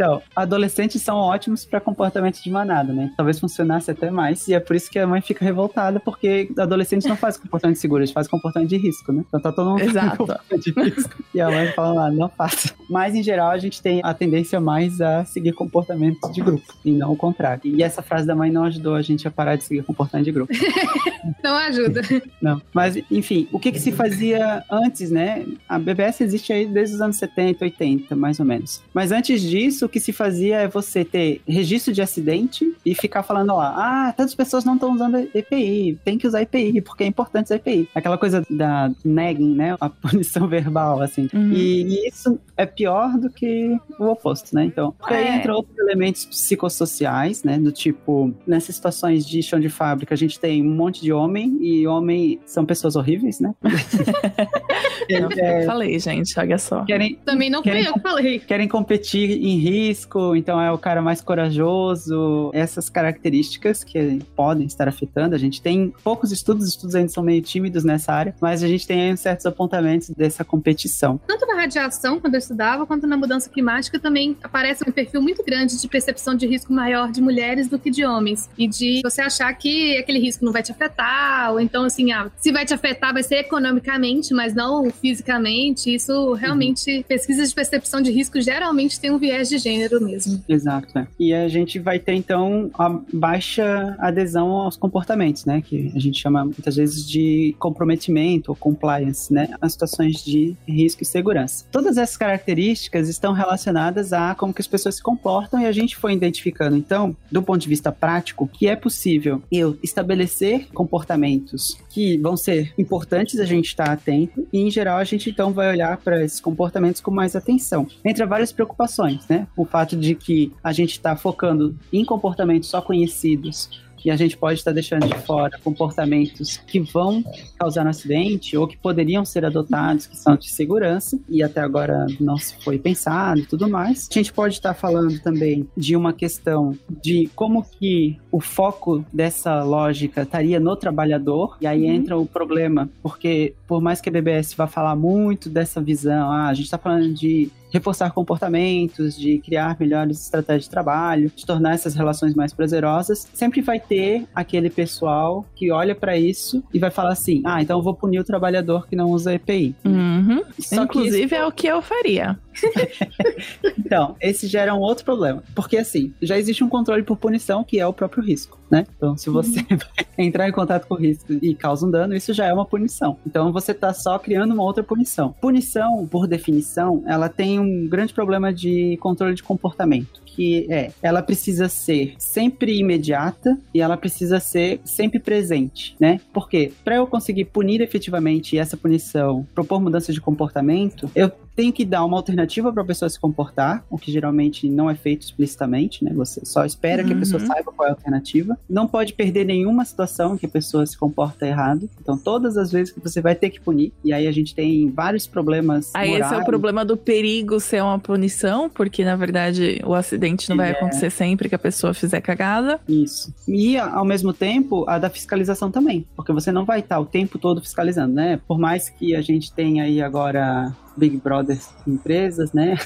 Então, 0.00 0.22
adolescentes 0.34 1.02
são 1.02 1.18
ótimos 1.18 1.66
para 1.66 1.78
comportamento 1.78 2.42
de 2.42 2.50
manada, 2.50 2.90
né? 2.90 3.12
Talvez 3.18 3.38
funcionasse 3.38 3.90
até 3.90 4.10
mais. 4.10 4.48
E 4.48 4.54
é 4.54 4.58
por 4.58 4.74
isso 4.74 4.90
que 4.90 4.98
a 4.98 5.06
mãe 5.06 5.20
fica 5.20 5.44
revoltada, 5.44 6.00
porque 6.00 6.50
adolescentes 6.56 7.06
não 7.06 7.18
fazem 7.18 7.42
comportamento 7.42 7.76
seguro, 7.76 8.00
eles 8.00 8.10
fazem 8.10 8.30
comportamento 8.30 8.70
de 8.70 8.78
risco, 8.78 9.12
né? 9.12 9.22
Então 9.28 9.38
tá 9.38 9.52
todo 9.52 9.68
mundo 9.68 9.82
Exato. 9.82 10.16
comportamento 10.16 10.64
de 10.64 10.70
risco. 10.70 11.22
E 11.34 11.40
a 11.40 11.50
mãe 11.50 11.66
fala 11.72 11.92
lá, 11.92 12.10
não 12.10 12.30
faça. 12.30 12.72
Mas, 12.88 13.14
em 13.14 13.22
geral, 13.22 13.50
a 13.50 13.58
gente 13.58 13.82
tem 13.82 14.00
a 14.02 14.14
tendência 14.14 14.58
mais 14.58 15.02
a 15.02 15.22
seguir 15.26 15.52
comportamentos 15.52 16.32
de 16.32 16.40
grupo, 16.40 16.64
e 16.82 16.92
não 16.92 17.12
o 17.12 17.16
contrário. 17.16 17.60
E 17.64 17.82
essa 17.82 18.00
frase 18.00 18.26
da 18.26 18.34
mãe 18.34 18.50
não 18.50 18.64
ajudou 18.64 18.94
a 18.94 19.02
gente 19.02 19.28
a 19.28 19.30
parar 19.30 19.56
de 19.56 19.64
seguir 19.64 19.82
comportamento 19.82 20.24
de 20.24 20.32
grupo. 20.32 20.50
Não 21.44 21.54
ajuda. 21.54 22.00
Não. 22.40 22.60
Mas, 22.72 22.96
enfim, 23.10 23.46
o 23.52 23.58
que 23.58 23.72
que 23.72 23.78
se 23.78 23.92
fazia 23.92 24.64
antes, 24.70 25.10
né? 25.10 25.46
A 25.68 25.78
BBS 25.78 26.22
existe 26.22 26.52
aí 26.52 26.66
desde 26.66 26.94
os 26.94 27.00
anos 27.00 27.16
70, 27.16 27.64
80, 27.64 28.16
mais 28.16 28.40
ou 28.40 28.46
menos. 28.46 28.82
Mas 28.92 29.12
antes 29.12 29.42
disso, 29.42 29.88
que 29.90 30.00
se 30.00 30.12
fazia 30.12 30.58
é 30.58 30.68
você 30.68 31.04
ter 31.04 31.40
registro 31.46 31.92
de 31.92 32.00
acidente 32.00 32.74
e 32.86 32.94
ficar 32.94 33.22
falando 33.22 33.54
lá, 33.56 33.74
ah, 34.08 34.12
tantas 34.12 34.34
pessoas 34.34 34.64
não 34.64 34.74
estão 34.74 34.94
usando 34.94 35.16
EPI, 35.34 35.98
tem 36.04 36.16
que 36.16 36.26
usar 36.26 36.42
EPI, 36.42 36.80
porque 36.80 37.04
é 37.04 37.06
importante 37.06 37.46
usar 37.46 37.56
EPI. 37.56 37.88
Aquela 37.94 38.16
coisa 38.16 38.44
da 38.48 38.90
nagging, 39.04 39.54
né? 39.54 39.76
A 39.80 39.88
punição 39.90 40.46
verbal, 40.48 41.02
assim. 41.02 41.28
Uhum. 41.34 41.52
E, 41.52 41.82
e 41.82 42.08
isso 42.08 42.38
é 42.56 42.64
pior 42.66 43.18
do 43.18 43.28
que 43.30 43.76
o 43.98 44.04
oposto, 44.06 44.54
né? 44.54 44.64
Então, 44.64 44.92
porque 44.98 45.14
aí 45.14 45.24
É. 45.26 45.36
entra 45.36 45.54
outros 45.54 45.76
elementos 45.78 46.24
psicossociais, 46.24 47.42
né? 47.44 47.58
Do 47.58 47.72
tipo, 47.72 48.32
nessas 48.46 48.74
situações 48.76 49.26
de 49.26 49.42
chão 49.42 49.58
de 49.58 49.68
fábrica, 49.68 50.14
a 50.14 50.16
gente 50.18 50.38
tem 50.38 50.62
um 50.62 50.74
monte 50.74 51.00
de 51.02 51.12
homem, 51.12 51.58
e 51.60 51.86
homem 51.86 52.38
são 52.46 52.64
pessoas 52.64 52.96
horríveis, 52.96 53.40
né? 53.40 53.54
Eu 55.08 55.28
É, 55.36 55.64
falei, 55.64 55.98
gente, 55.98 56.38
olha 56.38 56.56
só. 56.58 56.84
querem, 56.84 57.16
Também 57.24 57.50
não 57.50 57.62
fui 57.62 57.72
Querem- 57.72 57.86
eu 57.86 57.94
que 57.94 58.00
falei. 58.00 58.38
querem 58.38 58.68
competir 58.68 59.30
em 59.44 59.58
risco, 59.80 60.36
então 60.36 60.60
é 60.60 60.70
o 60.70 60.78
cara 60.78 61.00
mais 61.00 61.20
corajoso, 61.20 62.50
essas 62.52 62.88
características 62.90 63.82
que 63.82 64.20
podem 64.36 64.66
estar 64.66 64.86
afetando. 64.88 65.34
A 65.34 65.38
gente 65.38 65.62
tem 65.62 65.92
poucos 66.04 66.30
estudos, 66.32 66.64
os 66.64 66.70
estudos 66.70 66.94
ainda 66.94 67.08
são 67.08 67.22
meio 67.22 67.40
tímidos 67.40 67.82
nessa 67.84 68.12
área, 68.12 68.34
mas 68.40 68.62
a 68.62 68.68
gente 68.68 68.86
tem 68.86 69.16
certos 69.16 69.46
apontamentos 69.46 70.10
dessa 70.10 70.44
competição. 70.44 71.20
Tanto 71.26 71.46
na 71.46 71.54
radiação, 71.54 72.20
quando 72.20 72.34
eu 72.34 72.38
estudava, 72.38 72.86
quanto 72.86 73.06
na 73.06 73.16
mudança 73.16 73.48
climática, 73.48 73.98
também 73.98 74.36
aparece 74.42 74.84
um 74.86 74.92
perfil 74.92 75.22
muito 75.22 75.42
grande 75.44 75.80
de 75.80 75.88
percepção 75.88 76.34
de 76.34 76.46
risco 76.46 76.72
maior 76.72 77.10
de 77.10 77.20
mulheres 77.20 77.68
do 77.68 77.78
que 77.78 77.90
de 77.90 78.04
homens. 78.04 78.48
E 78.58 78.68
de 78.68 79.00
você 79.02 79.22
achar 79.22 79.52
que 79.54 79.96
aquele 79.96 80.18
risco 80.18 80.44
não 80.44 80.52
vai 80.52 80.62
te 80.62 80.72
afetar, 80.72 81.52
ou 81.52 81.60
então, 81.60 81.84
assim, 81.84 82.12
ah, 82.12 82.30
se 82.36 82.52
vai 82.52 82.64
te 82.64 82.74
afetar, 82.74 83.12
vai 83.12 83.22
ser 83.22 83.36
economicamente, 83.36 84.34
mas 84.34 84.54
não 84.54 84.90
fisicamente. 84.90 85.94
Isso 85.94 86.34
realmente, 86.34 87.04
pesquisas 87.08 87.48
de 87.48 87.54
percepção 87.54 88.00
de 88.00 88.10
risco 88.10 88.40
geralmente 88.40 89.00
tem 89.00 89.10
um 89.10 89.18
viés 89.18 89.48
de 89.48 89.58
gênero 89.60 90.00
mesmo. 90.00 90.42
Exato. 90.48 90.98
é. 90.98 91.06
E 91.18 91.32
a 91.32 91.48
gente 91.48 91.78
vai 91.78 91.98
ter, 91.98 92.14
então, 92.14 92.70
a 92.74 92.88
baixa 93.12 93.96
adesão 93.98 94.50
aos 94.50 94.76
comportamentos, 94.76 95.44
né? 95.44 95.62
Que 95.62 95.92
a 95.94 95.98
gente 95.98 96.20
chama 96.20 96.44
muitas 96.44 96.76
vezes 96.76 97.06
de 97.06 97.54
comprometimento 97.58 98.50
ou 98.50 98.56
compliance, 98.56 99.32
né? 99.32 99.48
As 99.60 99.72
situações 99.72 100.24
de 100.24 100.56
risco 100.66 101.02
e 101.02 101.06
segurança. 101.06 101.64
Todas 101.70 101.96
essas 101.96 102.16
características 102.16 103.08
estão 103.08 103.32
relacionadas 103.32 104.12
a 104.12 104.34
como 104.34 104.52
que 104.52 104.60
as 104.60 104.66
pessoas 104.66 104.96
se 104.96 105.02
comportam 105.02 105.60
e 105.60 105.66
a 105.66 105.72
gente 105.72 105.96
foi 105.96 106.12
identificando, 106.12 106.76
então, 106.76 107.16
do 107.30 107.42
ponto 107.42 107.60
de 107.60 107.68
vista 107.68 107.92
prático, 107.92 108.48
que 108.48 108.66
é 108.66 108.76
possível 108.76 109.42
eu 109.50 109.78
estabelecer 109.82 110.68
comportamentos 110.72 111.78
que 111.88 112.18
vão 112.18 112.36
ser 112.36 112.72
importantes 112.78 113.38
a 113.40 113.44
gente 113.44 113.66
estar 113.66 113.90
atento 113.90 114.46
e, 114.52 114.60
em 114.60 114.70
geral, 114.70 114.98
a 114.98 115.04
gente 115.04 115.30
então 115.30 115.52
vai 115.52 115.70
olhar 115.70 115.96
para 115.98 116.24
esses 116.24 116.40
comportamentos 116.40 117.00
com 117.00 117.10
mais 117.10 117.34
atenção. 117.36 117.86
Entre 118.04 118.24
várias 118.24 118.52
preocupações, 118.52 119.26
né? 119.28 119.46
O 119.56 119.64
fato 119.64 119.96
de 119.96 120.14
que 120.14 120.52
a 120.62 120.72
gente 120.72 120.92
está 120.92 121.16
focando 121.16 121.76
em 121.92 122.04
comportamentos 122.04 122.68
só 122.68 122.80
conhecidos 122.80 123.68
e 124.04 124.10
a 124.10 124.16
gente 124.16 124.36
pode 124.36 124.58
estar 124.58 124.72
deixando 124.72 125.06
de 125.06 125.18
fora 125.18 125.58
comportamentos 125.62 126.56
que 126.56 126.80
vão 126.80 127.22
causar 127.58 127.86
um 127.86 127.90
acidente 127.90 128.56
ou 128.56 128.66
que 128.66 128.76
poderiam 128.76 129.24
ser 129.24 129.44
adotados, 129.44 130.06
que 130.06 130.16
são 130.16 130.36
de 130.36 130.50
segurança, 130.50 131.18
e 131.28 131.42
até 131.42 131.60
agora 131.60 132.06
não 132.18 132.36
se 132.36 132.56
foi 132.62 132.78
pensado 132.78 133.40
e 133.40 133.46
tudo 133.46 133.68
mais. 133.68 134.08
A 134.10 134.14
gente 134.14 134.32
pode 134.32 134.54
estar 134.54 134.74
falando 134.74 135.20
também 135.20 135.68
de 135.76 135.96
uma 135.96 136.12
questão 136.12 136.76
de 137.02 137.28
como 137.34 137.62
que 137.62 138.18
o 138.30 138.40
foco 138.40 139.04
dessa 139.12 139.62
lógica 139.62 140.22
estaria 140.22 140.58
no 140.58 140.74
trabalhador, 140.76 141.56
e 141.60 141.66
aí 141.66 141.86
entra 141.86 142.16
o 142.16 142.26
problema, 142.26 142.88
porque 143.02 143.54
por 143.66 143.80
mais 143.80 144.00
que 144.00 144.08
a 144.08 144.12
BBS 144.12 144.54
vá 144.54 144.66
falar 144.66 144.96
muito 144.96 145.48
dessa 145.48 145.80
visão, 145.80 146.30
ah, 146.30 146.48
a 146.48 146.54
gente 146.54 146.64
está 146.64 146.78
falando 146.78 147.12
de 147.12 147.50
reforçar 147.70 148.10
comportamentos, 148.12 149.16
de 149.16 149.38
criar 149.38 149.76
melhores 149.78 150.20
estratégias 150.22 150.64
de 150.64 150.70
trabalho, 150.70 151.30
de 151.34 151.44
tornar 151.46 151.74
essas 151.74 151.94
relações 151.94 152.34
mais 152.34 152.52
prazerosas, 152.52 153.28
sempre 153.32 153.60
vai 153.60 153.78
ter 153.78 154.26
aquele 154.34 154.68
pessoal 154.70 155.44
que 155.54 155.70
olha 155.70 155.94
para 155.94 156.16
isso 156.18 156.62
e 156.72 156.78
vai 156.78 156.90
falar 156.90 157.12
assim: 157.12 157.42
ah, 157.44 157.62
então 157.62 157.78
eu 157.78 157.82
vou 157.82 157.94
punir 157.94 158.18
o 158.18 158.24
trabalhador 158.24 158.86
que 158.88 158.96
não 158.96 159.10
usa 159.10 159.34
EPI. 159.34 159.74
Uhum. 159.84 160.42
Inclusive, 160.72 161.24
isso- 161.26 161.34
é 161.34 161.46
o 161.46 161.52
que 161.52 161.66
eu 161.66 161.80
faria. 161.82 162.38
Então, 163.78 164.14
esse 164.20 164.46
gera 164.46 164.72
um 164.74 164.78
outro 164.78 165.04
problema. 165.04 165.42
Porque, 165.54 165.76
assim, 165.76 166.12
já 166.22 166.38
existe 166.38 166.62
um 166.62 166.68
controle 166.68 167.02
por 167.02 167.16
punição, 167.16 167.64
que 167.64 167.80
é 167.80 167.86
o 167.86 167.92
próprio 167.92 168.22
risco, 168.22 168.58
né? 168.70 168.86
Então, 168.96 169.16
se 169.16 169.28
você 169.28 169.62
vai 169.68 170.06
entrar 170.16 170.48
em 170.48 170.52
contato 170.52 170.86
com 170.86 170.94
o 170.94 170.98
risco 170.98 171.32
e 171.32 171.54
causa 171.56 171.86
um 171.86 171.90
dano, 171.90 172.14
isso 172.14 172.32
já 172.32 172.46
é 172.46 172.52
uma 172.52 172.64
punição. 172.64 173.16
Então, 173.26 173.52
você 173.52 173.74
tá 173.74 173.92
só 173.92 174.18
criando 174.18 174.54
uma 174.54 174.62
outra 174.62 174.84
punição. 174.84 175.34
Punição, 175.40 176.06
por 176.06 176.28
definição, 176.28 177.02
ela 177.06 177.28
tem 177.28 177.58
um 177.58 177.88
grande 177.88 178.14
problema 178.14 178.52
de 178.52 178.96
controle 178.98 179.34
de 179.34 179.42
comportamento. 179.42 180.19
Que 180.34 180.66
é, 180.70 180.90
ela 181.02 181.22
precisa 181.22 181.68
ser 181.68 182.14
sempre 182.18 182.78
imediata 182.78 183.58
e 183.74 183.80
ela 183.80 183.96
precisa 183.96 184.40
ser 184.40 184.80
sempre 184.84 185.18
presente, 185.18 185.96
né? 186.00 186.20
Porque 186.32 186.72
para 186.84 186.96
eu 186.96 187.06
conseguir 187.06 187.46
punir 187.46 187.80
efetivamente 187.80 188.56
essa 188.58 188.76
punição, 188.76 189.46
propor 189.54 189.80
mudança 189.80 190.12
de 190.12 190.20
comportamento, 190.20 191.10
eu 191.14 191.30
tenho 191.56 191.72
que 191.72 191.84
dar 191.84 192.04
uma 192.04 192.16
alternativa 192.16 192.72
para 192.72 192.82
a 192.82 192.86
pessoa 192.86 193.08
se 193.08 193.20
comportar, 193.20 193.84
o 193.90 193.98
que 193.98 194.10
geralmente 194.10 194.68
não 194.68 194.88
é 194.88 194.94
feito 194.94 195.22
explicitamente, 195.22 196.02
né? 196.04 196.12
Você 196.14 196.40
só 196.44 196.64
espera 196.64 197.04
que 197.04 197.12
a 197.12 197.16
pessoa 197.16 197.40
Uhum. 197.40 197.46
saiba 197.46 197.72
qual 197.72 197.86
é 197.86 197.90
a 197.90 197.94
alternativa. 197.94 198.56
Não 198.68 198.86
pode 198.86 199.12
perder 199.12 199.44
nenhuma 199.44 199.84
situação 199.84 200.34
em 200.34 200.38
que 200.38 200.46
a 200.46 200.48
pessoa 200.48 200.86
se 200.86 200.96
comporta 200.96 201.46
errado. 201.46 201.88
Então, 202.00 202.16
todas 202.16 202.56
as 202.56 202.72
vezes 202.72 202.92
que 202.92 203.00
você 203.00 203.20
vai 203.20 203.34
ter 203.34 203.50
que 203.50 203.60
punir, 203.60 203.92
e 204.04 204.12
aí 204.12 204.26
a 204.26 204.32
gente 204.32 204.54
tem 204.54 204.88
vários 204.90 205.26
problemas. 205.26 205.90
Aí 205.94 206.12
esse 206.12 206.22
é 206.22 206.26
o 206.26 206.30
morais. 206.30 206.46
problema 206.46 206.84
do 206.84 206.96
perigo 206.96 207.60
ser 207.60 207.82
uma 207.82 207.98
punição, 207.98 208.70
porque 208.70 209.04
na 209.04 209.16
verdade 209.16 209.80
o 209.84 209.92
acidente 209.94 210.19
não 210.48 210.56
vai 210.56 210.70
É. 210.70 210.72
acontecer 210.72 211.10
sempre 211.10 211.48
que 211.48 211.54
a 211.54 211.58
pessoa 211.58 211.94
fizer 211.94 212.20
cagada. 212.20 212.80
Isso. 212.88 213.34
E, 213.48 213.76
ao 213.78 214.04
mesmo 214.04 214.32
tempo, 214.32 214.84
a 214.88 214.98
da 214.98 215.08
fiscalização 215.10 215.70
também. 215.70 216.06
Porque 216.14 216.32
você 216.32 216.52
não 216.52 216.64
vai 216.64 216.80
estar 216.80 216.98
o 217.00 217.06
tempo 217.06 217.38
todo 217.38 217.60
fiscalizando, 217.60 218.14
né? 218.14 218.40
Por 218.46 218.58
mais 218.58 218.88
que 218.88 219.16
a 219.16 219.20
gente 219.22 219.52
tenha 219.52 219.84
aí 219.84 220.00
agora 220.02 220.72
Big 221.00 221.16
Brother 221.16 221.58
empresas, 221.86 222.52
né? 222.52 222.76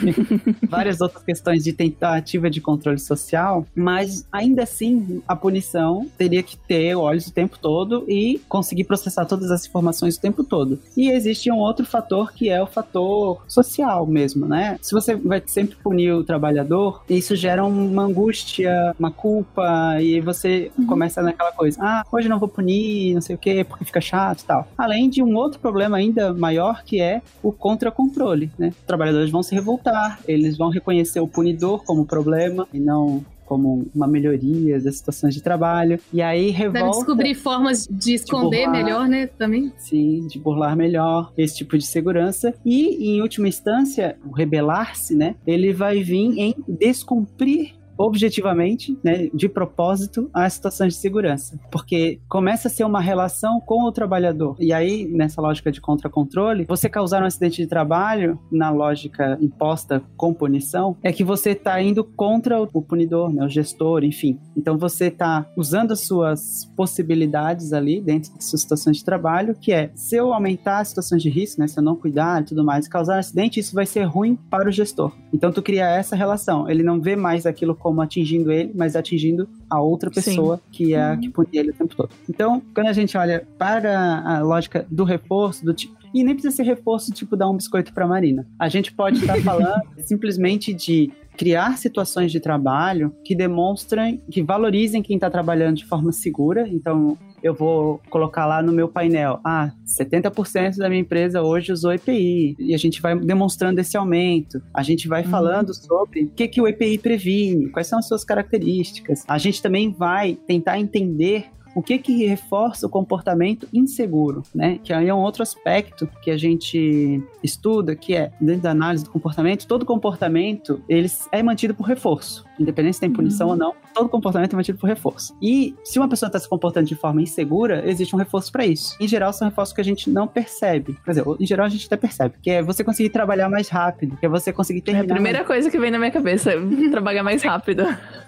Várias 0.68 1.00
outras 1.00 1.24
questões 1.24 1.64
de 1.64 1.72
tentativa 1.72 2.50
de 2.50 2.60
controle 2.60 2.98
social, 2.98 3.66
mas 3.74 4.26
ainda 4.30 4.62
assim 4.62 5.22
a 5.26 5.34
punição 5.34 6.06
teria 6.18 6.42
que 6.42 6.56
ter 6.56 6.94
olhos 6.94 7.26
o 7.26 7.32
tempo 7.32 7.58
todo 7.58 8.04
e 8.06 8.40
conseguir 8.48 8.84
processar 8.84 9.24
todas 9.24 9.50
as 9.50 9.66
informações 9.66 10.16
o 10.16 10.20
tempo 10.20 10.44
todo. 10.44 10.78
E 10.96 11.10
existe 11.10 11.50
um 11.50 11.56
outro 11.56 11.86
fator 11.86 12.32
que 12.32 12.50
é 12.50 12.62
o 12.62 12.66
fator 12.66 13.42
social 13.48 14.06
mesmo, 14.06 14.46
né? 14.46 14.78
Se 14.82 14.92
você 14.92 15.14
vai 15.14 15.42
sempre 15.46 15.76
punir 15.76 16.12
o 16.12 16.24
trabalhador, 16.24 17.02
isso 17.08 17.34
gera 17.34 17.64
uma 17.64 18.02
angústia, 18.02 18.94
uma 18.98 19.10
culpa, 19.10 20.00
e 20.00 20.20
você 20.20 20.70
começa 20.86 21.22
naquela 21.22 21.52
coisa, 21.52 21.78
ah, 21.82 22.04
hoje 22.12 22.28
não 22.28 22.38
vou 22.38 22.48
punir, 22.48 23.14
não 23.14 23.20
sei 23.20 23.34
o 23.34 23.38
quê, 23.38 23.64
porque 23.64 23.84
fica 23.84 24.00
chato 24.00 24.40
e 24.42 24.44
tal. 24.44 24.68
Além 24.76 25.08
de 25.08 25.22
um 25.22 25.34
outro 25.34 25.58
problema 25.58 25.96
ainda 25.96 26.34
maior 26.34 26.82
que 26.84 27.00
é 27.00 27.22
o 27.46 27.52
contra-controle, 27.52 28.50
né? 28.58 28.70
Os 28.70 28.86
trabalhadores 28.86 29.30
vão 29.30 29.42
se 29.42 29.54
revoltar, 29.54 30.18
eles 30.26 30.58
vão 30.58 30.68
reconhecer 30.68 31.20
o 31.20 31.28
punidor 31.28 31.84
como 31.84 32.04
problema 32.04 32.66
e 32.72 32.80
não 32.80 33.24
como 33.44 33.86
uma 33.94 34.08
melhoria 34.08 34.80
das 34.80 34.96
situações 34.96 35.32
de 35.32 35.40
trabalho. 35.40 36.00
E 36.12 36.20
aí 36.20 36.50
revolta. 36.50 36.80
Deve 36.80 36.90
descobrir 36.90 37.34
formas 37.36 37.86
de 37.88 38.14
esconder 38.14 38.64
burlar. 38.64 38.84
melhor, 38.84 39.08
né? 39.08 39.28
Também. 39.28 39.72
Sim, 39.78 40.26
de 40.26 40.40
burlar 40.40 40.76
melhor 40.76 41.32
esse 41.38 41.58
tipo 41.58 41.78
de 41.78 41.86
segurança. 41.86 42.52
E, 42.64 43.12
em 43.12 43.22
última 43.22 43.46
instância, 43.46 44.16
o 44.28 44.32
rebelar-se, 44.32 45.14
né? 45.14 45.36
Ele 45.46 45.72
vai 45.72 46.02
vir 46.02 46.36
em 46.36 46.54
descumprir 46.66 47.74
objetivamente, 47.98 48.98
né, 49.02 49.28
de 49.32 49.48
propósito, 49.48 50.30
a 50.32 50.48
situação 50.48 50.86
de 50.86 50.94
segurança. 50.94 51.58
Porque 51.70 52.20
começa 52.28 52.68
a 52.68 52.70
ser 52.70 52.84
uma 52.84 53.00
relação 53.00 53.60
com 53.60 53.84
o 53.84 53.92
trabalhador. 53.92 54.56
E 54.58 54.72
aí, 54.72 55.06
nessa 55.06 55.40
lógica 55.40 55.70
de 55.72 55.80
contra-controle, 55.80 56.64
você 56.68 56.88
causar 56.88 57.22
um 57.22 57.26
acidente 57.26 57.62
de 57.62 57.66
trabalho, 57.66 58.38
na 58.50 58.70
lógica 58.70 59.38
imposta 59.40 60.02
com 60.16 60.32
punição, 60.32 60.96
é 61.02 61.12
que 61.12 61.24
você 61.24 61.50
está 61.50 61.80
indo 61.80 62.04
contra 62.04 62.60
o 62.60 62.82
punidor, 62.82 63.32
né, 63.32 63.44
o 63.44 63.48
gestor, 63.48 64.04
enfim. 64.04 64.38
Então 64.56 64.76
você 64.78 65.06
está 65.06 65.46
usando 65.56 65.92
as 65.92 66.00
suas 66.06 66.70
possibilidades 66.76 67.72
ali 67.72 68.00
dentro 68.00 68.36
de 68.36 68.44
suas 68.44 68.62
situações 68.62 68.98
de 68.98 69.04
trabalho, 69.04 69.54
que 69.54 69.72
é, 69.72 69.90
se 69.94 70.16
eu 70.16 70.32
aumentar 70.32 70.80
as 70.80 70.88
situações 70.88 71.22
de 71.22 71.30
risco, 71.30 71.60
né, 71.60 71.66
se 71.66 71.78
eu 71.78 71.82
não 71.82 71.96
cuidar 71.96 72.42
e 72.42 72.44
tudo 72.44 72.64
mais, 72.64 72.88
causar 72.88 73.16
um 73.16 73.18
acidente, 73.18 73.60
isso 73.60 73.74
vai 73.74 73.86
ser 73.86 74.04
ruim 74.04 74.36
para 74.50 74.68
o 74.68 74.72
gestor. 74.72 75.12
Então 75.32 75.52
tu 75.52 75.62
cria 75.62 75.88
essa 75.88 76.16
relação. 76.16 76.68
Ele 76.68 76.82
não 76.82 77.00
vê 77.00 77.16
mais 77.16 77.46
aquilo 77.46 77.74
como 77.86 78.02
atingindo 78.02 78.50
ele, 78.50 78.72
mas 78.74 78.96
atingindo 78.96 79.48
a 79.70 79.80
outra 79.80 80.10
pessoa 80.10 80.60
que 80.72 80.92
é 80.92 81.00
a 81.00 81.16
que 81.16 81.28
pune 81.28 81.50
ele 81.52 81.70
o 81.70 81.72
tempo 81.72 81.94
todo. 81.94 82.10
Então, 82.28 82.60
quando 82.74 82.88
a 82.88 82.92
gente 82.92 83.16
olha 83.16 83.46
para 83.56 84.22
a 84.26 84.40
lógica 84.40 84.84
do 84.90 85.04
reforço, 85.04 85.64
do 85.64 85.72
tipo. 85.72 85.94
E 86.12 86.24
nem 86.24 86.34
precisa 86.34 86.56
ser 86.56 86.64
reforço, 86.64 87.12
tipo, 87.12 87.36
dar 87.36 87.48
um 87.48 87.56
biscoito 87.56 87.92
para 87.92 88.04
Marina. 88.04 88.44
A 88.58 88.68
gente 88.68 88.92
pode 88.92 89.20
estar 89.20 89.38
falando 89.42 89.82
simplesmente 89.98 90.74
de 90.74 91.12
criar 91.36 91.78
situações 91.78 92.32
de 92.32 92.40
trabalho 92.40 93.14
que 93.22 93.36
demonstrem, 93.36 94.20
que 94.30 94.42
valorizem 94.42 95.00
quem 95.00 95.16
está 95.16 95.30
trabalhando 95.30 95.76
de 95.76 95.84
forma 95.84 96.10
segura. 96.10 96.66
Então, 96.66 97.16
eu 97.46 97.54
vou 97.54 98.00
colocar 98.10 98.46
lá 98.46 98.62
no 98.62 98.72
meu 98.72 98.88
painel, 98.88 99.40
ah, 99.44 99.72
70% 99.86 100.76
da 100.76 100.88
minha 100.88 101.00
empresa 101.00 101.42
hoje 101.42 101.72
usou 101.72 101.92
EPI, 101.92 102.56
e 102.58 102.74
a 102.74 102.78
gente 102.78 103.00
vai 103.00 103.18
demonstrando 103.18 103.80
esse 103.80 103.96
aumento, 103.96 104.60
a 104.72 104.82
gente 104.82 105.08
vai 105.08 105.22
falando 105.24 105.72
sobre 105.74 106.24
o 106.24 106.30
que, 106.30 106.48
que 106.48 106.60
o 106.60 106.68
EPI 106.68 106.98
previne, 106.98 107.68
quais 107.70 107.86
são 107.86 107.98
as 107.98 108.08
suas 108.08 108.24
características. 108.24 109.24
A 109.28 109.38
gente 109.38 109.62
também 109.62 109.90
vai 109.90 110.38
tentar 110.46 110.78
entender 110.78 111.46
o 111.76 111.82
que 111.82 111.98
que 111.98 112.24
reforça 112.24 112.86
o 112.86 112.88
comportamento 112.88 113.68
inseguro, 113.70 114.42
né? 114.54 114.80
Que 114.82 114.94
aí 114.94 115.08
é 115.08 115.14
um 115.14 115.18
outro 115.18 115.42
aspecto 115.42 116.08
que 116.22 116.30
a 116.30 116.36
gente 116.38 117.22
estuda, 117.42 117.94
que 117.94 118.14
é 118.16 118.32
dentro 118.40 118.62
da 118.62 118.70
análise 118.70 119.04
do 119.04 119.10
comportamento, 119.10 119.66
todo 119.66 119.84
comportamento 119.84 120.82
ele 120.88 121.06
é 121.30 121.42
mantido 121.42 121.74
por 121.74 121.82
reforço, 121.82 122.45
independente 122.58 122.94
se 122.94 123.00
tem 123.00 123.10
punição 123.10 123.48
ou 123.48 123.56
não, 123.56 123.74
todo 123.94 124.08
comportamento 124.08 124.52
é 124.52 124.56
mantido 124.56 124.78
por 124.78 124.86
reforço. 124.86 125.36
E 125.40 125.74
se 125.84 125.98
uma 125.98 126.08
pessoa 126.08 126.28
está 126.28 126.38
se 126.38 126.48
comportando 126.48 126.86
de 126.86 126.94
forma 126.94 127.22
insegura, 127.22 127.82
existe 127.88 128.14
um 128.14 128.18
reforço 128.18 128.50
para 128.52 128.64
isso. 128.66 128.96
Em 129.00 129.08
geral, 129.08 129.32
são 129.32 129.48
reforços 129.48 129.74
que 129.74 129.80
a 129.80 129.84
gente 129.84 130.08
não 130.10 130.26
percebe. 130.26 130.96
Quer 131.04 131.10
dizer, 131.12 131.24
em 131.40 131.46
geral 131.46 131.66
a 131.66 131.68
gente 131.68 131.86
até 131.86 131.96
percebe, 131.96 132.34
que 132.42 132.50
é 132.50 132.62
você 132.62 132.82
conseguir 132.84 133.10
trabalhar 133.10 133.48
mais 133.48 133.68
rápido, 133.68 134.16
que 134.16 134.26
é 134.26 134.28
você 134.28 134.52
conseguir 134.52 134.80
É 134.80 134.82
terminar 134.82 135.12
a 135.12 135.14
primeira 135.14 135.44
coisa 135.44 135.70
que 135.70 135.78
vem 135.78 135.90
na 135.90 135.98
minha 135.98 136.10
cabeça, 136.10 136.52
é 136.52 136.56
trabalhar 136.90 137.22
mais 137.22 137.42
rápido. 137.42 137.84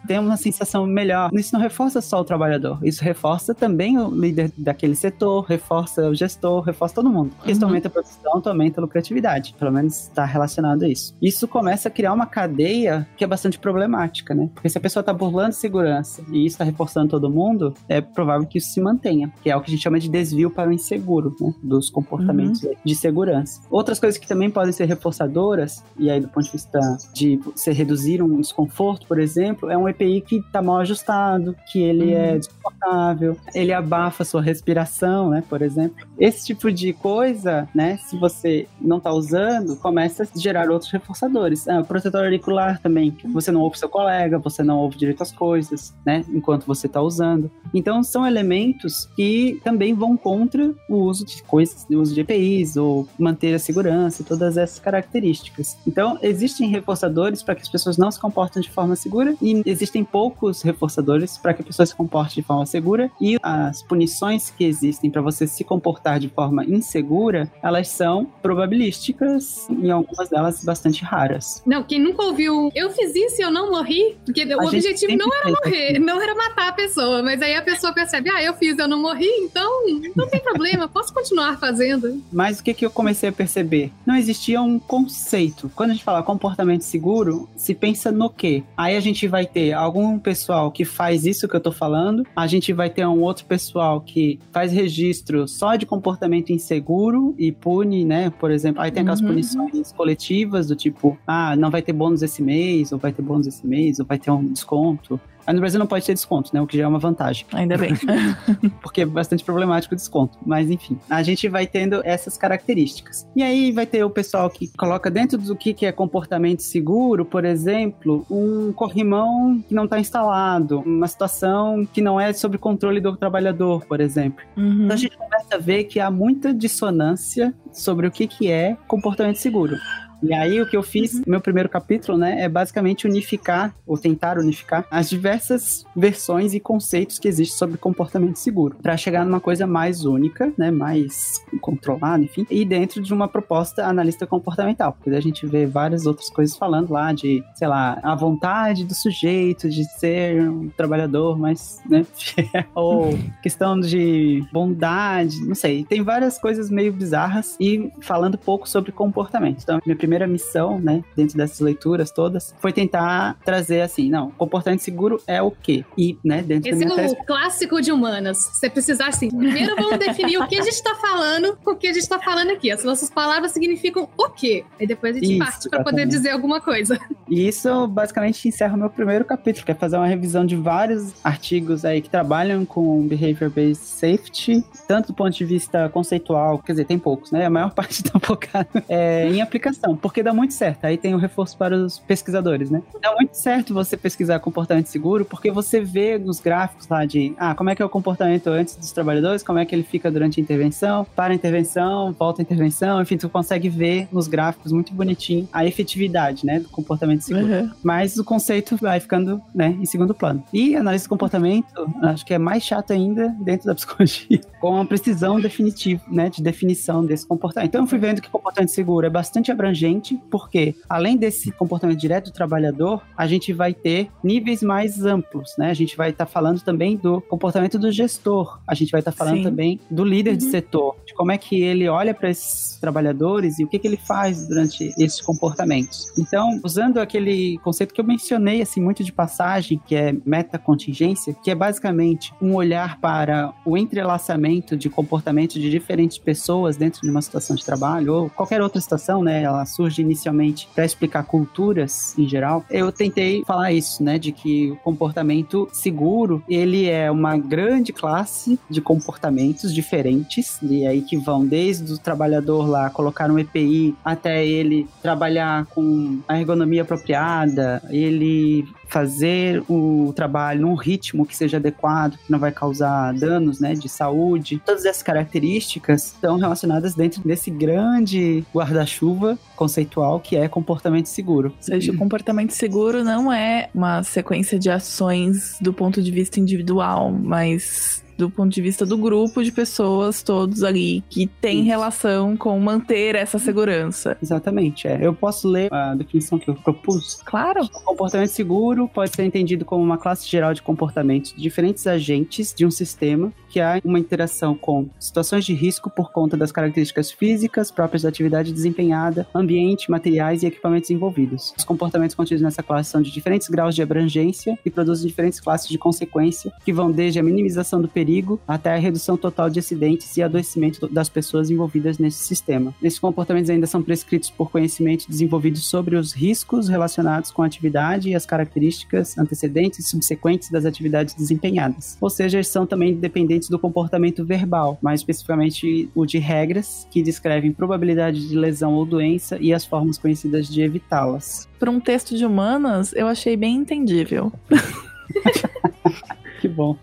ter 0.06 0.18
uma 0.18 0.36
sensação 0.36 0.86
melhor. 0.86 1.30
Isso 1.32 1.54
não 1.54 1.60
reforça 1.60 2.00
só 2.00 2.20
o 2.20 2.24
trabalhador, 2.24 2.78
isso 2.82 3.02
reforça 3.04 3.54
também 3.54 3.98
o 3.98 4.10
líder 4.10 4.50
daquele 4.56 4.94
setor, 4.94 5.42
reforça 5.44 6.08
o 6.08 6.14
gestor, 6.14 6.62
reforça 6.62 6.94
todo 6.94 7.10
mundo. 7.10 7.32
Tu 7.44 7.52
Uhum. 7.58 7.64
aumenta 7.64 7.88
a 7.88 7.90
produção, 7.90 8.42
aumenta 8.44 8.80
a 8.80 8.82
lucratividade. 8.82 9.54
Pelo 9.58 9.72
menos 9.72 9.98
está 10.04 10.24
relacionado 10.24 10.84
a 10.84 10.88
isso. 10.88 11.14
Isso 11.20 11.46
começa 11.48 11.88
a 11.88 11.90
criar 11.90 12.12
uma 12.12 12.24
cadeia 12.26 13.06
que 13.16 13.24
é 13.24 13.26
bastante 13.26 13.58
problemática, 13.58 14.17
né? 14.34 14.48
Porque 14.54 14.68
se 14.68 14.78
a 14.78 14.80
pessoa 14.80 15.02
tá 15.02 15.12
burlando 15.12 15.54
segurança 15.54 16.22
e 16.30 16.44
isso 16.44 16.54
está 16.54 16.64
reforçando 16.64 17.10
todo 17.10 17.30
mundo, 17.30 17.74
é 17.88 18.00
provável 18.00 18.46
que 18.46 18.58
isso 18.58 18.72
se 18.72 18.80
mantenha, 18.80 19.32
que 19.42 19.50
é 19.50 19.56
o 19.56 19.60
que 19.60 19.70
a 19.70 19.70
gente 19.70 19.82
chama 19.82 19.98
de 19.98 20.08
desvio 20.08 20.50
para 20.50 20.68
o 20.68 20.72
inseguro, 20.72 21.34
né? 21.40 21.52
Dos 21.62 21.90
comportamentos 21.90 22.60
de 22.84 22.94
segurança. 22.94 23.60
Outras 23.70 23.98
coisas 23.98 24.18
que 24.18 24.26
também 24.26 24.50
podem 24.50 24.72
ser 24.72 24.86
reforçadoras, 24.86 25.84
e 25.98 26.10
aí 26.10 26.20
do 26.20 26.28
ponto 26.28 26.44
de 26.44 26.52
vista 26.52 26.80
de 27.14 27.36
você 27.36 27.72
reduzir 27.72 28.22
um 28.22 28.40
desconforto, 28.40 29.06
por 29.06 29.18
exemplo, 29.18 29.70
é 29.70 29.76
um 29.76 29.88
EPI 29.88 30.20
que 30.20 30.42
tá 30.52 30.62
mal 30.62 30.78
ajustado, 30.78 31.54
que 31.70 31.80
ele 31.80 32.12
é 32.12 32.38
desconfortável, 32.38 33.36
ele 33.54 33.72
abafa 33.72 34.22
a 34.22 34.26
sua 34.26 34.42
respiração, 34.42 35.30
né, 35.30 35.42
por 35.48 35.62
exemplo. 35.62 36.06
Esse 36.18 36.46
tipo 36.46 36.70
de 36.72 36.92
coisa, 36.92 37.68
né, 37.74 37.98
se 37.98 38.18
você 38.18 38.66
não 38.80 39.00
tá 39.00 39.12
usando, 39.12 39.76
começa 39.76 40.24
a 40.24 40.38
gerar 40.38 40.70
outros 40.70 40.90
reforçadores. 40.90 41.68
Ah, 41.68 41.80
o 41.80 41.84
protetor 41.84 42.24
auricular 42.24 42.80
também, 42.80 43.10
que 43.10 43.26
você 43.28 43.50
não 43.50 43.60
ouve 43.60 43.78
seu 43.78 43.88
colega, 44.08 44.38
você 44.38 44.62
não 44.62 44.78
ouve 44.78 44.96
direito 44.96 45.22
as 45.22 45.30
coisas, 45.30 45.94
né, 46.04 46.24
enquanto 46.30 46.64
você 46.64 46.88
tá 46.88 47.02
usando. 47.02 47.50
Então, 47.74 48.02
são 48.02 48.26
elementos 48.26 49.06
que 49.14 49.60
também 49.62 49.92
vão 49.92 50.16
contra 50.16 50.74
o 50.88 50.96
uso 50.96 51.26
de 51.26 51.42
coisas, 51.42 51.86
o 51.90 52.00
uso 52.00 52.14
de 52.14 52.22
EPIs, 52.22 52.78
ou 52.78 53.06
manter 53.18 53.54
a 53.54 53.58
segurança, 53.58 54.24
todas 54.24 54.56
essas 54.56 54.78
características. 54.78 55.76
Então, 55.86 56.18
existem 56.22 56.70
reforçadores 56.70 57.42
para 57.42 57.54
que 57.54 57.60
as 57.60 57.68
pessoas 57.68 57.98
não 57.98 58.10
se 58.10 58.18
comportem 58.18 58.62
de 58.62 58.70
forma 58.70 58.96
segura, 58.96 59.34
e 59.42 59.62
existem 59.66 60.02
poucos 60.02 60.62
reforçadores 60.62 61.36
para 61.36 61.52
que 61.52 61.60
a 61.60 61.64
pessoa 61.64 61.84
se 61.84 61.94
comporte 61.94 62.36
de 62.36 62.42
forma 62.42 62.64
segura, 62.64 63.10
e 63.20 63.36
as 63.42 63.82
punições 63.82 64.48
que 64.48 64.64
existem 64.64 65.10
para 65.10 65.20
você 65.20 65.46
se 65.46 65.62
comportar 65.64 66.18
de 66.18 66.30
forma 66.30 66.64
insegura, 66.64 67.52
elas 67.62 67.88
são 67.88 68.26
probabilísticas, 68.40 69.68
e 69.82 69.90
algumas 69.90 70.30
delas 70.30 70.64
bastante 70.64 71.04
raras. 71.04 71.62
Não, 71.66 71.82
quem 71.82 72.00
nunca 72.00 72.22
ouviu, 72.22 72.70
eu 72.74 72.90
fiz 72.90 73.14
isso 73.14 73.42
e 73.42 73.44
eu 73.44 73.50
não 73.50 73.70
morri, 73.70 73.97
porque 74.24 74.44
o 74.44 74.60
A 74.60 74.64
gente 74.70 74.86
objetivo 74.86 75.16
não 75.16 75.34
era 75.34 75.50
morrer, 75.50 75.90
assim. 75.92 75.98
não 76.04 76.20
era 76.22 76.34
matar 76.34 76.68
a 76.68 76.72
pessoa, 76.72 77.22
mas 77.22 77.40
aí 77.42 77.54
a 77.54 77.62
pessoa 77.62 77.92
percebe, 77.92 78.30
ah, 78.30 78.42
eu 78.42 78.54
fiz, 78.54 78.78
eu 78.78 78.88
não 78.88 79.00
morri, 79.00 79.28
então 79.40 79.70
não 80.16 80.28
tem 80.28 80.40
problema, 80.40 80.88
posso 80.88 81.12
continuar 81.12 81.58
fazendo. 81.58 82.22
Mas 82.32 82.60
o 82.60 82.64
que, 82.64 82.74
que 82.74 82.84
eu 82.86 82.90
comecei 82.90 83.28
a 83.28 83.32
perceber? 83.32 83.90
Não 84.06 84.16
existia 84.16 84.60
um 84.60 84.78
conceito. 84.78 85.70
Quando 85.74 85.90
a 85.90 85.92
gente 85.94 86.04
fala 86.04 86.22
comportamento 86.22 86.82
seguro, 86.82 87.48
se 87.56 87.74
pensa 87.74 88.10
no 88.12 88.30
quê? 88.30 88.62
Aí 88.76 88.96
a 88.96 89.00
gente 89.00 89.26
vai 89.26 89.46
ter 89.46 89.72
algum 89.72 90.18
pessoal 90.18 90.70
que 90.70 90.84
faz 90.84 91.24
isso 91.26 91.48
que 91.48 91.56
eu 91.56 91.60
tô 91.60 91.72
falando, 91.72 92.26
a 92.36 92.46
gente 92.46 92.72
vai 92.72 92.90
ter 92.90 93.06
um 93.06 93.20
outro 93.22 93.44
pessoal 93.46 94.00
que 94.00 94.38
faz 94.52 94.72
registro 94.72 95.46
só 95.48 95.76
de 95.76 95.86
comportamento 95.86 96.50
inseguro 96.50 97.34
e 97.38 97.50
pune, 97.52 98.04
né? 98.04 98.30
Por 98.30 98.50
exemplo, 98.50 98.82
aí 98.82 98.90
tem 98.90 99.02
aquelas 99.02 99.20
Uhum. 99.20 99.28
punições 99.28 99.92
coletivas 99.92 100.66
do 100.66 100.76
tipo, 100.76 101.18
ah, 101.26 101.56
não 101.56 101.70
vai 101.70 101.82
ter 101.82 101.92
bônus 101.92 102.22
esse 102.22 102.42
mês, 102.42 102.92
ou 102.92 102.98
vai 102.98 103.12
ter 103.12 103.22
bônus 103.22 103.46
esse 103.46 103.66
mês, 103.66 103.87
ou 103.98 104.06
vai 104.06 104.18
ter 104.18 104.30
um 104.30 104.44
desconto. 104.44 105.20
Aí 105.48 105.54
no 105.54 105.60
Brasil 105.60 105.78
não 105.78 105.86
pode 105.86 106.04
ter 106.04 106.12
desconto, 106.12 106.50
né? 106.52 106.60
O 106.60 106.66
que 106.66 106.76
já 106.76 106.84
é 106.84 106.86
uma 106.86 106.98
vantagem 106.98 107.46
Ainda 107.54 107.78
bem. 107.78 107.94
porque 108.82 109.00
é 109.00 109.06
bastante 109.06 109.42
problemático 109.42 109.94
o 109.94 109.96
desconto. 109.96 110.36
Mas 110.44 110.68
enfim, 110.68 110.98
a 111.08 111.22
gente 111.22 111.48
vai 111.48 111.66
tendo 111.66 112.02
essas 112.04 112.36
características. 112.36 113.26
E 113.34 113.42
aí 113.42 113.72
vai 113.72 113.86
ter 113.86 114.04
o 114.04 114.10
pessoal 114.10 114.50
que 114.50 114.68
coloca 114.76 115.10
dentro 115.10 115.38
do 115.38 115.56
que 115.56 115.72
que 115.72 115.86
é 115.86 115.92
comportamento 115.92 116.60
seguro, 116.60 117.24
por 117.24 117.46
exemplo, 117.46 118.26
um 118.30 118.74
corrimão 118.74 119.58
que 119.66 119.74
não 119.74 119.84
está 119.84 119.98
instalado, 119.98 120.80
uma 120.80 121.08
situação 121.08 121.88
que 121.90 122.02
não 122.02 122.20
é 122.20 122.30
sob 122.34 122.58
controle 122.58 123.00
do 123.00 123.16
trabalhador, 123.16 123.86
por 123.86 124.02
exemplo. 124.02 124.44
Uhum. 124.54 124.84
Então 124.84 124.92
a 124.92 124.98
gente 124.98 125.16
começa 125.16 125.54
a 125.54 125.58
ver 125.58 125.84
que 125.84 125.98
há 125.98 126.10
muita 126.10 126.52
dissonância 126.52 127.54
sobre 127.72 128.06
o 128.06 128.10
que 128.10 128.26
que 128.26 128.50
é 128.50 128.76
comportamento 128.86 129.36
seguro. 129.36 129.78
E 130.22 130.34
aí 130.34 130.60
o 130.60 130.66
que 130.66 130.76
eu 130.76 130.82
fiz, 130.82 131.24
meu 131.26 131.40
primeiro 131.40 131.68
capítulo, 131.68 132.18
né, 132.18 132.42
é 132.42 132.48
basicamente 132.48 133.06
unificar, 133.06 133.74
ou 133.86 133.96
tentar 133.96 134.38
unificar, 134.38 134.84
as 134.90 135.08
diversas 135.08 135.84
versões 135.94 136.54
e 136.54 136.60
conceitos 136.60 137.18
que 137.18 137.28
existem 137.28 137.56
sobre 137.56 137.78
comportamento 137.78 138.36
seguro, 138.36 138.76
para 138.82 138.96
chegar 138.96 139.24
numa 139.24 139.40
coisa 139.40 139.66
mais 139.66 140.04
única, 140.04 140.52
né, 140.58 140.70
mais 140.70 141.42
controlada, 141.60 142.22
enfim, 142.22 142.46
e 142.50 142.64
dentro 142.64 143.00
de 143.00 143.12
uma 143.14 143.28
proposta 143.28 143.86
analista 143.86 144.26
comportamental, 144.26 144.92
porque 144.92 145.10
a 145.10 145.20
gente 145.20 145.46
vê 145.46 145.66
várias 145.66 146.06
outras 146.06 146.28
coisas 146.30 146.56
falando 146.56 146.90
lá 146.90 147.12
de, 147.12 147.42
sei 147.54 147.68
lá, 147.68 147.98
a 148.02 148.14
vontade 148.14 148.84
do 148.84 148.94
sujeito 148.94 149.68
de 149.68 149.84
ser 149.98 150.48
um 150.48 150.68
trabalhador 150.68 151.38
mais, 151.38 151.80
né, 151.88 152.04
ou 152.74 153.16
questão 153.42 153.78
de 153.78 154.44
bondade, 154.52 155.40
não 155.46 155.54
sei, 155.54 155.84
tem 155.84 156.02
várias 156.02 156.38
coisas 156.38 156.70
meio 156.70 156.92
bizarras 156.92 157.56
e 157.60 157.90
falando 158.00 158.36
pouco 158.36 158.68
sobre 158.68 158.90
comportamento. 158.90 159.60
Então, 159.62 159.80
minha 159.84 159.96
primeira 159.96 160.07
missão, 160.26 160.78
né, 160.78 161.02
dentro 161.16 161.36
dessas 161.36 161.60
leituras 161.60 162.10
todas, 162.10 162.54
foi 162.60 162.72
tentar 162.72 163.36
trazer 163.44 163.82
assim, 163.82 164.08
não, 164.08 164.30
comportamento 164.30 164.80
seguro 164.80 165.20
é 165.26 165.42
o 165.42 165.50
quê? 165.50 165.84
E, 165.96 166.16
né, 166.24 166.42
dentro 166.42 166.70
Esse 166.70 166.80
da 166.80 166.86
minha 166.86 167.00
é 167.00 167.02
tese, 167.02 167.14
o 167.20 167.24
clássico 167.24 167.80
de 167.80 167.92
humanas. 167.92 168.38
Você 168.52 168.70
precisar, 168.70 169.08
assim, 169.08 169.28
primeiro 169.28 169.74
vamos 169.76 169.98
definir 169.98 170.38
o 170.38 170.46
que 170.46 170.58
a 170.58 170.62
gente 170.62 170.82
tá 170.82 170.94
falando 170.94 171.56
com 171.64 171.72
o 171.72 171.76
que 171.76 171.88
a 171.88 171.92
gente 171.92 172.08
tá 172.08 172.18
falando 172.18 172.50
aqui. 172.50 172.70
As 172.70 172.84
nossas 172.84 173.10
palavras 173.10 173.52
significam 173.52 174.08
o 174.16 174.28
quê? 174.30 174.64
Aí 174.78 174.86
depois 174.86 175.16
a 175.16 175.18
gente 175.18 175.32
Isso, 175.32 175.38
parte 175.38 175.68
pra 175.68 175.82
poder 175.82 176.06
dizer 176.06 176.30
alguma 176.30 176.60
coisa. 176.60 176.98
E 177.28 177.46
isso 177.46 177.86
basicamente 177.88 178.48
encerra 178.48 178.74
o 178.74 178.78
meu 178.78 178.90
primeiro 178.90 179.24
capítulo, 179.24 179.64
que 179.64 179.72
é 179.72 179.74
fazer 179.74 179.96
uma 179.96 180.06
revisão 180.06 180.44
de 180.44 180.56
vários 180.56 181.14
artigos 181.22 181.84
aí 181.84 182.00
que 182.00 182.08
trabalham 182.08 182.64
com 182.64 183.06
Behavior 183.06 183.50
Based 183.50 183.84
Safety, 183.84 184.64
tanto 184.86 185.08
do 185.08 185.14
ponto 185.14 185.36
de 185.36 185.44
vista 185.44 185.88
conceitual, 185.88 186.58
quer 186.58 186.72
dizer, 186.72 186.84
tem 186.84 186.98
poucos, 186.98 187.30
né? 187.30 187.44
A 187.44 187.50
maior 187.50 187.72
parte 187.74 188.02
tá 188.02 188.18
focada 188.18 188.68
é, 188.88 189.28
em 189.28 189.40
aplicação. 189.40 189.96
Porque 190.00 190.22
dá 190.22 190.32
muito 190.32 190.54
certo. 190.54 190.84
Aí 190.84 190.96
tem 190.96 191.14
o 191.14 191.18
reforço 191.18 191.56
para 191.56 191.76
os 191.76 191.98
pesquisadores, 191.98 192.70
né? 192.70 192.82
Dá 193.02 193.14
muito 193.14 193.34
certo 193.34 193.74
você 193.74 193.96
pesquisar 193.96 194.38
comportamento 194.40 194.86
seguro, 194.86 195.24
porque 195.24 195.50
você 195.50 195.80
vê 195.80 196.18
nos 196.18 196.40
gráficos 196.40 196.88
lá 196.88 197.04
de, 197.04 197.34
ah, 197.38 197.54
como 197.54 197.70
é 197.70 197.74
que 197.74 197.82
é 197.82 197.84
o 197.84 197.88
comportamento 197.88 198.48
antes 198.48 198.76
dos 198.76 198.92
trabalhadores, 198.92 199.42
como 199.42 199.58
é 199.58 199.64
que 199.64 199.74
ele 199.74 199.82
fica 199.82 200.10
durante 200.10 200.40
a 200.40 200.42
intervenção, 200.42 201.06
para 201.14 201.32
a 201.32 201.34
intervenção, 201.34 202.14
volta 202.18 202.40
a 202.40 202.42
intervenção, 202.42 203.00
enfim, 203.00 203.16
tu 203.16 203.28
consegue 203.28 203.68
ver 203.68 204.08
nos 204.12 204.28
gráficos 204.28 204.72
muito 204.72 204.92
bonitinho 204.92 205.48
a 205.52 205.64
efetividade, 205.64 206.44
né, 206.44 206.60
do 206.60 206.68
comportamento 206.68 207.22
seguro. 207.22 207.46
Uhum. 207.46 207.70
Mas 207.82 208.16
o 208.16 208.24
conceito 208.24 208.76
vai 208.76 209.00
ficando, 209.00 209.40
né, 209.54 209.76
em 209.80 209.86
segundo 209.86 210.14
plano. 210.14 210.42
E 210.52 210.76
análise 210.76 211.04
de 211.04 211.08
comportamento, 211.08 211.88
acho 212.02 212.24
que 212.24 212.34
é 212.34 212.38
mais 212.38 212.62
chato 212.62 212.92
ainda 212.92 213.34
dentro 213.40 213.66
da 213.66 213.74
psicologia, 213.76 214.40
com 214.60 214.80
a 214.80 214.84
precisão 214.84 215.40
definitiva, 215.40 216.02
né, 216.08 216.30
de 216.30 216.42
definição 216.42 217.04
desse 217.04 217.26
comportamento. 217.26 217.68
Então 217.68 217.82
eu 217.82 217.86
fui 217.86 217.98
vendo 217.98 218.20
que 218.20 218.28
comportamento 218.30 218.70
seguro 218.70 219.06
é 219.06 219.10
bastante 219.10 219.50
abrangente, 219.50 219.87
porque 220.30 220.74
além 220.88 221.16
desse 221.16 221.50
comportamento 221.52 221.98
direto 221.98 222.26
do 222.26 222.32
trabalhador, 222.32 223.02
a 223.16 223.26
gente 223.26 223.52
vai 223.52 223.72
ter 223.72 224.10
níveis 224.22 224.62
mais 224.62 225.04
amplos, 225.04 225.54
né? 225.58 225.70
A 225.70 225.74
gente 225.74 225.96
vai 225.96 226.10
estar 226.10 226.26
falando 226.26 226.60
também 226.60 226.96
do 226.96 227.20
comportamento 227.20 227.78
do 227.78 227.90
gestor, 227.92 228.58
a 228.66 228.74
gente 228.74 228.90
vai 228.90 229.00
estar 229.00 229.12
falando 229.12 229.38
Sim. 229.38 229.42
também 229.44 229.80
do 229.90 230.04
líder 230.04 230.36
de 230.36 230.44
Uhum. 230.46 230.50
setor, 230.50 230.96
de 231.06 231.14
como 231.14 231.32
é 231.32 231.38
que 231.38 231.60
ele 231.62 231.88
olha 231.88 232.14
para 232.14 232.30
esses 232.30 232.76
trabalhadores 232.80 233.58
e 233.58 233.64
o 233.64 233.68
que, 233.68 233.78
que 233.78 233.86
ele 233.86 233.96
faz 233.96 234.48
durante 234.48 234.92
esses 234.98 235.20
comportamentos. 235.20 236.12
Então, 236.18 236.60
usando 236.64 236.98
aquele 236.98 237.58
conceito 237.58 237.92
que 237.94 238.00
eu 238.00 238.04
mencionei 238.04 238.62
assim 238.62 238.80
muito 238.80 239.04
de 239.04 239.12
passagem, 239.12 239.80
que 239.86 239.94
é 239.94 240.14
metacontingência, 240.24 241.34
que 241.34 241.50
é 241.50 241.54
basicamente 241.54 242.32
um 242.40 242.54
olhar 242.54 242.98
para 243.00 243.52
o 243.64 243.76
entrelaçamento 243.76 244.76
de 244.76 244.88
comportamentos 244.88 245.60
de 245.60 245.70
diferentes 245.70 246.18
pessoas 246.18 246.76
dentro 246.76 247.00
de 247.02 247.10
uma 247.10 247.22
situação 247.22 247.54
de 247.54 247.64
trabalho 247.64 248.14
ou 248.14 248.30
qualquer 248.30 248.60
outra 248.60 248.80
situação, 248.80 249.22
né? 249.22 249.44
Surge 249.78 250.02
inicialmente 250.02 250.68
para 250.74 250.84
explicar 250.84 251.22
culturas 251.22 252.18
em 252.18 252.28
geral. 252.28 252.64
Eu 252.68 252.90
tentei 252.90 253.44
falar 253.46 253.72
isso, 253.72 254.02
né, 254.02 254.18
de 254.18 254.32
que 254.32 254.72
o 254.72 254.76
comportamento 254.76 255.68
seguro, 255.72 256.42
ele 256.48 256.88
é 256.88 257.08
uma 257.08 257.38
grande 257.38 257.92
classe 257.92 258.58
de 258.68 258.80
comportamentos 258.80 259.72
diferentes, 259.72 260.58
e 260.60 260.84
aí 260.84 261.00
que 261.00 261.16
vão 261.16 261.46
desde 261.46 261.92
o 261.92 261.98
trabalhador 261.98 262.68
lá 262.68 262.90
colocar 262.90 263.30
um 263.30 263.38
EPI 263.38 263.94
até 264.04 264.44
ele 264.44 264.88
trabalhar 265.00 265.66
com 265.66 266.18
a 266.26 266.40
ergonomia 266.40 266.82
apropriada, 266.82 267.80
ele 267.88 268.66
fazer 268.88 269.62
o 269.68 270.12
trabalho 270.14 270.62
num 270.62 270.74
ritmo 270.74 271.26
que 271.26 271.36
seja 271.36 271.58
adequado, 271.58 272.16
que 272.16 272.30
não 272.30 272.38
vai 272.38 272.50
causar 272.50 273.12
danos, 273.14 273.60
né, 273.60 273.74
de 273.74 273.88
saúde. 273.88 274.60
Todas 274.64 274.84
essas 274.84 275.02
características 275.02 276.06
estão 276.06 276.38
relacionadas 276.38 276.94
dentro 276.94 277.22
desse 277.22 277.50
grande 277.50 278.44
guarda-chuva 278.54 279.38
conceitual 279.54 280.20
que 280.20 280.36
é 280.36 280.48
comportamento 280.48 281.06
seguro. 281.06 281.48
Ou 281.48 281.62
seja, 281.62 281.92
o 281.92 281.96
comportamento 281.96 282.52
seguro 282.52 283.04
não 283.04 283.32
é 283.32 283.68
uma 283.74 284.02
sequência 284.02 284.58
de 284.58 284.70
ações 284.70 285.56
do 285.60 285.72
ponto 285.72 286.02
de 286.02 286.10
vista 286.10 286.40
individual, 286.40 287.12
mas 287.12 288.02
do 288.18 288.28
ponto 288.28 288.52
de 288.52 288.60
vista 288.60 288.84
do 288.84 288.98
grupo 288.98 289.44
de 289.44 289.52
pessoas 289.52 290.24
todos 290.24 290.64
ali 290.64 291.04
que 291.08 291.28
tem 291.40 291.60
Isso. 291.60 291.66
relação 291.68 292.36
com 292.36 292.58
manter 292.58 293.14
essa 293.14 293.38
segurança. 293.38 294.18
Exatamente, 294.20 294.88
é. 294.88 294.98
Eu 295.00 295.14
posso 295.14 295.48
ler 295.48 295.72
a 295.72 295.94
definição 295.94 296.36
que 296.36 296.50
eu 296.50 296.54
propus? 296.56 297.22
Claro. 297.24 297.62
O 297.62 297.84
comportamento 297.84 298.30
seguro 298.30 298.88
pode 298.88 299.14
ser 299.14 299.22
entendido 299.22 299.64
como 299.64 299.82
uma 299.82 299.96
classe 299.96 300.28
geral 300.28 300.52
de 300.52 300.60
comportamentos 300.60 301.32
de 301.32 301.40
diferentes 301.40 301.86
agentes 301.86 302.52
de 302.52 302.66
um 302.66 302.70
sistema 302.70 303.32
que 303.48 303.60
há 303.60 303.80
uma 303.84 303.98
interação 303.98 304.54
com 304.54 304.88
situações 304.98 305.44
de 305.44 305.54
risco 305.54 305.88
por 305.88 306.10
conta 306.10 306.36
das 306.36 306.50
características 306.50 307.12
físicas 307.12 307.70
próprias 307.70 308.02
da 308.02 308.08
atividade 308.08 308.52
desempenhada, 308.52 309.26
ambiente, 309.32 309.90
materiais 309.90 310.42
e 310.42 310.46
equipamentos 310.46 310.90
envolvidos. 310.90 311.54
Os 311.56 311.64
comportamentos 311.64 312.16
contidos 312.16 312.42
nessa 312.42 312.62
classe 312.62 312.90
são 312.90 313.00
de 313.00 313.12
diferentes 313.12 313.48
graus 313.48 313.76
de 313.76 313.82
abrangência 313.82 314.58
e 314.64 314.70
produzem 314.70 315.06
diferentes 315.06 315.38
classes 315.38 315.68
de 315.68 315.78
consequência 315.78 316.52
que 316.64 316.72
vão 316.72 316.90
desde 316.90 317.20
a 317.20 317.22
minimização 317.22 317.80
do 317.80 317.88
perigo 317.88 318.07
até 318.46 318.74
a 318.74 318.78
redução 318.78 319.16
total 319.16 319.50
de 319.50 319.58
acidentes 319.58 320.16
e 320.16 320.22
adoecimento 320.22 320.88
das 320.88 321.08
pessoas 321.08 321.50
envolvidas 321.50 321.98
nesse 321.98 322.24
sistema. 322.24 322.74
Esses 322.82 322.98
comportamentos 322.98 323.50
ainda 323.50 323.66
são 323.66 323.82
prescritos 323.82 324.30
por 324.30 324.50
conhecimento 324.50 325.06
desenvolvido 325.08 325.58
sobre 325.58 325.96
os 325.96 326.12
riscos 326.12 326.68
relacionados 326.68 327.30
com 327.30 327.42
a 327.42 327.46
atividade 327.46 328.08
e 328.08 328.14
as 328.14 328.24
características 328.24 329.18
antecedentes 329.18 329.80
e 329.80 329.82
subsequentes 329.82 330.50
das 330.50 330.64
atividades 330.64 331.14
desempenhadas. 331.14 331.96
Ou 332.00 332.08
seja, 332.08 332.38
eles 332.38 332.48
são 332.48 332.66
também 332.66 332.94
dependentes 332.94 333.48
do 333.48 333.58
comportamento 333.58 334.24
verbal, 334.24 334.78
mais 334.80 335.00
especificamente 335.00 335.90
o 335.94 336.06
de 336.06 336.18
regras, 336.18 336.86
que 336.90 337.02
descrevem 337.02 337.52
probabilidade 337.52 338.28
de 338.28 338.36
lesão 338.36 338.74
ou 338.74 338.86
doença 338.86 339.38
e 339.40 339.52
as 339.52 339.64
formas 339.64 339.98
conhecidas 339.98 340.48
de 340.48 340.62
evitá-las. 340.62 341.48
Para 341.58 341.70
um 341.70 341.80
texto 341.80 342.16
de 342.16 342.24
humanas, 342.24 342.92
eu 342.94 343.06
achei 343.06 343.36
bem 343.36 343.56
entendível. 343.56 344.32
Que 346.40 346.46
bom. 346.48 346.76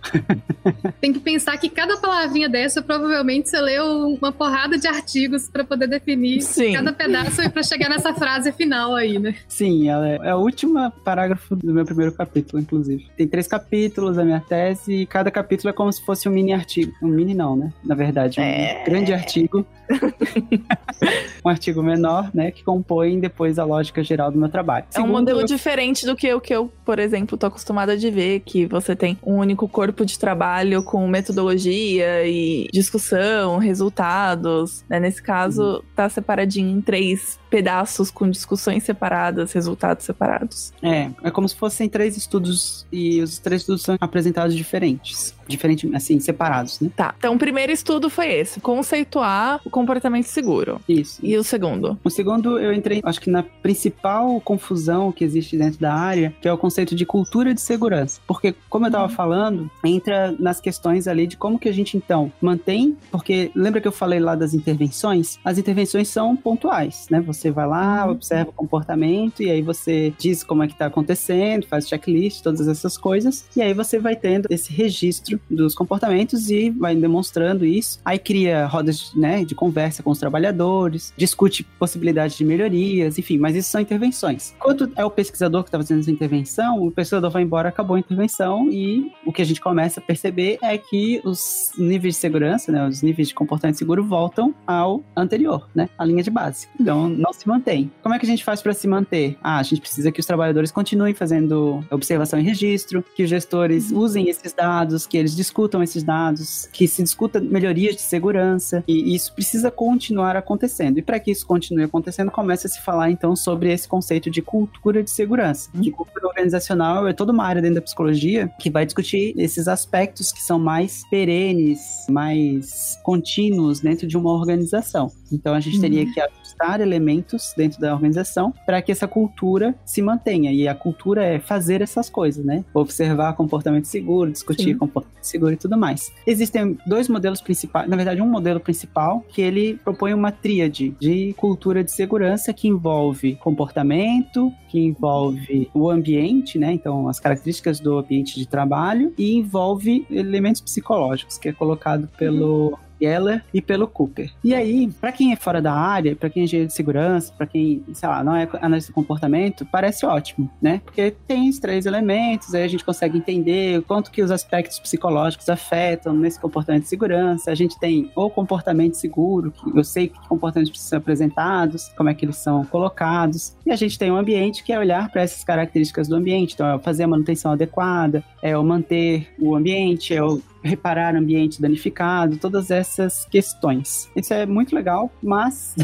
Tem 0.99 1.13
que 1.13 1.19
pensar 1.19 1.57
que 1.57 1.69
cada 1.69 1.97
palavrinha 1.97 2.49
dessa, 2.49 2.81
provavelmente 2.81 3.49
você 3.49 3.59
leu 3.61 4.09
uma 4.09 4.31
porrada 4.31 4.77
de 4.77 4.87
artigos 4.87 5.49
pra 5.49 5.63
poder 5.63 5.87
definir 5.87 6.41
Sim. 6.41 6.73
cada 6.73 6.91
pedaço 6.91 7.41
e 7.41 7.49
pra 7.49 7.63
chegar 7.63 7.89
nessa 7.89 8.13
frase 8.13 8.51
final 8.51 8.95
aí, 8.95 9.17
né? 9.17 9.35
Sim, 9.47 9.87
ela 9.89 10.07
é, 10.07 10.29
a 10.29 10.35
última 10.35 10.91
parágrafo 11.03 11.55
do 11.55 11.73
meu 11.73 11.85
primeiro 11.85 12.11
capítulo, 12.11 12.61
inclusive. 12.61 13.07
Tem 13.15 13.27
três 13.27 13.47
capítulos 13.47 14.17
da 14.17 14.25
minha 14.25 14.41
tese 14.41 14.93
e 14.93 15.05
cada 15.05 15.31
capítulo 15.31 15.69
é 15.69 15.73
como 15.73 15.91
se 15.91 16.03
fosse 16.03 16.27
um 16.27 16.31
mini 16.31 16.51
artigo. 16.53 16.91
Um 17.01 17.07
mini 17.07 17.33
não, 17.33 17.55
né? 17.55 17.71
Na 17.83 17.95
verdade, 17.95 18.39
um 18.39 18.43
É. 18.43 18.83
grande 18.85 19.13
artigo. 19.13 19.65
um 21.45 21.49
artigo 21.49 21.81
menor, 21.83 22.29
né? 22.33 22.51
Que 22.51 22.63
compõe 22.63 23.19
depois 23.19 23.59
a 23.59 23.63
lógica 23.63 24.03
geral 24.03 24.31
do 24.31 24.37
meu 24.37 24.49
trabalho. 24.49 24.85
É 24.93 24.99
um 24.99 25.07
modelo 25.07 25.41
eu- 25.41 25.45
diferente 25.45 26.05
do 26.05 26.15
que 26.15 26.33
o 26.33 26.41
que 26.41 26.53
eu, 26.53 26.71
por 26.83 26.99
exemplo, 26.99 27.37
tô 27.37 27.45
acostumada 27.45 27.95
de 27.97 28.09
ver, 28.09 28.41
que 28.41 28.65
você 28.65 28.95
tem 28.95 29.17
um 29.23 29.41
único 29.45 29.67
corpo 29.67 30.05
de 30.05 30.17
trabalho 30.19 30.83
com 30.83 31.07
metodologia 31.07 32.27
e 32.27 32.67
discussão, 32.71 33.57
resultados. 33.57 34.83
né? 34.89 34.99
Nesse 34.99 35.21
caso, 35.21 35.83
tá 35.95 36.09
separadinho 36.09 36.69
em 36.69 36.81
três 36.81 37.39
pedaços 37.49 38.11
com 38.11 38.29
discussões 38.29 38.83
separadas, 38.83 39.53
resultados 39.53 40.05
separados. 40.05 40.73
É, 40.81 41.09
é 41.23 41.31
como 41.31 41.47
se 41.47 41.55
fossem 41.55 41.87
três 41.87 42.17
estudos 42.17 42.85
e 42.91 43.21
os 43.21 43.39
três 43.39 43.61
estudos 43.61 43.83
são 43.83 43.95
apresentados 43.99 44.55
diferentes. 44.55 45.33
Diferente, 45.47 45.89
assim, 45.93 46.19
separados, 46.19 46.79
né? 46.79 46.89
Tá, 46.95 47.13
então 47.17 47.35
o 47.35 47.37
primeiro 47.37 47.71
estudo 47.71 48.09
foi 48.09 48.31
esse, 48.31 48.59
conceituar 48.59 49.61
o 49.63 49.69
comportamento 49.69 50.25
seguro. 50.25 50.81
Isso. 50.89 51.19
E 51.23 51.37
o 51.37 51.43
segundo? 51.43 51.97
O 52.03 52.09
segundo, 52.09 52.59
eu 52.59 52.73
entrei, 52.73 52.99
acho 53.03 53.21
que 53.21 53.29
na 53.29 53.43
principal 53.43 54.41
confusão 54.41 55.11
que 55.11 55.23
existe 55.23 55.55
dentro 55.55 55.79
da 55.79 55.93
área, 55.93 56.35
que 56.41 56.47
é 56.47 56.51
o 56.51 56.57
conceito 56.57 56.95
de 56.95 57.05
cultura 57.05 57.53
de 57.53 57.61
segurança. 57.61 58.19
Porque, 58.27 58.55
como 58.69 58.85
eu 58.85 58.89
estava 58.89 59.07
falando, 59.07 59.34
entra 59.83 60.35
nas 60.39 60.59
questões 60.59 61.07
ali 61.07 61.27
de 61.27 61.37
como 61.37 61.59
que 61.59 61.69
a 61.69 61.71
gente, 61.71 61.97
então, 61.97 62.31
mantém, 62.41 62.97
porque 63.11 63.51
lembra 63.55 63.81
que 63.81 63.87
eu 63.87 63.91
falei 63.91 64.19
lá 64.19 64.35
das 64.35 64.53
intervenções? 64.53 65.39
As 65.43 65.57
intervenções 65.57 66.07
são 66.07 66.35
pontuais, 66.35 67.07
né? 67.09 67.21
Você 67.21 67.51
vai 67.51 67.67
lá, 67.67 68.09
observa 68.09 68.49
o 68.49 68.53
comportamento, 68.53 69.41
e 69.41 69.49
aí 69.49 69.61
você 69.61 70.13
diz 70.17 70.43
como 70.43 70.63
é 70.63 70.67
que 70.67 70.77
tá 70.77 70.85
acontecendo, 70.85 71.65
faz 71.67 71.87
checklist, 71.87 72.41
todas 72.41 72.67
essas 72.67 72.97
coisas, 72.97 73.45
e 73.55 73.61
aí 73.61 73.73
você 73.73 73.99
vai 73.99 74.15
tendo 74.15 74.47
esse 74.49 74.71
registro 74.71 75.39
dos 75.49 75.73
comportamentos 75.75 76.49
e 76.49 76.69
vai 76.69 76.95
demonstrando 76.95 77.65
isso. 77.65 77.99
Aí 78.03 78.19
cria 78.19 78.65
rodas 78.65 79.13
né, 79.15 79.43
de 79.43 79.55
conversa 79.55 80.03
com 80.03 80.11
os 80.11 80.19
trabalhadores, 80.19 81.13
discute 81.17 81.63
possibilidades 81.63 82.37
de 82.37 82.45
melhorias, 82.45 83.17
enfim, 83.17 83.37
mas 83.37 83.55
isso 83.55 83.69
são 83.69 83.81
intervenções. 83.81 84.53
Quando 84.59 84.91
é 84.95 85.03
o 85.05 85.09
pesquisador 85.09 85.63
que 85.63 85.69
está 85.69 85.77
fazendo 85.77 85.99
essa 85.99 86.11
intervenção, 86.11 86.85
o 86.85 86.91
pesquisador 86.91 87.31
vai 87.31 87.43
embora, 87.43 87.69
acabou 87.69 87.95
a 87.95 87.99
intervenção 87.99 88.69
e 88.71 89.11
o 89.25 89.33
que 89.33 89.41
a 89.41 89.45
gente 89.45 89.59
começa 89.59 89.99
a 89.99 90.03
perceber 90.03 90.57
é 90.61 90.77
que 90.77 91.21
os 91.23 91.71
níveis 91.77 92.15
de 92.15 92.21
segurança, 92.21 92.71
né, 92.71 92.87
os 92.87 93.01
níveis 93.01 93.27
de 93.27 93.33
comportamento 93.33 93.77
seguro 93.77 94.03
voltam 94.03 94.53
ao 94.65 95.03
anterior, 95.15 95.67
né, 95.73 95.89
a 95.97 96.05
linha 96.05 96.23
de 96.23 96.29
base. 96.29 96.67
Então 96.79 97.09
não 97.09 97.33
se 97.33 97.47
mantém. 97.47 97.91
Como 98.01 98.13
é 98.13 98.19
que 98.19 98.25
a 98.25 98.29
gente 98.29 98.43
faz 98.43 98.61
para 98.61 98.73
se 98.73 98.87
manter? 98.87 99.37
Ah, 99.41 99.57
a 99.57 99.63
gente 99.63 99.81
precisa 99.81 100.11
que 100.11 100.19
os 100.19 100.25
trabalhadores 100.25 100.71
continuem 100.71 101.13
fazendo 101.13 101.83
observação 101.89 102.39
e 102.39 102.43
registro, 102.43 103.03
que 103.15 103.23
os 103.23 103.29
gestores 103.29 103.91
usem 103.91 104.29
esses 104.29 104.53
dados, 104.53 105.07
que 105.07 105.17
eles 105.17 105.35
discutam 105.35 105.81
esses 105.81 106.03
dados, 106.03 106.69
que 106.71 106.87
se 106.87 107.01
discuta 107.01 107.39
melhorias 107.39 107.95
de 107.95 108.01
segurança, 108.01 108.83
e 108.87 109.15
isso 109.15 109.33
precisa 109.33 109.71
continuar 109.71 110.35
acontecendo. 110.35 110.99
E 110.99 111.01
para 111.01 111.19
que 111.19 111.31
isso 111.31 111.45
continue 111.45 111.83
acontecendo, 111.83 112.31
começa 112.31 112.67
a 112.67 112.69
se 112.69 112.81
falar 112.81 113.09
então 113.09 113.35
sobre 113.35 113.71
esse 113.71 113.87
conceito 113.87 114.29
de 114.29 114.41
cultura 114.41 115.01
de 115.03 115.09
segurança. 115.09 115.69
Que 115.81 115.91
cultura 115.91 116.27
organizacional 116.27 117.07
é 117.07 117.13
toda 117.13 117.31
uma 117.31 117.45
área 117.45 117.61
dentro 117.61 117.75
da 117.75 117.81
psicologia 117.81 118.51
que 118.59 118.69
vai 118.69 118.85
discutir 118.85 119.14
esses 119.37 119.67
aspectos 119.67 120.31
que 120.31 120.41
são 120.41 120.59
mais 120.59 121.03
perenes, 121.09 122.05
mais 122.09 122.97
contínuos 123.03 123.79
dentro 123.79 124.07
de 124.07 124.17
uma 124.17 124.31
organização. 124.31 125.11
Então 125.31 125.53
a 125.53 125.59
gente 125.59 125.79
teria 125.79 126.05
que 126.11 126.19
ajustar 126.19 126.81
elementos 126.81 127.53
dentro 127.55 127.79
da 127.79 127.93
organização 127.93 128.53
para 128.65 128.81
que 128.81 128.91
essa 128.91 129.07
cultura 129.07 129.75
se 129.85 130.01
mantenha. 130.01 130.51
E 130.51 130.67
a 130.67 130.75
cultura 130.75 131.23
é 131.23 131.39
fazer 131.39 131.81
essas 131.81 132.09
coisas, 132.09 132.43
né? 132.43 132.63
Observar 132.73 133.33
comportamento 133.33 133.85
seguro, 133.85 134.31
discutir 134.31 134.73
Sim. 134.73 134.77
comportamento 134.77 135.23
seguro 135.23 135.53
e 135.53 135.57
tudo 135.57 135.77
mais. 135.77 136.11
Existem 136.25 136.77
dois 136.85 137.09
modelos 137.09 137.41
principais, 137.41 137.89
na 137.89 137.95
verdade, 137.95 138.21
um 138.21 138.29
modelo 138.29 138.59
principal 138.59 139.23
que 139.29 139.41
ele 139.41 139.75
propõe 139.83 140.13
uma 140.13 140.31
tríade 140.31 140.95
de 140.99 141.33
cultura 141.33 141.83
de 141.83 141.91
segurança 141.91 142.53
que 142.53 142.67
envolve 142.67 143.35
comportamento, 143.35 144.51
que 144.69 144.79
envolve 144.79 145.69
o 145.73 145.89
ambiente, 145.89 146.57
né? 146.59 146.73
Então, 146.73 147.07
as 147.07 147.19
características 147.19 147.79
do 147.79 147.97
ambiente 147.97 148.35
de 148.35 148.47
trabalho 148.47 149.13
e 149.17 149.35
envolve 149.35 150.05
elementos 150.09 150.61
psicológicos, 150.61 151.37
que 151.37 151.49
é 151.49 151.53
colocado 151.53 152.07
pelo 152.17 152.77
Geller 152.99 153.43
e 153.53 153.61
pelo 153.61 153.87
Cooper. 153.87 154.31
E 154.43 154.53
aí, 154.53 154.89
para 154.99 155.11
quem 155.11 155.31
é 155.31 155.35
fora 155.35 155.61
da 155.61 155.73
área, 155.73 156.15
para 156.15 156.29
quem 156.29 156.41
é 156.41 156.43
engenheiro 156.45 156.67
de 156.67 156.73
segurança, 156.73 157.33
para 157.37 157.45
quem, 157.47 157.83
sei 157.93 158.09
lá, 158.09 158.23
não 158.23 158.35
é 158.35 158.47
analista 158.61 158.91
de 158.91 158.95
comportamento, 158.95 159.65
parece 159.65 160.05
ótimo, 160.05 160.49
né? 160.61 160.81
Porque 160.83 161.11
tem 161.27 161.49
os 161.49 161.59
três 161.59 161.85
elementos, 161.85 162.53
aí 162.53 162.63
a 162.63 162.67
gente 162.67 162.83
consegue 162.83 163.17
entender 163.17 163.79
o 163.79 163.83
quanto 163.83 164.11
que 164.11 164.21
os 164.21 164.31
aspectos 164.31 164.79
psicológicos 164.79 165.49
afetam 165.49 166.13
nesse 166.13 166.39
comportamento 166.39 166.83
de 166.83 166.89
segurança. 166.89 167.51
A 167.51 167.55
gente 167.55 167.79
tem 167.79 168.11
o 168.15 168.29
comportamento 168.29 168.95
seguro, 168.95 169.51
que 169.51 169.77
eu 169.77 169.83
sei 169.83 170.07
que 170.07 170.27
comportamentos 170.27 170.69
precisam 170.69 170.89
ser 170.89 170.95
apresentados, 170.97 171.89
como 171.97 172.09
é 172.09 172.13
que 172.13 172.25
eles 172.25 172.37
são 172.37 172.63
colocados. 172.65 173.55
E 173.65 173.71
a 173.71 173.75
gente 173.75 173.97
tem 173.97 174.11
o 174.11 174.17
ambiente, 174.17 174.63
que 174.63 174.71
é 174.71 174.79
olhar 174.79 175.09
para 175.09 175.21
essas 175.21 175.43
características 175.43 176.07
do 176.07 176.15
ambiente. 176.15 176.53
Então, 176.53 176.67
é 176.67 176.79
fazer 176.79 177.03
a 177.03 177.07
manutenção 177.07 177.51
adequada, 177.51 178.23
é 178.41 178.57
o 178.57 178.63
manter 178.63 179.33
o 179.39 179.55
ambiente, 179.55 180.13
é 180.13 180.23
o 180.23 180.41
reparar 180.65 181.15
ambiente 181.15 181.61
danificado, 181.61 182.37
todas 182.37 182.71
essas 182.71 183.25
questões. 183.25 184.09
Isso 184.15 184.33
é 184.33 184.45
muito 184.45 184.75
legal, 184.75 185.11
mas 185.21 185.75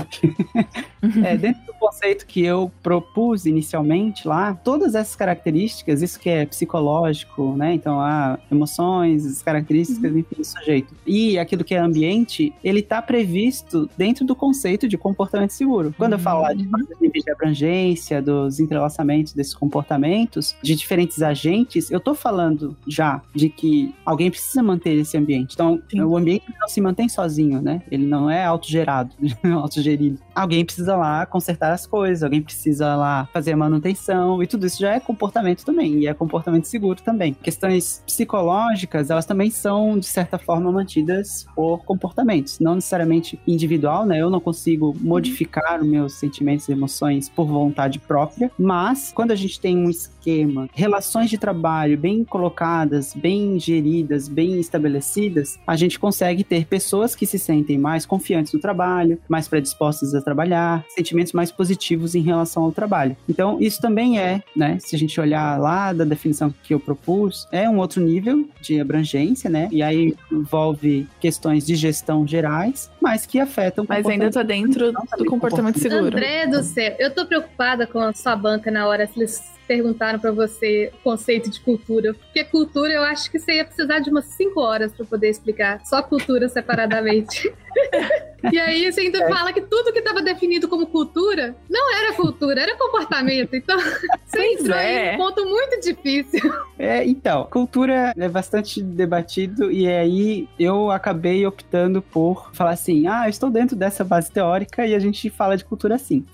é, 1.23 1.37
dentro 1.37 1.61
do 1.65 1.73
conceito 1.73 2.25
que 2.25 2.43
eu 2.43 2.71
propus 2.81 3.45
inicialmente 3.45 4.27
lá, 4.27 4.53
todas 4.53 4.95
essas 4.95 5.15
características, 5.15 6.01
isso 6.01 6.19
que 6.19 6.29
é 6.29 6.45
psicológico, 6.45 7.55
né? 7.55 7.73
Então, 7.73 7.99
há 7.99 8.39
emoções, 8.51 9.25
as 9.25 9.41
características, 9.41 10.15
enfim, 10.15 10.35
do 10.35 10.43
sujeito. 10.43 10.95
E 11.05 11.37
aquilo 11.37 11.63
que 11.63 11.75
é 11.75 11.79
ambiente, 11.79 12.53
ele 12.63 12.79
está 12.79 13.01
previsto 13.01 13.89
dentro 13.97 14.25
do 14.25 14.35
conceito 14.35 14.87
de 14.87 14.97
comportamento 14.97 15.51
seguro. 15.51 15.93
Quando 15.97 16.13
eu 16.13 16.19
falo 16.19 16.41
lá 16.41 16.53
de 16.53 16.67
níveis 16.99 17.23
de 17.23 17.31
abrangência, 17.31 18.21
dos 18.21 18.59
entrelaçamentos 18.59 19.33
desses 19.33 19.53
comportamentos, 19.53 20.55
de 20.61 20.75
diferentes 20.75 21.21
agentes, 21.21 21.91
eu 21.91 21.99
tô 21.99 22.13
falando 22.15 22.75
já 22.87 23.21
de 23.35 23.49
que 23.49 23.93
alguém 24.05 24.29
precisa 24.29 24.63
manter 24.71 24.95
esse 24.95 25.17
ambiente. 25.17 25.53
Então, 25.53 25.81
Sim. 25.89 26.01
o 26.01 26.17
ambiente 26.17 26.45
não 26.59 26.67
se 26.67 26.81
mantém 26.81 27.09
sozinho, 27.09 27.61
né? 27.61 27.81
Ele 27.91 28.05
não 28.05 28.29
é 28.29 28.45
autogerado, 28.45 29.11
autogerido. 29.43 30.19
Alguém 30.33 30.63
precisa 30.63 30.95
lá 30.95 31.25
consertar 31.25 31.73
as 31.73 31.85
coisas, 31.85 32.23
alguém 32.23 32.41
precisa 32.41 32.95
lá 32.95 33.27
fazer 33.33 33.53
a 33.53 33.57
manutenção, 33.57 34.41
e 34.41 34.47
tudo 34.47 34.65
isso 34.65 34.79
já 34.79 34.93
é 34.93 34.99
comportamento 34.99 35.65
também, 35.65 35.99
e 35.99 36.07
é 36.07 36.13
comportamento 36.13 36.65
seguro 36.65 37.01
também. 37.01 37.33
Questões 37.33 38.01
psicológicas, 38.05 39.09
elas 39.09 39.25
também 39.25 39.49
são, 39.49 39.99
de 39.99 40.05
certa 40.05 40.37
forma, 40.37 40.71
mantidas 40.71 41.45
por 41.55 41.83
comportamentos, 41.83 42.59
não 42.59 42.75
necessariamente 42.75 43.39
individual, 43.47 44.05
né? 44.05 44.21
Eu 44.21 44.29
não 44.29 44.39
consigo 44.39 44.95
modificar 44.99 45.81
os 45.81 45.87
meus 45.87 46.13
sentimentos 46.13 46.67
e 46.69 46.71
emoções 46.71 47.29
por 47.29 47.45
vontade 47.45 47.99
própria, 47.99 48.51
mas 48.57 49.11
quando 49.13 49.31
a 49.31 49.35
gente 49.35 49.59
tem 49.59 49.77
um 49.77 49.89
esquema, 49.89 50.69
relações 50.73 51.29
de 51.29 51.37
trabalho 51.37 51.97
bem 51.97 52.23
colocadas, 52.23 53.13
bem 53.13 53.59
geridas, 53.59 54.27
bem 54.27 54.59
estabelecidas, 54.61 55.59
a 55.67 55.75
gente 55.75 55.99
consegue 55.99 56.43
ter 56.43 56.65
pessoas 56.65 57.15
que 57.15 57.25
se 57.25 57.37
sentem 57.37 57.77
mais 57.77 58.05
confiantes 58.05 58.53
no 58.53 58.59
trabalho, 58.59 59.19
mais 59.27 59.47
predispostas 59.47 60.15
a 60.15 60.21
trabalhar, 60.21 60.85
sentimentos 60.89 61.33
mais 61.33 61.51
positivos 61.51 62.15
em 62.15 62.21
relação 62.21 62.63
ao 62.63 62.71
trabalho. 62.71 63.15
Então, 63.27 63.57
isso 63.59 63.81
também 63.81 64.19
é, 64.19 64.41
né, 64.55 64.77
se 64.79 64.95
a 64.95 64.99
gente 64.99 65.19
olhar 65.19 65.59
lá 65.59 65.91
da 65.93 66.03
definição 66.03 66.53
que 66.63 66.73
eu 66.73 66.79
propus, 66.79 67.47
é 67.51 67.69
um 67.69 67.77
outro 67.77 68.01
nível 68.01 68.47
de 68.61 68.79
abrangência, 68.79 69.49
né? 69.49 69.67
E 69.71 69.81
aí 69.81 70.15
envolve 70.31 71.07
questões 71.19 71.65
de 71.65 71.75
gestão 71.75 72.27
gerais, 72.27 72.89
mas 73.01 73.25
que 73.25 73.39
afetam 73.39 73.85
Mas 73.87 74.05
ainda 74.05 74.25
comportamento 74.25 74.33
tá 74.33 74.43
dentro 74.43 74.91
do 75.17 75.25
comportamento 75.25 75.79
seguro. 75.79 76.05
André 76.05 76.47
do 76.47 76.63
céu, 76.63 76.95
eu 76.99 77.13
tô 77.13 77.25
preocupada 77.25 77.87
com 77.87 77.99
a 77.99 78.13
sua 78.13 78.35
banca 78.35 78.71
na 78.71 78.87
hora 78.87 79.07
se 79.07 79.19
eles 79.19 79.51
perguntaram 79.71 80.19
pra 80.19 80.33
você 80.33 80.91
o 80.93 80.97
conceito 81.01 81.49
de 81.49 81.61
cultura. 81.61 82.13
Porque 82.13 82.43
cultura 82.43 82.91
eu 82.91 83.03
acho 83.03 83.31
que 83.31 83.39
você 83.39 83.53
ia 83.53 83.63
precisar 83.63 83.99
de 83.99 84.09
umas 84.09 84.25
5 84.25 84.59
horas 84.59 84.91
pra 84.91 85.05
poder 85.05 85.29
explicar. 85.29 85.79
Só 85.85 86.01
cultura 86.01 86.49
separadamente. 86.49 87.49
e 88.51 88.59
aí 88.59 88.91
você 88.91 89.01
ainda 89.01 89.19
É. 89.23 89.29
fala 89.29 89.51
que 89.53 89.61
tudo 89.61 89.91
que 89.91 90.01
tava 90.01 90.21
definido 90.21 90.67
como 90.67 90.87
cultura 90.87 91.55
não 91.69 91.93
era 91.95 92.13
cultura, 92.13 92.61
era 92.61 92.77
comportamento. 92.77 93.55
Então, 93.55 93.77
você 94.25 94.53
entrou 94.53 94.77
é. 94.77 95.13
em 95.13 95.15
um 95.15 95.17
ponto 95.17 95.45
muito 95.45 95.79
difícil. 95.81 96.53
É, 96.79 97.05
então, 97.05 97.47
cultura 97.51 98.13
é 98.17 98.29
bastante 98.29 98.81
debatido 98.81 99.71
e 99.71 99.87
aí 99.87 100.47
eu 100.59 100.89
acabei 100.91 101.45
optando 101.45 102.01
por 102.01 102.49
falar 102.53 102.71
assim, 102.71 103.07
ah, 103.07 103.25
eu 103.25 103.29
estou 103.29 103.49
dentro 103.49 103.75
dessa 103.75 104.03
base 104.03 104.31
teórica 104.31 104.85
e 104.85 104.95
a 104.95 104.99
gente 104.99 105.29
fala 105.29 105.55
de 105.57 105.65
cultura 105.65 105.95
assim. 105.95 106.25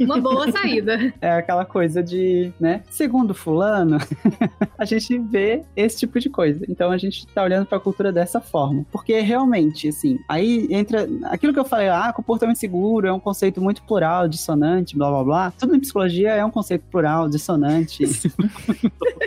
Uma 0.00 0.20
boa 0.20 0.50
saída. 0.52 1.12
É 1.20 1.32
aquela 1.32 1.64
coisa 1.64 2.02
de, 2.02 2.52
né, 2.60 2.82
segundo 2.90 3.34
fulano, 3.34 3.98
a 4.78 4.84
gente 4.84 5.18
vê 5.18 5.62
esse 5.74 5.98
tipo 5.98 6.20
de 6.20 6.28
coisa. 6.30 6.64
Então 6.68 6.90
a 6.90 6.98
gente 6.98 7.26
tá 7.26 7.42
olhando 7.42 7.66
pra 7.66 7.80
cultura 7.80 8.12
dessa 8.12 8.40
forma. 8.40 8.86
Porque 8.92 9.18
realmente, 9.20 9.88
assim, 9.88 10.18
aí 10.28 10.67
entra 10.68 11.08
aquilo 11.24 11.52
que 11.52 11.58
eu 11.58 11.64
falei, 11.64 11.88
ah, 11.88 12.12
comportamento 12.12 12.56
seguro 12.56 13.06
é 13.06 13.12
um 13.12 13.20
conceito 13.20 13.60
muito 13.60 13.82
plural, 13.82 14.28
dissonante, 14.28 14.96
blá 14.96 15.10
blá 15.10 15.24
blá. 15.24 15.52
Tudo 15.58 15.74
em 15.74 15.80
psicologia 15.80 16.30
é 16.30 16.44
um 16.44 16.50
conceito 16.50 16.84
plural, 16.90 17.28
dissonante. 17.28 18.04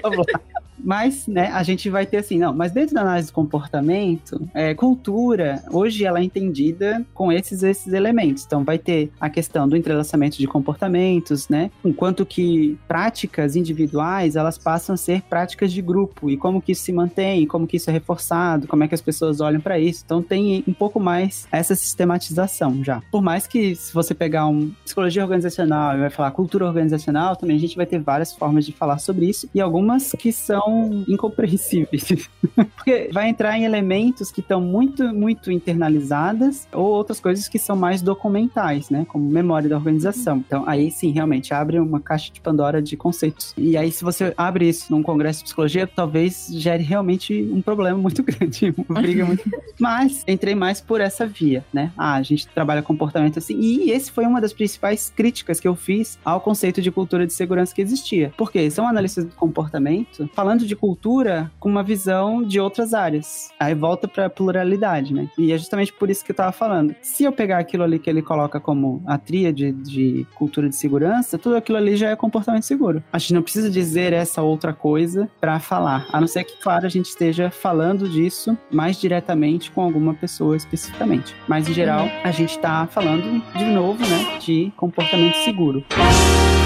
blá, 0.02 0.10
blá. 0.16 0.26
Mas, 0.84 1.28
né, 1.28 1.52
a 1.54 1.64
gente 1.64 1.90
vai 1.90 2.06
ter 2.06 2.18
assim, 2.18 2.38
não, 2.38 2.54
mas 2.54 2.72
dentro 2.72 2.96
da 2.96 3.02
análise 3.02 3.28
do 3.28 3.34
comportamento, 3.34 4.48
é, 4.54 4.74
cultura, 4.74 5.64
hoje 5.72 6.06
ela 6.06 6.20
é 6.20 6.24
entendida 6.24 7.06
com 7.14 7.32
esses, 7.32 7.64
esses 7.64 7.94
elementos. 7.94 8.44
Então, 8.46 8.64
vai 8.64 8.78
ter 8.78 9.12
a 9.20 9.30
questão 9.30 9.68
do 9.68 9.76
entrelaçamento 9.76 10.38
de 10.38 10.48
comportamentos, 10.48 11.50
né, 11.50 11.72
enquanto 11.84 12.26
que 12.26 12.78
práticas 12.88 13.56
individuais, 13.56 14.36
elas 14.36 14.58
passam 14.58 14.96
a 14.96 14.98
ser 14.98 15.22
práticas 15.24 15.72
de 15.72 15.82
grupo, 15.82 16.30
e 16.30 16.38
como 16.38 16.62
que 16.62 16.72
isso 16.72 16.84
se 16.84 16.92
mantém, 16.92 17.46
como 17.46 17.68
que 17.68 17.78
isso 17.78 17.90
é 17.90 17.94
reforçado, 17.94 18.68
como 18.68 18.84
é 18.84 18.88
que 18.88 18.96
as 18.96 19.02
pessoas 19.02 19.40
olham 19.40 19.62
para 19.62 19.80
isso. 19.80 20.04
Então, 20.06 20.22
tem 20.22 20.64
um 20.68 20.74
pouco 20.74 21.00
mais 21.00 21.48
essa 21.52 21.76
sistematização 21.76 22.84
já. 22.84 23.02
Por 23.12 23.22
mais 23.22 23.48
que, 23.48 23.76
se 23.76 23.94
você 23.94 24.14
pegar 24.14 24.48
um 24.48 24.72
psicologia 24.84 25.24
organizacional 25.24 25.96
e 25.96 26.00
vai 26.00 26.10
falar 26.10 26.32
cultura 26.32 26.66
organizacional, 26.66 27.36
também 27.36 27.56
a 27.56 27.60
gente 27.60 27.76
vai 27.76 27.86
ter 27.86 28.00
várias 28.00 28.34
formas 28.34 28.66
de 28.66 28.72
falar 28.72 28.98
sobre 29.00 29.26
isso, 29.26 29.50
e 29.54 29.62
algumas 29.62 30.12
que 30.18 30.32
são 30.32 30.71
incompreensíveis. 31.08 32.30
Porque 32.76 33.10
vai 33.12 33.30
entrar 33.30 33.58
em 33.58 33.64
elementos 33.64 34.32
que 34.32 34.42
estão 34.42 34.62
muito, 34.62 35.14
muito 35.14 35.52
internalizadas, 35.52 36.68
ou 36.72 36.86
outras 36.86 37.20
coisas 37.20 37.48
que 37.48 37.60
são 37.60 37.76
mais 37.76 38.02
documentais, 38.02 38.90
né? 38.90 39.06
Como 39.08 39.30
memória 39.30 39.70
da 39.70 39.76
organização. 39.76 40.38
Então, 40.38 40.64
aí 40.68 40.92
sim, 40.92 41.12
realmente, 41.12 41.54
abre 41.54 41.80
uma 41.80 42.00
caixa 42.00 42.32
de 42.32 42.42
Pandora 42.42 42.82
de 42.82 42.98
conceitos. 42.98 43.54
E 43.58 43.78
aí, 43.78 43.92
se 43.92 44.04
você 44.04 44.34
abre 44.36 44.68
isso 44.68 44.92
num 44.92 45.04
congresso 45.04 45.40
de 45.40 45.46
psicologia, 45.46 45.88
talvez 45.88 46.48
gere 46.52 46.84
realmente 46.84 47.50
um 47.52 47.62
problema 47.62 47.98
muito 47.98 48.24
grande, 48.24 48.74
uma 48.88 49.02
briga 49.02 49.26
muito 49.26 49.48
grande. 49.50 49.66
Mas 49.80 50.24
entrei 50.28 50.56
mais 50.56 50.82
por 50.82 51.02
essa 51.02 51.26
via, 51.26 51.64
né? 51.74 51.92
Ah, 51.98 52.16
a 52.16 52.22
gente 52.22 52.48
trabalha 52.48 52.82
comportamento 52.82 53.38
assim. 53.38 53.58
E 53.60 53.92
esse 53.92 54.12
foi 54.12 54.26
uma 54.26 54.42
das 54.42 54.54
principais 54.54 55.12
críticas 55.16 55.60
que 55.60 55.68
eu 55.68 55.76
fiz 55.76 56.20
ao 56.24 56.42
conceito 56.42 56.82
de 56.82 56.92
cultura 56.92 57.26
de 57.26 57.34
segurança 57.34 57.74
que 57.74 57.82
existia. 57.82 58.34
Porque 58.38 58.70
são 58.70 58.88
analistas 58.88 59.26
do 59.26 59.36
comportamento 59.36 60.30
falando 60.34 60.61
de 60.66 60.76
cultura 60.76 61.52
com 61.60 61.70
uma 61.70 61.84
visão 61.84 62.44
de 62.44 62.60
outras 62.60 62.94
áreas. 62.94 63.50
Aí 63.60 63.74
volta 63.74 64.08
pra 64.08 64.30
pluralidade, 64.30 65.14
né? 65.14 65.30
E 65.38 65.52
é 65.52 65.58
justamente 65.58 65.94
por 65.94 66.10
isso 66.10 66.24
que 66.24 66.32
eu 66.32 66.36
tava 66.36 66.52
falando. 66.52 66.96
Se 67.02 67.24
eu 67.24 67.32
pegar 67.32 67.60
aquilo 67.60 67.84
ali 67.84 68.00
que 68.00 68.10
ele 68.10 68.22
coloca 68.22 68.60
como 68.60 69.02
a 69.06 69.18
tríade 69.18 69.72
de 69.72 70.26
cultura 70.36 70.70
de 70.70 70.76
segurança, 70.76 71.38
tudo 71.38 71.56
aquilo 71.56 71.78
ali 71.78 71.96
já 71.96 72.10
é 72.10 72.16
comportamento 72.16 72.64
seguro. 72.64 73.04
A 73.12 73.18
gente 73.18 73.34
não 73.34 73.42
precisa 73.42 73.70
dizer 73.70 74.14
essa 74.14 74.42
outra 74.42 74.74
coisa 74.74 75.30
pra 75.40 75.60
falar. 75.60 76.08
A 76.12 76.20
não 76.20 76.28
ser 76.28 76.44
que, 76.44 76.62
claro, 76.62 76.86
a 76.86 76.90
gente 76.90 77.06
esteja 77.06 77.50
falando 77.50 78.08
disso 78.08 78.58
mais 78.72 79.00
diretamente 79.00 79.72
com 79.72 79.82
alguma 79.82 80.14
pessoa 80.14 80.56
especificamente. 80.56 81.36
Mas, 81.48 81.68
em 81.68 81.74
geral, 81.74 82.08
a 82.24 82.32
gente 82.32 82.58
tá 82.60 82.88
falando, 82.88 83.42
de 83.58 83.66
novo, 83.66 84.02
né, 84.02 84.38
de 84.40 84.72
comportamento 84.76 85.36
seguro. 85.44 85.84
Então, 85.86 86.61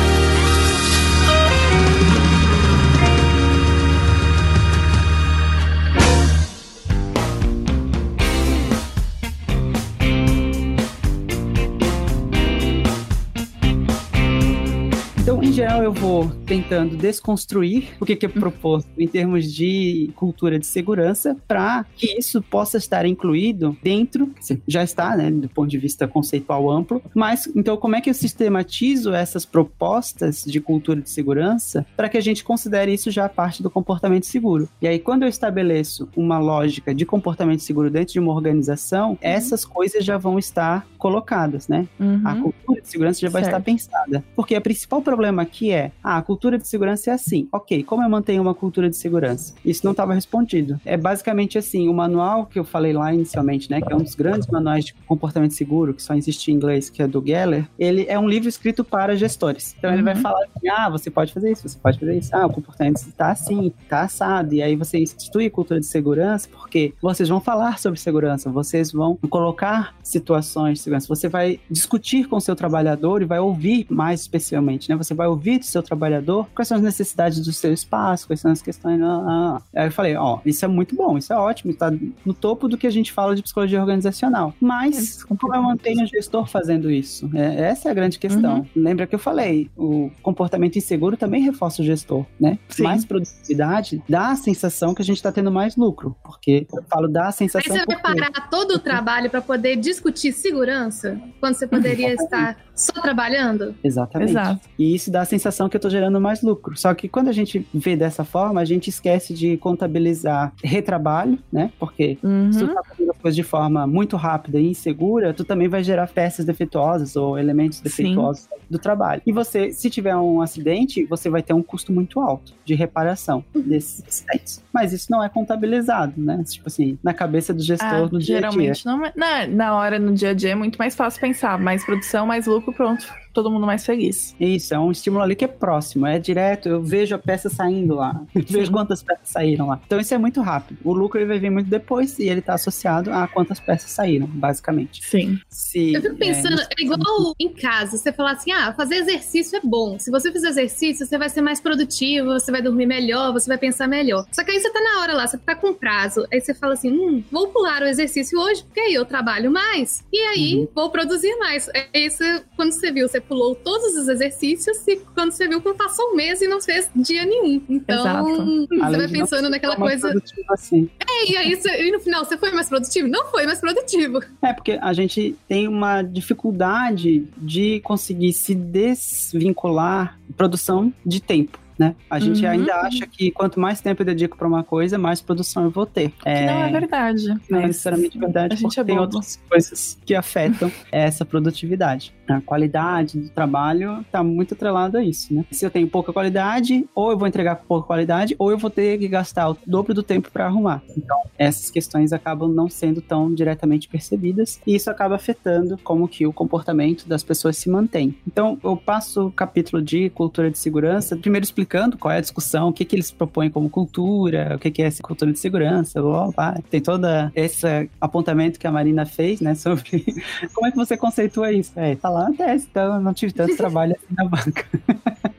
geral, 15.76 15.84
eu 15.84 15.92
vou 15.92 16.30
tentando 16.46 16.96
desconstruir 16.96 17.90
o 18.00 18.06
que, 18.06 18.16
que 18.16 18.26
é 18.26 18.30
proposto 18.30 18.90
em 18.98 19.08
termos 19.08 19.52
de 19.52 20.12
cultura 20.16 20.58
de 20.58 20.66
segurança 20.66 21.36
para 21.48 21.86
que 21.96 22.18
isso 22.18 22.42
possa 22.42 22.78
estar 22.78 23.06
incluído 23.06 23.76
dentro, 23.84 24.32
já 24.68 24.84
está, 24.84 25.16
né, 25.16 25.30
do 25.30 25.50
ponto 25.50 25.70
de 25.70 25.78
vista 25.78 26.08
conceitual 26.08 26.70
amplo, 26.70 27.02
mas 27.14 27.50
então 27.56 27.78
como 27.78 27.96
é 27.96 28.02
que 28.02 28.10
eu 28.10 28.14
sistematizo 28.14 29.14
essas 29.14 29.46
propostas 29.46 30.44
de 30.44 30.60
cultura 30.62 31.02
de 31.02 31.10
segurança 31.10 31.86
para 31.96 32.10
que 32.10 32.18
a 32.18 32.22
gente 32.22 32.44
considere 32.44 32.94
isso 32.94 33.12
já 33.12 33.28
parte 33.28 33.62
do 33.62 33.70
comportamento 33.70 34.26
seguro? 34.26 34.70
E 34.82 34.88
aí, 34.88 35.00
quando 35.00 35.24
eu 35.24 35.30
estabeleço 35.30 36.08
uma 36.16 36.38
lógica 36.38 36.94
de 36.94 37.06
comportamento 37.06 37.60
seguro 37.60 37.90
dentro 37.90 38.14
de 38.14 38.20
uma 38.20 38.34
organização, 38.34 39.12
uhum. 39.12 39.18
essas 39.22 39.66
coisas 39.66 40.06
já 40.06 40.18
vão 40.18 40.40
estar 40.40 40.88
colocadas, 40.98 41.68
né? 41.68 41.88
Uhum. 42.00 42.22
A 42.24 42.36
cultura 42.36 42.82
de 42.82 42.88
segurança 42.88 43.20
já 43.20 43.30
vai 43.30 43.44
certo. 43.44 43.56
estar 43.56 43.64
pensada. 43.64 44.24
Porque 44.36 44.56
o 44.56 44.62
principal 44.62 45.02
problema 45.02 45.42
aqui 45.42 45.65
é, 45.72 45.92
ah, 46.04 46.18
a 46.18 46.22
cultura 46.22 46.58
de 46.58 46.68
segurança 46.68 47.12
é 47.12 47.14
assim. 47.14 47.48
Ok, 47.52 47.84
como 47.84 48.04
eu 48.04 48.10
mantenho 48.10 48.42
uma 48.42 48.54
cultura 48.54 48.90
de 48.90 48.98
segurança? 48.98 49.54
Isso 49.64 49.82
não 49.84 49.92
estava 49.92 50.14
respondido. 50.14 50.80
É 50.86 50.98
basicamente 50.98 51.58
assim, 51.58 51.88
o 51.88 51.94
manual 51.94 52.46
que 52.46 52.60
eu 52.60 52.64
falei 52.64 52.94
lá 52.94 53.14
inicialmente, 53.14 53.70
né, 53.70 53.82
que 53.82 53.92
é 53.92 53.96
um 53.96 54.02
dos 54.02 54.16
grandes 54.16 54.48
manuais 54.48 54.86
de 54.86 54.94
comportamento 54.94 55.54
seguro, 55.54 55.94
que 55.94 56.02
só 56.02 56.14
existe 56.14 56.52
em 56.52 56.56
inglês, 56.56 56.90
que 56.90 57.02
é 57.02 57.08
do 57.08 57.24
Geller, 57.26 57.68
ele 57.78 58.06
é 58.08 58.18
um 58.20 58.28
livro 58.28 58.50
escrito 58.50 58.84
para 58.84 59.16
gestores. 59.16 59.76
Então 59.78 59.90
uhum. 59.90 59.96
ele 59.96 60.04
vai 60.04 60.16
uhum. 60.16 60.22
falar 60.22 60.44
assim, 60.44 60.70
ah, 60.70 60.90
você 60.90 61.10
pode 61.10 61.34
fazer 61.34 61.52
isso, 61.52 61.68
você 61.68 61.78
pode 61.78 62.00
fazer 62.00 62.18
isso, 62.18 62.36
ah, 62.36 62.46
o 62.46 62.50
comportamento 62.50 62.98
está 62.98 63.32
assim, 63.32 63.72
está 63.84 64.02
assado, 64.02 64.54
e 64.54 64.62
aí 64.62 64.76
você 64.76 64.98
institui 64.98 65.50
cultura 65.50 65.80
de 65.80 65.86
segurança, 65.86 66.48
porque 66.52 66.94
vocês 67.02 67.30
vão 67.30 67.40
falar 67.40 67.80
sobre 67.80 68.00
segurança, 68.00 68.50
vocês 68.50 68.92
vão 68.92 69.18
colocar 69.30 69.96
situações 70.04 70.80
de 70.80 70.84
segurança, 70.84 71.08
você 71.08 71.28
vai 71.28 71.60
discutir 71.70 72.28
com 72.28 72.38
o 72.38 72.42
seu 72.42 72.56
trabalhador 72.56 73.22
e 73.22 73.26
vai 73.26 73.40
ouvir 73.40 73.88
mais 73.90 74.22
especialmente, 74.22 74.90
né, 74.90 74.96
você 74.96 75.14
vai 75.14 75.28
ouvir 75.28 75.55
do 75.60 75.66
seu 75.66 75.82
trabalhador 75.82 76.48
quais 76.54 76.68
são 76.68 76.78
as 76.78 76.84
necessidades 76.84 77.40
do 77.40 77.54
seu 77.54 77.74
espaço, 77.74 78.28
quais 78.28 78.40
são 78.40 78.52
as 78.52 78.62
questões, 78.62 79.02
ah, 79.02 79.60
ah. 79.76 79.82
aí 79.82 79.88
eu 79.88 79.92
falei, 79.92 80.16
ó, 80.16 80.40
isso 80.46 80.64
é 80.64 80.68
muito 80.68 80.96
bom, 80.96 81.18
isso 81.18 81.32
é 81.32 81.38
ótimo, 81.38 81.72
está 81.72 81.92
no 82.26 82.34
topo 82.34 82.68
do 82.68 82.78
que 82.78 82.88
a 82.88 82.92
gente 82.92 83.12
fala 83.12 83.36
de 83.36 83.42
psicologia 83.42 83.80
organizacional, 83.80 84.54
mas 84.60 85.22
é 85.22 85.28
como 85.28 85.56
eu 85.56 85.62
mantenho 85.62 86.04
o 86.04 86.08
gestor 86.08 86.48
fazendo 86.48 86.90
isso? 86.90 87.30
É, 87.34 87.70
essa 87.70 87.90
é 87.90 87.92
a 87.92 87.94
grande 87.94 88.20
questão. 88.20 88.60
Uhum. 88.60 88.66
Lembra 88.76 89.08
que 89.08 89.16
eu 89.16 89.20
falei, 89.20 89.70
o 89.76 90.12
comportamento 90.22 90.78
inseguro 90.78 91.18
também 91.18 91.42
reforça 91.42 91.82
o 91.82 91.86
gestor, 91.86 92.26
né? 92.40 92.58
Sim. 92.70 92.84
Mais 92.84 93.06
produtividade 93.06 94.02
dá 94.08 94.30
a 94.30 94.36
sensação 94.36 94.94
que 94.94 95.02
a 95.02 95.06
gente 95.06 95.18
está 95.18 95.32
tendo 95.32 95.52
mais 95.52 95.76
lucro, 95.76 96.16
porque 96.24 96.68
eu 96.74 96.84
falo 96.84 97.08
dá 97.08 97.28
a 97.28 97.32
sensação. 97.32 97.76
Aí 97.76 97.82
você 97.82 97.86
vai 97.86 98.02
parar 98.02 98.50
todo 98.50 98.72
o 98.72 98.80
trabalho 98.80 99.30
para 99.30 99.42
poder 99.42 99.76
discutir 99.76 100.32
segurança, 100.32 101.20
quando 101.40 101.56
você 101.56 101.68
poderia 101.68 102.14
estar 102.14 102.58
só 102.76 103.02
trabalhando? 103.02 103.74
Exatamente. 103.84 104.32
Exato. 104.32 104.62
E 104.78 104.94
isso 104.94 105.10
dá 105.10 105.22
a 105.22 105.26
sensação 105.26 105.70
que 105.70 105.76
eu 105.76 105.80
estou 105.80 105.90
gerando 105.90 106.20
mais 106.20 106.42
lucro. 106.42 106.78
Só 106.78 106.94
que 106.94 107.08
quando 107.08 107.30
a 107.30 107.32
gente 107.32 107.66
vê 107.74 107.96
dessa 107.96 108.24
forma, 108.24 108.62
a 108.62 108.66
gente 108.66 108.90
esquece 108.90 109.34
de 109.34 109.58
contabilizar 109.58 110.54
retrabalho, 110.64 111.40
né? 111.52 111.72
Porque 111.80 112.18
uhum. 112.22 112.52
se 112.52 112.60
tu 112.60 112.74
tá 112.74 112.84
fazendo 112.84 113.12
as 113.12 113.18
coisas 113.18 113.36
de 113.36 113.44
forma 113.44 113.88
muito 113.88 114.18
rápida 114.18 114.60
e 114.60 114.68
insegura, 114.68 115.34
tu 115.34 115.44
também 115.44 115.68
vai 115.68 115.84
gerar 115.84 116.08
peças 116.08 116.46
defeituosas 116.46 117.16
ou 117.16 117.38
elementos 117.38 117.80
defeituosos 117.80 118.44
Sim. 118.44 118.50
do 118.70 118.78
trabalho. 118.78 119.22
E 119.26 119.32
você, 119.32 119.72
se 119.72 119.90
tiver 119.90 120.16
um 120.16 120.42
acidente, 120.42 121.06
você 121.06 121.30
vai 121.30 121.42
ter 121.42 121.54
um 121.54 121.64
custo 121.64 121.92
muito 121.92 122.20
alto 122.20 122.54
de 122.66 122.76
reparação 122.76 123.44
desses 123.54 124.04
acidentes. 124.06 124.64
Mas 124.74 124.92
isso 124.92 125.08
não 125.10 125.24
é 125.24 125.30
contabilizado, 125.30 126.14
né? 126.18 126.44
Tipo 126.44 126.68
assim, 126.68 126.98
na 127.02 127.14
cabeça 127.14 127.54
do 127.54 127.62
gestor 127.62 127.88
ah, 127.88 128.10
no 128.12 128.20
dia 128.20 128.38
a 128.38 128.50
dia. 128.50 128.52
Geralmente 128.52 128.86
não, 128.86 129.06
é, 129.06 129.14
na, 129.16 129.48
na 129.48 129.76
hora, 129.76 130.00
no 130.00 130.14
dia 130.14 130.32
a 130.32 130.34
dia, 130.34 130.52
é 130.52 130.56
muito 130.56 130.78
mais 130.78 130.96
fácil 130.96 131.22
pensar. 131.22 131.58
Mais 131.58 131.86
produção, 131.86 132.26
mais 132.26 132.46
lucro, 132.46 132.65
pronto 132.74 133.06
todo 133.36 133.52
mundo 133.52 133.66
mais 133.66 133.86
feliz. 133.86 134.36
Isso, 134.40 134.74
é 134.74 134.80
um 134.80 134.92
estímulo 134.92 135.22
ali 135.22 135.36
que 135.36 135.46
é 135.46 135.48
próximo, 135.48 136.08
é 136.08 136.18
direto, 136.18 136.70
eu 136.70 136.82
vejo 136.82 137.14
a 137.14 137.20
peça 137.20 137.50
saindo 137.50 137.96
lá, 137.96 138.22
vejo 138.34 138.72
quantas 138.72 139.04
peças 139.04 139.28
saíram 139.28 139.68
lá. 139.68 139.82
Então 139.86 140.00
isso 140.00 140.14
é 140.14 140.18
muito 140.18 140.42
rápido. 140.42 140.80
O 140.84 140.94
lucro 140.94 141.20
ele 141.20 141.28
vai 141.28 141.38
vir 141.38 141.52
muito 141.52 141.70
depois 141.70 142.18
e 142.18 142.30
ele 142.30 142.40
está 142.40 142.54
associado 142.54 143.12
a 143.12 143.28
quantas 143.28 143.60
peças 143.60 143.92
saíram, 143.92 144.26
basicamente. 144.28 145.06
Sim. 145.06 145.38
Se, 145.50 145.94
eu 145.94 146.02
fico 146.02 146.16
pensando, 146.16 146.60
é, 146.60 146.68
é 146.80 146.84
igual 146.84 147.36
em 147.40 147.50
casa, 147.50 147.98
você 147.98 148.12
falar 148.12 148.32
assim, 148.32 148.52
ah, 148.52 148.74
fazer 148.74 148.96
exercício 148.96 149.58
é 149.58 149.62
bom. 149.62 150.00
Se 150.00 150.10
você 150.10 150.32
fizer 150.32 150.50
exercício, 150.50 151.06
você 151.06 151.18
vai 151.18 151.30
ser 151.30 151.42
mais 151.42 151.60
produtivo, 151.60 152.30
você 152.30 152.52
vai 152.52 152.62
dormir 152.62 152.86
melhor, 152.86 153.34
você 153.34 153.48
vai 153.48 153.58
pensar 153.58 153.88
melhor. 153.88 154.26
Só 154.32 154.44
que 154.44 154.52
aí 154.52 154.60
você 154.60 154.72
tá 154.72 154.80
na 154.80 155.02
hora 155.02 155.14
lá, 155.14 155.28
você 155.28 155.38
tá 155.38 155.56
com 155.56 155.74
prazo, 155.74 156.26
aí 156.32 156.40
você 156.40 156.54
fala 156.54 156.74
assim, 156.74 156.92
hum, 156.92 157.24
vou 157.32 157.50
pular 157.50 157.82
o 157.82 157.88
exercício 157.88 158.40
hoje, 158.40 158.64
porque 158.64 158.80
aí 158.80 158.94
eu 158.94 159.06
trabalho 159.06 159.52
mais, 159.52 160.04
e 160.12 160.20
aí 160.20 160.56
uhum. 160.56 160.68
vou 160.74 160.90
produzir 160.90 161.36
mais. 161.38 161.70
Aí 161.94 162.10
você, 162.10 162.44
quando 162.56 162.72
você 162.72 162.92
viu, 162.92 163.08
você 163.08 163.20
pulou 163.28 163.56
todos 163.56 163.96
os 163.96 164.08
exercícios 164.08 164.78
e 164.88 164.98
quando 165.14 165.32
você 165.32 165.48
viu 165.48 165.62
que 165.62 165.74
passou 165.74 166.12
um 166.12 166.16
mês 166.16 166.42
e 166.42 166.48
não 166.48 166.62
fez 166.62 166.90
dia 166.96 167.26
nenhum. 167.26 167.62
Então, 167.70 168.00
Exato. 168.00 168.68
você 168.68 168.82
Além 168.82 169.00
vai 169.00 169.08
pensando 169.08 169.50
naquela 169.50 169.76
coisa. 169.76 170.14
Assim. 170.50 170.90
É, 171.00 171.32
e 171.32 171.38
aí 171.38 171.56
você, 171.56 171.88
e 171.88 171.92
no 171.92 172.00
final 172.00 172.24
você 172.24 172.38
foi 172.38 172.52
mais 172.52 172.70
produtivo? 172.70 173.08
Não 173.08 173.26
foi 173.28 173.46
mais 173.46 173.60
produtivo. 173.60 174.20
É, 174.42 174.54
porque 174.54 174.80
a 174.82 174.94
gente 174.94 175.36
tem 175.48 175.68
uma 175.68 176.02
dificuldade 176.02 177.28
de 177.38 177.80
conseguir 177.82 178.34
se 178.34 178.56
desvincular 178.56 180.20
produção 180.36 180.94
de 181.06 181.22
tempo 181.22 181.60
né? 181.78 181.96
A 182.10 182.20
gente 182.20 182.44
uhum. 182.44 182.52
ainda 182.52 182.74
acha 182.76 183.06
que 183.06 183.32
quanto 183.32 183.60
mais 183.60 183.82
tempo 183.82 184.02
eu 184.02 184.06
dedico 184.06 184.38
para 184.38 184.48
uma 184.48 184.64
coisa, 184.64 184.98
mais 184.98 185.22
produção 185.22 185.66
eu 185.66 185.70
vou 185.70 185.86
ter. 185.86 186.12
É... 186.24 186.46
não 186.46 186.64
é 186.64 186.72
verdade. 186.72 187.28
Não 187.50 187.60
é 187.60 187.68
necessariamente 187.68 188.18
verdade, 188.18 188.54
a 188.54 188.58
gente 188.58 188.80
é 188.80 188.84
tem 188.84 188.98
outras 188.98 189.42
coisas 189.50 189.98
que 190.06 190.16
afetam 190.16 190.72
essa 190.92 191.26
produtividade. 191.26 192.14
A 192.28 192.42
qualidade 192.42 193.20
do 193.20 193.30
trabalho 193.30 194.02
está 194.02 194.24
muito 194.24 194.54
atrelada 194.54 195.00
a 195.00 195.04
isso, 195.04 195.34
né? 195.34 195.46
Se 195.52 195.66
eu 195.66 195.70
tenho 195.70 195.88
pouca 195.88 196.12
qualidade, 196.12 196.88
ou 196.96 197.12
eu 197.12 197.18
vou 197.18 197.28
entregar 197.28 197.56
com 197.56 197.66
pouca 197.66 197.88
qualidade, 197.88 198.36
ou 198.40 198.52
eu 198.52 198.58
vou 198.58 198.70
ter 198.70 198.98
que 198.98 199.08
gastar 199.08 199.50
o 199.50 199.58
dobro 199.66 199.94
do 199.94 200.04
tempo 200.04 200.32
para 200.32 200.46
arrumar. 200.46 200.82
Então, 200.98 201.18
essas 201.38 201.70
questões 201.70 202.14
acabam 202.14 202.52
não 202.52 202.70
sendo 202.70 203.02
tão 203.02 203.34
diretamente 203.34 203.88
percebidas 203.88 204.60
e 204.66 204.76
isso 204.76 204.90
acaba 204.90 205.16
afetando 205.16 205.78
como 205.84 206.08
que 206.08 206.26
o 206.26 206.34
comportamento 206.34 207.08
das 207.08 207.24
pessoas 207.24 207.58
se 207.58 207.70
mantém. 207.70 208.16
Então, 208.28 208.58
eu 208.64 208.76
passo 208.76 209.28
o 209.28 209.32
capítulo 209.32 209.82
de 209.82 210.10
cultura 210.10 210.50
de 210.50 210.58
segurança, 210.58 211.16
primeiro 211.16 211.44
explicando 211.44 211.98
qual 211.98 212.12
é 212.12 212.18
a 212.18 212.22
discussão, 212.22 212.70
o 212.70 212.74
que, 212.74 212.86
que 212.86 212.96
eles 212.96 213.12
propõem 213.12 213.50
como 213.50 213.70
cultura, 213.70 214.54
o 214.56 214.60
que, 214.60 214.72
que 214.72 214.82
é 214.82 214.86
essa 214.86 215.04
cultura 215.04 215.32
de 215.32 215.40
segurança, 215.40 216.02
blá, 216.02 216.32
blá. 216.32 216.58
tem 216.70 216.82
todo 216.82 217.06
esse 217.36 217.90
apontamento 218.00 218.60
que 218.60 218.68
a 218.68 218.72
Marina 218.72 219.06
fez, 219.06 219.42
né, 219.42 219.54
sobre 219.56 220.06
como 220.54 220.68
é 220.68 220.72
que 220.72 220.78
você 220.78 220.98
conceitua 220.98 221.52
isso. 221.52 221.72
É, 221.76 221.96
tá 221.96 222.10
lá 222.16 222.30
na 222.30 222.36
tese, 222.36 222.68
então 222.70 222.96
eu 222.96 223.02
não 223.02 223.14
tive 223.14 223.34
tanto 223.34 223.56
trabalho 223.58 223.96
assim 223.96 224.16
na 224.16 224.26
banca. 224.26 224.66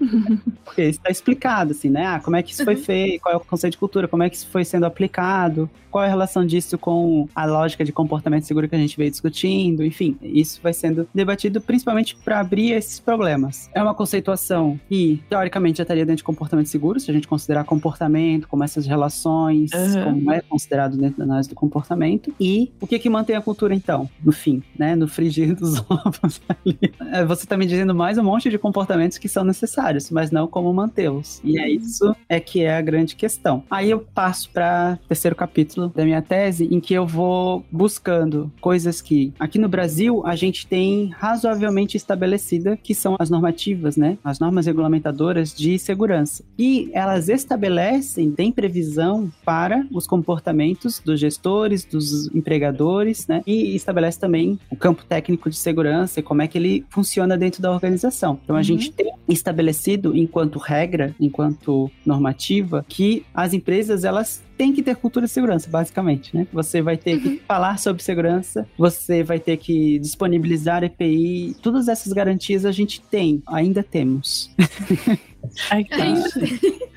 Porque 0.64 0.82
está 0.82 1.10
explicado, 1.10 1.72
assim, 1.72 1.90
né? 1.90 2.06
Ah, 2.06 2.20
como 2.20 2.36
é 2.36 2.42
que 2.42 2.52
isso 2.52 2.64
foi 2.64 2.74
uhum. 2.74 2.82
feito, 2.82 3.22
qual 3.22 3.34
é 3.34 3.36
o 3.36 3.40
conceito 3.40 3.72
de 3.72 3.78
cultura, 3.78 4.06
como 4.06 4.22
é 4.22 4.30
que 4.30 4.36
isso 4.36 4.48
foi 4.48 4.64
sendo 4.64 4.84
aplicado, 4.84 5.70
qual 5.90 6.04
é 6.04 6.08
a 6.08 6.10
relação 6.10 6.44
disso 6.44 6.76
com 6.76 7.26
a 7.34 7.46
lógica 7.46 7.82
de 7.82 7.90
comportamento 7.92 8.44
seguro 8.44 8.68
que 8.68 8.74
a 8.74 8.78
gente 8.78 8.96
veio 8.96 9.10
discutindo, 9.10 9.82
enfim, 9.82 10.18
isso 10.22 10.60
vai 10.62 10.74
sendo 10.74 11.08
debatido 11.14 11.60
principalmente 11.60 12.14
para 12.16 12.40
abrir 12.40 12.72
esses 12.72 13.00
problemas. 13.00 13.70
É 13.74 13.82
uma 13.82 13.94
conceituação 13.94 14.78
que, 14.88 15.22
teoricamente, 15.30 15.78
já 15.78 15.84
estaria 15.84 16.04
dentro 16.04 16.18
de 16.18 16.24
comportamento 16.24 16.66
seguro, 16.66 17.00
se 17.00 17.10
a 17.10 17.14
gente 17.14 17.26
considerar 17.26 17.64
comportamento, 17.64 18.46
como 18.46 18.62
essas 18.62 18.86
relações, 18.86 19.70
uhum. 19.72 20.04
como 20.04 20.32
é 20.32 20.42
considerado 20.42 20.98
dentro 20.98 21.16
da 21.16 21.24
análise 21.24 21.48
do 21.48 21.54
comportamento. 21.54 22.34
E 22.38 22.70
o 22.78 22.86
que 22.86 22.98
que 22.98 23.08
mantém 23.08 23.34
a 23.34 23.40
cultura, 23.40 23.74
então, 23.74 24.06
no 24.22 24.32
fim, 24.32 24.62
né? 24.78 24.94
No 24.94 25.08
frigir 25.08 25.54
dos 25.54 25.82
ovos 25.88 26.42
ali. 26.66 26.78
É, 27.12 27.24
você 27.24 27.44
está 27.44 27.56
me 27.56 27.66
dizendo 27.66 27.94
mais 27.94 28.18
um 28.18 28.22
monte 28.22 28.50
de 28.50 28.58
comportamentos 28.58 29.18
que 29.18 29.28
são 29.28 29.44
necessários, 29.44 30.10
mas 30.10 30.30
não 30.30 30.46
como 30.46 30.72
mantê-los. 30.72 31.40
E 31.44 31.58
é 31.58 31.70
isso 31.70 32.14
é 32.28 32.40
que 32.40 32.62
é 32.62 32.76
a 32.76 32.82
grande 32.82 33.14
questão. 33.14 33.62
Aí 33.70 33.90
eu 33.90 34.00
passo 34.00 34.50
para 34.50 34.98
terceiro 35.08 35.36
capítulo 35.36 35.92
da 35.94 36.04
minha 36.04 36.20
tese, 36.20 36.68
em 36.70 36.80
que 36.80 36.94
eu 36.94 37.06
vou 37.06 37.64
buscando 37.70 38.52
coisas 38.60 39.00
que 39.00 39.32
aqui 39.38 39.58
no 39.58 39.68
Brasil 39.68 40.22
a 40.26 40.34
gente 40.34 40.66
tem 40.66 41.10
razoavelmente 41.16 41.96
estabelecida, 41.96 42.76
que 42.76 42.94
são 42.94 43.16
as 43.18 43.30
normativas, 43.30 43.96
né? 43.96 44.18
As 44.24 44.38
normas 44.38 44.66
regulamentadoras 44.66 45.54
de 45.54 45.78
segurança. 45.78 46.44
E 46.58 46.90
elas 46.92 47.28
estabelecem, 47.28 48.32
têm 48.32 48.50
previsão 48.50 49.30
para 49.44 49.86
os 49.92 50.06
comportamentos 50.06 51.00
dos 51.00 51.20
gestores, 51.20 51.84
dos 51.84 52.34
empregadores, 52.34 53.26
né? 53.26 53.42
E 53.46 53.74
estabelece 53.74 54.18
também 54.18 54.58
o 54.70 54.76
campo 54.76 55.04
técnico 55.04 55.48
de 55.48 55.56
segurança 55.56 56.20
e 56.20 56.22
como 56.22 56.42
é 56.42 56.48
que 56.48 56.55
ele 56.56 56.84
funciona 56.88 57.36
dentro 57.36 57.62
da 57.62 57.70
organização. 57.70 58.38
Então 58.42 58.56
a 58.56 58.58
uhum. 58.58 58.64
gente 58.64 58.92
tem 58.92 59.12
estabelecido 59.28 60.16
enquanto 60.16 60.58
regra, 60.58 61.14
enquanto 61.20 61.90
normativa, 62.04 62.84
que 62.88 63.24
as 63.34 63.52
empresas 63.52 64.04
elas 64.04 64.44
tem 64.56 64.72
que 64.72 64.82
ter 64.82 64.96
cultura 64.96 65.26
de 65.26 65.32
segurança, 65.32 65.68
basicamente, 65.68 66.34
né? 66.34 66.46
Você 66.52 66.80
vai 66.80 66.96
ter 66.96 67.20
que 67.20 67.28
uhum. 67.28 67.38
falar 67.46 67.78
sobre 67.78 68.02
segurança, 68.02 68.66
você 68.78 69.22
vai 69.22 69.38
ter 69.38 69.58
que 69.58 69.98
disponibilizar 69.98 70.82
EPI, 70.82 71.56
todas 71.60 71.88
essas 71.88 72.12
garantias 72.12 72.64
a 72.64 72.72
gente 72.72 73.00
tem, 73.02 73.42
ainda 73.46 73.82
temos. 73.82 74.50
Ai, 75.70 75.84
tá. 75.84 75.96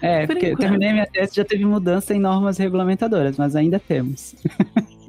É, 0.01 0.26
porque 0.26 0.55
terminei 0.55 0.93
minha 0.93 1.05
tese 1.05 1.36
já 1.36 1.45
teve 1.45 1.66
mudança 1.66 2.16
em 2.16 2.20
normas 2.20 2.57
regulamentadoras, 2.57 3.38
mas 3.38 3.55
ainda 3.55 3.80
temos. 3.80 4.36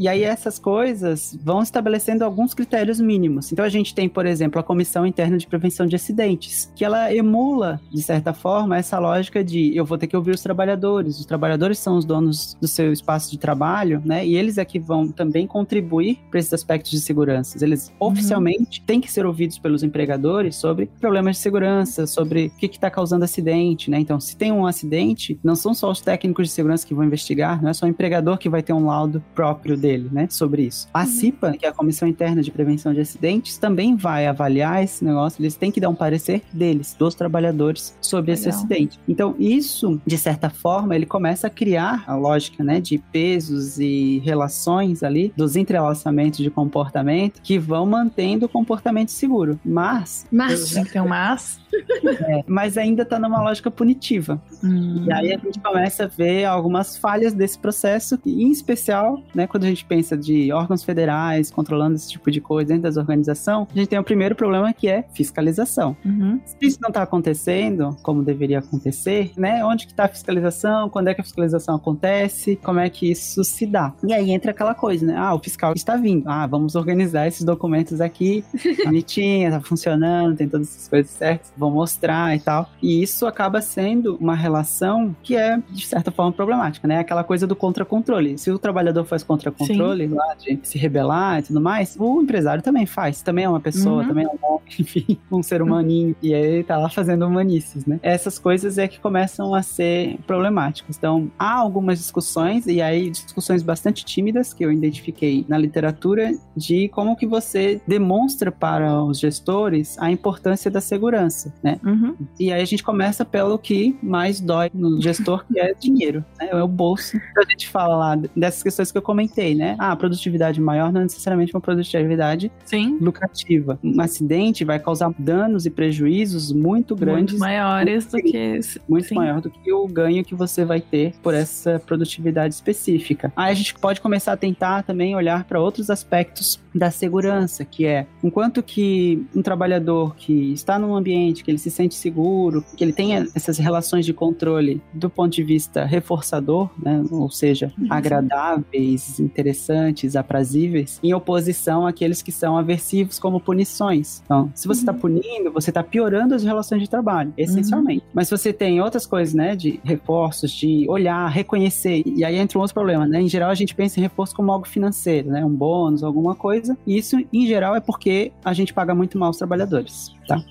E 0.01 0.09
aí 0.09 0.25
essas 0.25 0.59
coisas 0.59 1.39
vão 1.45 1.63
estabelecendo 1.63 2.25
alguns 2.25 2.55
critérios 2.55 2.99
mínimos. 2.99 3.53
Então 3.53 3.63
a 3.63 3.69
gente 3.69 3.95
tem, 3.95 4.09
por 4.09 4.25
exemplo, 4.25 4.59
a 4.59 4.63
Comissão 4.63 5.05
Interna 5.05 5.37
de 5.37 5.47
Prevenção 5.47 5.87
de 5.87 5.95
Acidentes, 5.95 6.73
que 6.75 6.87
ela 6.87 7.15
emula, 7.15 7.79
de 7.93 8.03
certa 8.03 8.33
forma, 8.33 8.79
essa 8.79 8.99
lógica 8.99 9.45
de 9.45 9.77
eu 9.77 9.85
vou 9.85 9.99
ter 9.99 10.07
que 10.07 10.17
ouvir 10.17 10.31
os 10.31 10.41
trabalhadores. 10.41 11.21
Os 11.21 11.27
trabalhadores 11.27 11.79
são 11.79 11.99
os 11.99 12.07
donos 12.07 12.57
do 12.59 12.67
seu 12.67 12.91
espaço 12.95 13.31
de 13.31 13.39
trabalho, 13.39 14.01
né? 14.03 14.27
E 14.27 14.37
eles 14.37 14.57
é 14.57 14.65
que 14.65 14.79
vão 14.79 15.13
também 15.13 15.47
contribuir 15.47 16.19
para 16.31 16.41
esses 16.41 16.55
aspectos 16.55 16.91
de 16.93 17.01
segurança. 17.01 17.63
Eles 17.63 17.89
uhum. 17.89 18.09
oficialmente 18.09 18.83
têm 18.87 19.03
que 19.03 19.13
ser 19.13 19.27
ouvidos 19.27 19.59
pelos 19.59 19.83
empregadores 19.83 20.57
sobre 20.57 20.87
problemas 20.99 21.37
de 21.37 21.43
segurança, 21.43 22.07
sobre 22.07 22.47
o 22.47 22.51
que 22.59 22.67
está 22.67 22.91
causando 22.91 23.25
acidente, 23.25 23.91
né? 23.91 23.99
Então, 24.01 24.19
se 24.19 24.35
tem 24.35 24.51
um 24.51 24.65
acidente, 24.65 25.39
não 25.45 25.55
são 25.55 25.75
só 25.75 25.91
os 25.91 26.01
técnicos 26.01 26.49
de 26.49 26.55
segurança 26.55 26.87
que 26.87 26.95
vão 26.95 27.05
investigar, 27.05 27.63
não 27.63 27.69
é 27.69 27.75
só 27.75 27.85
o 27.85 27.89
empregador 27.91 28.39
que 28.39 28.49
vai 28.49 28.63
ter 28.63 28.73
um 28.73 28.87
laudo 28.87 29.23
próprio 29.35 29.77
dele, 29.77 29.90
né? 29.99 30.27
Sobre 30.31 30.63
isso. 30.63 30.89
A 30.93 31.01
uhum. 31.01 31.07
CIPA, 31.07 31.53
que 31.53 31.67
é 31.67 31.69
a 31.69 31.73
Comissão 31.73 32.09
Interna 32.09 32.43
de 32.43 32.51
Prevenção 32.51 32.93
de 32.95 33.01
Acidentes, 33.01 33.59
também 33.59 33.97
vai 33.97 34.27
avaliar 34.27 34.83
esse 34.83 35.05
negócio, 35.05 35.41
eles 35.41 35.57
têm 35.57 35.71
que 35.71 35.81
dar 35.81 35.89
um 35.89 35.95
parecer 35.95 36.43
deles, 36.53 36.95
dos 36.99 37.15
trabalhadores, 37.15 37.97
sobre 38.01 38.33
Legal. 38.33 38.41
esse 38.41 38.49
acidente. 38.49 38.99
Então, 39.09 39.35
isso, 39.39 40.01
de 40.07 40.19
certa 40.19 40.51
forma, 40.51 40.95
ele 40.95 41.07
começa 41.07 41.47
a 41.47 41.51
criar 41.51 42.05
a 42.07 42.15
lógica, 42.15 42.65
né, 42.65 42.81
de 42.81 42.99
pesos 42.99 43.79
e 43.79 44.21
relações 44.25 45.03
ali, 45.03 45.33
dos 45.37 45.57
entrelaçamentos 45.57 46.39
de 46.39 46.51
comportamento, 46.51 47.41
que 47.43 47.59
vão 47.59 47.87
mantendo 47.87 48.47
o 48.47 48.49
comportamento 48.49 49.11
seguro. 49.11 49.59
Mas. 49.65 50.27
Mas. 50.31 50.71
Tem 50.73 50.85
que 50.85 50.93
ter 50.93 51.01
um 51.01 51.09
mas. 51.09 51.61
É, 52.03 52.45
mas 52.47 52.77
ainda 52.77 53.03
está 53.03 53.19
numa 53.19 53.41
lógica 53.43 53.71
punitiva. 53.71 54.41
Hum. 54.63 55.05
E 55.07 55.13
aí 55.13 55.33
a 55.33 55.39
gente 55.39 55.59
começa 55.61 56.05
a 56.05 56.07
ver 56.07 56.45
algumas 56.45 56.97
falhas 56.97 57.33
desse 57.33 57.59
processo, 57.59 58.19
em 58.27 58.51
especial, 58.51 59.23
né, 59.35 59.47
quando 59.47 59.65
a 59.65 59.69
gente 59.69 59.80
pensa 59.85 60.17
de 60.17 60.53
órgãos 60.53 60.83
federais 60.83 61.51
controlando 61.51 61.97
esse 61.97 62.09
tipo 62.11 62.31
de 62.31 62.41
coisa 62.41 62.69
dentro 62.69 62.83
das 62.83 62.97
organizações, 62.97 63.69
a 63.75 63.79
gente 63.79 63.89
tem 63.89 63.99
o 63.99 64.05
primeiro 64.05 64.35
problema 64.35 64.73
que 64.73 64.89
é 64.89 65.05
fiscalização. 65.13 65.97
Uhum. 66.05 66.41
Se 66.45 66.57
isso 66.61 66.79
não 66.81 66.89
está 66.89 67.03
acontecendo 67.03 67.97
como 68.03 68.23
deveria 68.23 68.59
acontecer, 68.59 69.33
né, 69.37 69.65
onde 69.65 69.87
que 69.87 69.93
está 69.93 70.05
a 70.05 70.09
fiscalização, 70.09 70.89
quando 70.89 71.09
é 71.09 71.15
que 71.15 71.21
a 71.21 71.25
fiscalização 71.25 71.77
acontece, 71.77 72.57
como 72.57 72.81
é 72.81 72.89
que 72.89 73.11
isso 73.11 73.43
se 73.45 73.67
dá. 73.67 73.93
E 74.07 74.13
aí 74.13 74.31
entra 74.31 74.51
aquela 74.51 74.75
coisa, 74.75 75.07
né, 75.07 75.15
ah, 75.17 75.35
o 75.35 75.39
fiscal 75.39 75.73
está 75.75 75.97
vindo, 75.97 76.29
ah, 76.29 76.47
vamos 76.47 76.75
organizar 76.75 77.27
esses 77.27 77.45
documentos 77.45 78.01
aqui, 78.01 78.45
bonitinha, 78.85 79.51
tá 79.51 79.61
funcionando, 79.61 80.37
tem 80.37 80.49
todas 80.49 80.69
essas 80.69 80.89
coisas 80.89 81.11
certas, 81.11 81.53
vão 81.57 81.71
mostrar 81.71 82.35
e 82.37 82.41
tal. 82.41 82.69
E 82.83 83.03
isso 83.03 83.27
acaba 83.27 83.61
sendo 83.61 84.17
uma 84.17 84.35
relação 84.35 85.15
que 85.23 85.37
é, 85.37 85.59
de 85.71 85.87
certa 85.87 86.11
forma, 86.11 86.33
problemática, 86.33 86.87
né? 86.87 86.99
Aquela 86.99 87.25
coisa 87.25 87.47
do 87.47 87.57
contra-controle. 87.57 88.39
Se 88.39 88.51
o 88.51 88.59
trabalhador 88.59 89.05
faz 89.05 89.23
contra-controle, 89.23 89.70
lá, 89.77 90.35
de 90.35 90.59
se 90.63 90.79
rebelar 90.79 91.41
e 91.41 91.43
tudo 91.45 91.61
mais, 91.61 91.97
o 91.99 92.21
empresário 92.23 92.63
também 92.63 92.87
faz. 92.87 93.23
Também 93.23 93.45
é 93.45 93.49
uma 93.49 93.61
pessoa, 93.61 94.03
uhum. 94.03 94.09
também 94.09 94.25
é 94.25 94.29
um 94.29 94.39
homem, 94.43 94.61
enfim, 94.79 95.19
um 95.31 95.43
ser 95.43 95.63
humaninho. 95.63 96.15
E 96.23 96.35
aí 96.35 96.65
tá 96.65 96.77
lá 96.77 96.89
fazendo 96.89 97.27
humanices, 97.27 97.87
né? 97.87 97.99
Essas 98.03 98.39
coisas 98.39 98.79
é 98.79 98.89
que 98.89 98.99
começam 99.01 99.55
a 99.55 99.63
ser 99.63 100.19
problemáticas. 100.27 100.97
Então, 100.97 101.31
há 101.39 101.55
algumas 101.55 101.99
discussões, 101.99 102.67
e 102.67 102.81
aí 102.81 103.11
discussões 103.11 103.63
bastante 103.63 104.05
tímidas 104.05 104.53
que 104.53 104.65
eu 104.65 104.73
identifiquei 104.73 105.45
na 105.49 105.59
literatura, 105.59 106.33
de 106.57 106.89
como 106.89 107.17
que 107.17 107.27
você 107.27 107.81
demonstra 107.87 108.51
para 108.51 109.03
os 109.03 109.19
gestores 109.19 109.99
a 109.99 110.11
importância 110.11 110.71
da 110.71 110.81
segurança 110.81 111.21
né? 111.63 111.79
Uhum. 111.85 112.17
E 112.39 112.53
aí 112.53 112.61
a 112.61 112.65
gente 112.65 112.83
começa 112.83 113.25
pelo 113.25 113.59
que 113.59 113.97
mais 114.03 114.41
dói 114.41 114.71
no 114.73 115.01
gestor, 115.01 115.45
que 115.47 115.59
é 115.59 115.75
dinheiro, 115.75 116.25
né? 116.39 116.49
É 116.51 116.63
o 116.63 116.69
bolso. 116.69 117.17
A 117.37 117.51
gente 117.51 117.69
fala 117.69 117.97
lá 117.97 118.17
dessas 118.37 118.63
questões 118.63 118.93
que 118.93 118.99
eu 118.99 119.03
comentei, 119.03 119.55
né? 119.61 119.77
Ah, 119.79 119.95
produtividade 119.95 120.59
maior 120.59 120.91
não 120.91 121.03
é 121.03 121.05
necessariamente 121.05 121.55
uma 121.55 121.61
produtividade 121.61 122.51
Sim. 122.65 122.97
lucrativa. 122.99 123.79
Um 123.85 124.01
acidente 124.01 124.65
vai 124.65 124.79
causar 124.79 125.13
danos 125.19 125.67
e 125.67 125.71
prejuízos 125.71 126.51
muito 126.51 126.97
grandes. 126.97 127.35
Muito 127.35 127.41
maiores 127.41 128.07
do 128.07 128.17
que 128.17 128.37
esse. 128.37 128.81
Muito 128.89 129.09
Sim. 129.09 129.17
maior 129.17 129.43
do 129.43 129.51
que 129.51 129.71
o 129.71 129.87
ganho 129.87 130.25
que 130.25 130.35
você 130.35 130.65
vai 130.65 130.81
ter 130.81 131.13
por 131.23 131.35
essa 131.35 131.79
produtividade 131.79 132.55
específica. 132.55 133.31
Aí 133.37 133.53
a 133.53 133.55
gente 133.55 133.75
pode 133.75 134.01
começar 134.01 134.33
a 134.33 134.37
tentar 134.37 134.83
também 134.83 135.15
olhar 135.15 135.45
para 135.45 135.61
outros 135.61 135.91
aspectos 135.91 136.59
da 136.75 136.91
segurança, 136.91 137.65
que 137.65 137.85
é 137.85 138.07
enquanto 138.23 138.63
que 138.63 139.27
um 139.35 139.43
trabalhador 139.43 140.15
que 140.17 140.53
está 140.53 140.79
num 140.79 140.95
ambiente 140.95 141.45
que 141.45 141.51
ele 141.51 141.59
se 141.59 141.71
sente 141.71 141.95
seguro, 141.95 142.65
que 142.77 142.83
ele 142.83 142.93
tenha 142.93 143.27
essas 143.35 143.59
relações 143.59 144.07
de 144.07 144.15
controle 144.15 144.81
do 144.95 145.11
ponto 145.11 145.35
de 145.35 145.43
vista 145.43 145.85
reforçador, 145.85 146.71
né, 146.81 147.03
ou 147.11 147.29
seja, 147.29 147.73
uhum. 147.79 147.89
agradáveis, 147.91 149.19
interessantes, 149.41 150.17
aprazíveis, 150.17 151.01
em 151.03 151.13
oposição 151.15 151.87
àqueles 151.87 152.23
que 152.23 152.31
são 152.31 152.57
aversivos 152.57 153.19
como 153.19 153.41
punições. 153.41 154.23
Então, 154.25 154.51
se 154.55 154.69
você 154.69 154.81
está 154.81 154.93
uhum. 154.93 154.99
punindo, 154.99 155.53
você 155.53 155.71
está 155.71 155.83
piorando 155.83 156.35
as 156.35 156.45
relações 156.45 156.83
de 156.83 156.89
trabalho, 156.89 157.33
essencialmente. 157.37 158.01
Uhum. 158.01 158.11
Mas 158.15 158.29
se 158.29 158.37
você 158.37 158.53
tem 158.53 158.81
outras 158.81 159.07
coisas, 159.07 159.35
né, 159.35 159.57
de 159.57 159.81
reforços, 159.83 160.51
de 160.53 160.87
olhar, 160.89 161.27
reconhecer, 161.29 162.03
e 162.07 162.25
aí 162.25 162.37
entra 162.37 162.59
um 162.59 162.61
outro 162.61 162.75
problema, 162.75 163.07
né? 163.07 163.21
Em 163.21 163.29
geral, 163.29 163.51
a 163.51 163.55
gente 163.55 163.75
pensa 163.75 163.99
em 163.99 164.03
reforço 164.03 164.35
como 164.35 164.53
algo 164.53 164.69
financeiro, 164.69 165.31
né, 165.31 165.45
um 165.45 165.51
bônus, 165.55 166.03
alguma 166.03 166.35
coisa 166.35 166.61
coisa. 166.61 166.77
E 166.87 166.99
isso, 166.99 167.17
em 167.33 167.47
geral, 167.47 167.75
é 167.75 167.81
porque 167.81 168.33
a 168.45 168.53
gente 168.53 168.75
paga 168.75 168.95
muito 168.95 169.19
mal 169.19 169.31
os 169.31 169.37
trabalhadores, 169.37 170.13
tá? 170.27 170.43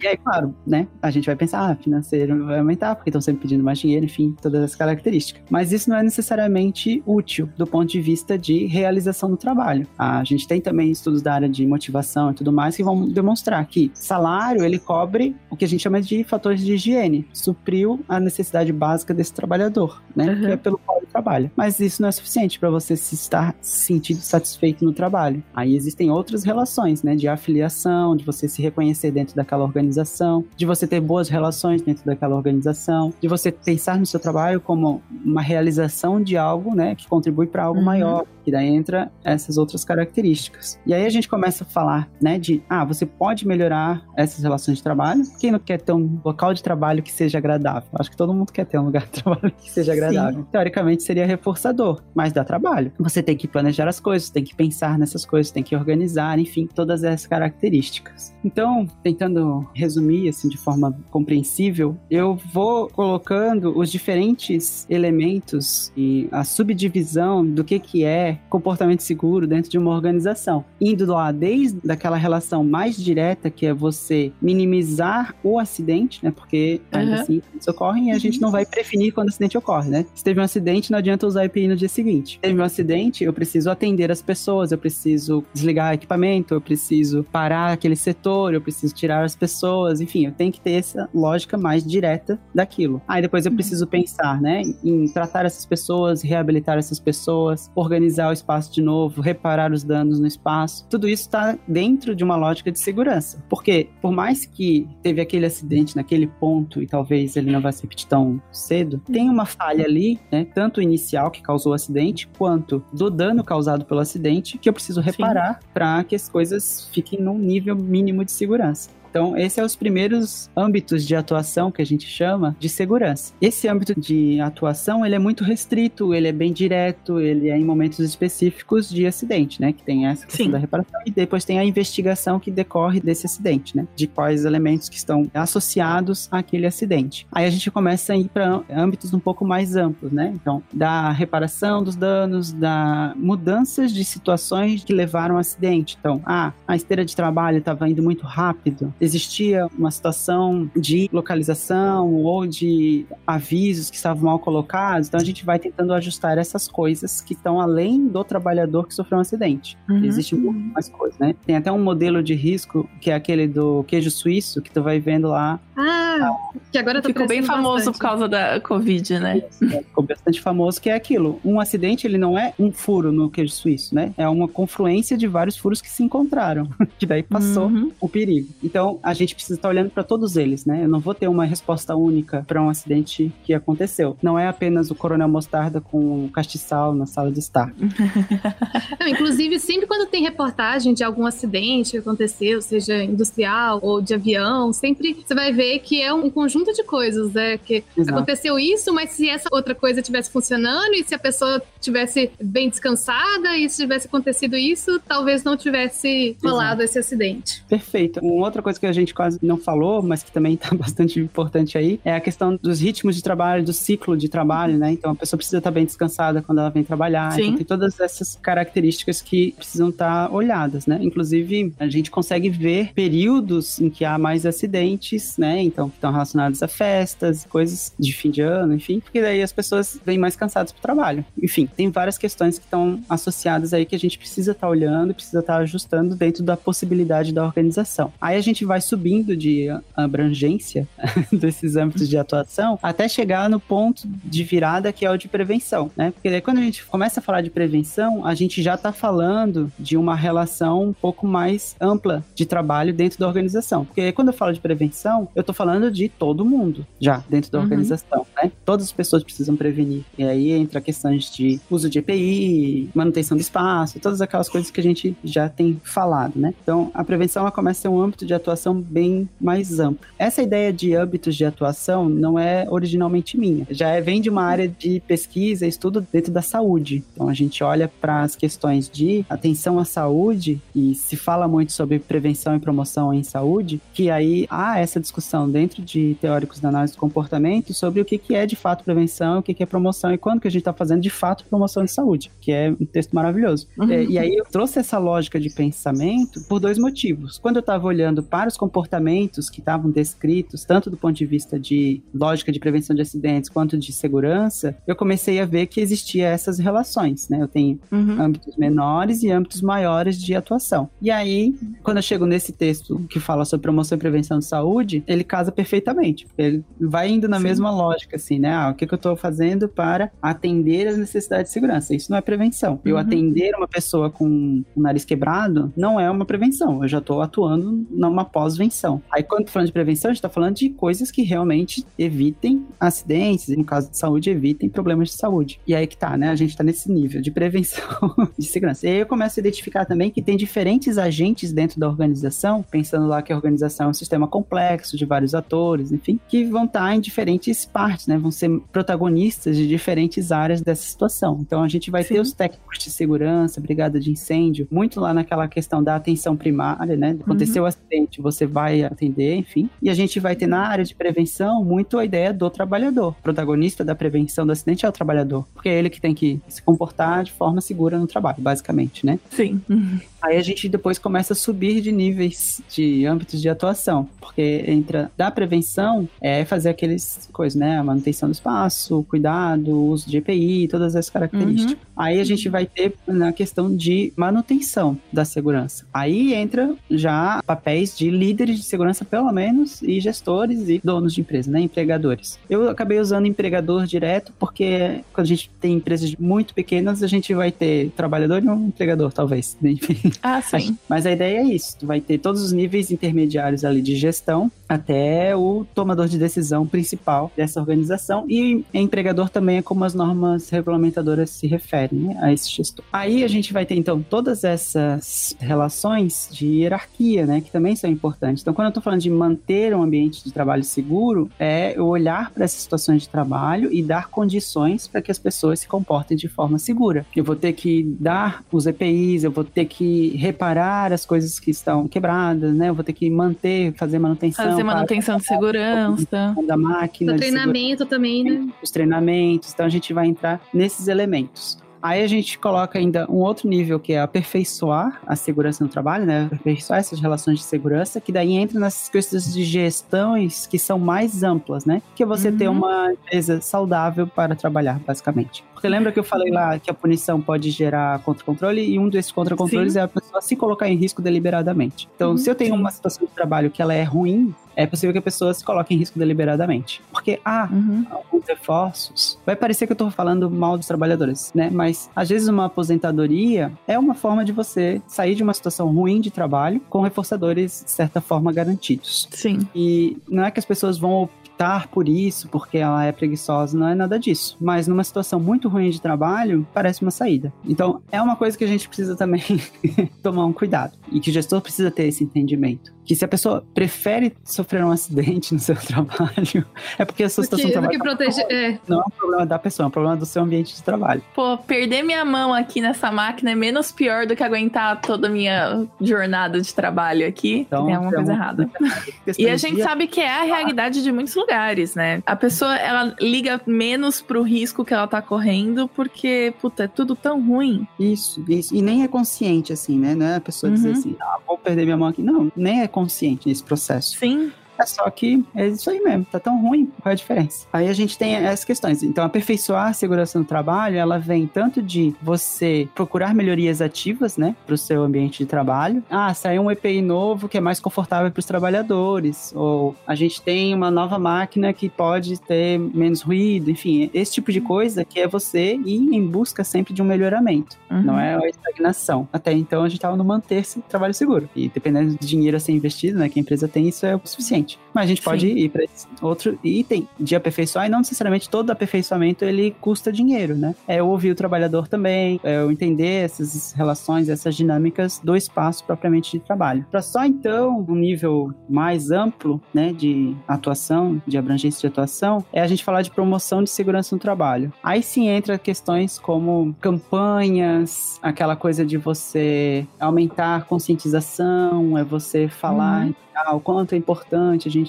E 0.00 0.06
aí, 0.06 0.16
claro, 0.16 0.54
né? 0.66 0.86
A 1.00 1.10
gente 1.10 1.26
vai 1.26 1.36
pensar, 1.36 1.70
ah, 1.70 1.76
financeiro 1.76 2.46
vai 2.46 2.58
aumentar, 2.58 2.94
porque 2.94 3.10
estão 3.10 3.20
sempre 3.20 3.42
pedindo 3.42 3.62
mais 3.62 3.78
dinheiro, 3.78 4.04
enfim, 4.04 4.34
todas 4.40 4.62
as 4.62 4.74
características. 4.74 5.42
Mas 5.50 5.72
isso 5.72 5.88
não 5.90 5.96
é 5.96 6.02
necessariamente 6.02 7.02
útil 7.06 7.48
do 7.56 7.66
ponto 7.66 7.90
de 7.90 8.00
vista 8.00 8.38
de 8.38 8.66
realização 8.66 9.30
do 9.30 9.36
trabalho. 9.36 9.86
A 9.98 10.24
gente 10.24 10.46
tem 10.46 10.60
também 10.60 10.90
estudos 10.90 11.22
da 11.22 11.34
área 11.34 11.48
de 11.48 11.66
motivação 11.66 12.30
e 12.30 12.34
tudo 12.34 12.52
mais 12.52 12.76
que 12.76 12.82
vão 12.82 13.08
demonstrar 13.08 13.64
que 13.66 13.90
salário, 13.94 14.64
ele 14.64 14.78
cobre 14.78 15.36
o 15.50 15.56
que 15.56 15.64
a 15.64 15.68
gente 15.68 15.82
chama 15.82 16.00
de 16.00 16.24
fatores 16.24 16.60
de 16.60 16.74
higiene, 16.74 17.26
supriu 17.32 18.00
a 18.08 18.18
necessidade 18.18 18.72
básica 18.72 19.14
desse 19.14 19.32
trabalhador, 19.32 20.02
né? 20.14 20.32
Uhum. 20.32 20.40
Que 20.40 20.46
é 20.46 20.56
pelo 20.56 20.78
qual 20.78 20.98
ele 20.98 21.06
trabalha. 21.06 21.52
Mas 21.56 21.80
isso 21.80 22.02
não 22.02 22.08
é 22.08 22.12
suficiente 22.12 22.58
para 22.58 22.70
você 22.70 22.96
se 22.96 23.14
estar 23.14 23.54
sentindo 23.60 24.20
satisfeito 24.20 24.84
no 24.84 24.92
trabalho. 24.92 25.42
Aí 25.54 25.74
existem 25.74 26.10
outras 26.10 26.44
relações, 26.44 27.02
né? 27.02 27.14
De 27.14 27.28
afiliação, 27.28 28.16
de 28.16 28.24
você 28.24 28.48
se 28.48 28.62
reconhecer 28.62 28.91
reconhecer 28.92 29.10
dentro 29.10 29.34
daquela 29.34 29.64
organização, 29.64 30.44
de 30.56 30.64
você 30.64 30.86
ter 30.86 31.00
boas 31.00 31.28
relações 31.28 31.82
dentro 31.82 32.04
daquela 32.04 32.36
organização, 32.36 33.12
de 33.20 33.26
você 33.26 33.50
pensar 33.50 33.98
no 33.98 34.06
seu 34.06 34.20
trabalho 34.20 34.60
como 34.60 35.02
uma 35.24 35.42
realização 35.42 36.22
de 36.22 36.36
algo, 36.36 36.74
né, 36.74 36.94
que 36.94 37.08
contribui 37.08 37.46
para 37.46 37.64
algo 37.64 37.78
uhum. 37.78 37.84
maior, 37.84 38.24
que 38.44 38.50
daí 38.50 38.68
entra 38.68 39.10
essas 39.24 39.58
outras 39.58 39.84
características. 39.84 40.78
E 40.86 40.92
aí 40.92 41.06
a 41.06 41.10
gente 41.10 41.28
começa 41.28 41.64
a 41.64 41.66
falar, 41.66 42.08
né, 42.20 42.38
de, 42.38 42.62
ah, 42.68 42.84
você 42.84 43.06
pode 43.06 43.46
melhorar 43.46 44.04
essas 44.16 44.42
relações 44.42 44.78
de 44.78 44.82
trabalho. 44.82 45.22
Quem 45.40 45.50
não 45.50 45.58
quer 45.58 45.80
ter 45.80 45.92
um 45.92 46.20
local 46.24 46.52
de 46.54 46.62
trabalho 46.62 47.02
que 47.02 47.12
seja 47.12 47.38
agradável? 47.38 47.88
Acho 47.94 48.10
que 48.10 48.16
todo 48.16 48.34
mundo 48.34 48.52
quer 48.52 48.66
ter 48.66 48.78
um 48.78 48.84
lugar 48.84 49.04
de 49.04 49.10
trabalho 49.22 49.52
que 49.52 49.70
seja 49.70 49.92
agradável. 49.92 50.40
Sim. 50.40 50.48
Teoricamente 50.50 51.02
seria 51.02 51.26
reforçador, 51.26 52.02
mas 52.14 52.32
dá 52.32 52.44
trabalho. 52.44 52.92
Você 52.98 53.22
tem 53.22 53.36
que 53.36 53.48
planejar 53.48 53.88
as 53.88 54.00
coisas, 54.00 54.30
tem 54.30 54.44
que 54.44 54.54
pensar 54.54 54.98
nessas 54.98 55.24
coisas, 55.24 55.52
tem 55.52 55.62
que 55.62 55.74
organizar, 55.76 56.38
enfim, 56.38 56.66
todas 56.66 57.04
essas 57.04 57.26
características. 57.26 58.34
Então, 58.44 58.86
tentando 59.02 59.68
resumir 59.74 60.28
assim 60.28 60.48
de 60.48 60.56
forma 60.56 60.96
compreensível, 61.10 61.96
eu 62.10 62.36
vou 62.52 62.88
colocando 62.88 63.78
os 63.78 63.90
diferentes 63.90 64.86
elementos 64.88 65.92
e 65.96 66.28
a 66.30 66.44
subdivisão 66.44 67.44
do 67.44 67.64
que 67.64 67.78
que 67.78 68.04
é 68.04 68.31
comportamento 68.48 69.00
seguro 69.00 69.46
dentro 69.46 69.70
de 69.70 69.78
uma 69.78 69.90
organização, 69.90 70.64
indo 70.80 71.06
lá 71.06 71.32
desde 71.32 71.80
daquela 71.84 72.16
relação 72.16 72.64
mais 72.64 72.96
direta 72.96 73.50
que 73.50 73.66
é 73.66 73.72
você 73.72 74.32
minimizar 74.40 75.34
o 75.42 75.58
acidente, 75.58 76.24
né? 76.24 76.30
Porque 76.30 76.80
ainda 76.90 77.16
uhum. 77.16 77.20
assim 77.20 77.42
isso 77.58 77.70
ocorre 77.70 78.02
e 78.02 78.10
a 78.10 78.18
gente 78.18 78.40
não 78.40 78.50
vai 78.50 78.64
prevenir 78.64 79.12
quando 79.12 79.28
o 79.28 79.30
acidente 79.30 79.56
ocorre, 79.56 79.90
né? 79.90 80.06
Se 80.14 80.24
teve 80.24 80.40
um 80.40 80.42
acidente, 80.42 80.90
não 80.90 80.98
adianta 80.98 81.26
usar 81.26 81.44
EPI 81.44 81.68
no 81.68 81.76
dia 81.76 81.88
seguinte. 81.88 82.38
Teve 82.40 82.60
um 82.60 82.64
acidente, 82.64 83.24
eu 83.24 83.32
preciso 83.32 83.70
atender 83.70 84.10
as 84.10 84.22
pessoas, 84.22 84.72
eu 84.72 84.78
preciso 84.78 85.44
desligar 85.52 85.94
equipamento, 85.94 86.54
eu 86.54 86.60
preciso 86.60 87.24
parar 87.30 87.72
aquele 87.72 87.96
setor, 87.96 88.54
eu 88.54 88.60
preciso 88.60 88.94
tirar 88.94 89.24
as 89.24 89.34
pessoas, 89.34 90.00
enfim, 90.00 90.26
eu 90.26 90.32
tenho 90.32 90.52
que 90.52 90.60
ter 90.60 90.72
essa 90.72 91.08
lógica 91.14 91.56
mais 91.56 91.84
direta 91.84 92.38
daquilo. 92.54 93.00
Aí 93.06 93.22
depois 93.22 93.46
eu 93.46 93.50
uhum. 93.50 93.56
preciso 93.56 93.86
pensar, 93.86 94.40
né, 94.40 94.62
em 94.84 95.06
tratar 95.06 95.44
essas 95.44 95.66
pessoas, 95.66 96.22
reabilitar 96.22 96.78
essas 96.78 96.98
pessoas, 96.98 97.70
organizar 97.74 98.21
o 98.28 98.32
espaço 98.32 98.72
de 98.72 98.80
novo, 98.80 99.20
reparar 99.20 99.72
os 99.72 99.82
danos 99.82 100.20
no 100.20 100.26
espaço. 100.26 100.86
Tudo 100.88 101.08
isso 101.08 101.22
está 101.22 101.58
dentro 101.66 102.14
de 102.14 102.24
uma 102.24 102.36
lógica 102.36 102.70
de 102.70 102.78
segurança. 102.78 103.42
Porque 103.48 103.88
por 104.00 104.12
mais 104.12 104.44
que 104.46 104.88
teve 105.02 105.20
aquele 105.20 105.46
acidente 105.46 105.96
naquele 105.96 106.26
ponto 106.26 106.82
e 106.82 106.86
talvez 106.86 107.36
ele 107.36 107.50
não 107.50 107.60
vá 107.60 107.72
se 107.72 107.82
repetir 107.82 108.08
tão 108.08 108.40
cedo, 108.50 109.00
tem 109.10 109.28
uma 109.28 109.46
falha 109.46 109.84
ali, 109.84 110.20
né, 110.30 110.44
tanto 110.44 110.80
inicial 110.80 111.30
que 111.30 111.42
causou 111.42 111.72
o 111.72 111.74
acidente, 111.74 112.28
quanto 112.38 112.84
do 112.92 113.10
dano 113.10 113.44
causado 113.44 113.84
pelo 113.84 114.00
acidente 114.00 114.58
que 114.58 114.68
eu 114.68 114.72
preciso 114.72 115.00
reparar 115.00 115.60
para 115.72 116.02
que 116.04 116.14
as 116.14 116.28
coisas 116.28 116.88
fiquem 116.92 117.20
num 117.20 117.38
nível 117.38 117.76
mínimo 117.76 118.24
de 118.24 118.32
segurança. 118.32 118.90
Então, 119.12 119.36
esses 119.36 119.52
são 119.52 119.66
os 119.66 119.76
primeiros 119.76 120.50
âmbitos 120.56 121.06
de 121.06 121.14
atuação 121.14 121.70
que 121.70 121.82
a 121.82 121.84
gente 121.84 122.06
chama 122.06 122.56
de 122.58 122.66
segurança. 122.66 123.34
Esse 123.42 123.68
âmbito 123.68 123.94
de 124.00 124.40
atuação, 124.40 125.04
ele 125.04 125.14
é 125.14 125.18
muito 125.18 125.44
restrito, 125.44 126.14
ele 126.14 126.28
é 126.28 126.32
bem 126.32 126.50
direto, 126.50 127.20
ele 127.20 127.50
é 127.50 127.58
em 127.58 127.64
momentos 127.64 127.98
específicos 127.98 128.88
de 128.88 129.06
acidente, 129.06 129.60
né? 129.60 129.70
Que 129.70 129.82
tem 129.82 130.06
essa 130.06 130.24
questão 130.24 130.46
Sim. 130.46 130.52
da 130.52 130.56
reparação 130.56 130.98
e 131.04 131.10
depois 131.10 131.44
tem 131.44 131.58
a 131.58 131.64
investigação 131.64 132.40
que 132.40 132.50
decorre 132.50 133.00
desse 133.00 133.26
acidente, 133.26 133.76
né? 133.76 133.86
De 133.94 134.06
quais 134.06 134.46
elementos 134.46 134.88
que 134.88 134.96
estão 134.96 135.30
associados 135.34 136.26
àquele 136.30 136.66
acidente. 136.66 137.26
Aí 137.30 137.44
a 137.44 137.50
gente 137.50 137.70
começa 137.70 138.14
a 138.14 138.16
ir 138.16 138.30
para 138.30 138.62
âmbitos 138.70 139.12
um 139.12 139.20
pouco 139.20 139.44
mais 139.44 139.76
amplos, 139.76 140.10
né? 140.10 140.32
Então, 140.34 140.62
da 140.72 141.10
reparação 141.10 141.82
dos 141.82 141.96
danos, 141.96 142.50
da 142.50 143.12
mudanças 143.14 143.92
de 143.92 144.06
situações 144.06 144.82
que 144.82 144.94
levaram 144.94 145.34
ao 145.34 145.40
acidente. 145.40 145.98
Então, 146.00 146.22
ah, 146.24 146.54
a 146.66 146.74
esteira 146.74 147.04
de 147.04 147.14
trabalho 147.14 147.58
estava 147.58 147.86
indo 147.90 148.02
muito 148.02 148.24
rápido, 148.24 148.94
existia 149.02 149.66
uma 149.76 149.90
situação 149.90 150.70
de 150.76 151.10
localização 151.12 152.14
ou 152.14 152.46
de 152.46 153.04
avisos 153.26 153.90
que 153.90 153.96
estavam 153.96 154.24
mal 154.24 154.38
colocados, 154.38 155.08
então 155.08 155.20
a 155.20 155.24
gente 155.24 155.44
vai 155.44 155.58
tentando 155.58 155.92
ajustar 155.92 156.38
essas 156.38 156.68
coisas 156.68 157.20
que 157.20 157.34
estão 157.34 157.60
além 157.60 158.06
do 158.06 158.22
trabalhador 158.24 158.86
que 158.86 158.94
sofreu 158.94 159.18
um 159.18 159.20
acidente. 159.20 159.76
Uhum. 159.88 160.04
Existe 160.04 160.34
muito 160.36 160.72
mais 160.72 160.88
coisa, 160.88 161.16
né? 161.18 161.34
Tem 161.44 161.56
até 161.56 161.70
um 161.72 161.82
modelo 161.82 162.22
de 162.22 162.34
risco 162.34 162.88
que 163.00 163.10
é 163.10 163.14
aquele 163.14 163.46
do 163.48 163.84
queijo 163.84 164.10
suíço, 164.10 164.62
que 164.62 164.70
tu 164.70 164.82
vai 164.82 165.00
vendo 165.00 165.28
lá. 165.28 165.58
Ah, 165.76 166.30
que 166.70 166.78
agora 166.78 167.02
tá 167.02 167.08
Ficou 167.08 167.26
bem 167.26 167.42
famoso 167.42 167.76
bastante. 167.86 167.94
por 167.94 168.00
causa 168.00 168.28
da 168.28 168.60
Covid, 168.60 169.18
né? 169.18 169.42
Ficou 169.50 170.04
bastante 170.04 170.40
famoso, 170.40 170.80
que 170.80 170.88
é 170.90 170.94
aquilo. 170.94 171.40
Um 171.44 171.58
acidente, 171.58 172.06
ele 172.06 172.18
não 172.18 172.38
é 172.38 172.52
um 172.58 172.70
furo 172.70 173.10
no 173.10 173.28
queijo 173.30 173.52
suíço, 173.52 173.94
né? 173.94 174.12
É 174.16 174.28
uma 174.28 174.46
confluência 174.46 175.16
de 175.16 175.26
vários 175.26 175.56
furos 175.56 175.80
que 175.80 175.88
se 175.90 176.02
encontraram. 176.02 176.68
que 176.98 177.06
daí 177.06 177.22
passou 177.22 177.66
Uhum. 177.66 177.90
o 178.00 178.08
perigo. 178.08 178.48
Então, 178.62 178.91
a 179.02 179.14
gente 179.14 179.34
precisa 179.34 179.58
estar 179.58 179.68
olhando 179.68 179.90
para 179.90 180.02
todos 180.02 180.36
eles, 180.36 180.64
né? 180.64 180.84
Eu 180.84 180.88
não 180.88 181.00
vou 181.00 181.14
ter 181.14 181.28
uma 181.28 181.44
resposta 181.44 181.94
única 181.94 182.44
para 182.46 182.62
um 182.62 182.68
acidente 182.68 183.32
que 183.44 183.54
aconteceu. 183.54 184.16
Não 184.22 184.38
é 184.38 184.48
apenas 184.48 184.90
o 184.90 184.94
coronel 184.94 185.28
Mostarda 185.28 185.80
com 185.80 186.24
o 186.24 186.28
castiçal 186.30 186.94
na 186.94 187.06
sala 187.06 187.30
de 187.30 187.38
estar. 187.38 187.72
Não, 189.00 189.08
inclusive, 189.08 189.58
sempre 189.58 189.86
quando 189.86 190.08
tem 190.08 190.22
reportagem 190.22 190.94
de 190.94 191.04
algum 191.04 191.26
acidente 191.26 191.92
que 191.92 191.98
aconteceu, 191.98 192.60
seja 192.60 193.02
industrial 193.02 193.78
ou 193.82 194.00
de 194.00 194.14
avião, 194.14 194.72
sempre 194.72 195.14
você 195.14 195.34
vai 195.34 195.52
ver 195.52 195.78
que 195.80 196.00
é 196.00 196.12
um 196.12 196.30
conjunto 196.30 196.72
de 196.72 196.82
coisas, 196.84 197.32
né? 197.32 197.58
Que 197.58 197.84
Exato. 197.96 198.16
aconteceu 198.16 198.58
isso, 198.58 198.92
mas 198.92 199.10
se 199.10 199.28
essa 199.28 199.48
outra 199.52 199.74
coisa 199.74 200.00
estivesse 200.00 200.30
funcionando 200.30 200.94
e 200.94 201.04
se 201.04 201.14
a 201.14 201.18
pessoa 201.18 201.62
tivesse 201.80 202.30
bem 202.40 202.68
descansada 202.68 203.56
e 203.56 203.68
se 203.68 203.82
tivesse 203.82 204.06
acontecido 204.06 204.56
isso, 204.56 205.00
talvez 205.00 205.44
não 205.44 205.56
tivesse 205.56 206.36
rolado 206.42 206.82
esse 206.82 206.98
acidente. 206.98 207.62
Perfeito. 207.68 208.20
Uma 208.20 208.46
outra 208.46 208.62
coisa 208.62 208.78
que 208.82 208.86
a 208.86 208.92
gente 208.92 209.14
quase 209.14 209.38
não 209.40 209.56
falou, 209.56 210.02
mas 210.02 210.24
que 210.24 210.32
também 210.32 210.54
está 210.54 210.74
bastante 210.76 211.20
importante 211.20 211.78
aí, 211.78 212.00
é 212.04 212.14
a 212.14 212.20
questão 212.20 212.58
dos 212.60 212.80
ritmos 212.80 213.14
de 213.14 213.22
trabalho, 213.22 213.64
do 213.64 213.72
ciclo 213.72 214.16
de 214.16 214.28
trabalho, 214.28 214.76
né? 214.76 214.90
Então 214.90 215.12
a 215.12 215.14
pessoa 215.14 215.38
precisa 215.38 215.58
estar 215.58 215.70
bem 215.70 215.84
descansada 215.84 216.42
quando 216.42 216.58
ela 216.58 216.70
vem 216.70 216.82
trabalhar. 216.82 217.32
Sim. 217.32 217.42
Então 217.42 217.56
tem 217.56 217.64
todas 217.64 218.00
essas 218.00 218.36
características 218.42 219.22
que 219.22 219.52
precisam 219.52 219.90
estar 219.90 220.32
olhadas, 220.32 220.86
né? 220.86 220.98
Inclusive, 221.00 221.72
a 221.78 221.88
gente 221.88 222.10
consegue 222.10 222.50
ver 222.50 222.92
períodos 222.92 223.80
em 223.80 223.88
que 223.88 224.04
há 224.04 224.18
mais 224.18 224.44
acidentes, 224.44 225.36
né? 225.38 225.62
Então, 225.62 225.88
que 225.88 225.96
estão 225.96 226.10
relacionados 226.10 226.62
a 226.62 226.68
festas, 226.68 227.46
coisas 227.48 227.94
de 227.98 228.12
fim 228.12 228.30
de 228.30 228.40
ano, 228.40 228.74
enfim, 228.74 228.98
porque 228.98 229.20
daí 229.20 229.42
as 229.42 229.52
pessoas 229.52 230.00
vêm 230.04 230.18
mais 230.18 230.34
cansadas 230.34 230.72
pro 230.72 230.82
trabalho. 230.82 231.24
Enfim, 231.40 231.68
tem 231.76 231.88
várias 231.90 232.18
questões 232.18 232.58
que 232.58 232.64
estão 232.64 233.00
associadas 233.08 233.72
aí 233.72 233.86
que 233.86 233.94
a 233.94 233.98
gente 233.98 234.18
precisa 234.18 234.52
estar 234.52 234.68
olhando, 234.68 235.14
precisa 235.14 235.38
estar 235.38 235.58
ajustando 235.58 236.16
dentro 236.16 236.42
da 236.42 236.56
possibilidade 236.56 237.32
da 237.32 237.44
organização. 237.44 238.12
Aí 238.20 238.36
a 238.36 238.40
gente 238.40 238.64
vai 238.72 238.80
subindo 238.80 239.36
de 239.36 239.68
abrangência 239.94 240.88
desses 241.30 241.76
âmbitos 241.76 242.08
de 242.08 242.16
atuação 242.16 242.78
até 242.82 243.06
chegar 243.06 243.50
no 243.50 243.60
ponto 243.60 244.08
de 244.24 244.42
virada 244.44 244.90
que 244.92 245.04
é 245.04 245.10
o 245.10 245.16
de 245.18 245.28
prevenção, 245.28 245.90
né? 245.96 246.10
Porque 246.10 246.30
daí 246.30 246.40
quando 246.40 246.56
a 246.58 246.62
gente 246.62 246.84
começa 246.86 247.20
a 247.20 247.22
falar 247.22 247.42
de 247.42 247.50
prevenção, 247.50 248.24
a 248.24 248.34
gente 248.34 248.62
já 248.62 248.74
está 248.74 248.90
falando 248.92 249.70
de 249.78 249.96
uma 249.96 250.14
relação 250.16 250.84
um 250.88 250.92
pouco 250.92 251.26
mais 251.26 251.76
ampla 251.80 252.24
de 252.34 252.46
trabalho 252.46 252.94
dentro 252.94 253.18
da 253.18 253.26
organização. 253.26 253.84
Porque 253.84 254.10
quando 254.12 254.28
eu 254.28 254.34
falo 254.34 254.52
de 254.54 254.60
prevenção, 254.60 255.28
eu 255.36 255.40
estou 255.40 255.54
falando 255.54 255.90
de 255.90 256.08
todo 256.08 256.44
mundo 256.44 256.86
já 257.00 257.22
dentro 257.28 257.50
da 257.50 257.58
Uhum. 257.58 257.64
organização, 257.64 258.26
né? 258.36 258.50
Todas 258.64 258.86
as 258.86 258.92
pessoas 258.92 259.22
precisam 259.22 259.54
prevenir. 259.54 260.02
E 260.16 260.24
aí 260.24 260.50
entra 260.52 260.80
questões 260.80 261.30
de 261.30 261.60
uso 261.70 261.90
de 261.90 261.98
EPI, 261.98 262.90
manutenção 262.94 263.36
do 263.36 263.40
espaço, 263.40 264.00
todas 264.00 264.20
aquelas 264.22 264.48
coisas 264.48 264.70
que 264.70 264.80
a 264.80 264.82
gente 264.82 265.14
já 265.22 265.48
tem 265.48 265.78
falado, 265.84 266.32
né? 266.36 266.54
Então, 266.62 266.90
a 266.94 267.04
prevenção 267.04 267.42
ela 267.42 267.50
começa 267.52 267.80
a 267.80 267.82
ser 267.82 267.88
um 267.88 268.00
âmbito 268.00 268.24
de 268.26 268.32
atuação 268.34 268.61
bem 268.70 269.28
mais 269.40 269.80
amplo. 269.80 270.06
Essa 270.18 270.42
ideia 270.42 270.72
de 270.72 270.94
âmbitos 270.94 271.34
de 271.34 271.44
atuação 271.44 272.08
não 272.08 272.38
é 272.38 272.66
originalmente 272.68 273.38
minha. 273.38 273.66
Já 273.70 273.88
é- 273.88 274.00
vem 274.00 274.20
de 274.20 274.28
uma 274.28 274.44
área 274.44 274.68
de 274.68 275.00
pesquisa 275.06 275.64
e 275.64 275.68
estudo 275.68 276.06
dentro 276.12 276.32
da 276.32 276.42
saúde. 276.42 277.02
Então, 277.12 277.28
a 277.28 277.34
gente 277.34 277.64
olha 277.64 277.90
para 278.00 278.22
as 278.22 278.36
questões 278.36 278.88
de 278.88 279.24
atenção 279.28 279.78
à 279.78 279.84
saúde 279.84 280.60
e 280.74 280.94
se 280.94 281.16
fala 281.16 281.48
muito 281.48 281.72
sobre 281.72 281.98
prevenção 281.98 282.54
e 282.54 282.60
promoção 282.60 283.14
em 283.14 283.22
saúde, 283.22 283.80
que 283.94 284.10
aí 284.10 284.46
há 284.50 284.78
essa 284.78 285.00
discussão 285.00 285.50
dentro 285.50 285.82
de 285.82 286.16
teóricos 286.20 286.60
da 286.60 286.68
análise 286.68 286.94
do 286.94 286.98
comportamento 286.98 287.72
sobre 287.72 288.00
o 288.00 288.04
que, 288.04 288.18
que 288.18 288.34
é 288.34 288.44
de 288.44 288.56
fato 288.56 288.84
prevenção, 288.84 289.38
o 289.38 289.42
que, 289.42 289.54
que 289.54 289.62
é 289.62 289.66
promoção 289.66 290.12
e 290.12 290.18
quando 290.18 290.40
que 290.40 290.48
a 290.48 290.50
gente 290.50 290.60
está 290.60 290.72
fazendo 290.72 291.00
de 291.00 291.10
fato 291.10 291.44
promoção 291.44 291.84
de 291.84 291.90
saúde, 291.90 292.30
que 292.40 292.52
é 292.52 292.70
um 292.70 292.84
texto 292.84 293.12
maravilhoso. 293.12 293.66
Uhum. 293.78 293.90
É, 293.90 294.04
e 294.04 294.18
aí 294.18 294.34
eu 294.34 294.44
trouxe 294.44 294.78
essa 294.78 294.98
lógica 294.98 295.38
de 295.40 295.50
pensamento 295.50 296.42
por 296.48 296.60
dois 296.60 296.78
motivos. 296.78 297.38
Quando 297.38 297.56
eu 297.56 297.60
estava 297.60 297.86
olhando 297.86 298.22
para 298.22 298.41
os 298.48 298.56
comportamentos 298.56 299.48
que 299.50 299.60
estavam 299.60 299.90
descritos, 299.90 300.64
tanto 300.64 300.90
do 300.90 300.96
ponto 300.96 301.14
de 301.16 301.26
vista 301.26 301.58
de 301.58 302.02
lógica 302.14 302.50
de 302.52 302.58
prevenção 302.58 302.94
de 302.94 303.02
acidentes 303.02 303.48
quanto 303.50 303.76
de 303.78 303.92
segurança, 303.92 304.76
eu 304.86 304.94
comecei 304.96 305.40
a 305.40 305.44
ver 305.44 305.66
que 305.66 305.80
existia 305.80 306.26
essas 306.28 306.58
relações, 306.58 307.28
né? 307.28 307.38
Eu 307.40 307.48
tenho 307.48 307.78
Uhum. 307.90 308.20
âmbitos 308.20 308.56
menores 308.56 309.22
e 309.22 309.30
âmbitos 309.30 309.60
maiores 309.62 310.20
de 310.20 310.34
atuação. 310.34 310.88
E 311.00 311.10
aí, 311.10 311.54
quando 311.82 311.98
eu 311.98 312.02
chego 312.02 312.26
nesse 312.26 312.52
texto 312.52 313.00
que 313.08 313.20
fala 313.20 313.44
sobre 313.44 313.62
promoção 313.62 313.96
e 313.96 313.98
prevenção 314.00 314.38
de 314.38 314.44
saúde, 314.44 315.02
ele 315.06 315.24
casa 315.24 315.50
perfeitamente. 315.52 316.26
Ele 316.36 316.64
vai 316.80 317.08
indo 317.10 317.28
na 317.28 317.38
Sim. 317.38 317.44
mesma 317.44 317.70
lógica, 317.70 318.16
assim, 318.16 318.38
né? 318.38 318.52
Ah, 318.52 318.70
o 318.70 318.74
que, 318.74 318.86
que 318.86 318.94
eu 318.94 318.96
estou 318.96 319.16
fazendo 319.16 319.68
para 319.68 320.10
atender 320.20 320.86
as 320.88 320.96
necessidades 320.98 321.46
de 321.50 321.52
segurança? 321.54 321.94
Isso 321.94 322.10
não 322.10 322.18
é 322.18 322.20
prevenção. 322.20 322.80
Eu 322.84 322.94
Uhum. 322.94 323.00
atender 323.00 323.54
uma 323.56 323.68
pessoa 323.68 324.10
com 324.10 324.62
o 324.76 324.80
nariz 324.80 325.04
quebrado 325.04 325.72
não 325.76 325.98
é 325.98 326.10
uma 326.10 326.24
prevenção. 326.24 326.82
Eu 326.82 326.88
já 326.88 326.98
estou 326.98 327.20
atuando 327.22 327.86
numa 327.90 328.24
pós-venção. 328.32 329.02
Aí, 329.10 329.22
quando 329.22 329.50
falando 329.50 329.66
de 329.66 329.72
prevenção, 329.72 330.10
a 330.10 330.12
gente 330.12 330.18
está 330.18 330.28
falando 330.28 330.56
de 330.56 330.70
coisas 330.70 331.10
que 331.10 331.22
realmente 331.22 331.84
evitem 331.98 332.66
acidentes, 332.80 333.48
e 333.48 333.56
no 333.56 333.64
caso 333.64 333.90
de 333.90 333.98
saúde, 333.98 334.30
evitem 334.30 334.68
problemas 334.68 335.08
de 335.08 335.14
saúde. 335.14 335.60
E 335.66 335.74
aí 335.74 335.86
que 335.86 335.96
tá, 335.96 336.16
né? 336.16 336.30
A 336.30 336.34
gente 336.34 336.56
tá 336.56 336.64
nesse 336.64 336.90
nível 336.90 337.20
de 337.20 337.30
prevenção 337.30 337.84
de 338.38 338.46
segurança. 338.46 338.86
E 338.86 338.90
aí 338.90 338.98
eu 338.98 339.06
começo 339.06 339.38
a 339.38 339.40
identificar 339.40 339.84
também 339.84 340.10
que 340.10 340.22
tem 340.22 340.36
diferentes 340.36 340.98
agentes 340.98 341.52
dentro 341.52 341.78
da 341.78 341.88
organização, 341.88 342.62
pensando 342.62 343.06
lá 343.06 343.22
que 343.22 343.32
a 343.32 343.36
organização 343.36 343.86
é 343.86 343.90
um 343.90 343.94
sistema 343.94 344.26
complexo 344.26 344.96
de 344.96 345.04
vários 345.04 345.34
atores, 345.34 345.92
enfim, 345.92 346.18
que 346.28 346.44
vão 346.44 346.64
estar 346.64 346.94
em 346.94 347.00
diferentes 347.00 347.66
partes, 347.66 348.06
né? 348.06 348.16
Vão 348.16 348.30
ser 348.30 348.50
protagonistas 348.72 349.56
de 349.56 349.68
diferentes 349.68 350.32
áreas 350.32 350.60
dessa 350.60 350.82
situação. 350.82 351.38
Então 351.40 351.62
a 351.62 351.68
gente 351.68 351.90
vai 351.90 352.02
Sim. 352.02 352.14
ter 352.14 352.20
os 352.20 352.32
técnicos 352.32 352.78
de 352.78 352.90
segurança, 352.90 353.60
brigada 353.60 354.00
de 354.00 354.10
incêndio, 354.10 354.66
muito 354.70 355.00
lá 355.00 355.12
naquela 355.12 355.46
questão 355.48 355.82
da 355.82 355.96
atenção 355.96 356.36
primária, 356.36 356.96
né? 356.96 357.16
Aconteceu 357.20 357.64
o 357.64 357.66
acidente, 357.66 358.21
você 358.22 358.46
vai 358.46 358.82
atender, 358.82 359.36
enfim. 359.36 359.68
E 359.82 359.90
a 359.90 359.94
gente 359.94 360.18
vai 360.20 360.36
ter 360.36 360.46
na 360.46 360.66
área 360.66 360.84
de 360.84 360.94
prevenção 360.94 361.64
muito 361.64 361.98
a 361.98 362.04
ideia 362.04 362.32
do 362.32 362.48
trabalhador. 362.48 363.10
O 363.18 363.22
protagonista 363.22 363.84
da 363.84 363.94
prevenção 363.94 364.46
do 364.46 364.52
acidente 364.52 364.86
é 364.86 364.88
o 364.88 364.92
trabalhador, 364.92 365.46
porque 365.52 365.68
é 365.68 365.78
ele 365.78 365.90
que 365.90 366.00
tem 366.00 366.14
que 366.14 366.40
se 366.48 366.62
comportar 366.62 367.24
de 367.24 367.32
forma 367.32 367.60
segura 367.60 367.98
no 367.98 368.06
trabalho, 368.06 368.38
basicamente, 368.40 369.04
né? 369.04 369.18
Sim. 369.30 369.60
Uhum. 370.22 370.30
Aí 370.30 370.36
a 370.36 370.42
gente 370.42 370.68
depois 370.68 370.98
começa 370.98 371.32
a 371.32 371.36
subir 371.36 371.80
de 371.80 371.92
níveis 371.92 372.62
de 372.70 373.04
âmbitos 373.06 373.40
de 373.40 373.48
atuação, 373.48 374.08
porque 374.20 374.64
entra 374.66 375.10
da 375.16 375.30
prevenção 375.30 376.08
é 376.20 376.44
fazer 376.44 376.70
aqueles 376.70 377.28
coisas, 377.32 377.58
né? 377.58 377.78
A 377.78 377.84
manutenção 377.84 378.28
do 378.28 378.32
espaço, 378.32 379.04
cuidado, 379.08 379.76
uso 379.76 380.08
de 380.08 380.18
EPI, 380.18 380.68
todas 380.68 380.94
essas 380.94 381.10
características. 381.10 381.76
Aí 381.96 382.20
a 382.20 382.24
gente 382.24 382.48
vai 382.48 382.66
ter 382.66 382.94
na 383.06 383.32
questão 383.32 383.74
de 383.74 384.12
manutenção 384.16 384.98
da 385.12 385.24
segurança. 385.24 385.86
Aí 385.92 386.34
entra 386.34 386.74
já 386.90 387.42
papéis 387.46 387.96
de 387.96 388.10
líderes 388.10 388.56
de 388.56 388.64
segurança, 388.64 389.04
pelo 389.04 389.30
menos, 389.32 389.82
e 389.82 390.00
gestores 390.00 390.68
e 390.68 390.80
donos 390.82 391.14
de 391.14 391.20
empresa, 391.20 391.50
né? 391.50 391.60
Empregadores. 391.60 392.38
Eu 392.48 392.68
acabei 392.68 392.98
usando 392.98 393.26
empregador 393.26 393.86
direto, 393.86 394.32
porque 394.38 395.02
quando 395.12 395.24
a 395.24 395.28
gente 395.28 395.50
tem 395.60 395.74
empresas 395.74 396.14
muito 396.16 396.54
pequenas, 396.54 397.02
a 397.02 397.06
gente 397.06 397.34
vai 397.34 397.50
ter 397.50 397.90
trabalhador 397.90 398.42
e 398.42 398.48
um 398.48 398.68
empregador, 398.68 399.12
talvez. 399.12 399.56
né? 399.60 399.72
Enfim. 399.72 400.11
Ah, 400.22 400.42
sim. 400.42 400.76
Mas 400.88 401.06
a 401.06 401.12
ideia 401.12 401.38
é 401.38 401.44
isso: 401.44 401.76
tu 401.78 401.86
vai 401.86 402.00
ter 402.00 402.18
todos 402.18 402.42
os 402.42 402.52
níveis 402.52 402.90
intermediários 402.90 403.64
ali 403.64 403.80
de 403.80 403.96
gestão 403.96 404.50
até 404.74 405.36
o 405.36 405.66
tomador 405.74 406.08
de 406.08 406.18
decisão 406.18 406.66
principal 406.66 407.30
dessa 407.36 407.60
organização 407.60 408.24
e 408.28 408.64
empregador 408.72 409.28
também 409.28 409.58
é 409.58 409.62
como 409.62 409.84
as 409.84 409.94
normas 409.94 410.48
regulamentadoras 410.50 411.30
se 411.30 411.46
referem 411.46 412.00
né, 412.00 412.18
a 412.20 412.32
esse 412.32 412.50
gestor. 412.50 412.84
Aí 412.92 413.24
a 413.24 413.28
gente 413.28 413.52
vai 413.52 413.66
ter 413.66 413.74
então 413.74 414.02
todas 414.02 414.44
essas 414.44 415.34
relações 415.38 416.28
de 416.30 416.46
hierarquia, 416.46 417.26
né, 417.26 417.40
que 417.40 417.50
também 417.50 417.76
são 417.76 417.90
importantes. 417.90 418.42
Então, 418.42 418.54
quando 418.54 418.66
eu 418.66 418.70
estou 418.70 418.82
falando 418.82 419.00
de 419.00 419.10
manter 419.10 419.74
um 419.74 419.82
ambiente 419.82 420.24
de 420.24 420.32
trabalho 420.32 420.64
seguro, 420.64 421.30
é 421.38 421.74
eu 421.76 421.86
olhar 421.86 422.30
para 422.30 422.44
essas 422.44 422.60
situações 422.60 423.02
de 423.02 423.08
trabalho 423.08 423.72
e 423.72 423.82
dar 423.82 424.08
condições 424.08 424.86
para 424.86 425.02
que 425.02 425.10
as 425.10 425.18
pessoas 425.18 425.60
se 425.60 425.68
comportem 425.68 426.16
de 426.16 426.28
forma 426.28 426.58
segura. 426.58 427.06
Eu 427.14 427.24
vou 427.24 427.36
ter 427.36 427.52
que 427.52 427.82
dar 427.98 428.44
os 428.50 428.66
EPIs, 428.66 429.24
eu 429.24 429.30
vou 429.30 429.44
ter 429.44 429.66
que 429.66 430.16
reparar 430.16 430.92
as 430.92 431.04
coisas 431.04 431.38
que 431.38 431.50
estão 431.50 431.86
quebradas, 431.88 432.54
né? 432.54 432.68
Eu 432.68 432.74
vou 432.74 432.84
ter 432.84 432.92
que 432.92 433.08
manter, 433.10 433.72
fazer 433.74 433.98
manutenção. 433.98 434.44
Fazer 434.44 434.61
manutenção 434.64 435.16
de 435.18 435.24
segurança. 435.24 436.34
Da 436.46 436.56
máquina. 436.56 437.12
O 437.14 437.16
treinamento 437.16 437.86
também, 437.86 438.24
né? 438.24 438.48
Os 438.62 438.70
treinamentos. 438.70 439.52
Então 439.52 439.66
a 439.66 439.68
gente 439.68 439.92
vai 439.92 440.06
entrar 440.06 440.40
nesses 440.52 440.88
elementos. 440.88 441.60
Aí 441.82 442.00
a 442.00 442.06
gente 442.06 442.38
coloca 442.38 442.78
ainda 442.78 443.10
um 443.10 443.16
outro 443.16 443.48
nível 443.48 443.80
que 443.80 443.92
é 443.92 444.00
aperfeiçoar 444.00 445.00
a 445.04 445.16
segurança 445.16 445.64
no 445.64 445.68
trabalho, 445.68 446.06
né? 446.06 446.26
Aperfeiçoar 446.26 446.78
essas 446.78 447.00
relações 447.00 447.38
de 447.40 447.44
segurança, 447.44 448.00
que 448.00 448.12
daí 448.12 448.34
entra 448.34 448.60
nas 448.60 448.88
questões 448.88 449.34
de 449.34 449.42
gestões 449.42 450.46
que 450.46 450.60
são 450.60 450.78
mais 450.78 451.24
amplas, 451.24 451.64
né? 451.64 451.82
Que 451.96 452.04
é 452.04 452.06
você 452.06 452.28
Uhum. 452.28 452.36
ter 452.36 452.48
uma 452.48 452.92
empresa 452.92 453.40
saudável 453.40 454.06
para 454.06 454.36
trabalhar, 454.36 454.78
basicamente. 454.86 455.42
Porque 455.62 455.68
lembra 455.68 455.92
que 455.92 455.98
eu 456.00 456.02
falei 456.02 456.32
lá 456.32 456.58
que 456.58 456.68
a 456.68 456.74
punição 456.74 457.20
pode 457.20 457.48
gerar 457.52 458.00
contra-controle 458.00 458.60
e 458.68 458.80
um 458.80 458.88
desses 458.88 459.12
contra-controles 459.12 459.76
é 459.76 459.82
a 459.82 459.86
pessoa 459.86 460.20
se 460.20 460.34
colocar 460.34 460.68
em 460.68 460.74
risco 460.74 461.00
deliberadamente. 461.00 461.88
Então, 461.94 462.10
Uhum, 462.10 462.16
se 462.18 462.28
eu 462.28 462.34
tenho 462.34 462.56
uma 462.56 462.68
situação 462.72 463.06
de 463.06 463.12
trabalho 463.12 463.48
que 463.48 463.62
ela 463.62 463.72
é 463.72 463.84
ruim, 463.84 464.34
é 464.56 464.66
possível 464.66 464.92
que 464.92 464.98
a 464.98 465.02
pessoa 465.02 465.32
se 465.32 465.44
coloque 465.44 465.72
em 465.72 465.76
risco 465.78 466.00
deliberadamente. 466.00 466.82
Porque, 466.90 467.20
ah, 467.24 467.48
Uhum. 467.52 467.86
alguns 467.92 468.26
reforços. 468.26 469.16
Vai 469.24 469.36
parecer 469.36 469.68
que 469.68 469.72
eu 469.72 469.76
tô 469.76 469.88
falando 469.88 470.28
mal 470.28 470.58
dos 470.58 470.66
trabalhadores, 470.66 471.30
né? 471.32 471.48
Mas 471.48 471.88
às 471.94 472.08
vezes 472.08 472.26
uma 472.26 472.46
aposentadoria 472.46 473.52
é 473.68 473.78
uma 473.78 473.94
forma 473.94 474.24
de 474.24 474.32
você 474.32 474.82
sair 474.88 475.14
de 475.14 475.22
uma 475.22 475.32
situação 475.32 475.68
ruim 475.72 476.00
de 476.00 476.10
trabalho 476.10 476.60
com 476.68 476.80
reforçadores 476.80 477.62
de 477.64 477.70
certa 477.70 478.00
forma 478.00 478.32
garantidos. 478.32 479.06
Sim. 479.12 479.38
E 479.54 479.96
não 480.08 480.24
é 480.24 480.30
que 480.32 480.40
as 480.40 480.44
pessoas 480.44 480.76
vão 480.76 481.08
optar 481.32 481.68
por 481.68 481.88
isso 481.88 482.28
porque 482.28 482.58
ela 482.58 482.84
é 482.84 482.92
preguiçosa, 482.92 483.58
não 483.58 483.68
é 483.68 483.74
nada 483.74 483.98
disso. 483.98 484.36
Mas 484.40 484.68
numa 484.68 484.84
situação 484.84 485.18
muito 485.18 485.48
ruim 485.48 485.70
de 485.70 485.80
trabalho, 485.80 486.46
parece 486.52 486.82
uma 486.82 486.90
saída. 486.90 487.32
Então, 487.44 487.82
é 487.90 488.00
uma 488.00 488.16
coisa 488.16 488.36
que 488.36 488.44
a 488.44 488.46
gente 488.46 488.68
precisa 488.68 488.94
também 488.94 489.22
tomar 490.02 490.26
um 490.26 490.32
cuidado. 490.32 490.76
E 490.90 491.00
que 491.00 491.10
o 491.10 491.12
gestor 491.12 491.40
precisa 491.40 491.70
ter 491.70 491.84
esse 491.84 492.04
entendimento. 492.04 492.72
Que 492.84 492.96
se 492.96 493.04
a 493.04 493.08
pessoa 493.08 493.44
prefere 493.54 494.12
sofrer 494.24 494.64
um 494.64 494.70
acidente 494.70 495.32
no 495.32 495.40
seu 495.40 495.54
trabalho, 495.60 496.44
é 496.78 496.84
porque 496.84 497.04
a 497.04 497.08
sua 497.08 497.24
situação 497.24 497.46
de 497.46 497.52
trabalho 497.52 497.78
protege. 497.78 498.20
É, 498.28 498.58
não 498.66 498.80
é 498.80 498.84
um 498.86 498.90
problema 498.90 499.26
da 499.26 499.38
pessoa, 499.38 499.64
é 499.64 499.68
um 499.68 499.70
problema 499.70 499.96
do 499.96 500.04
seu 500.06 500.22
ambiente 500.22 500.54
de 500.56 500.62
trabalho. 500.62 501.02
Pô, 501.14 501.38
perder 501.38 501.82
minha 501.82 502.04
mão 502.04 502.34
aqui 502.34 502.60
nessa 502.60 502.90
máquina 502.90 503.30
é 503.30 503.34
menos 503.34 503.70
pior 503.70 504.06
do 504.06 504.16
que 504.16 504.22
aguentar 504.22 504.80
toda 504.80 505.06
a 505.06 505.10
minha 505.10 505.64
jornada 505.80 506.40
de 506.40 506.52
trabalho 506.54 507.06
aqui. 507.06 507.40
Então, 507.40 507.66
Tem 507.66 507.74
alguma 507.74 507.92
é 507.92 507.96
coisa 507.96 508.12
uma- 508.12 508.18
errada. 508.18 508.50
E 509.18 509.28
a 509.28 509.36
gente 509.36 509.62
sabe 509.62 509.86
que 509.86 510.00
é 510.00 510.10
a 510.10 510.22
realidade 510.22 510.82
de 510.82 510.90
muitos 510.90 511.14
lugares, 511.14 511.74
né? 511.74 512.02
A 512.06 512.16
pessoa, 512.16 512.56
ela 512.56 512.94
liga 513.00 513.40
menos 513.46 514.00
pro 514.00 514.22
risco 514.22 514.64
que 514.64 514.72
ela 514.74 514.86
tá 514.86 515.00
correndo, 515.02 515.68
porque, 515.68 516.32
puta, 516.40 516.64
é 516.64 516.68
tudo 516.68 516.94
tão 516.96 517.20
ruim. 517.24 517.66
Isso, 517.78 518.24
isso. 518.28 518.54
E 518.54 518.62
nem 518.62 518.82
é 518.82 518.88
consciente, 518.88 519.52
assim, 519.52 519.78
né? 519.78 519.94
Não 519.94 520.06
é 520.06 520.16
a 520.16 520.20
pessoa 520.20 520.50
dizer 520.52 520.68
Uhum. 520.70 520.74
assim, 520.74 520.96
ah, 521.00 521.18
vou 521.26 521.36
perder 521.38 521.64
minha 521.64 521.76
mão 521.76 521.88
aqui. 521.88 522.02
Não, 522.02 522.30
nem 522.36 522.62
é 522.62 522.68
consciente 522.72 523.28
nesse 523.28 523.44
processo. 523.44 523.96
Sim. 523.96 524.32
É 524.58 524.66
só 524.66 524.88
que 524.90 525.24
é 525.34 525.48
isso 525.48 525.70
aí 525.70 525.80
mesmo, 525.80 526.04
tá 526.04 526.20
tão 526.20 526.40
ruim, 526.40 526.66
qual 526.80 526.90
é 526.90 526.92
a 526.92 526.96
diferença? 526.96 527.46
Aí 527.52 527.68
a 527.68 527.72
gente 527.72 527.98
tem 527.98 528.14
essas 528.14 528.44
questões. 528.44 528.82
Então, 528.82 529.04
aperfeiçoar 529.04 529.68
a 529.68 529.72
segurança 529.72 530.18
no 530.18 530.24
trabalho, 530.24 530.76
ela 530.76 530.98
vem 530.98 531.26
tanto 531.26 531.62
de 531.62 531.94
você 532.02 532.68
procurar 532.74 533.14
melhorias 533.14 533.60
ativas, 533.60 534.16
né, 534.16 534.36
pro 534.46 534.56
seu 534.56 534.82
ambiente 534.82 535.18
de 535.18 535.26
trabalho. 535.26 535.82
Ah, 535.90 536.12
saiu 536.14 536.42
um 536.42 536.50
EPI 536.50 536.82
novo 536.82 537.28
que 537.28 537.38
é 537.38 537.40
mais 537.40 537.60
confortável 537.60 538.10
para 538.10 538.20
os 538.20 538.26
trabalhadores. 538.26 539.32
Ou 539.34 539.74
a 539.86 539.94
gente 539.94 540.20
tem 540.22 540.54
uma 540.54 540.70
nova 540.70 540.98
máquina 540.98 541.52
que 541.52 541.68
pode 541.68 542.20
ter 542.20 542.58
menos 542.58 543.02
ruído, 543.02 543.50
enfim, 543.50 543.90
esse 543.92 544.12
tipo 544.12 544.32
de 544.32 544.40
coisa 544.40 544.84
que 544.84 545.00
é 545.00 545.08
você 545.08 545.54
ir 545.54 545.94
em 545.94 546.06
busca 546.06 546.44
sempre 546.44 546.72
de 546.72 546.82
um 546.82 546.84
melhoramento. 546.84 547.56
Uhum. 547.70 547.82
Não 547.82 548.00
é 548.00 548.14
a 548.14 548.28
estagnação. 548.28 549.08
Até 549.12 549.32
então 549.32 549.62
a 549.62 549.68
gente 549.68 549.78
estava 549.78 549.96
no 549.96 550.04
manter-se 550.04 550.60
trabalho 550.62 550.94
seguro. 550.94 551.28
E 551.34 551.48
dependendo 551.48 551.96
do 551.96 552.06
dinheiro 552.06 552.36
a 552.36 552.40
ser 552.40 552.52
investido, 552.52 552.98
né, 552.98 553.08
que 553.08 553.18
a 553.18 553.22
empresa 553.22 553.48
tem, 553.48 553.68
isso 553.68 553.86
é 553.86 553.96
o 553.96 554.00
suficiente 554.04 554.41
gente. 554.42 554.58
Mas 554.74 554.84
a 554.84 554.88
gente 554.88 555.02
pode 555.02 555.28
Sim. 555.28 555.36
ir 555.36 555.48
para 555.48 555.64
outro 556.00 556.38
item 556.42 556.88
de 556.98 557.14
aperfeiçoar, 557.14 557.66
e 557.66 557.68
não 557.68 557.78
necessariamente 557.78 558.28
todo 558.28 558.50
aperfeiçoamento 558.50 559.24
ele 559.24 559.54
custa 559.60 559.92
dinheiro, 559.92 560.34
né? 560.34 560.54
É 560.66 560.80
eu 560.80 560.88
ouvir 560.88 561.10
o 561.10 561.14
trabalhador 561.14 561.68
também, 561.68 562.20
é 562.22 562.36
eu 562.40 562.50
entender 562.50 563.04
essas 563.04 563.52
relações, 563.52 564.08
essas 564.08 564.34
dinâmicas 564.34 565.00
do 565.02 565.16
espaço 565.16 565.64
propriamente 565.64 566.12
de 566.12 566.24
trabalho. 566.24 566.64
Para 566.70 566.82
só 566.82 567.04
então, 567.04 567.64
um 567.68 567.74
nível 567.74 568.32
mais 568.48 568.90
amplo, 568.90 569.40
né, 569.52 569.72
de 569.72 570.14
atuação, 570.26 571.00
de 571.06 571.16
abrangência 571.18 571.60
de 571.60 571.66
atuação, 571.66 572.24
é 572.32 572.40
a 572.40 572.46
gente 572.46 572.64
falar 572.64 572.82
de 572.82 572.90
promoção 572.90 573.42
de 573.42 573.50
segurança 573.50 573.94
no 573.94 574.00
trabalho. 574.00 574.52
Aí 574.62 574.82
sim 574.82 575.08
entra 575.08 575.38
questões 575.38 575.98
como 575.98 576.54
campanhas, 576.60 577.98
aquela 578.02 578.36
coisa 578.36 578.64
de 578.64 578.76
você 578.76 579.66
aumentar 579.78 580.36
a 580.36 580.40
conscientização, 580.40 581.76
é 581.76 581.84
você 581.84 582.28
falar 582.28 582.86
Uhum. 582.86 582.94
ah, 583.14 583.34
o 583.34 583.40
quanto 583.40 583.74
é 583.74 583.78
importante 583.78 584.48
a 584.48 584.50
gente 584.50 584.61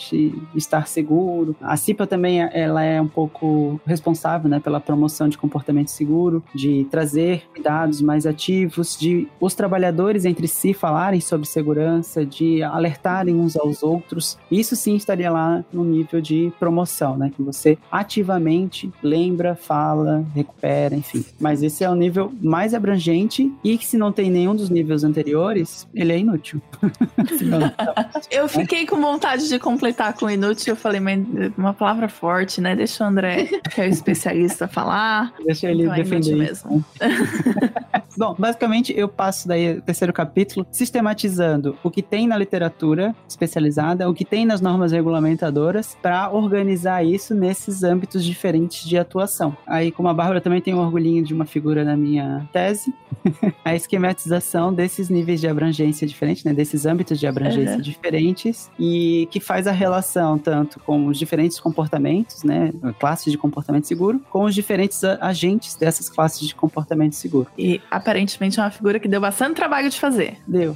estar 0.55 0.87
seguro. 0.87 1.55
A 1.61 1.75
CIPA 1.77 2.07
também 2.07 2.41
ela 2.41 2.83
é 2.83 3.01
um 3.01 3.07
pouco 3.07 3.79
responsável 3.85 4.49
né, 4.49 4.59
pela 4.59 4.79
promoção 4.79 5.27
de 5.29 5.37
comportamento 5.37 5.89
seguro, 5.89 6.43
de 6.53 6.85
trazer 6.89 7.43
cuidados 7.53 8.01
mais 8.01 8.25
ativos, 8.25 8.97
de 8.97 9.27
os 9.39 9.53
trabalhadores 9.53 10.25
entre 10.25 10.47
si 10.47 10.73
falarem 10.73 11.19
sobre 11.21 11.47
segurança, 11.47 12.25
de 12.25 12.63
alertarem 12.63 13.35
uns 13.35 13.55
aos 13.55 13.83
outros. 13.83 14.37
Isso 14.51 14.75
sim 14.75 14.95
estaria 14.95 15.31
lá 15.31 15.63
no 15.71 15.83
nível 15.83 16.21
de 16.21 16.51
promoção, 16.59 17.17
né? 17.17 17.31
Que 17.35 17.41
você 17.41 17.77
ativamente 17.91 18.91
lembra, 19.01 19.55
fala, 19.55 20.25
recupera, 20.33 20.95
enfim. 20.95 21.25
Mas 21.39 21.63
esse 21.63 21.83
é 21.83 21.89
o 21.89 21.95
nível 21.95 22.31
mais 22.41 22.73
abrangente 22.73 23.51
e 23.63 23.77
que 23.77 23.85
se 23.85 23.97
não 23.97 24.11
tem 24.11 24.29
nenhum 24.29 24.55
dos 24.55 24.69
níveis 24.69 25.03
anteriores, 25.03 25.87
ele 25.93 26.13
é 26.13 26.19
inútil. 26.19 26.61
Eu 28.31 28.47
fiquei 28.47 28.85
com 28.85 28.99
vontade 28.99 29.47
de 29.47 29.59
completar 29.83 30.13
com 30.13 30.29
inútil. 30.29 30.71
Eu 30.71 30.75
falei, 30.77 30.99
mas 31.01 31.19
uma 31.57 31.73
palavra 31.73 32.07
forte, 32.07 32.61
né? 32.61 32.73
Deixa 32.75 33.03
o 33.03 33.07
André, 33.07 33.45
que 33.69 33.81
é 33.81 33.85
o 33.85 33.89
especialista, 33.89 34.65
falar. 34.67 35.33
Deixa 35.45 35.69
ele 35.69 35.83
Então 35.83 35.93
é 35.93 35.97
defender 35.97 36.51
isso. 36.51 36.67
mesmo. 36.69 36.85
Bom, 38.17 38.35
basicamente 38.37 38.93
eu 38.95 39.09
passo 39.09 39.47
daí 39.47 39.77
o 39.77 39.81
terceiro 39.81 40.13
capítulo 40.13 40.65
sistematizando 40.71 41.75
o 41.83 41.89
que 41.91 42.01
tem 42.01 42.27
na 42.27 42.37
literatura 42.37 43.13
especializada, 43.27 44.09
o 44.09 44.13
que 44.13 44.23
tem 44.23 44.45
nas 44.45 44.61
normas 44.61 44.91
regulamentadoras, 44.91 45.97
para 46.01 46.31
organizar 46.31 47.03
isso 47.03 47.33
nesses 47.35 47.83
âmbitos 47.83 48.23
diferentes 48.23 48.87
de 48.87 48.97
atuação. 48.97 49.57
Aí, 49.67 49.91
como 49.91 50.07
a 50.07 50.13
Bárbara 50.13 50.39
também 50.39 50.61
tem 50.61 50.73
um 50.73 50.79
orgulhinho 50.79 51.23
de 51.23 51.33
uma 51.33 51.45
figura 51.45 51.83
na 51.83 51.97
minha 51.97 52.47
tese, 52.53 52.93
a 53.65 53.75
esquematização 53.75 54.71
desses 54.73 55.09
níveis 55.09 55.41
de 55.41 55.47
abrangência 55.47 56.07
diferentes, 56.07 56.43
né, 56.43 56.53
desses 56.53 56.85
âmbitos 56.85 57.19
de 57.19 57.27
abrangência 57.27 57.73
Uhum. 57.75 57.81
diferentes 57.81 58.69
e 58.79 59.27
que 59.31 59.39
faz 59.39 59.65
a 59.67 59.71
relação 59.73 60.37
tanto 60.37 60.79
com 60.79 61.07
os 61.07 61.17
diferentes 61.17 61.59
comportamentos, 61.59 62.43
né, 62.43 62.71
classes 62.99 63.31
de 63.31 63.37
comportamento 63.37 63.85
seguro, 63.85 64.21
com 64.29 64.45
os 64.45 64.55
diferentes 64.55 65.03
agentes 65.03 65.75
dessas 65.75 66.09
classes 66.09 66.47
de 66.47 66.55
comportamento 66.55 67.13
seguro. 67.13 67.47
E 67.57 67.81
aparentemente 67.89 68.59
é 68.59 68.63
uma 68.63 68.71
figura 68.71 68.99
que 68.99 69.07
deu 69.07 69.21
bastante 69.21 69.55
trabalho 69.55 69.89
de 69.89 69.99
fazer. 69.99 70.37
Deu. 70.47 70.75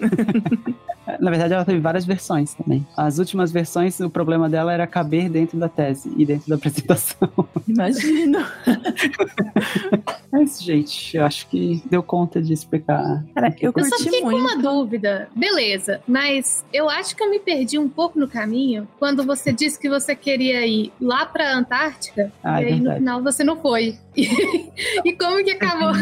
Na 1.20 1.30
verdade, 1.30 1.52
ela 1.54 1.64
teve 1.64 1.80
várias 1.80 2.04
versões 2.04 2.54
também. 2.54 2.86
As 2.96 3.18
últimas 3.18 3.50
versões, 3.50 3.98
o 4.00 4.08
problema 4.10 4.48
dela 4.48 4.72
era 4.72 4.86
caber 4.86 5.28
dentro 5.28 5.58
da 5.58 5.68
tese 5.68 6.12
e 6.16 6.24
dentro 6.24 6.48
da 6.48 6.54
apresentação. 6.56 7.28
Imagino. 7.66 8.38
É 10.34 10.42
isso, 10.42 10.64
gente. 10.64 11.14
Eu 11.14 11.26
acho 11.26 11.46
que 11.48 11.82
deu 11.90 12.02
conta 12.02 12.40
de 12.40 12.54
explicar. 12.54 13.22
Cara, 13.34 13.54
eu 13.60 13.70
Eu 13.76 13.84
só 13.84 13.98
fiquei 13.98 14.22
com 14.22 14.30
muito. 14.30 14.40
uma 14.40 14.56
dúvida. 14.56 15.28
Beleza, 15.36 16.00
mas 16.08 16.64
eu 16.72 16.88
acho 16.88 17.14
que 17.14 17.22
eu 17.22 17.28
me 17.28 17.38
perdi 17.38 17.78
um 17.78 17.86
pouco 17.86 18.18
no 18.18 18.26
caminho 18.26 18.88
quando 18.98 19.24
você 19.24 19.52
disse 19.52 19.78
que 19.78 19.90
você 19.90 20.16
queria 20.16 20.66
ir 20.66 20.90
lá 20.98 21.26
pra 21.26 21.54
Antártica 21.54 22.32
Ah, 22.42 22.62
e 22.62 22.64
é 22.64 22.68
aí 22.68 22.72
no 22.76 22.78
verdade. 22.78 22.98
final 23.00 23.22
você 23.22 23.44
não 23.44 23.60
foi. 23.60 23.98
e 24.16 25.12
como 25.18 25.44
que 25.44 25.50
acabou? 25.50 25.92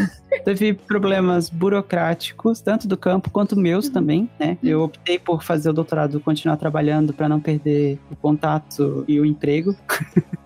Teve 0.45 0.75
problemas 0.75 1.49
burocráticos, 1.51 2.61
tanto 2.61 2.87
do 2.89 2.97
campo 2.97 3.31
quanto 3.31 3.57
meus 3.57 3.87
Uhum. 3.87 3.93
também, 3.93 4.31
né? 4.39 4.57
Eu 4.63 4.83
optei 4.83 5.19
por 5.19 5.43
fazer 5.43 5.71
o 5.71 5.73
doutorado, 5.73 6.21
continuar 6.21 6.57
trabalhando 6.57 7.13
para 7.13 7.29
não 7.29 7.41
perder 7.41 7.99
o 8.11 8.17
contato 8.17 9.05
e 9.09 9.19
o 9.21 9.25
emprego. 9.27 9.75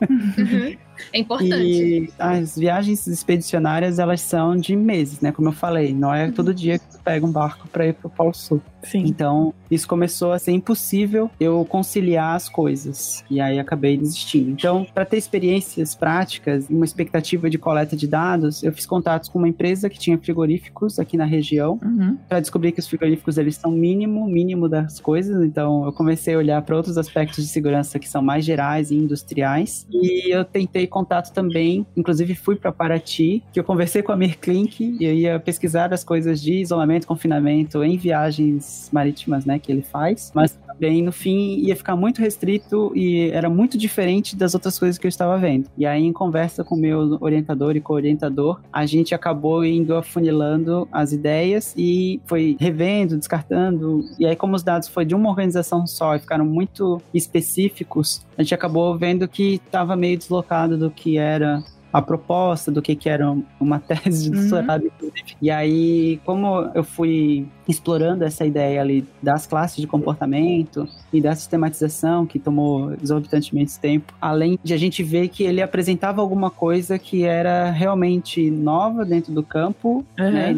Uhum. 0.09 0.77
É 1.13 1.19
importante. 1.19 1.55
E 1.55 2.09
as 2.19 2.57
viagens 2.57 3.07
expedicionárias, 3.07 3.99
elas 3.99 4.21
são 4.21 4.57
de 4.57 4.75
meses, 4.77 5.21
né? 5.21 5.33
Como 5.33 5.49
eu 5.49 5.53
falei, 5.53 5.93
não 5.95 6.13
é 6.13 6.31
todo 6.31 6.55
dia 6.55 6.79
que 6.79 6.87
tu 6.87 6.99
pego 7.03 7.27
um 7.27 7.33
barco 7.33 7.69
para 7.69 7.87
ir 7.87 7.95
pro 7.95 8.09
Polo 8.11 8.35
Sul. 8.35 8.61
Sim. 8.83 9.05
Então, 9.07 9.55
isso 9.71 9.89
começou 9.89 10.33
a 10.33 10.39
ser 10.39 10.53
impossível 10.53 11.31
eu 11.41 11.65
conciliar 11.65 12.37
as 12.37 12.49
coisas. 12.49 13.25
E 13.31 13.41
aí 13.41 13.59
acabei 13.59 13.97
desistindo. 13.97 14.51
Então, 14.51 14.87
para 14.95 15.05
ter 15.07 15.17
experiências 15.17 15.95
práticas 15.95 16.69
e 16.69 16.75
uma 16.75 16.85
expectativa 16.85 17.49
de 17.49 17.57
coleta 17.57 17.97
de 17.97 18.07
dados, 18.07 18.63
eu 18.63 18.73
fiz 18.73 18.85
contatos 18.85 19.29
com 19.29 19.39
uma 19.39 19.49
empresa 19.49 19.89
que 19.89 19.99
tinha 19.99 20.19
frigoríficos 20.19 20.99
aqui 20.99 21.17
na 21.17 21.25
região 21.25 21.79
Uhum. 21.83 22.17
para 22.29 22.41
descobrir 22.41 22.73
que 22.73 22.81
os 22.81 22.87
frigoríficos 22.87 23.39
eles 23.39 23.57
são 23.57 23.71
mínimo, 23.71 24.27
mínimo 24.27 24.69
das 24.69 25.01
coisas. 25.01 25.43
Então, 25.45 25.85
eu 25.87 25.93
comecei 25.93 26.35
a 26.35 26.39
olhar 26.39 26.61
para 26.63 26.77
outros 26.77 26.99
aspectos 26.99 27.45
de 27.45 27.51
segurança 27.51 27.99
que 27.99 28.09
são 28.09 28.23
mais 28.23 28.45
gerais 28.45 28.91
e 28.91 28.97
industriais. 28.97 29.87
E 29.91 30.35
eu 30.35 30.45
tentei 30.45 30.87
contato 30.95 31.33
também, 31.33 31.85
inclusive 31.97 32.37
fui 32.37 32.55
para 32.55 32.71
Paraty, 32.71 33.43
que 33.53 33.59
eu 33.59 33.65
conversei 33.65 34.01
com 34.01 34.13
a 34.13 34.17
Mirklink 34.17 34.97
e 35.01 35.05
eu 35.05 35.13
ia 35.13 35.41
pesquisar 35.41 35.93
as 35.93 36.05
coisas 36.05 36.41
de 36.41 36.61
isolamento, 36.61 37.05
confinamento 37.05 37.83
em 37.83 37.97
viagens 37.97 38.89
marítimas, 38.93 39.45
né, 39.45 39.59
que 39.59 39.73
ele 39.73 39.83
faz. 39.83 40.31
Mas 40.33 40.57
também 40.79 41.03
no 41.03 41.13
fim 41.13 41.57
ia 41.59 41.75
ficar 41.77 41.97
muito 41.97 42.21
restrito 42.21 42.93
e 42.95 43.31
era 43.31 43.49
muito 43.49 43.77
diferente 43.79 44.37
das 44.37 44.55
outras 44.55 44.79
coisas 44.79 44.99
que 44.99 45.07
eu 45.07 45.09
estava 45.09 45.37
vendo. 45.39 45.69
E 45.77 45.87
aí 45.87 46.03
em 46.05 46.13
conversa 46.13 46.63
com 46.65 46.77
meu 46.77 47.19
orientador 47.21 47.77
e 47.77 47.81
co-orientador, 47.81 48.61
a 48.73 48.85
gente 48.87 49.15
acabou 49.15 49.65
indo 49.65 49.95
afunilando 49.97 50.89
as 50.93 51.13
ideias 51.13 51.75
e 51.77 52.21
foi 52.27 52.57
revendo, 52.61 53.17
descartando. 53.17 54.05
E 54.19 54.27
aí 54.27 54.37
como 54.37 54.55
os 54.57 54.63
dados 54.63 54.89
foi 54.89 55.05
de 55.05 55.15
uma 55.15 55.31
organização 55.31 55.87
só 55.87 56.15
e 56.17 56.19
ficaram 56.19 56.45
muito 56.45 57.01
específicos, 57.13 58.25
a 58.37 58.43
gente 58.43 58.55
acabou 58.55 58.97
vendo 58.97 59.29
que 59.29 59.61
estava 59.65 59.95
meio 59.97 60.17
deslocado 60.17 60.77
do 60.79 60.91
que 60.91 61.19
era 61.19 61.63
a 61.93 62.03
proposta 62.03 62.73
do 62.73 62.83
que, 62.83 62.97
que 62.97 63.09
era 63.09 63.33
uma 63.61 63.79
tese 63.87 64.29
de 64.29 64.37
Uhum. 64.37 64.49
doutorado, 64.51 64.87
inclusive. 64.87 65.37
E 65.41 65.49
aí, 65.51 66.21
como 66.25 66.69
eu 66.75 66.83
fui 66.83 67.47
explorando 67.69 68.25
essa 68.25 68.45
ideia 68.45 68.81
ali 68.81 69.07
das 69.23 69.47
classes 69.47 69.77
de 69.77 69.87
comportamento 69.87 70.89
e 71.13 71.21
da 71.21 71.35
sistematização 71.35 72.27
que 72.27 72.39
tomou 72.39 72.93
exorbitantemente 73.03 73.79
tempo, 73.79 74.13
além 74.21 74.59
de 74.63 74.75
a 74.75 74.77
gente 74.77 75.03
ver 75.03 75.29
que 75.29 75.45
ele 75.45 75.63
apresentava 75.63 76.21
alguma 76.21 76.51
coisa 76.51 76.99
que 76.99 77.25
era 77.25 77.71
realmente 77.71 78.51
nova 78.51 79.05
dentro 79.05 79.33
do 79.33 79.43
campo, 79.43 80.05
Uhum. 80.19 80.31
né, 80.31 80.55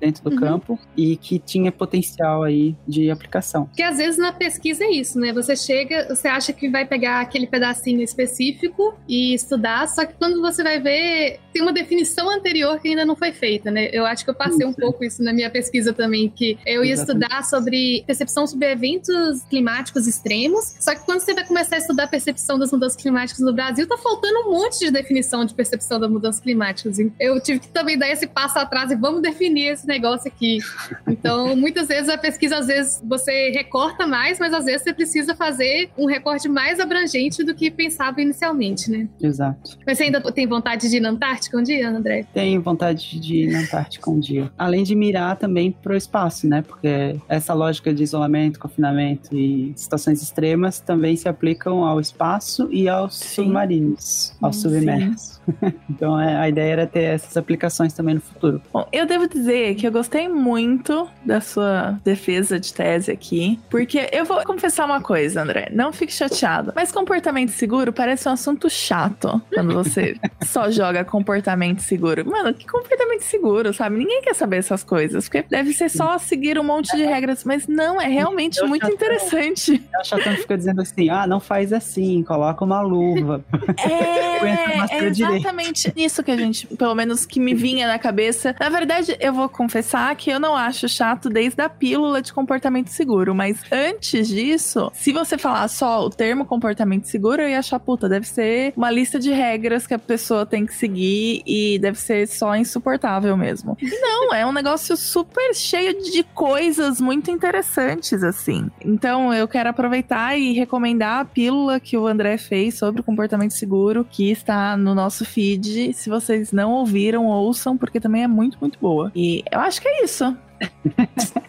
dentro 0.00 0.24
do 0.24 0.30
Uhum. 0.30 0.36
campo 0.40 0.78
e 0.96 1.16
que 1.16 1.38
tinha 1.38 1.70
potencial 1.70 2.42
aí 2.42 2.74
de 2.88 3.10
aplicação. 3.10 3.66
Porque 3.66 3.82
às 3.82 3.98
vezes 3.98 4.18
na 4.18 4.32
pesquisa 4.32 4.84
é 4.84 4.90
isso, 4.90 5.18
né? 5.18 5.32
Você 5.32 5.54
chega, 5.54 6.06
você 6.14 6.26
acha 6.28 6.52
que 6.52 6.68
vai 6.70 6.86
pegar 6.86 7.20
aquele 7.20 7.46
pedacinho 7.46 8.00
específico 8.02 8.94
e 9.08 9.34
estudar, 9.34 9.86
só 9.88 10.04
que 10.06 10.14
quando 10.14 10.40
você 10.40 10.62
vai 10.62 10.80
ver, 10.80 11.38
tem 11.52 11.62
uma 11.62 11.72
definição 11.72 12.30
anterior 12.30 12.78
que 12.80 12.88
ainda 12.88 13.04
não 13.04 13.14
foi 13.16 13.32
feita, 13.32 13.70
né? 13.70 13.88
Eu 13.92 14.06
acho 14.06 14.24
que 14.24 14.30
eu 14.30 14.34
passei 14.34 14.64
um 14.66 14.72
pouco 14.72 15.04
isso 15.04 15.22
na 15.22 15.32
minha 15.32 15.50
pesquisa 15.50 15.92
também, 15.92 16.28
que 16.28 16.49
eu 16.66 16.84
ia 16.84 16.92
Exatamente. 16.92 17.24
estudar 17.24 17.44
sobre 17.44 18.04
percepção 18.06 18.46
sobre 18.46 18.70
eventos 18.70 19.42
climáticos 19.48 20.06
extremos, 20.06 20.74
só 20.80 20.94
que 20.94 21.04
quando 21.04 21.20
você 21.20 21.34
vai 21.34 21.46
começar 21.46 21.76
a 21.76 21.78
estudar 21.78 22.04
a 22.04 22.08
percepção 22.08 22.58
das 22.58 22.70
mudanças 22.70 23.00
climáticas 23.00 23.40
no 23.40 23.52
Brasil, 23.52 23.86
tá 23.86 23.96
faltando 23.96 24.40
um 24.40 24.52
monte 24.52 24.78
de 24.78 24.90
definição 24.90 25.44
de 25.44 25.54
percepção 25.54 25.98
das 25.98 26.10
mudanças 26.10 26.40
climáticas. 26.40 26.98
Eu 27.18 27.40
tive 27.40 27.60
que 27.60 27.68
também 27.68 27.98
dar 27.98 28.08
esse 28.10 28.26
passo 28.26 28.58
atrás 28.58 28.90
e 28.90 28.96
vamos 28.96 29.22
definir 29.22 29.72
esse 29.72 29.86
negócio 29.86 30.28
aqui. 30.28 30.58
Então, 31.06 31.54
muitas 31.56 31.88
vezes 31.88 32.08
a 32.08 32.18
pesquisa, 32.18 32.58
às 32.58 32.66
vezes 32.66 33.02
você 33.04 33.50
recorta 33.50 34.06
mais, 34.06 34.38
mas 34.38 34.52
às 34.52 34.64
vezes 34.64 34.82
você 34.82 34.92
precisa 34.92 35.34
fazer 35.34 35.90
um 35.96 36.06
recorte 36.06 36.48
mais 36.48 36.80
abrangente 36.80 37.42
do 37.44 37.54
que 37.54 37.70
pensava 37.70 38.20
inicialmente, 38.20 38.90
né? 38.90 39.08
Exato. 39.20 39.78
Mas 39.86 39.98
você 39.98 40.04
ainda 40.04 40.20
tem 40.32 40.46
vontade 40.46 40.88
de 40.88 40.96
ir 40.96 41.00
na 41.00 41.10
Antártica 41.10 41.56
um 41.56 41.62
dia, 41.62 41.88
André? 41.88 42.24
Tenho 42.32 42.60
vontade 42.62 43.18
de 43.20 43.44
ir 43.44 43.52
na 43.52 43.60
Antártica 43.60 44.10
um 44.10 44.18
dia. 44.18 44.50
Além 44.56 44.82
de 44.82 44.94
mirar 44.94 45.36
também 45.36 45.70
pro 45.70 45.96
espaço, 45.96 46.39
né? 46.46 46.62
Porque 46.62 47.16
essa 47.28 47.54
lógica 47.54 47.92
de 47.92 48.02
isolamento, 48.02 48.58
confinamento 48.58 49.36
e 49.36 49.72
situações 49.76 50.22
extremas 50.22 50.80
também 50.80 51.16
se 51.16 51.28
aplicam 51.28 51.84
ao 51.84 52.00
espaço 52.00 52.68
e 52.70 52.88
aos 52.88 53.16
Sim. 53.16 53.44
submarinos, 53.44 54.34
aos 54.40 54.56
submersos. 54.56 55.39
então 55.88 56.18
é, 56.20 56.36
a 56.36 56.48
ideia 56.48 56.72
era 56.72 56.86
ter 56.86 57.02
essas 57.02 57.36
aplicações 57.36 57.92
também 57.92 58.14
no 58.14 58.20
futuro. 58.20 58.60
Bom, 58.72 58.86
eu 58.92 59.06
devo 59.06 59.28
dizer 59.28 59.74
que 59.74 59.86
eu 59.86 59.92
gostei 59.92 60.28
muito 60.28 61.08
da 61.24 61.40
sua 61.40 61.98
defesa 62.04 62.58
de 62.58 62.72
tese 62.72 63.10
aqui, 63.10 63.58
porque 63.70 64.08
eu 64.12 64.24
vou 64.24 64.42
confessar 64.44 64.84
uma 64.86 65.00
coisa, 65.00 65.42
André, 65.42 65.68
não 65.72 65.92
fique 65.92 66.12
chateado, 66.12 66.72
mas 66.74 66.92
comportamento 66.92 67.50
seguro 67.50 67.92
parece 67.92 68.28
um 68.28 68.32
assunto 68.32 68.68
chato 68.70 69.40
quando 69.52 69.74
você 69.74 70.16
só 70.44 70.70
joga 70.70 71.04
comportamento 71.04 71.80
seguro. 71.80 72.28
Mano, 72.28 72.52
que 72.54 72.66
comportamento 72.66 73.22
seguro, 73.22 73.72
sabe? 73.72 73.96
Ninguém 73.98 74.22
quer 74.22 74.34
saber 74.34 74.58
essas 74.58 74.82
coisas, 74.82 75.28
porque 75.28 75.44
deve 75.48 75.72
ser 75.72 75.88
só 75.88 76.18
seguir 76.18 76.58
um 76.58 76.64
monte 76.64 76.96
de 76.96 77.04
regras, 77.04 77.44
mas 77.44 77.66
não, 77.66 78.00
é 78.00 78.06
realmente 78.06 78.58
Eu 78.60 78.68
muito 78.68 78.86
tô- 78.86 78.92
interessante. 78.92 79.82
A 79.94 80.04
chatão 80.04 80.34
fica 80.34 80.56
dizendo 80.56 80.80
assim: 80.80 81.08
ah, 81.10 81.26
não 81.26 81.40
faz 81.40 81.72
assim, 81.72 82.22
coloca 82.22 82.64
uma 82.64 82.80
luva. 82.80 83.44
É, 83.78 84.46
é. 84.46 85.10
Exatamente 85.40 85.92
isso 85.96 86.22
que 86.22 86.30
a 86.30 86.36
gente, 86.36 86.66
pelo 86.66 86.94
menos 86.94 87.26
que 87.26 87.40
me 87.40 87.54
vinha 87.54 87.86
na 87.86 87.98
cabeça. 87.98 88.54
Na 88.58 88.68
verdade, 88.68 89.16
eu 89.20 89.32
vou 89.32 89.48
confessar 89.48 90.14
que 90.16 90.30
eu 90.30 90.40
não 90.40 90.56
acho 90.56 90.88
chato 90.88 91.28
desde 91.28 91.60
a 91.62 91.68
pílula 91.68 92.22
de 92.22 92.32
comportamento 92.32 92.88
seguro, 92.88 93.34
mas 93.34 93.60
antes 93.70 94.28
disso, 94.28 94.90
se 94.94 95.12
você 95.12 95.36
falar 95.36 95.68
só 95.68 96.04
o 96.04 96.10
termo 96.10 96.44
comportamento 96.44 97.06
seguro, 97.06 97.42
eu 97.42 97.48
ia 97.48 97.58
achar, 97.58 97.78
puta, 97.78 98.08
deve 98.08 98.26
ser 98.26 98.72
uma 98.76 98.90
lista 98.90 99.18
de 99.18 99.30
regras 99.30 99.86
que 99.86 99.94
a 99.94 99.98
pessoa 99.98 100.46
tem 100.46 100.66
que 100.66 100.74
seguir 100.74 101.42
e 101.46 101.78
deve 101.78 101.98
ser 101.98 102.26
só 102.26 102.54
insuportável 102.56 103.36
mesmo. 103.36 103.76
Não, 103.82 104.34
é 104.34 104.46
um 104.46 104.52
negócio 104.52 104.96
super 104.96 105.54
cheio 105.54 106.00
de 106.02 106.22
coisas 106.22 107.00
muito 107.00 107.30
interessantes, 107.30 108.22
assim. 108.22 108.70
Então, 108.84 109.32
eu 109.32 109.46
quero 109.48 109.68
aproveitar 109.68 110.36
e 110.36 110.52
recomendar 110.52 111.20
a 111.20 111.24
pílula 111.24 111.80
que 111.80 111.96
o 111.96 112.06
André 112.06 112.38
fez 112.38 112.78
sobre 112.78 113.00
o 113.00 113.04
comportamento 113.04 113.52
seguro, 113.52 114.06
que 114.08 114.30
está 114.30 114.76
no 114.76 114.94
nosso 114.94 115.19
feed. 115.24 115.92
Se 115.94 116.08
vocês 116.08 116.52
não 116.52 116.72
ouviram, 116.72 117.26
ouçam, 117.26 117.76
porque 117.76 118.00
também 118.00 118.22
é 118.24 118.28
muito, 118.28 118.58
muito 118.60 118.78
boa. 118.80 119.10
E 119.14 119.42
eu 119.50 119.60
acho 119.60 119.80
que 119.80 119.88
é 119.88 120.04
isso. 120.04 120.36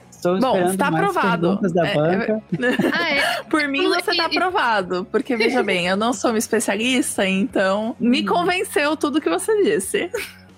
Estou 0.10 0.40
Bom, 0.40 0.70
está 0.70 0.88
aprovado. 0.88 1.60
É, 1.84 1.96
banca. 1.96 2.44
Ah, 2.94 3.10
é? 3.12 3.44
Por 3.50 3.68
mim, 3.68 3.88
você 3.90 4.16
tá 4.16 4.28
E- 4.30 4.34
e- 4.34 4.38
aprovado. 4.38 5.06
Porque, 5.12 5.36
veja 5.36 5.64
bem, 5.64 5.88
eu 5.88 5.98
não 5.98 6.14
sou 6.14 6.30
uma 6.32 6.38
especialista, 6.38 7.28
então 7.28 7.96
me 8.00 8.24
convenceu 8.24 8.96
tudo 8.96 9.20
que 9.20 9.30
você 9.30 9.64
disse. 9.64 10.12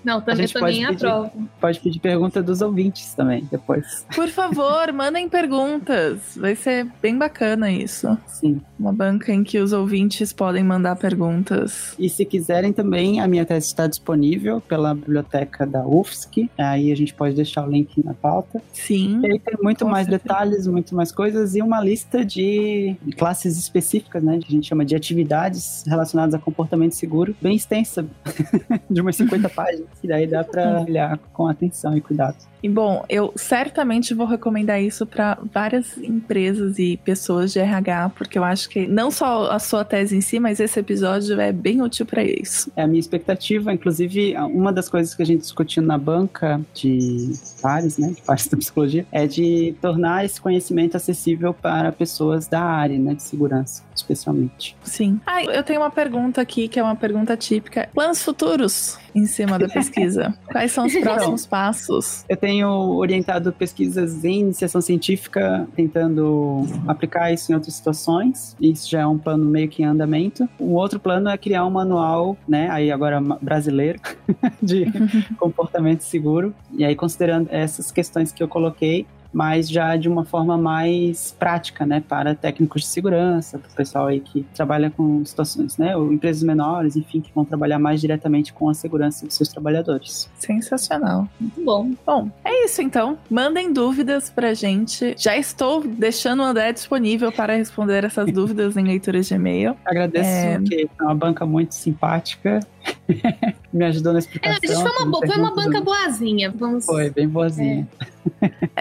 Não, 0.04 0.20
também, 0.20 0.46
gente 0.46 0.52
pode 0.52 0.76
também 0.76 0.86
pedir. 0.86 1.06
aprovo. 1.06 1.48
Pode 1.60 1.80
pedir 1.80 1.98
pergunta 1.98 2.42
dos 2.42 2.60
ouvintes 2.60 3.14
também, 3.14 3.46
depois. 3.50 4.06
Por 4.14 4.28
favor, 4.28 4.92
mandem 4.92 5.28
perguntas. 5.28 6.36
Vai 6.36 6.54
ser 6.54 6.86
bem 7.00 7.16
bacana 7.16 7.70
isso. 7.72 8.16
Sim. 8.26 8.60
Uma 8.78 8.92
banca 8.92 9.32
em 9.32 9.42
que 9.42 9.58
os 9.58 9.72
ouvintes 9.72 10.32
podem 10.32 10.62
mandar 10.62 10.96
perguntas. 10.96 11.94
E 11.98 12.08
se 12.08 12.24
quiserem 12.24 12.72
também, 12.72 13.20
a 13.20 13.26
minha 13.26 13.46
tese 13.46 13.66
está 13.66 13.86
disponível 13.86 14.60
pela 14.60 14.94
biblioteca 14.94 15.66
da 15.66 15.86
UFSC. 15.86 16.50
Aí 16.58 16.92
a 16.92 16.96
gente 16.96 17.14
pode 17.14 17.34
deixar 17.34 17.66
o 17.66 17.70
link 17.70 18.04
na 18.04 18.12
pauta. 18.14 18.60
Sim. 18.72 19.20
E 19.22 19.26
aí 19.26 19.38
tem 19.38 19.56
muito 19.62 19.86
mais 19.86 20.06
certeza. 20.06 20.22
detalhes, 20.22 20.66
muito 20.66 20.94
mais 20.94 21.10
coisas 21.10 21.54
e 21.54 21.62
uma 21.62 21.80
lista 21.80 22.24
de 22.24 22.96
classes 23.16 23.56
específicas, 23.58 24.22
né? 24.22 24.38
Que 24.38 24.48
a 24.48 24.50
gente 24.50 24.68
chama 24.68 24.84
de 24.84 24.94
atividades 24.94 25.84
relacionadas 25.86 26.34
a 26.34 26.38
comportamento 26.38 26.92
seguro, 26.92 27.34
bem 27.40 27.56
extensa, 27.56 28.04
de 28.90 29.00
umas 29.00 29.16
50 29.16 29.48
páginas. 29.48 29.88
E 30.02 30.08
daí 30.08 30.26
dá 30.26 30.44
para 30.44 30.82
olhar 30.82 31.18
com 31.32 31.46
atenção 31.46 31.96
e 31.96 32.00
cuidado. 32.00 32.36
E 32.64 32.68
bom, 32.68 33.04
eu 33.10 33.30
certamente 33.36 34.14
vou 34.14 34.26
recomendar 34.26 34.82
isso 34.82 35.04
para 35.04 35.36
várias 35.52 35.98
empresas 35.98 36.78
e 36.78 36.96
pessoas 36.96 37.52
de 37.52 37.58
RH, 37.58 38.12
porque 38.16 38.38
eu 38.38 38.42
acho 38.44 38.70
que 38.70 38.86
não 38.86 39.10
só 39.10 39.50
a 39.50 39.58
sua 39.58 39.84
tese 39.84 40.16
em 40.16 40.22
si, 40.22 40.40
mas 40.40 40.60
esse 40.60 40.80
episódio 40.80 41.38
é 41.38 41.52
bem 41.52 41.82
útil 41.82 42.06
para 42.06 42.24
isso. 42.24 42.72
É 42.74 42.82
a 42.82 42.86
minha 42.86 42.98
expectativa, 43.00 43.70
inclusive, 43.70 44.34
uma 44.50 44.72
das 44.72 44.88
coisas 44.88 45.14
que 45.14 45.22
a 45.22 45.26
gente 45.26 45.40
discutiu 45.40 45.82
na 45.82 45.98
banca 45.98 46.58
de 46.72 47.34
pares, 47.60 47.98
né, 47.98 48.12
de 48.16 48.22
pares 48.22 48.48
da 48.48 48.56
psicologia, 48.56 49.06
é 49.12 49.26
de 49.26 49.74
tornar 49.82 50.24
esse 50.24 50.40
conhecimento 50.40 50.96
acessível 50.96 51.52
para 51.52 51.92
pessoas 51.92 52.46
da 52.46 52.62
área, 52.62 52.98
né, 52.98 53.12
de 53.12 53.22
segurança, 53.22 53.82
especialmente. 53.94 54.74
Sim. 54.82 55.20
Ah, 55.26 55.44
eu 55.44 55.62
tenho 55.62 55.80
uma 55.82 55.90
pergunta 55.90 56.40
aqui 56.40 56.66
que 56.66 56.80
é 56.80 56.82
uma 56.82 56.96
pergunta 56.96 57.36
típica. 57.36 57.90
Planos 57.92 58.22
futuros 58.22 58.98
em 59.14 59.26
cima 59.26 59.58
da 59.58 59.68
pesquisa. 59.68 60.34
Quais 60.50 60.72
são 60.72 60.86
os 60.86 60.94
próximos 60.96 61.46
passos? 61.46 62.24
Eu 62.28 62.36
tenho 62.36 62.68
orientado 62.68 63.52
pesquisas 63.52 64.24
em 64.24 64.40
iniciação 64.40 64.80
científica, 64.80 65.66
tentando 65.76 66.66
aplicar 66.86 67.32
isso 67.32 67.52
em 67.52 67.54
outras 67.54 67.74
situações. 67.74 68.56
Isso 68.60 68.90
já 68.90 69.00
é 69.00 69.06
um 69.06 69.18
plano 69.18 69.44
meio 69.44 69.68
que 69.68 69.82
em 69.82 69.86
andamento. 69.86 70.48
Um 70.58 70.72
outro 70.72 70.98
plano 70.98 71.28
é 71.28 71.38
criar 71.38 71.64
um 71.64 71.70
manual, 71.70 72.36
né, 72.48 72.68
aí 72.70 72.90
agora 72.90 73.20
brasileiro, 73.40 74.00
de 74.62 74.86
comportamento 75.38 76.00
seguro. 76.00 76.54
E 76.72 76.84
aí, 76.84 76.94
considerando 76.96 77.48
essas 77.50 77.90
questões 77.90 78.32
que 78.32 78.42
eu 78.42 78.48
coloquei, 78.48 79.06
mas 79.34 79.68
já 79.68 79.96
de 79.96 80.08
uma 80.08 80.24
forma 80.24 80.56
mais 80.56 81.34
prática, 81.38 81.84
né, 81.84 82.02
para 82.08 82.34
técnicos 82.34 82.82
de 82.82 82.88
segurança, 82.88 83.58
para 83.58 83.68
o 83.70 83.74
pessoal 83.74 84.06
aí 84.06 84.20
que 84.20 84.44
trabalha 84.54 84.90
com 84.90 85.22
situações, 85.24 85.76
né, 85.76 85.96
ou 85.96 86.12
empresas 86.12 86.42
menores, 86.44 86.94
enfim, 86.96 87.20
que 87.20 87.30
vão 87.34 87.44
trabalhar 87.44 87.78
mais 87.78 88.00
diretamente 88.00 88.52
com 88.52 88.68
a 88.70 88.74
segurança 88.74 89.26
dos 89.26 89.34
seus 89.34 89.48
trabalhadores. 89.48 90.30
Sensacional. 90.38 91.28
Muito 91.40 91.62
bom. 91.64 91.90
Bom, 92.06 92.30
é 92.44 92.64
isso 92.64 92.80
então. 92.80 93.18
Mandem 93.28 93.72
dúvidas 93.72 94.30
pra 94.30 94.54
gente. 94.54 95.14
Já 95.18 95.36
estou 95.36 95.82
deixando 95.82 96.40
o 96.40 96.44
André 96.44 96.72
disponível 96.72 97.32
para 97.32 97.56
responder 97.56 98.04
essas 98.04 98.30
dúvidas 98.32 98.76
em 98.76 98.84
leituras 98.84 99.26
de 99.26 99.34
e-mail. 99.34 99.76
Agradeço, 99.84 100.28
É. 100.28 100.60
que 100.60 100.88
é 100.98 101.02
uma 101.02 101.14
banca 101.14 101.44
muito 101.44 101.74
simpática. 101.74 102.60
Me 103.72 103.84
ajudou 103.86 104.12
na 104.12 104.18
É, 104.18 104.20
explicação. 104.20 104.58
a 104.62 104.66
gente 104.66 104.82
foi 104.96 105.04
uma, 105.06 105.18
foi 105.26 105.36
uma 105.36 105.54
banca 105.54 105.80
boazinha. 105.80 106.52
Vamos. 106.56 106.84
Foi, 106.86 107.10
bem 107.10 107.26
boazinha. 107.28 107.88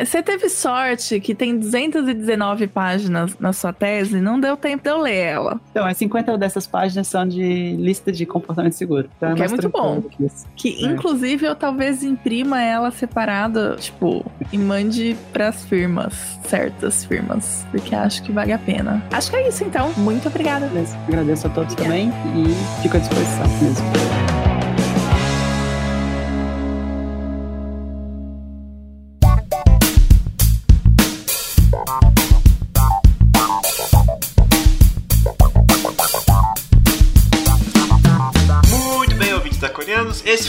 Você 0.06 0.22
teve 0.22 0.50
sorte 0.50 1.20
que 1.20 1.34
tem 1.34 1.58
219 1.58 2.68
páginas 2.68 3.38
na 3.40 3.52
sua 3.54 3.74
tese, 3.74 4.20
não 4.22 4.40
deu 4.40 4.56
tempo 4.56 4.84
de 4.84 4.90
eu 4.90 5.00
ler 5.02 5.16
ela. 5.16 5.60
Então, 5.72 5.86
as 5.86 5.98
50 5.98 6.38
dessas 6.38 6.68
páginas 6.68 7.08
são 7.08 7.28
de 7.28 7.76
lista 7.78 8.12
de 8.12 8.26
comportamento 8.26 8.74
seguro. 8.74 9.10
Então 9.18 9.34
O 9.34 9.36
que 9.36 9.44
é 9.44 9.48
muito 9.48 9.70
bom. 9.70 10.02
que 10.02 10.26
isso. 10.26 10.46
Que 10.56 10.86
É. 10.86 10.88
inclusive 10.88 11.46
eu 11.46 11.56
talvez 11.56 12.04
imprima 12.04 12.62
ela 12.62 12.92
separada, 12.92 13.76
tipo, 13.80 14.24
e 14.52 14.58
mande 14.58 15.16
pras 15.34 15.66
firmas, 15.66 16.14
certas 16.46 17.04
firmas, 17.06 17.66
porque 17.72 17.96
acho 17.96 18.22
que 18.24 18.32
vale 18.32 18.54
a 18.54 18.60
pena. 18.60 19.04
Acho 19.12 19.30
que 19.32 19.36
é 19.38 19.48
isso 19.48 19.64
então. 19.64 19.92
Muito 19.98 20.28
obrigada. 20.28 20.70
Agradeço 21.08 21.48
a 21.48 21.50
todos 21.50 21.74
também 21.76 22.10
e 22.36 22.82
fico 22.84 22.96
à 22.98 23.00
disposição 23.00 23.48
mesmo. 23.62 23.93
Muito 23.94 24.53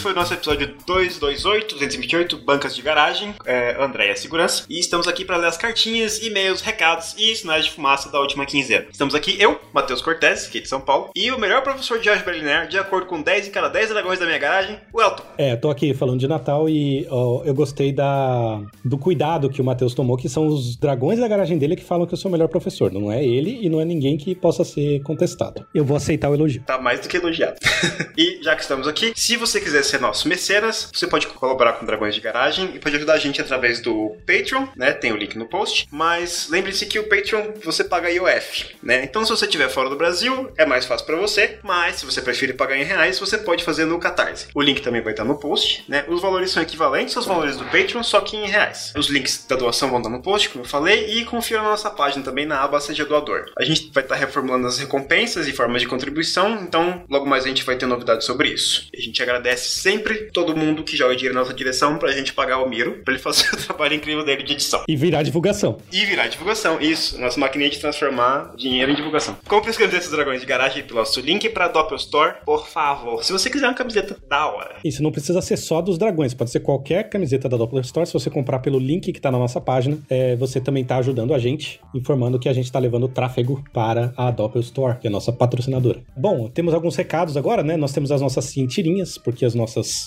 foi 0.05 0.13
o 0.13 0.15
nosso 0.15 0.35
episódio 0.35 0.75
228, 0.87 1.77
228, 1.77 2.37
Bancas 2.37 2.77
de 2.77 2.83
Garagem, 2.83 3.35
é, 3.47 3.75
Andréia 3.83 4.15
Segurança. 4.15 4.67
E 4.69 4.79
estamos 4.79 5.09
aqui 5.09 5.25
para 5.25 5.39
ler 5.39 5.47
as 5.47 5.57
cartinhas, 5.57 6.23
e-mails, 6.23 6.61
recados 6.61 7.15
e 7.17 7.35
sinais 7.35 7.65
de 7.65 7.71
fumaça 7.71 8.11
da 8.11 8.21
última 8.21 8.45
quinzena. 8.45 8.85
Estamos 8.93 9.15
aqui, 9.15 9.41
eu, 9.41 9.59
Matheus 9.73 10.03
Cortez, 10.03 10.47
aqui 10.47 10.61
de 10.61 10.69
São 10.69 10.79
Paulo, 10.79 11.09
e 11.17 11.33
o 11.33 11.41
melhor 11.41 11.63
professor 11.63 11.99
de 11.99 12.11
álgebra 12.11 12.37
linear, 12.37 12.69
de 12.69 12.79
acordo 12.79 13.07
com 13.07 13.23
10 13.23 13.49
em 13.49 13.51
cada 13.51 13.69
10 13.69 13.89
dragões 13.89 14.19
da 14.19 14.27
minha 14.27 14.37
garagem, 14.37 14.79
o 14.93 15.01
Elton. 15.01 15.23
É, 15.39 15.57
tô 15.57 15.71
aqui 15.71 15.95
falando 15.95 16.21
de 16.21 16.29
Natal 16.29 16.69
e 16.69 17.07
ó, 17.09 17.43
eu 17.43 17.55
gostei 17.55 17.91
da, 17.91 18.61
do 18.85 18.99
cuidado 18.99 19.49
que 19.49 19.63
o 19.63 19.65
Matheus 19.65 19.95
tomou, 19.95 20.19
que 20.19 20.29
são 20.29 20.47
os 20.47 20.77
dragões 20.77 21.19
da 21.19 21.27
garagem 21.27 21.57
dele 21.57 21.77
que 21.77 21.83
falam 21.83 22.07
que 22.07 22.13
eu 22.13 22.19
sou 22.19 22.29
o 22.29 22.33
melhor 22.33 22.49
professor. 22.49 22.93
Não 22.93 23.11
é 23.11 23.25
ele 23.25 23.59
e 23.63 23.71
não 23.71 23.81
é 23.81 23.87
ninguém 23.87 24.19
que 24.19 24.35
possa 24.35 24.65
ser 24.65 25.03
contestado. 25.03 25.67
Eu 25.75 25.83
vou 25.83 25.97
aceitar 25.97 26.29
o 26.29 26.35
elogio. 26.35 26.63
Tá 26.67 26.79
mais 26.79 27.01
do 27.01 27.09
que 27.09 27.17
elogiado. 27.17 27.57
e 28.19 28.39
já 28.43 28.55
que 28.55 28.61
estamos 28.61 28.87
aqui, 28.87 29.15
se 29.17 29.39
você 29.39 29.59
quiser 29.59 29.83
ser 29.83 29.94
nosso 29.99 30.29
mecenas, 30.29 30.91
você 30.93 31.07
pode 31.07 31.27
colaborar 31.27 31.75
com 31.75 31.87
Dragões 31.87 32.15
de 32.15 32.21
Garagem 32.21 32.73
e 32.75 32.79
pode 32.79 32.97
ajudar 32.97 33.15
a 33.15 33.19
gente 33.19 33.41
através 33.41 33.81
do 33.81 34.17
Patreon, 34.27 34.67
né? 34.77 34.93
Tem 34.93 35.13
o 35.13 35.17
link 35.17 35.37
no 35.37 35.47
post. 35.47 35.89
Mas 35.91 36.49
lembre-se 36.51 36.87
que 36.87 36.99
o 36.99 37.09
Patreon 37.09 37.53
você 37.63 37.85
paga 37.85 38.11
IOF, 38.11 38.77
né? 38.83 39.05
Então 39.05 39.25
se 39.25 39.31
você 39.31 39.45
estiver 39.45 39.69
fora 39.69 39.89
do 39.89 39.97
Brasil, 39.97 40.53
é 40.57 40.67
mais 40.67 40.85
fácil 40.87 41.07
para 41.07 41.17
você. 41.17 41.59
Mas 41.63 41.97
se 41.97 42.07
você 42.07 42.21
preferir 42.21 42.57
pagar 42.57 42.77
em 42.77 42.85
reais, 42.85 43.19
você 43.19 43.39
pode 43.39 43.65
fazer 43.65 43.85
no 43.85 43.99
Catarse. 43.99 44.49
O 44.55 44.63
link 44.63 44.81
também 44.81 45.03
vai 45.03 45.13
estar 45.13 45.25
no 45.25 45.39
post, 45.39 45.85
né? 45.89 46.05
Os 46.09 46.21
valores 46.21 46.51
são 46.51 46.63
equivalentes 46.63 47.17
aos 47.17 47.27
valores 47.27 47.57
do 47.57 47.65
Patreon, 47.65 48.03
só 48.03 48.21
que 48.21 48.37
em 48.37 48.47
reais. 48.47 48.93
Os 48.97 49.09
links 49.09 49.47
da 49.49 49.57
doação 49.57 49.89
vão 49.89 49.99
estar 49.99 50.11
no 50.11 50.23
post, 50.23 50.49
como 50.49 50.65
eu 50.65 50.69
falei, 50.69 51.19
e 51.19 51.25
confira 51.25 51.63
na 51.63 51.71
nossa 51.71 51.91
página 51.91 52.25
também 52.25 52.47
na 52.47 52.63
aba 52.63 52.81
Seja 52.81 53.05
Doador. 53.05 53.51
A 53.59 53.65
gente 53.65 53.91
vai 53.93 54.03
estar 54.03 54.15
reformulando 54.15 54.67
as 54.67 54.79
recompensas 54.79 55.47
e 55.49 55.53
formas 55.53 55.83
de 55.83 55.89
contribuição, 55.89 56.63
então 56.63 57.05
logo 57.09 57.27
mais 57.27 57.45
a 57.45 57.49
gente 57.49 57.65
vai 57.65 57.77
ter 57.77 57.87
novidades 57.87 58.27
sobre 58.27 58.49
isso. 58.49 58.89
A 58.97 59.01
gente 59.01 59.23
agradece 59.23 59.69
sempre 59.85 60.31
todo 60.33 60.57
mundo 60.57 60.83
que 60.83 60.97
joga 60.97 61.15
dinheiro 61.15 61.35
na 61.35 61.43
nossa 61.43 61.53
direção 61.53 61.99
pra 61.99 62.11
gente 62.11 62.33
pagar 62.33 62.63
o 62.63 62.67
Miro, 62.67 63.03
pra 63.05 63.13
ele 63.13 63.23
fazer 63.23 63.45
o 63.53 63.57
trabalho 63.59 63.93
incrível 63.93 64.25
dele 64.25 64.43
de 64.43 64.55
edição. 64.55 64.83
E 64.89 64.97
virar 64.97 65.23
divulgação. 65.23 65.77
E 65.93 66.07
virar 66.07 66.27
divulgação, 66.27 66.81
isso. 66.81 67.21
Nossa 67.21 67.39
maquininha 67.39 67.69
de 67.69 67.79
transformar 67.79 68.55
dinheiro 68.57 68.93
em 68.93 68.95
divulgação. 68.95 69.37
Compre 69.47 69.71
os 69.71 69.77
camisetas 69.77 70.09
dos 70.09 70.17
dragões 70.17 70.41
de 70.41 70.47
garagem 70.47 70.83
pelo 70.85 71.01
nosso 71.01 71.21
link 71.21 71.47
pra 71.51 71.69
Doppel 71.69 71.99
Store, 71.99 72.37
por 72.47 72.67
favor. 72.67 73.23
Se 73.23 73.31
você 73.31 73.51
quiser 73.51 73.67
uma 73.67 73.75
camiseta 73.75 74.17
da 74.27 74.47
hora. 74.47 74.77
Isso 74.83 75.03
não 75.03 75.13
precisa 75.13 75.43
ser 75.43 75.59
só 75.59 75.83
dos 75.83 75.99
dragões, 75.99 76.33
pode 76.33 76.51
ser 76.51 76.61
qualquer 76.61 77.11
camiseta 77.11 77.47
da 77.47 77.59
Doppler 77.59 77.85
Store. 77.85 78.07
Se 78.07 78.15
você 78.15 78.31
comprar 78.31 78.61
pelo 78.61 78.79
link 78.79 79.13
que 79.13 79.21
tá 79.21 79.31
na 79.31 79.39
nossa 79.39 79.61
página, 79.61 79.99
é, 80.09 80.35
você 80.35 80.63
também 80.63 80.83
tá 80.83 80.97
ajudando 80.97 81.35
a 81.35 81.39
gente, 81.39 81.79
informando 81.95 82.39
que 82.39 82.49
a 82.49 82.55
gente 82.55 82.73
tá 82.73 82.79
levando 82.79 83.07
tráfego 83.07 83.63
para 83.71 84.15
a 84.17 84.31
Doppel 84.31 84.63
Store, 84.63 84.99
que 84.99 85.07
é 85.07 85.11
a 85.11 85.13
nossa 85.13 85.31
patrocinadora. 85.31 86.01
Bom, 86.17 86.49
temos 86.49 86.73
alguns 86.73 86.97
recados 86.97 87.37
agora, 87.37 87.63
né? 87.63 87.77
Nós 87.77 87.93
temos 87.93 88.11
as 88.11 88.23
nossas 88.23 88.47
cientirinhas, 88.47 89.19
porque 89.19 89.45
as 89.45 89.55
nossas 89.55 89.64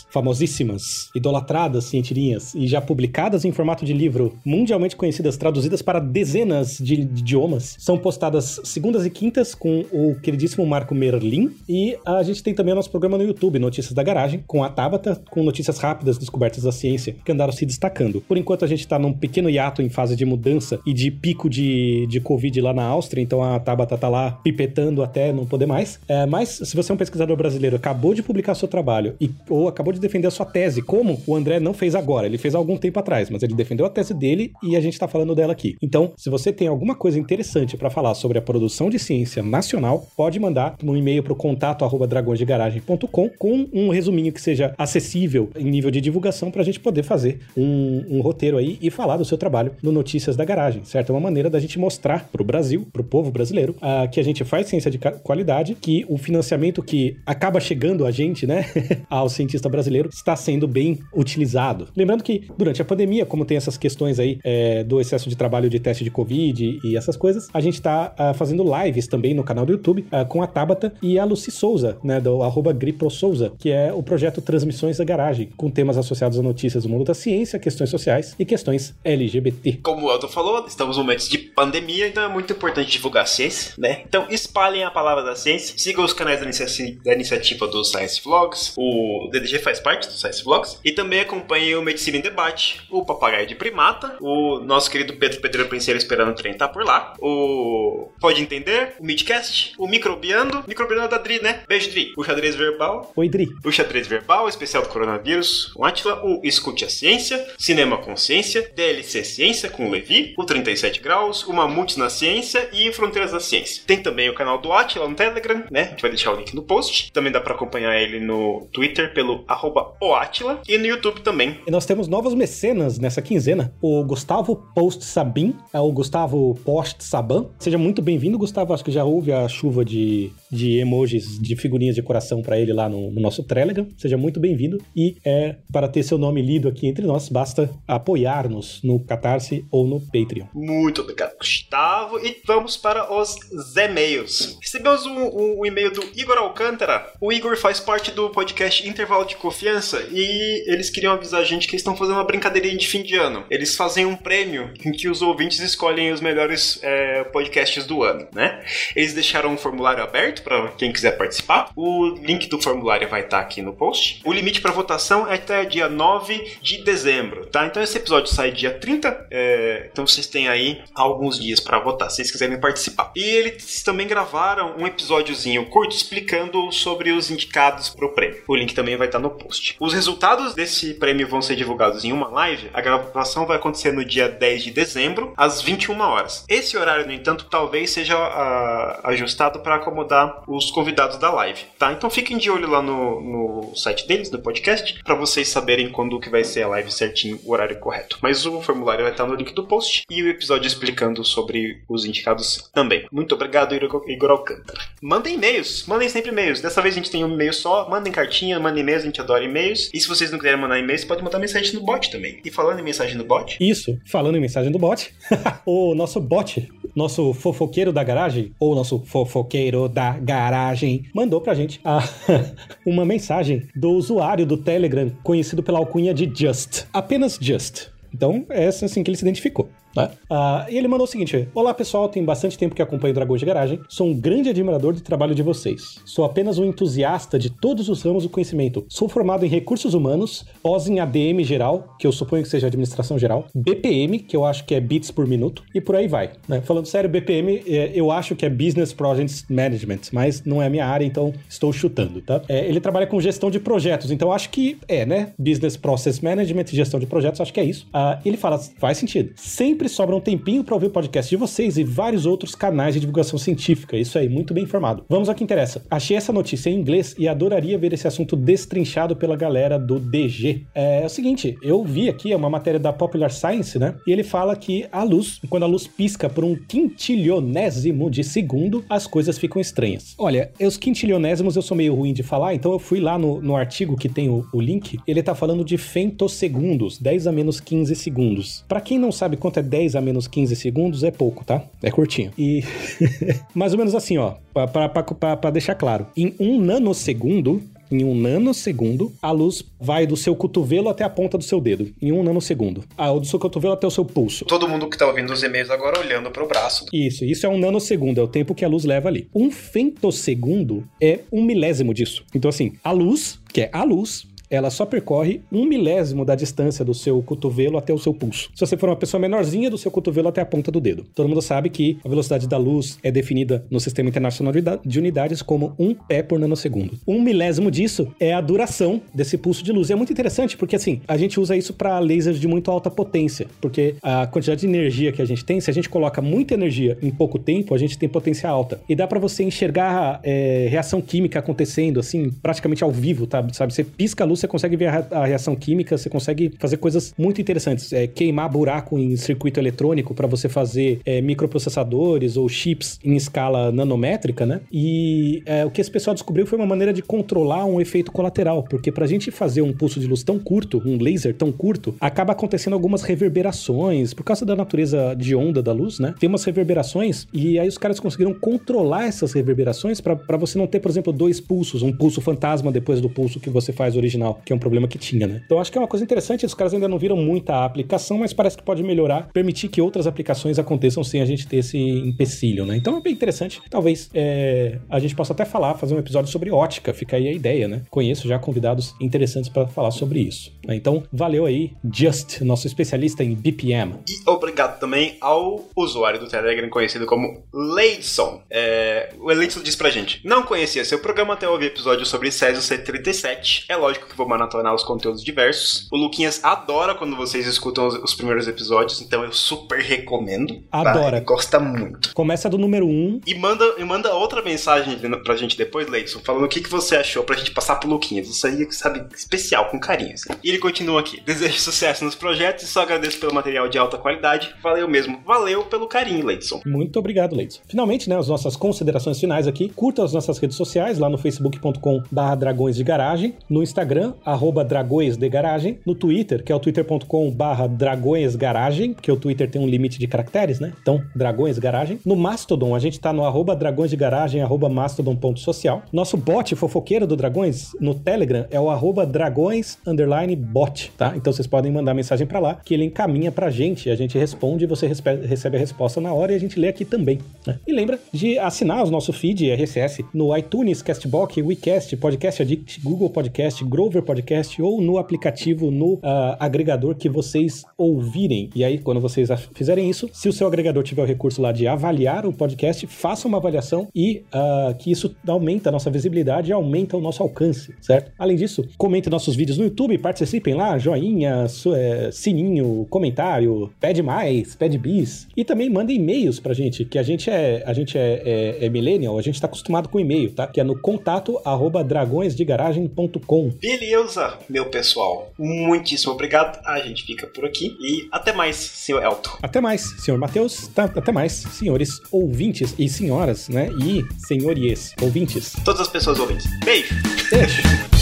famosíssimas, 0.09 1.09
idolatradas 1.15 1.85
cientirinhas, 1.85 2.53
e 2.55 2.67
já 2.67 2.81
publicadas 2.81 3.45
em 3.45 3.51
formato 3.51 3.85
de 3.85 3.93
livro, 3.93 4.38
mundialmente 4.45 4.95
conhecidas, 4.95 5.38
traduzidas 5.38 5.81
para 5.81 5.99
dezenas 5.99 6.77
de, 6.77 7.05
de 7.05 7.21
idiomas, 7.21 7.75
são 7.79 7.97
postadas 7.97 8.59
segundas 8.63 9.05
e 9.05 9.09
quintas 9.09 9.53
com 9.53 9.85
o 9.91 10.15
queridíssimo 10.15 10.65
Marco 10.65 10.95
Merlin. 10.95 11.51
E 11.67 11.97
a 12.05 12.23
gente 12.23 12.41
tem 12.41 12.53
também 12.53 12.73
o 12.73 12.75
nosso 12.75 12.89
programa 12.89 13.17
no 13.17 13.23
YouTube, 13.23 13.59
Notícias 13.59 13.93
da 13.93 14.03
Garagem, 14.03 14.43
com 14.47 14.63
a 14.63 14.69
Tabata, 14.69 15.21
com 15.29 15.43
notícias 15.43 15.77
rápidas, 15.77 16.17
descobertas 16.17 16.63
da 16.63 16.71
ciência, 16.71 17.15
que 17.23 17.31
andaram 17.31 17.51
se 17.51 17.65
destacando. 17.65 18.21
Por 18.21 18.38
enquanto 18.38 18.65
a 18.65 18.67
gente 18.67 18.88
tá 18.88 18.97
num 18.97 19.13
pequeno 19.13 19.49
hiato 19.49 19.81
em 19.81 19.89
fase 19.89 20.15
de 20.15 20.25
mudança 20.25 20.79
e 20.85 20.93
de 20.93 21.11
pico 21.11 21.49
de, 21.49 22.07
de 22.07 22.19
Covid 22.19 22.59
lá 22.61 22.73
na 22.73 22.84
Áustria, 22.84 23.21
então 23.21 23.43
a 23.43 23.59
Tabata 23.59 23.97
tá 23.97 24.09
lá 24.09 24.31
pipetando 24.43 25.03
até 25.03 25.31
não 25.31 25.45
poder 25.45 25.65
mais. 25.65 25.99
É, 26.07 26.25
mas 26.25 26.49
se 26.49 26.75
você 26.75 26.91
é 26.91 26.95
um 26.95 26.97
pesquisador 26.97 27.35
brasileiro, 27.35 27.75
acabou 27.75 28.13
de 28.13 28.23
publicar 28.23 28.55
seu 28.55 28.67
trabalho 28.67 29.15
e, 29.19 29.29
ou 29.49 29.68
acabou 29.68 29.94
de 29.94 29.99
defender 29.99 30.28
a 30.28 30.32
sua 30.32 30.45
tese, 30.45 30.82
como 30.82 31.22
o 31.26 31.36
André 31.36 31.60
não 31.60 31.74
fez 31.74 31.95
agora, 31.95 32.26
ele 32.26 32.38
fez 32.38 32.56
há 32.56 32.57
algum 32.57 32.78
tempo 32.78 32.99
atrás, 32.99 33.30
mas 33.30 33.44
ele 33.44 33.53
defendeu 33.53 33.86
a 33.86 33.90
tese 33.90 34.14
dele 34.14 34.52
e 34.64 34.76
a 34.76 34.82
gente 34.82 34.98
tá 34.98 35.07
falando 35.07 35.36
dela 35.36 35.53
aqui. 35.53 35.76
Então, 35.82 36.14
se 36.18 36.30
você 36.30 36.52
tem 36.52 36.68
alguma 36.68 36.95
coisa 36.95 37.19
interessante 37.19 37.78
para 37.78 37.90
falar 37.90 38.14
sobre 38.15 38.38
a 38.38 38.41
produção 38.41 38.90
de 38.90 38.99
ciência 38.99 39.44
nacional, 39.44 40.07
pode 40.15 40.40
mandar 40.40 40.76
um 40.84 40.95
e-mail 40.95 41.24
pro 41.24 41.36
contato 41.36 41.84
arroba 41.84 42.07
dragõesdegaragem.com 42.07 43.30
com 43.38 43.68
um 43.74 43.90
resuminho 43.90 44.32
que 44.32 44.41
seja 44.41 44.74
acessível 44.78 45.49
em 45.56 45.65
nível 45.65 45.91
de 45.91 46.02
divulgação 46.02 46.52
pra 46.52 46.64
gente 46.64 46.80
poder 46.80 47.03
fazer 47.03 47.40
um, 47.56 48.03
um 48.10 48.22
roteiro 48.22 48.57
aí 48.57 48.78
e 48.82 48.90
falar 48.90 49.18
do 49.18 49.26
seu 49.26 49.38
trabalho 49.38 49.72
no 49.82 49.91
Notícias 49.91 50.36
da 50.36 50.45
Garagem, 50.45 50.84
certo? 50.84 51.10
É 51.10 51.14
uma 51.14 51.22
maneira 51.22 51.49
da 51.49 51.60
gente 51.60 51.80
mostrar 51.80 52.28
pro 52.32 52.44
Brasil, 52.44 52.88
pro 52.91 53.03
povo 53.03 53.32
brasileiro, 53.32 53.76
ah, 53.82 54.07
que 54.07 54.19
a 54.19 54.24
gente 54.24 54.44
faz 54.44 54.68
ciência 54.68 54.90
de 54.90 54.98
qualidade, 54.98 55.76
que 55.76 56.06
o 56.07 56.18
financiamento 56.18 56.82
que 56.82 57.18
acaba 57.26 57.60
chegando 57.60 58.06
a 58.06 58.11
gente, 58.11 58.45
né, 58.45 58.65
ao 59.10 59.30
cientista 59.38 59.69
brasileiro, 59.69 60.09
está 60.11 60.35
sendo 60.35 60.68
bem 60.68 60.99
utilizado. 61.15 61.88
Lembrando 61.95 62.23
que 62.23 62.47
durante 62.57 62.81
a 62.81 62.85
pandemia, 62.85 63.26
como 63.26 63.45
tem 63.45 63.57
essas 63.57 63.77
questões 63.77 64.19
aí 64.19 64.39
é, 64.43 64.84
do 64.84 64.99
excesso 64.99 65.30
de 65.30 65.35
trabalho 65.35 65.69
de 65.69 65.80
teste 65.80 66.03
de 66.03 66.11
Covid 66.11 66.80
e 66.84 66.97
essas 66.97 67.15
coisas, 67.15 67.47
a 67.53 67.61
gente 67.61 67.76
está 67.76 68.14
fazendo 68.35 68.64
lives 68.64 69.07
também 69.07 69.34
no 69.34 69.43
canal 69.43 69.65
do 69.65 69.72
YouTube 69.72 70.05
ah, 70.11 70.26
com 70.26 70.41
a 70.41 70.47
Tabata 70.47 70.93
e 71.01 71.19
a 71.19 71.26
Lucy 71.26 71.51
Souza, 71.51 71.97
né, 72.03 72.19
do 72.19 72.41
arroba 72.43 72.73
GriproSouza, 72.73 73.53
que 73.57 73.69
é 73.72 73.93
o 73.93 74.01
projeto 74.01 74.41
Transmissões 74.41 74.97
da 74.97 75.03
Garagem, 75.03 75.49
com 75.55 75.69
temas 75.69 75.97
associados 75.97 76.39
a 76.39 76.41
notícias 76.41 76.84
do 76.84 76.89
mundo 76.89 77.03
da 77.03 77.14
ciência, 77.14 77.59
questões 77.59 77.89
sociais 77.89 78.35
e 78.39 78.45
questões 78.45 78.95
LGBT. 79.03 79.80
Como 79.84 80.07
o 80.07 80.11
Elton 80.11 80.27
falou, 80.27 80.65
estamos 80.68 80.97
em 80.97 80.99
momentos 80.99 81.30
de 81.30 81.38
pandemia, 81.38 82.07
então 82.07 82.23
é 82.23 82.27
muito 82.27 82.53
importante 82.53 82.89
divulgar 82.91 83.23
a 83.23 83.26
ciência, 83.27 83.73
né? 83.77 84.01
Então 84.07 84.26
espalhem 84.30 84.84
a 84.84 84.91
palavra 84.91 85.23
da 85.23 85.35
ciência, 85.35 85.76
sigam 85.77 86.03
os 86.03 86.14
canais 86.14 86.39
da, 86.39 86.45
inicia- 86.45 86.97
da 87.03 87.14
iniciativa 87.14 87.68
do 87.68 87.84
Science 87.84 88.22
Vlogs, 88.23 88.73
o 88.77 89.27
DDG 89.30 89.60
faz 89.60 89.80
parte 89.80 90.08
do 90.08 90.14
Science 90.14 90.44
Vlogs, 90.44 90.80
e 90.84 90.91
também 90.91 91.20
acompanhem 91.20 91.76
o 91.76 91.82
Medicina 91.82 92.18
em 92.18 92.22
Debate, 92.22 92.82
o 92.90 93.06
Papagaio 93.06 93.48
de 93.48 93.56
Primata, 93.56 94.18
o 94.22 94.60
nosso 94.60 94.90
querido 94.90 95.14
Pedro 95.14 95.41
Pedreiro 95.41 95.70
Penseiro 95.70 95.98
esperando 95.98 96.32
o 96.32 96.36
trem 96.36 96.54
tá 96.54 96.68
por 96.68 96.84
lá, 96.84 97.14
o 97.20 98.10
Pode 98.20 98.41
Entender, 98.41 98.94
o 98.99 99.06
Midcast, 99.06 99.74
o 99.78 99.88
Microbiando, 99.88 100.64
Microbiando 100.68 101.08
da 101.10 101.18
Dri, 101.18 101.41
né? 101.41 101.62
Beijo, 101.68 101.90
Dri. 101.91 102.14
O 102.18 102.24
Xadrez 102.24 102.56
Verbal, 102.56 103.12
Oi, 103.16 103.30
Dri. 103.30 103.49
o 103.64 103.72
xadrez 103.72 104.08
verbal, 104.08 104.45
o 104.45 104.49
especial 104.49 104.84
do 104.84 104.90
coronavírus, 104.90 105.72
o 105.76 105.86
Atila, 105.86 106.22
o 106.24 106.41
Escute 106.44 106.86
a 106.86 106.90
Ciência, 106.90 107.45
Cinema 107.58 107.98
Consciência, 107.98 108.72
DLC 108.76 109.24
Ciência 109.24 109.70
com 109.70 109.88
o 109.88 109.91
Levi, 109.91 110.34
o 110.38 110.45
37 110.45 111.02
Graus, 111.02 111.44
o 111.44 111.54
Mamutes 111.54 111.98
na 111.98 112.10
Ciência 112.10 112.70
e 112.74 112.90
o 112.90 112.94
Fronteiras 112.94 113.32
da 113.32 113.40
Ciência. 113.40 113.84
Tem 113.86 113.98
também 114.02 114.30
o 114.30 114.34
canal 114.34 114.58
do 114.60 114.72
Atila 114.72 115.08
no 115.08 115.16
Telegram, 115.16 115.64
né? 115.72 115.82
A 115.82 115.90
gente 115.90 116.02
vai 116.02 116.12
deixar 116.12 116.32
o 116.32 116.36
link 116.36 116.56
no 116.56 116.64
post. 116.64 117.12
Também 117.12 117.32
dá 117.32 117.40
pra 117.41 117.54
acompanhar 117.54 117.99
ele 117.99 118.20
no 118.20 118.68
Twitter 118.72 119.14
pelo 119.18 119.44
arroba 119.48 119.94
oatila 119.99 120.61
e 120.68 120.77
no 120.77 120.85
YouTube 120.85 121.22
também. 121.22 121.57
E 121.65 121.72
nós 121.72 121.88
temos 121.88 122.07
novos 122.07 122.35
mecenas 122.35 122.99
nessa 122.99 123.19
quinzena. 123.19 123.73
O 123.81 124.03
Gustavo 124.03 124.56
Post 124.76 125.03
Sabin, 125.03 125.56
é 125.73 125.80
o 125.80 125.91
Gustavo 125.91 126.53
Post 126.64 127.03
Saban. 127.03 127.48
Seja 127.57 127.80
muito 127.80 127.99
bem-vindo, 127.99 128.38
Gustavo. 128.38 128.76
Acho 128.76 128.85
que 128.85 128.91
já 128.91 129.03
houve 129.03 129.31
a 129.31 129.48
chuva 129.48 129.84
de, 129.84 130.31
de 130.52 130.77
emojis, 130.77 131.39
de 131.41 131.56
figurinhas 131.56 131.95
de 131.95 132.03
coração 132.03 132.44
para 132.44 132.60
ele 132.60 132.72
lá 132.72 132.88
no, 132.88 133.10
no 133.10 133.19
nosso 133.19 133.41
Telegram. 133.41 133.88
Seja 133.98 134.18
muito 134.19 134.39
bem-vindo. 134.39 134.77
E 134.95 135.18
é 135.26 135.56
para 135.73 135.88
ter 135.88 136.03
seu 136.03 136.19
nome 136.19 136.39
lido 136.44 136.68
aqui 136.68 136.85
entre 136.85 137.03
nós, 137.07 137.27
basta 137.27 137.72
apoiar-nos 137.88 138.84
no 138.84 138.99
Catarse 138.99 139.65
ou 139.72 139.88
no 139.88 139.99
Patreon. 139.99 140.45
Muito 140.53 141.02
obrigado, 141.02 141.35
Gustavo. 141.39 142.19
E 142.19 142.38
vamos 142.45 142.77
para 142.77 143.11
os 143.19 143.35
e-mails. 143.76 144.60
Recebemos 144.61 145.07
um, 145.07 145.18
um- 145.18 145.60
um 145.61 145.65
e-mail 145.65 145.91
do 145.91 146.03
Igor 146.15 146.38
Alcântara. 146.38 147.07
O 147.19 147.31
Igor 147.34 147.57
faz 147.57 147.80
parte 147.80 148.11
do 148.11 148.30
podcast 148.30 148.88
Intervalo 149.07 149.25
de 149.25 149.38
Confiança 149.38 150.05
e 150.11 150.65
eles 150.67 150.89
queriam 150.89 151.13
avisar 151.13 151.39
a 151.39 151.43
gente 151.45 151.65
que 151.65 151.75
eles 151.75 151.79
estão 151.79 151.95
fazendo 151.95 152.15
uma 152.15 152.25
brincadeirinha 152.25 152.75
de 152.75 152.85
fim 152.85 153.01
de 153.01 153.15
ano. 153.15 153.45
Eles 153.49 153.73
fazem 153.73 154.05
um 154.05 154.17
prêmio 154.17 154.73
em 154.84 154.91
que 154.91 155.07
os 155.07 155.21
ouvintes 155.21 155.59
escolhem 155.59 156.11
os 156.11 156.19
melhores 156.19 156.77
é, 156.84 157.23
podcasts 157.23 157.85
do 157.85 158.03
ano, 158.03 158.27
né? 158.34 158.61
Eles 158.93 159.13
deixaram 159.13 159.53
um 159.53 159.57
formulário 159.57 160.03
aberto 160.03 160.43
para 160.43 160.67
quem 160.71 160.91
quiser 160.91 161.11
participar. 161.11 161.71
O 161.73 162.09
link 162.21 162.49
do 162.49 162.61
formulário 162.61 163.07
vai 163.07 163.21
estar 163.21 163.39
aqui 163.39 163.61
no 163.61 163.71
post. 163.71 164.19
O 164.25 164.34
limite 164.34 164.59
para 164.59 164.73
votação 164.73 165.25
é 165.25 165.35
até 165.35 165.63
dia 165.63 165.88
9 165.88 166.57
de 166.61 166.84
dezembro, 166.84 167.45
tá? 167.45 167.65
Então 167.65 167.81
esse 167.81 167.97
episódio 167.97 168.29
sai 168.34 168.51
dia 168.51 168.71
30, 168.71 169.27
é, 169.31 169.89
então 169.89 170.05
vocês 170.05 170.27
têm 170.27 170.49
aí 170.49 170.81
alguns 170.93 171.39
dias 171.39 171.61
para 171.61 171.79
votar, 171.79 172.09
se 172.09 172.17
vocês 172.17 172.31
quiserem 172.31 172.59
participar. 172.59 173.13
E 173.15 173.23
eles 173.23 173.81
também 173.84 174.05
gravaram 174.05 174.75
um 174.77 174.85
episódiozinho 174.85 175.65
curto 175.67 175.95
explicando 175.95 176.69
sobre 176.73 177.11
os 177.11 177.31
indicados 177.31 177.88
pro 177.88 178.13
prêmio. 178.13 178.43
O 178.45 178.55
link 178.55 178.73
também 178.73 178.97
vai 178.98 179.07
estar 179.07 179.19
no 179.19 179.30
post. 179.30 179.76
Os 179.80 179.94
resultados 179.94 180.53
desse 180.53 180.94
prêmio 180.95 181.28
vão 181.28 181.41
ser 181.41 181.56
divulgados 181.56 182.03
em 182.03 182.11
uma 182.11 182.28
live. 182.28 182.69
A 182.74 182.82
gravação 182.82 183.45
vai 183.45 183.57
acontecer 183.57 183.91
no 183.91 184.03
dia 184.03 184.28
10 184.28 184.64
de 184.64 184.72
dezembro, 184.72 185.34
às 185.38 185.61
21 185.61 185.99
horas. 185.99 186.45
Esse 186.48 186.78
horário, 186.78 187.06
no 187.06 187.14
entanto, 187.14 187.45
talvez 187.49 187.91
seja 187.91 188.18
ah, 188.18 189.02
ajustado 189.06 189.60
para 189.60 189.76
acomodar 189.76 190.44
os 190.48 190.72
convidados 190.72 191.18
da 191.18 191.32
live, 191.32 191.64
tá? 191.78 191.91
Então 191.91 192.10
fiquem 192.10 192.38
de 192.38 192.49
olho 192.49 192.69
lá 192.69 192.82
no, 192.82 193.22
no 193.22 193.76
site 193.76 194.07
deles, 194.07 194.30
do 194.30 194.40
podcast, 194.40 195.02
para 195.03 195.15
vocês 195.15 195.48
saberem 195.48 195.90
quando 195.90 196.19
que 196.19 196.30
vai 196.30 196.44
ser 196.44 196.64
a 196.64 196.68
live 196.68 196.91
certinho, 196.91 197.40
o 197.44 197.52
horário 197.52 197.80
correto. 197.80 198.18
Mas 198.22 198.45
o 198.45 198.61
formulário 198.61 199.03
vai 199.03 199.11
estar 199.11 199.26
no 199.26 199.36
link 199.36 199.53
do 199.53 199.65
post 199.65 200.03
e 200.10 200.24
o 200.24 200.30
episódio 200.30 200.68
explicando 200.68 201.24
sobre 201.24 201.82
os 201.88 202.06
indicados 202.06 202.69
também. 202.74 203.07
Muito 203.11 203.36
obrigado, 203.36 203.76
Igor 203.76 204.32
Alcântara. 204.32 204.80
Mandem 205.02 205.36
e-mails, 205.36 205.86
mandem 205.88 206.10
sempre 206.10 206.32
e-mails. 206.32 206.61
Dessa 206.61 206.82
vez 206.82 206.95
a 206.95 206.98
gente 206.98 207.11
tem 207.11 207.24
um 207.24 207.34
e-mail 207.34 207.53
só, 207.53 207.90
mandem 207.90 208.11
cartinha, 208.11 208.60
mandem 208.60 208.82
e-mails, 208.88 209.03
a 209.03 209.05
gente 209.05 209.22
adora 209.22 209.43
e-mails. 209.43 209.89
E 209.93 209.99
se 209.99 210.07
vocês 210.07 210.31
não 210.31 210.38
quiserem 210.39 210.59
mandar 210.59 210.80
e-mails, 210.80 211.03
pode 211.03 211.23
mandar 211.23 211.39
mensagem 211.39 211.73
no 211.73 211.81
bot 211.81 212.09
também. 212.09 212.39
E 212.45 212.49
falando 212.49 212.80
em 212.80 212.84
mensagem 212.84 213.15
no 213.18 213.23
bot, 213.26 213.57
Isso, 213.59 213.97
falando 214.05 214.38
em 214.38 214.41
mensagem 214.41 214.72
do 214.72 214.80
bot, 214.80 215.14
o 215.65 215.93
nosso 215.93 216.19
bot, 216.22 216.68
nosso 216.95 217.34
fofoqueiro 217.34 217.91
da 217.91 218.03
garagem, 218.03 218.53
ou 218.59 218.73
nosso 218.73 218.99
fofoqueiro 219.05 219.89
da 219.89 220.11
garagem, 220.18 221.03
mandou 221.14 221.41
pra 221.41 221.53
gente 221.53 221.80
a- 221.84 222.03
uma 222.85 223.05
mensagem 223.05 223.68
do 223.76 223.91
usuário 223.91 224.45
do 224.45 224.57
Telegram, 224.57 225.11
conhecido 225.23 225.61
pela 225.61 225.80
alcunha 225.80 226.14
de 226.14 226.31
Just. 226.34 226.85
Apenas 226.93 227.38
Just. 227.41 227.88
Então, 228.14 228.45
é 228.49 228.68
assim 228.68 229.03
que 229.03 229.09
ele 229.11 229.18
se 229.18 229.23
identificou. 229.23 229.69
Né? 229.98 230.11
Ah, 230.30 230.65
e 230.69 230.78
ele 230.78 230.88
mandou 230.88 231.06
o 231.06 231.07
seguinte: 231.07 231.48
Olá 231.53 231.74
pessoal, 231.74 232.07
tem 232.10 232.24
bastante 232.24 232.57
tempo 232.57 232.76
que 232.76 232.82
acompanho 232.82 233.14
Dragões 233.14 233.40
de 233.40 233.45
Garagem. 233.45 233.80
Sou 233.90 234.07
um 234.07 234.14
grande 234.14 234.49
admirador 234.49 234.94
do 234.94 235.02
trabalho 235.02 235.36
de 235.36 235.41
vocês. 235.41 235.99
Sou 236.06 236.24
apenas 236.26 236.57
um 236.57 236.65
entusiasta 236.65 237.38
de 237.40 237.49
todos 237.49 237.90
os 237.90 238.02
ramos 238.03 238.24
do 238.24 238.30
conhecimento. 238.30 238.86
Sou 238.88 239.10
formado 239.10 239.45
em 239.45 239.49
recursos 239.49 239.94
humanos, 239.94 240.45
pós 240.61 240.88
em 240.88 240.99
ADM 240.99 241.44
geral, 241.44 241.95
que 241.99 242.06
eu 242.06 242.11
suponho 242.11 242.44
que 242.44 242.49
seja 242.49 242.68
administração 242.68 243.18
geral, 243.18 243.48
BPM, 243.53 244.19
que 244.19 244.36
eu 244.36 244.45
acho 244.45 244.65
que 244.65 244.76
é 244.76 244.80
bits 244.80 245.11
por 245.11 245.26
minuto, 245.28 245.64
e 245.74 245.82
por 245.82 245.95
aí 245.95 246.07
vai. 246.07 246.32
né? 246.48 246.61
Falando 246.61 246.86
sério, 246.86 247.10
BPM 247.10 247.64
é, 247.68 247.91
eu 247.94 248.11
acho 248.11 248.36
que 248.36 248.45
é 248.45 248.49
Business 248.49 248.94
Projects 248.94 249.45
Management, 249.49 249.99
mas 250.11 250.44
não 250.44 250.61
é 250.61 250.68
a 250.68 250.69
minha 250.69 250.86
área, 250.86 251.06
então 251.06 251.34
estou 251.49 251.72
chutando, 251.74 252.22
tá? 252.22 252.41
É, 252.48 252.68
ele 252.68 252.80
trabalha 252.80 253.07
com 253.07 253.19
gestão 253.19 253.49
de 253.49 253.60
projetos, 253.60 254.11
então 254.11 254.32
acho 254.32 254.49
que 254.49 254.78
é, 254.88 255.06
né? 255.06 255.30
Business 255.38 255.78
Process 255.78 256.19
Management, 256.19 256.65
gestão 256.68 256.99
de 256.99 257.06
projetos, 257.06 257.41
acho 257.41 257.53
que 257.53 257.60
é 257.60 257.64
isso. 257.64 257.88
Ah, 257.94 258.19
ele 258.26 258.38
fala, 258.38 258.60
faz 258.78 258.98
sentido. 258.98 259.32
Sempre 259.36 259.86
sobra 259.89 260.15
um 260.15 260.19
tempinho 260.19 260.64
para 260.64 260.76
ouvir 260.76 260.88
o 260.88 260.91
podcast 260.91 261.30
de 261.30 261.35
vocês 261.35 261.77
e 261.77 261.84
vários 261.84 262.26
outros 262.26 262.55
canais 262.55 262.93
de 262.93 262.99
divulgação 262.99 263.38
científica. 263.38 263.97
Isso 263.97 264.18
aí, 264.18 264.30
muito 264.30 264.53
bem 264.53 264.64
informado. 264.64 265.05
Vamos 265.09 265.30
ao 265.30 265.35
que 265.35 265.43
interessa. 265.43 265.84
Achei 265.89 266.18
essa 266.18 266.34
notícia 266.34 266.69
em 266.69 266.80
inglês 266.80 267.15
e 267.18 267.27
adoraria 267.27 267.77
ver 267.77 267.93
esse 267.93 268.07
assunto 268.07 268.35
destrinchado 268.35 269.15
pela 269.15 269.35
galera 269.35 269.77
do 269.77 269.99
DG. 269.99 270.65
É, 270.73 271.01
é 271.03 271.05
o 271.05 271.09
seguinte, 271.09 271.57
eu 271.61 271.84
vi 271.84 272.09
aqui, 272.09 272.31
é 272.31 272.35
uma 272.35 272.49
matéria 272.49 272.80
da 272.80 272.93
Popular 272.93 273.31
Science, 273.31 273.77
né? 273.77 273.95
E 274.05 274.11
ele 274.11 274.23
fala 274.23 274.55
que 274.55 274.85
a 274.91 275.03
luz, 275.03 275.39
quando 275.49 275.64
a 275.64 275.68
luz 275.68 275.88
pisca 275.88 276.30
por 276.30 276.43
um 276.43 276.55
quintilionésimo 276.55 278.09
de 278.09 278.23
segundo, 278.23 278.84
as 278.89 279.07
coisas 279.07 279.38
ficam 279.38 279.61
estranhas. 279.61 280.15
Olha, 280.18 280.51
os 280.59 280.77
quintilionésimos 280.77 281.55
eu 281.55 281.61
sou 281.61 281.77
meio 281.77 281.95
ruim 281.95 282.14
de 282.14 282.23
falar, 282.23 282.53
então 282.53 282.72
eu 282.72 282.80
fui 282.80 282.99
lá 282.99 283.18
no, 283.18 283.41
no 283.41 283.55
artigo 283.55 283.95
que 283.95 284.09
tem 284.09 284.30
o, 284.30 284.45
o 284.53 284.61
link, 284.61 284.99
ele 285.07 285.23
tá 285.23 285.35
falando 285.35 285.64
de 285.64 285.77
femtosegundos, 285.77 286.97
10 286.97 287.27
a 287.27 287.31
menos 287.31 287.59
15 287.59 287.95
segundos. 287.95 288.64
Pra 288.68 288.81
quem 288.81 288.97
não 288.99 289.11
sabe 289.11 289.38
quanto 289.38 289.59
é 289.59 289.64
10 289.64 289.77
a 289.95 290.02
menos 290.02 290.28
15 290.28 290.56
segundos, 290.56 291.04
é 291.04 291.12
pouco, 291.12 291.44
tá? 291.44 291.64
É 291.82 291.91
curtinho. 291.91 292.32
E 292.38 292.64
mais 293.54 293.74
ou 293.74 293.78
menos 293.78 293.95
assim, 293.95 294.18
ó, 294.18 294.34
pra 294.54 295.49
deixar 295.52 295.76
claro. 295.76 296.08
Em 296.16 296.34
um 296.40 296.60
nanossegundo, 296.60 297.62
em 297.91 298.04
um 298.04 298.14
nanossegundo, 298.16 299.14
a 299.22 299.32
luz 299.32 299.64
vai 299.80 300.06
do 300.06 300.18
seu 300.18 300.36
cotovelo 300.36 300.90
até 300.90 301.04
a 301.04 301.10
ponta 301.10 301.38
do 301.38 301.44
seu 301.44 301.62
dedo. 301.62 301.90
Em 302.02 302.12
um 302.12 302.24
nanossegundo. 302.24 302.84
Ah, 302.98 303.12
o 303.12 303.20
do 303.20 303.26
seu 303.26 303.40
cotovelo 303.40 303.74
até 303.74 303.88
o 303.88 303.91
seu 303.91 304.04
pulso. 304.06 304.45
todo 304.45 304.68
mundo 304.68 304.90
que 304.90 304.98
tá 304.98 305.08
ouvindo 305.08 305.32
os 305.32 305.41
e-mails 305.44 305.70
agora 305.70 305.99
olhando 305.99 306.30
pro 306.32 306.48
braço. 306.48 306.86
Isso, 306.91 307.24
isso 307.24 307.45
é 307.45 307.49
um 307.49 307.58
nanossegundo, 307.58 308.20
é 308.20 308.24
o 308.24 308.28
tempo 308.28 308.54
que 308.54 308.66
a 308.66 308.68
luz 308.68 308.84
leva 308.84 309.08
ali. 309.08 309.30
Um 309.34 309.49
femtosegundo 309.52 310.88
é 311.02 311.20
um 311.32 311.44
milésimo 311.44 311.94
disso. 311.94 312.24
Então, 312.34 312.49
assim, 312.49 312.74
a 312.84 312.91
luz, 312.91 313.40
que 313.54 313.62
é 313.62 313.70
a 313.72 313.84
luz, 313.84 314.28
ela 314.49 314.69
só 314.69 314.86
percorre 314.86 315.41
um 315.52 315.65
milésimo 315.65 316.24
da 316.26 316.36
distância 316.36 316.84
do 316.86 316.94
seu 316.94 317.22
cotovelo 317.22 317.78
até 317.78 317.94
o 317.94 317.98
seu 317.98 318.14
pulso. 318.14 318.49
Se 318.56 318.65
você 318.65 318.78
for 318.78 318.90
uma 318.90 318.95
pessoa 318.95 319.19
menorzinha, 319.19 319.69
do 319.69 319.78
seu 319.78 319.91
cotovelo 319.91 320.28
até 320.28 320.41
a 320.41 320.45
ponta 320.45 320.72
do 320.72 320.80
dedo. 320.80 321.06
Todo 321.14 321.28
mundo 321.28 321.41
sabe 321.41 321.69
que 321.69 321.98
a 322.03 322.10
velocidade 322.10 322.48
da 322.48 322.57
luz 322.57 322.98
é 323.03 323.11
definida 323.11 323.65
no 323.69 323.80
Sistema 323.80 324.10
Internacional 324.10 324.53
de 324.53 324.60
Uni- 324.60 324.80
de 324.86 324.99
Unidades 324.99 325.41
como 325.41 325.74
um 325.78 325.94
pé 325.94 326.24
por 326.24 326.40
nanossegundo. 326.40 326.98
Um 327.07 327.22
milésimo 327.22 327.69
disso 327.72 328.07
é 328.19 328.34
a 328.34 328.41
duração 328.41 329.02
desse 329.14 329.38
pulso 329.38 329.64
de 329.64 329.72
luz. 329.72 329.90
E 329.90 329.94
é 329.94 329.95
muito 329.95 330.11
interessante 330.14 330.56
porque, 330.57 330.76
assim, 330.76 331.02
a 331.07 331.18
gente 331.18 331.40
usa 331.40 331.56
isso 331.56 331.74
para 331.74 331.99
lasers 331.99 332.40
de 332.40 332.48
muito 332.48 332.72
alta 332.72 332.90
potência, 332.90 333.48
porque 333.61 333.95
a 334.02 334.28
quantidade 334.28 334.61
de 334.61 334.68
energia 334.68 335.11
que 335.11 335.22
a 335.22 335.26
gente 335.26 335.44
tem, 335.44 335.60
se 335.60 335.69
a 335.69 335.74
gente 335.74 335.90
coloca 335.90 336.22
muita 336.22 336.53
energia 336.53 336.98
em 337.02 337.11
pouco 337.11 337.38
tempo, 337.40 337.74
a 337.74 337.78
gente 337.78 337.98
tem 337.98 338.07
potência 338.07 338.49
alta. 338.49 338.80
E 338.88 338.95
dá 338.95 339.07
para 339.07 339.19
você 339.19 339.44
enxergar 339.44 340.19
é, 340.24 340.68
reação 340.69 341.02
química 341.02 341.40
acontecendo, 341.40 341.99
assim, 341.99 342.30
praticamente 342.41 342.84
ao 342.84 342.91
vivo, 342.91 343.28
tá? 343.28 343.45
sabe? 343.53 343.74
Você 343.74 343.84
pisca 343.84 344.24
a 344.24 344.28
luz, 344.28 344.36
você 344.38 344.47
consegue 344.47 344.76
ver 344.76 344.88
a, 344.88 345.05
a 345.11 345.26
reação 345.26 345.55
química, 345.55 345.97
você 345.97 346.09
consegue 346.09 346.53
fazer 346.59 346.77
coisas 346.77 347.14
muito 347.18 347.41
interessantes. 347.41 347.91
É, 347.91 348.07
queimar 348.07 348.49
buraco 348.49 348.97
em 348.97 349.15
circuito 349.15 349.59
eletrônico 349.59 350.14
para 350.14 350.27
você 350.27 350.47
fazer 350.47 350.99
é, 351.05 351.22
microprocessadores 351.22 352.38
ou 352.38 352.47
chips 352.47 352.99
em 353.03 353.15
escala 353.15 353.72
nanométrica, 353.72 354.45
né? 354.45 354.61
E 354.72 355.41
é, 355.45 355.65
o 355.65 355.72
que 355.72 355.81
esse 355.81 355.91
pessoal 355.91 356.14
descobriu 356.14 356.45
foi 356.45 356.57
uma 356.57 356.65
maneira 356.65 356.93
de 356.93 357.01
controlar 357.01 357.65
um 357.65 357.81
efeito 357.81 358.11
colateral, 358.11 358.64
porque 358.64 358.91
pra 358.91 359.05
gente 359.05 359.31
fazer 359.31 359.61
um 359.61 359.73
pulso 359.73 359.99
de 359.99 360.07
luz 360.07 360.23
tão 360.23 360.39
curto, 360.39 360.81
um 360.85 360.97
laser 360.97 361.34
tão 361.35 361.51
curto, 361.51 361.95
acaba 361.99 362.34
acontecendo 362.34 362.73
algumas 362.73 363.01
reverberações, 363.01 364.14
por 364.14 364.23
causa 364.23 364.45
da 364.45 364.55
natureza 364.55 365.15
de 365.15 365.35
onda 365.35 365.61
da 365.61 365.72
luz, 365.72 365.99
né? 365.99 366.14
Tem 366.19 366.30
umas 366.30 366.43
reverberações 366.43 367.27
e 367.34 367.59
aí 367.59 367.68
os 367.68 367.77
caras 367.77 367.99
conseguiram 367.99 368.34
controlar 368.34 369.05
essas 369.05 369.34
reverberações 369.34 370.01
para 370.01 370.38
você 370.38 370.57
não 370.57 370.68
ter, 370.68 370.80
por 370.80 370.89
exemplo, 370.89 371.14
dois 371.14 371.39
pulsos, 371.39 371.81
um 371.81 371.91
pulso 371.91 372.22
fantasma 372.22 372.72
depois 372.72 373.01
do 373.01 373.09
pulso 373.09 373.39
que 373.39 373.49
você 373.49 373.72
faz 373.72 373.95
original, 373.95 374.27
que 374.34 374.54
é 374.54 374.56
um 374.56 374.60
problema 374.60 374.88
que 374.88 374.98
tinha, 374.98 375.28
né? 375.28 375.41
Então 375.45 375.60
acho 375.60 375.72
que 375.72 375.78
é 375.78 375.82
uma 375.82 375.88
coisa 375.88 376.04
interessante, 376.04 376.45
os 376.45 376.54
caras 376.54 376.74
ainda 376.74 376.88
não 376.88 376.98
viram 376.98 377.16
muita 377.18 377.66
aplicação, 377.66 378.18
mas 378.18 378.34
parece 378.34 378.58
que 378.58 378.64
pode 378.64 378.84
melhorar, 378.84 379.30
permitir 379.34 379.68
que 379.70 379.82
outras 379.82 380.08
aplicações 380.08 380.60
aconteçam 380.60 381.04
sem 381.04 381.22
a 381.22 381.26
gente 381.26 381.48
ter 381.48 381.58
esse 381.58 381.78
empecilho, 381.78 382.66
né? 382.66 382.76
Então 382.76 382.98
é 382.98 383.02
bem 383.02 383.14
interessante. 383.14 383.62
Talvez 383.70 384.10
é, 384.14 384.80
a 384.90 384.99
gente 384.99 385.16
possa 385.16 385.34
até 385.34 385.45
falar, 385.45 385.76
fazer 385.76 385.95
um 385.95 385.99
episódio 385.99 386.32
sobre 386.32 386.52
ótica, 386.52 386.94
fica 386.94 387.18
aí 387.18 387.28
a 387.28 387.32
ideia, 387.32 387.68
né? 387.68 387.82
Conheço 387.90 388.28
já 388.28 388.40
convidados 388.40 388.95
interessantes 388.99 389.49
para 389.49 389.68
falar 389.68 389.91
sobre 389.91 390.20
isso. 390.20 390.52
né? 390.66 390.76
Então 390.76 391.04
valeu 391.12 391.45
aí, 391.45 391.72
Just, 391.94 392.41
nosso 392.41 392.68
especialista 392.68 393.24
em 393.24 393.34
BPM. 393.36 393.95
E 394.08 394.30
obrigado 394.30 394.80
também 394.80 395.18
ao 395.22 395.66
usuário 395.76 396.20
do 396.20 396.28
Telegram 396.28 396.70
conhecido 396.70 397.06
como 397.06 397.44
Leidson. 397.54 398.41
É, 398.49 399.10
o 399.20 399.28
Leidson 399.28 399.62
diz 399.62 399.76
pra 399.76 399.90
gente: 399.90 400.22
Não 400.26 400.44
conhecia 400.44 400.84
seu 400.86 400.99
programa 400.99 401.34
até 401.34 401.48
ouvir 401.48 401.68
episódio 401.68 402.06
sobre 402.06 402.32
Césio 402.32 402.62
C37. 402.62 403.66
É 403.70 403.76
lógico 403.76 404.08
que 404.08 404.16
vou 404.18 404.27
maratonar 404.27 404.73
os 404.73 404.84
conteúdos 404.84 405.23
diversos. 405.23 405.88
O 405.91 405.95
Luquinhas 405.95 406.44
adora 406.44 406.95
quando 406.95 407.15
vocês 407.15 407.45
escutam 407.45 407.88
os, 407.88 407.94
os 407.95 408.14
primeiros 408.15 408.48
episódios, 408.48 409.02
então 409.02 409.23
eu 409.23 409.31
super 409.31 409.80
recomendo. 409.80 410.56
tá? 410.72 410.80
Adora. 410.89 411.18
Ele 411.18 411.26
gosta 411.26 411.60
muito. 411.60 412.14
Começa 412.14 412.49
do 412.49 412.57
número 412.57 412.85
1. 412.85 412.89
Um. 412.89 413.22
E 413.26 413.35
manda, 413.35 413.65
e 413.77 413.84
manda 413.84 414.14
outra 414.14 414.41
mensagem 414.41 414.98
pra 415.23 415.35
gente 415.35 415.57
depois, 415.57 415.88
Leidson, 415.88 416.19
falando 416.19 416.45
o 416.45 416.48
que, 416.48 416.61
que 416.61 416.69
você 416.69 416.95
achou 416.95 417.23
pra 417.23 417.35
gente 417.35 417.52
passar 417.52 417.76
pro 417.76 417.89
Luquinhas. 417.89 418.27
Isso 418.27 418.48
aí, 418.48 418.72
sabe, 418.72 419.06
especial, 419.15 419.69
com 419.69 419.80
carinho. 419.80 420.14
Assim. 420.14 420.30
E 420.44 420.49
ele 420.49 420.57
continua 420.57 420.99
aqui. 420.99 421.22
Desejo 421.22 421.60
sucesso 421.60 422.03
nos 422.03 422.15
projetos 422.15 422.64
e 422.64 422.68
só 422.68 422.81
agradeço 422.81 423.19
pelo 423.19 423.34
material 423.34 423.69
de 423.69 423.77
alta 423.77 423.98
qualidade. 423.98 424.53
Valeu 424.64 424.88
mesmo. 424.88 425.19
Valeu 425.26 425.64
pelo 425.65 425.88
carinho, 425.88 426.26
Leidson. 426.26 426.61
Muito 426.65 426.98
obrigado, 426.98 427.35
Leidson. 427.35 427.61
Finalmente, 427.68 428.10
né, 428.10 428.18
as 428.18 428.27
nossas 428.27 428.56
considerações 428.56 429.19
finais 429.19 429.48
aqui. 429.48 429.69
Curta 429.69 430.03
as 430.03 430.14
nossas 430.14 430.38
redes 430.39 430.57
sociais 430.57 430.98
lá 430.98 431.10
no 431.10 431.18
facebook.com 431.18 432.03
barra 432.11 432.35
dragões 432.35 432.76
de 432.76 432.84
garagem, 432.84 433.35
no 433.49 433.61
Instagram, 433.61 434.06
arroba 434.23 434.63
dragões 434.63 435.17
de 435.17 435.27
garagem, 435.29 435.79
no 435.85 435.95
Twitter, 435.95 436.43
que 436.43 436.51
é 436.51 436.55
o 436.55 436.59
twitter.com 436.59 437.31
barra 437.31 437.67
dragões 437.67 438.35
garagem, 438.35 438.93
porque 438.93 439.11
o 439.11 439.17
Twitter 439.17 439.49
tem 439.49 439.61
um 439.61 439.67
limite 439.67 439.99
de 439.99 440.07
caracteres, 440.07 440.59
né? 440.59 440.73
Então, 440.81 441.01
dragões 441.15 441.57
garagem. 441.57 441.99
No 442.05 442.15
Mastodon, 442.15 442.75
a 442.75 442.79
gente 442.79 442.99
tá 442.99 443.11
no 443.11 443.25
arroba 443.25 443.55
dragões 443.55 443.89
de 443.89 443.97
garagem, 443.97 444.41
arroba 444.41 444.69
mastodon.social. 444.69 445.84
Nosso 445.91 446.17
bot 446.17 446.55
fofoqueiro 446.55 447.07
do 447.07 447.15
Dragões 447.15 447.71
no 447.79 447.95
Telegram 447.95 448.45
é 448.51 448.59
o 448.59 448.69
arroba 448.69 449.05
dragões 449.05 449.77
underline 449.85 450.35
bot, 450.35 450.91
tá? 450.97 451.13
Então 451.15 451.34
vocês 451.34 451.47
podem 451.47 451.71
mandar 451.71 451.93
mensagem 451.93 452.27
pra 452.27 452.39
lá, 452.39 452.55
que 452.55 452.73
ele 452.73 452.85
encaminha 452.85 453.31
pra 453.31 453.49
gente, 453.49 453.89
a 453.89 453.95
gente 453.95 454.17
responde 454.17 454.65
você 454.65 454.88
recebe 454.88 455.57
a 455.57 455.59
resposta 455.59 455.99
na 455.99 456.13
hora 456.13 456.34
e 456.34 456.35
a 456.35 456.39
gente 456.39 456.59
lê 456.59 456.67
aqui 456.67 456.85
também. 456.85 457.19
né? 457.45 457.57
E 457.65 457.71
lembra 457.71 457.99
de 458.11 458.38
assinar 458.38 458.85
o 458.85 458.91
nosso 458.91 459.11
feed 459.11 459.49
RSS 459.49 460.05
no 460.13 460.35
iTunes, 460.35 460.81
Castbox, 460.81 461.38
WeCast, 461.38 461.95
Podcast 461.97 462.41
Addict, 462.41 462.81
Google 462.81 463.09
Podcast, 463.09 463.63
Grover 463.63 463.97
Podcast 464.03 464.61
ou 464.61 464.82
no 464.82 464.98
aplicativo, 464.98 465.72
no 465.72 465.99
ah, 466.03 466.38
agregador 466.40 466.95
que 466.95 467.10
vocês 467.10 467.64
ouvirem. 467.78 468.49
E 468.56 468.64
aí, 468.64 468.78
quando 468.78 468.99
vocês 468.99 469.30
fizerem 469.53 469.90
isso, 469.90 470.10
se 470.14 470.28
o 470.30 470.34
seu 470.34 470.48
agregador 470.48 470.84
tiver 470.84 471.02
o 471.03 471.06
recurso 471.06 471.41
lá 471.41 471.52
de 471.52 471.68
avaliar 471.68 472.26
o 472.26 472.34
podcast, 472.34 472.86
faça 472.88 473.28
uma 473.28 473.38
avaliação 473.38 473.88
e 473.95 474.24
ah, 474.32 474.74
que 474.78 474.91
isso 474.91 475.15
aumenta 475.28 475.69
a 475.69 475.72
nossa 475.72 475.90
visibilidade 475.90 476.49
e 476.49 476.53
aumenta 476.53 476.98
o 476.98 477.02
nosso 477.02 477.22
alcance, 477.24 477.74
certo? 477.82 478.11
Além 478.18 478.36
disso, 478.38 478.65
comentem 478.78 479.10
nossos 479.11 479.36
vídeos 479.36 479.57
no 479.57 479.65
YouTube, 479.65 479.98
participem 479.98 480.53
lá, 480.53 480.78
joinha, 480.78 481.48
su- 481.48 481.74
é, 481.76 482.11
sininho, 482.11 482.86
comentário, 482.90 483.72
pede 483.80 484.02
mais, 484.02 484.56
pede 484.56 484.78
bis. 484.78 485.28
E 485.36 485.44
também 485.44 485.69
mandem 485.69 485.98
e-mails 485.98 486.40
pra 486.40 486.53
gente, 486.53 486.86
que 486.86 486.98
a 486.98 487.03
gente 487.03 487.30
é, 487.30 487.64
a 487.65 487.74
gente 487.74 487.98
é, 487.98 488.22
é, 488.61 488.65
é 488.65 488.69
millennial, 488.69 489.18
a 489.18 489.22
gente 489.22 489.40
tá 489.40 489.48
acostumado 489.48 489.90
com 489.90 489.99
e-mail, 489.99 490.32
tá? 490.32 490.48
Que 490.48 490.60
é 490.60 490.64
no 490.64 490.80
contato 490.80 491.40
arroba 491.45 491.84
dragõesdegaragem.com. 491.84 493.52
Beleza, 493.61 493.86
certeza, 493.88 494.38
meu 494.49 494.65
pessoal. 494.65 495.31
Muitíssimo 495.38 496.14
obrigado. 496.14 496.59
A 496.65 496.80
gente 496.80 497.03
fica 497.03 497.26
por 497.27 497.45
aqui 497.45 497.77
e 497.80 498.07
até 498.11 498.34
mais, 498.34 498.55
senhor 498.55 499.03
Elton. 499.03 499.38
Até 499.41 499.61
mais, 499.61 499.81
senhor 499.99 500.18
Matheus. 500.18 500.68
Tá, 500.68 500.85
até 500.85 501.11
mais, 501.11 501.31
senhores 501.31 502.01
ouvintes 502.11 502.76
e 502.77 502.89
senhoras, 502.89 503.47
né? 503.47 503.69
E 503.81 504.05
senhores 504.18 504.93
ouvintes. 505.01 505.53
Todas 505.64 505.81
as 505.81 505.88
pessoas 505.88 506.19
ouvintes. 506.19 506.45
Beijo. 506.64 506.93
Beijo. 507.31 507.61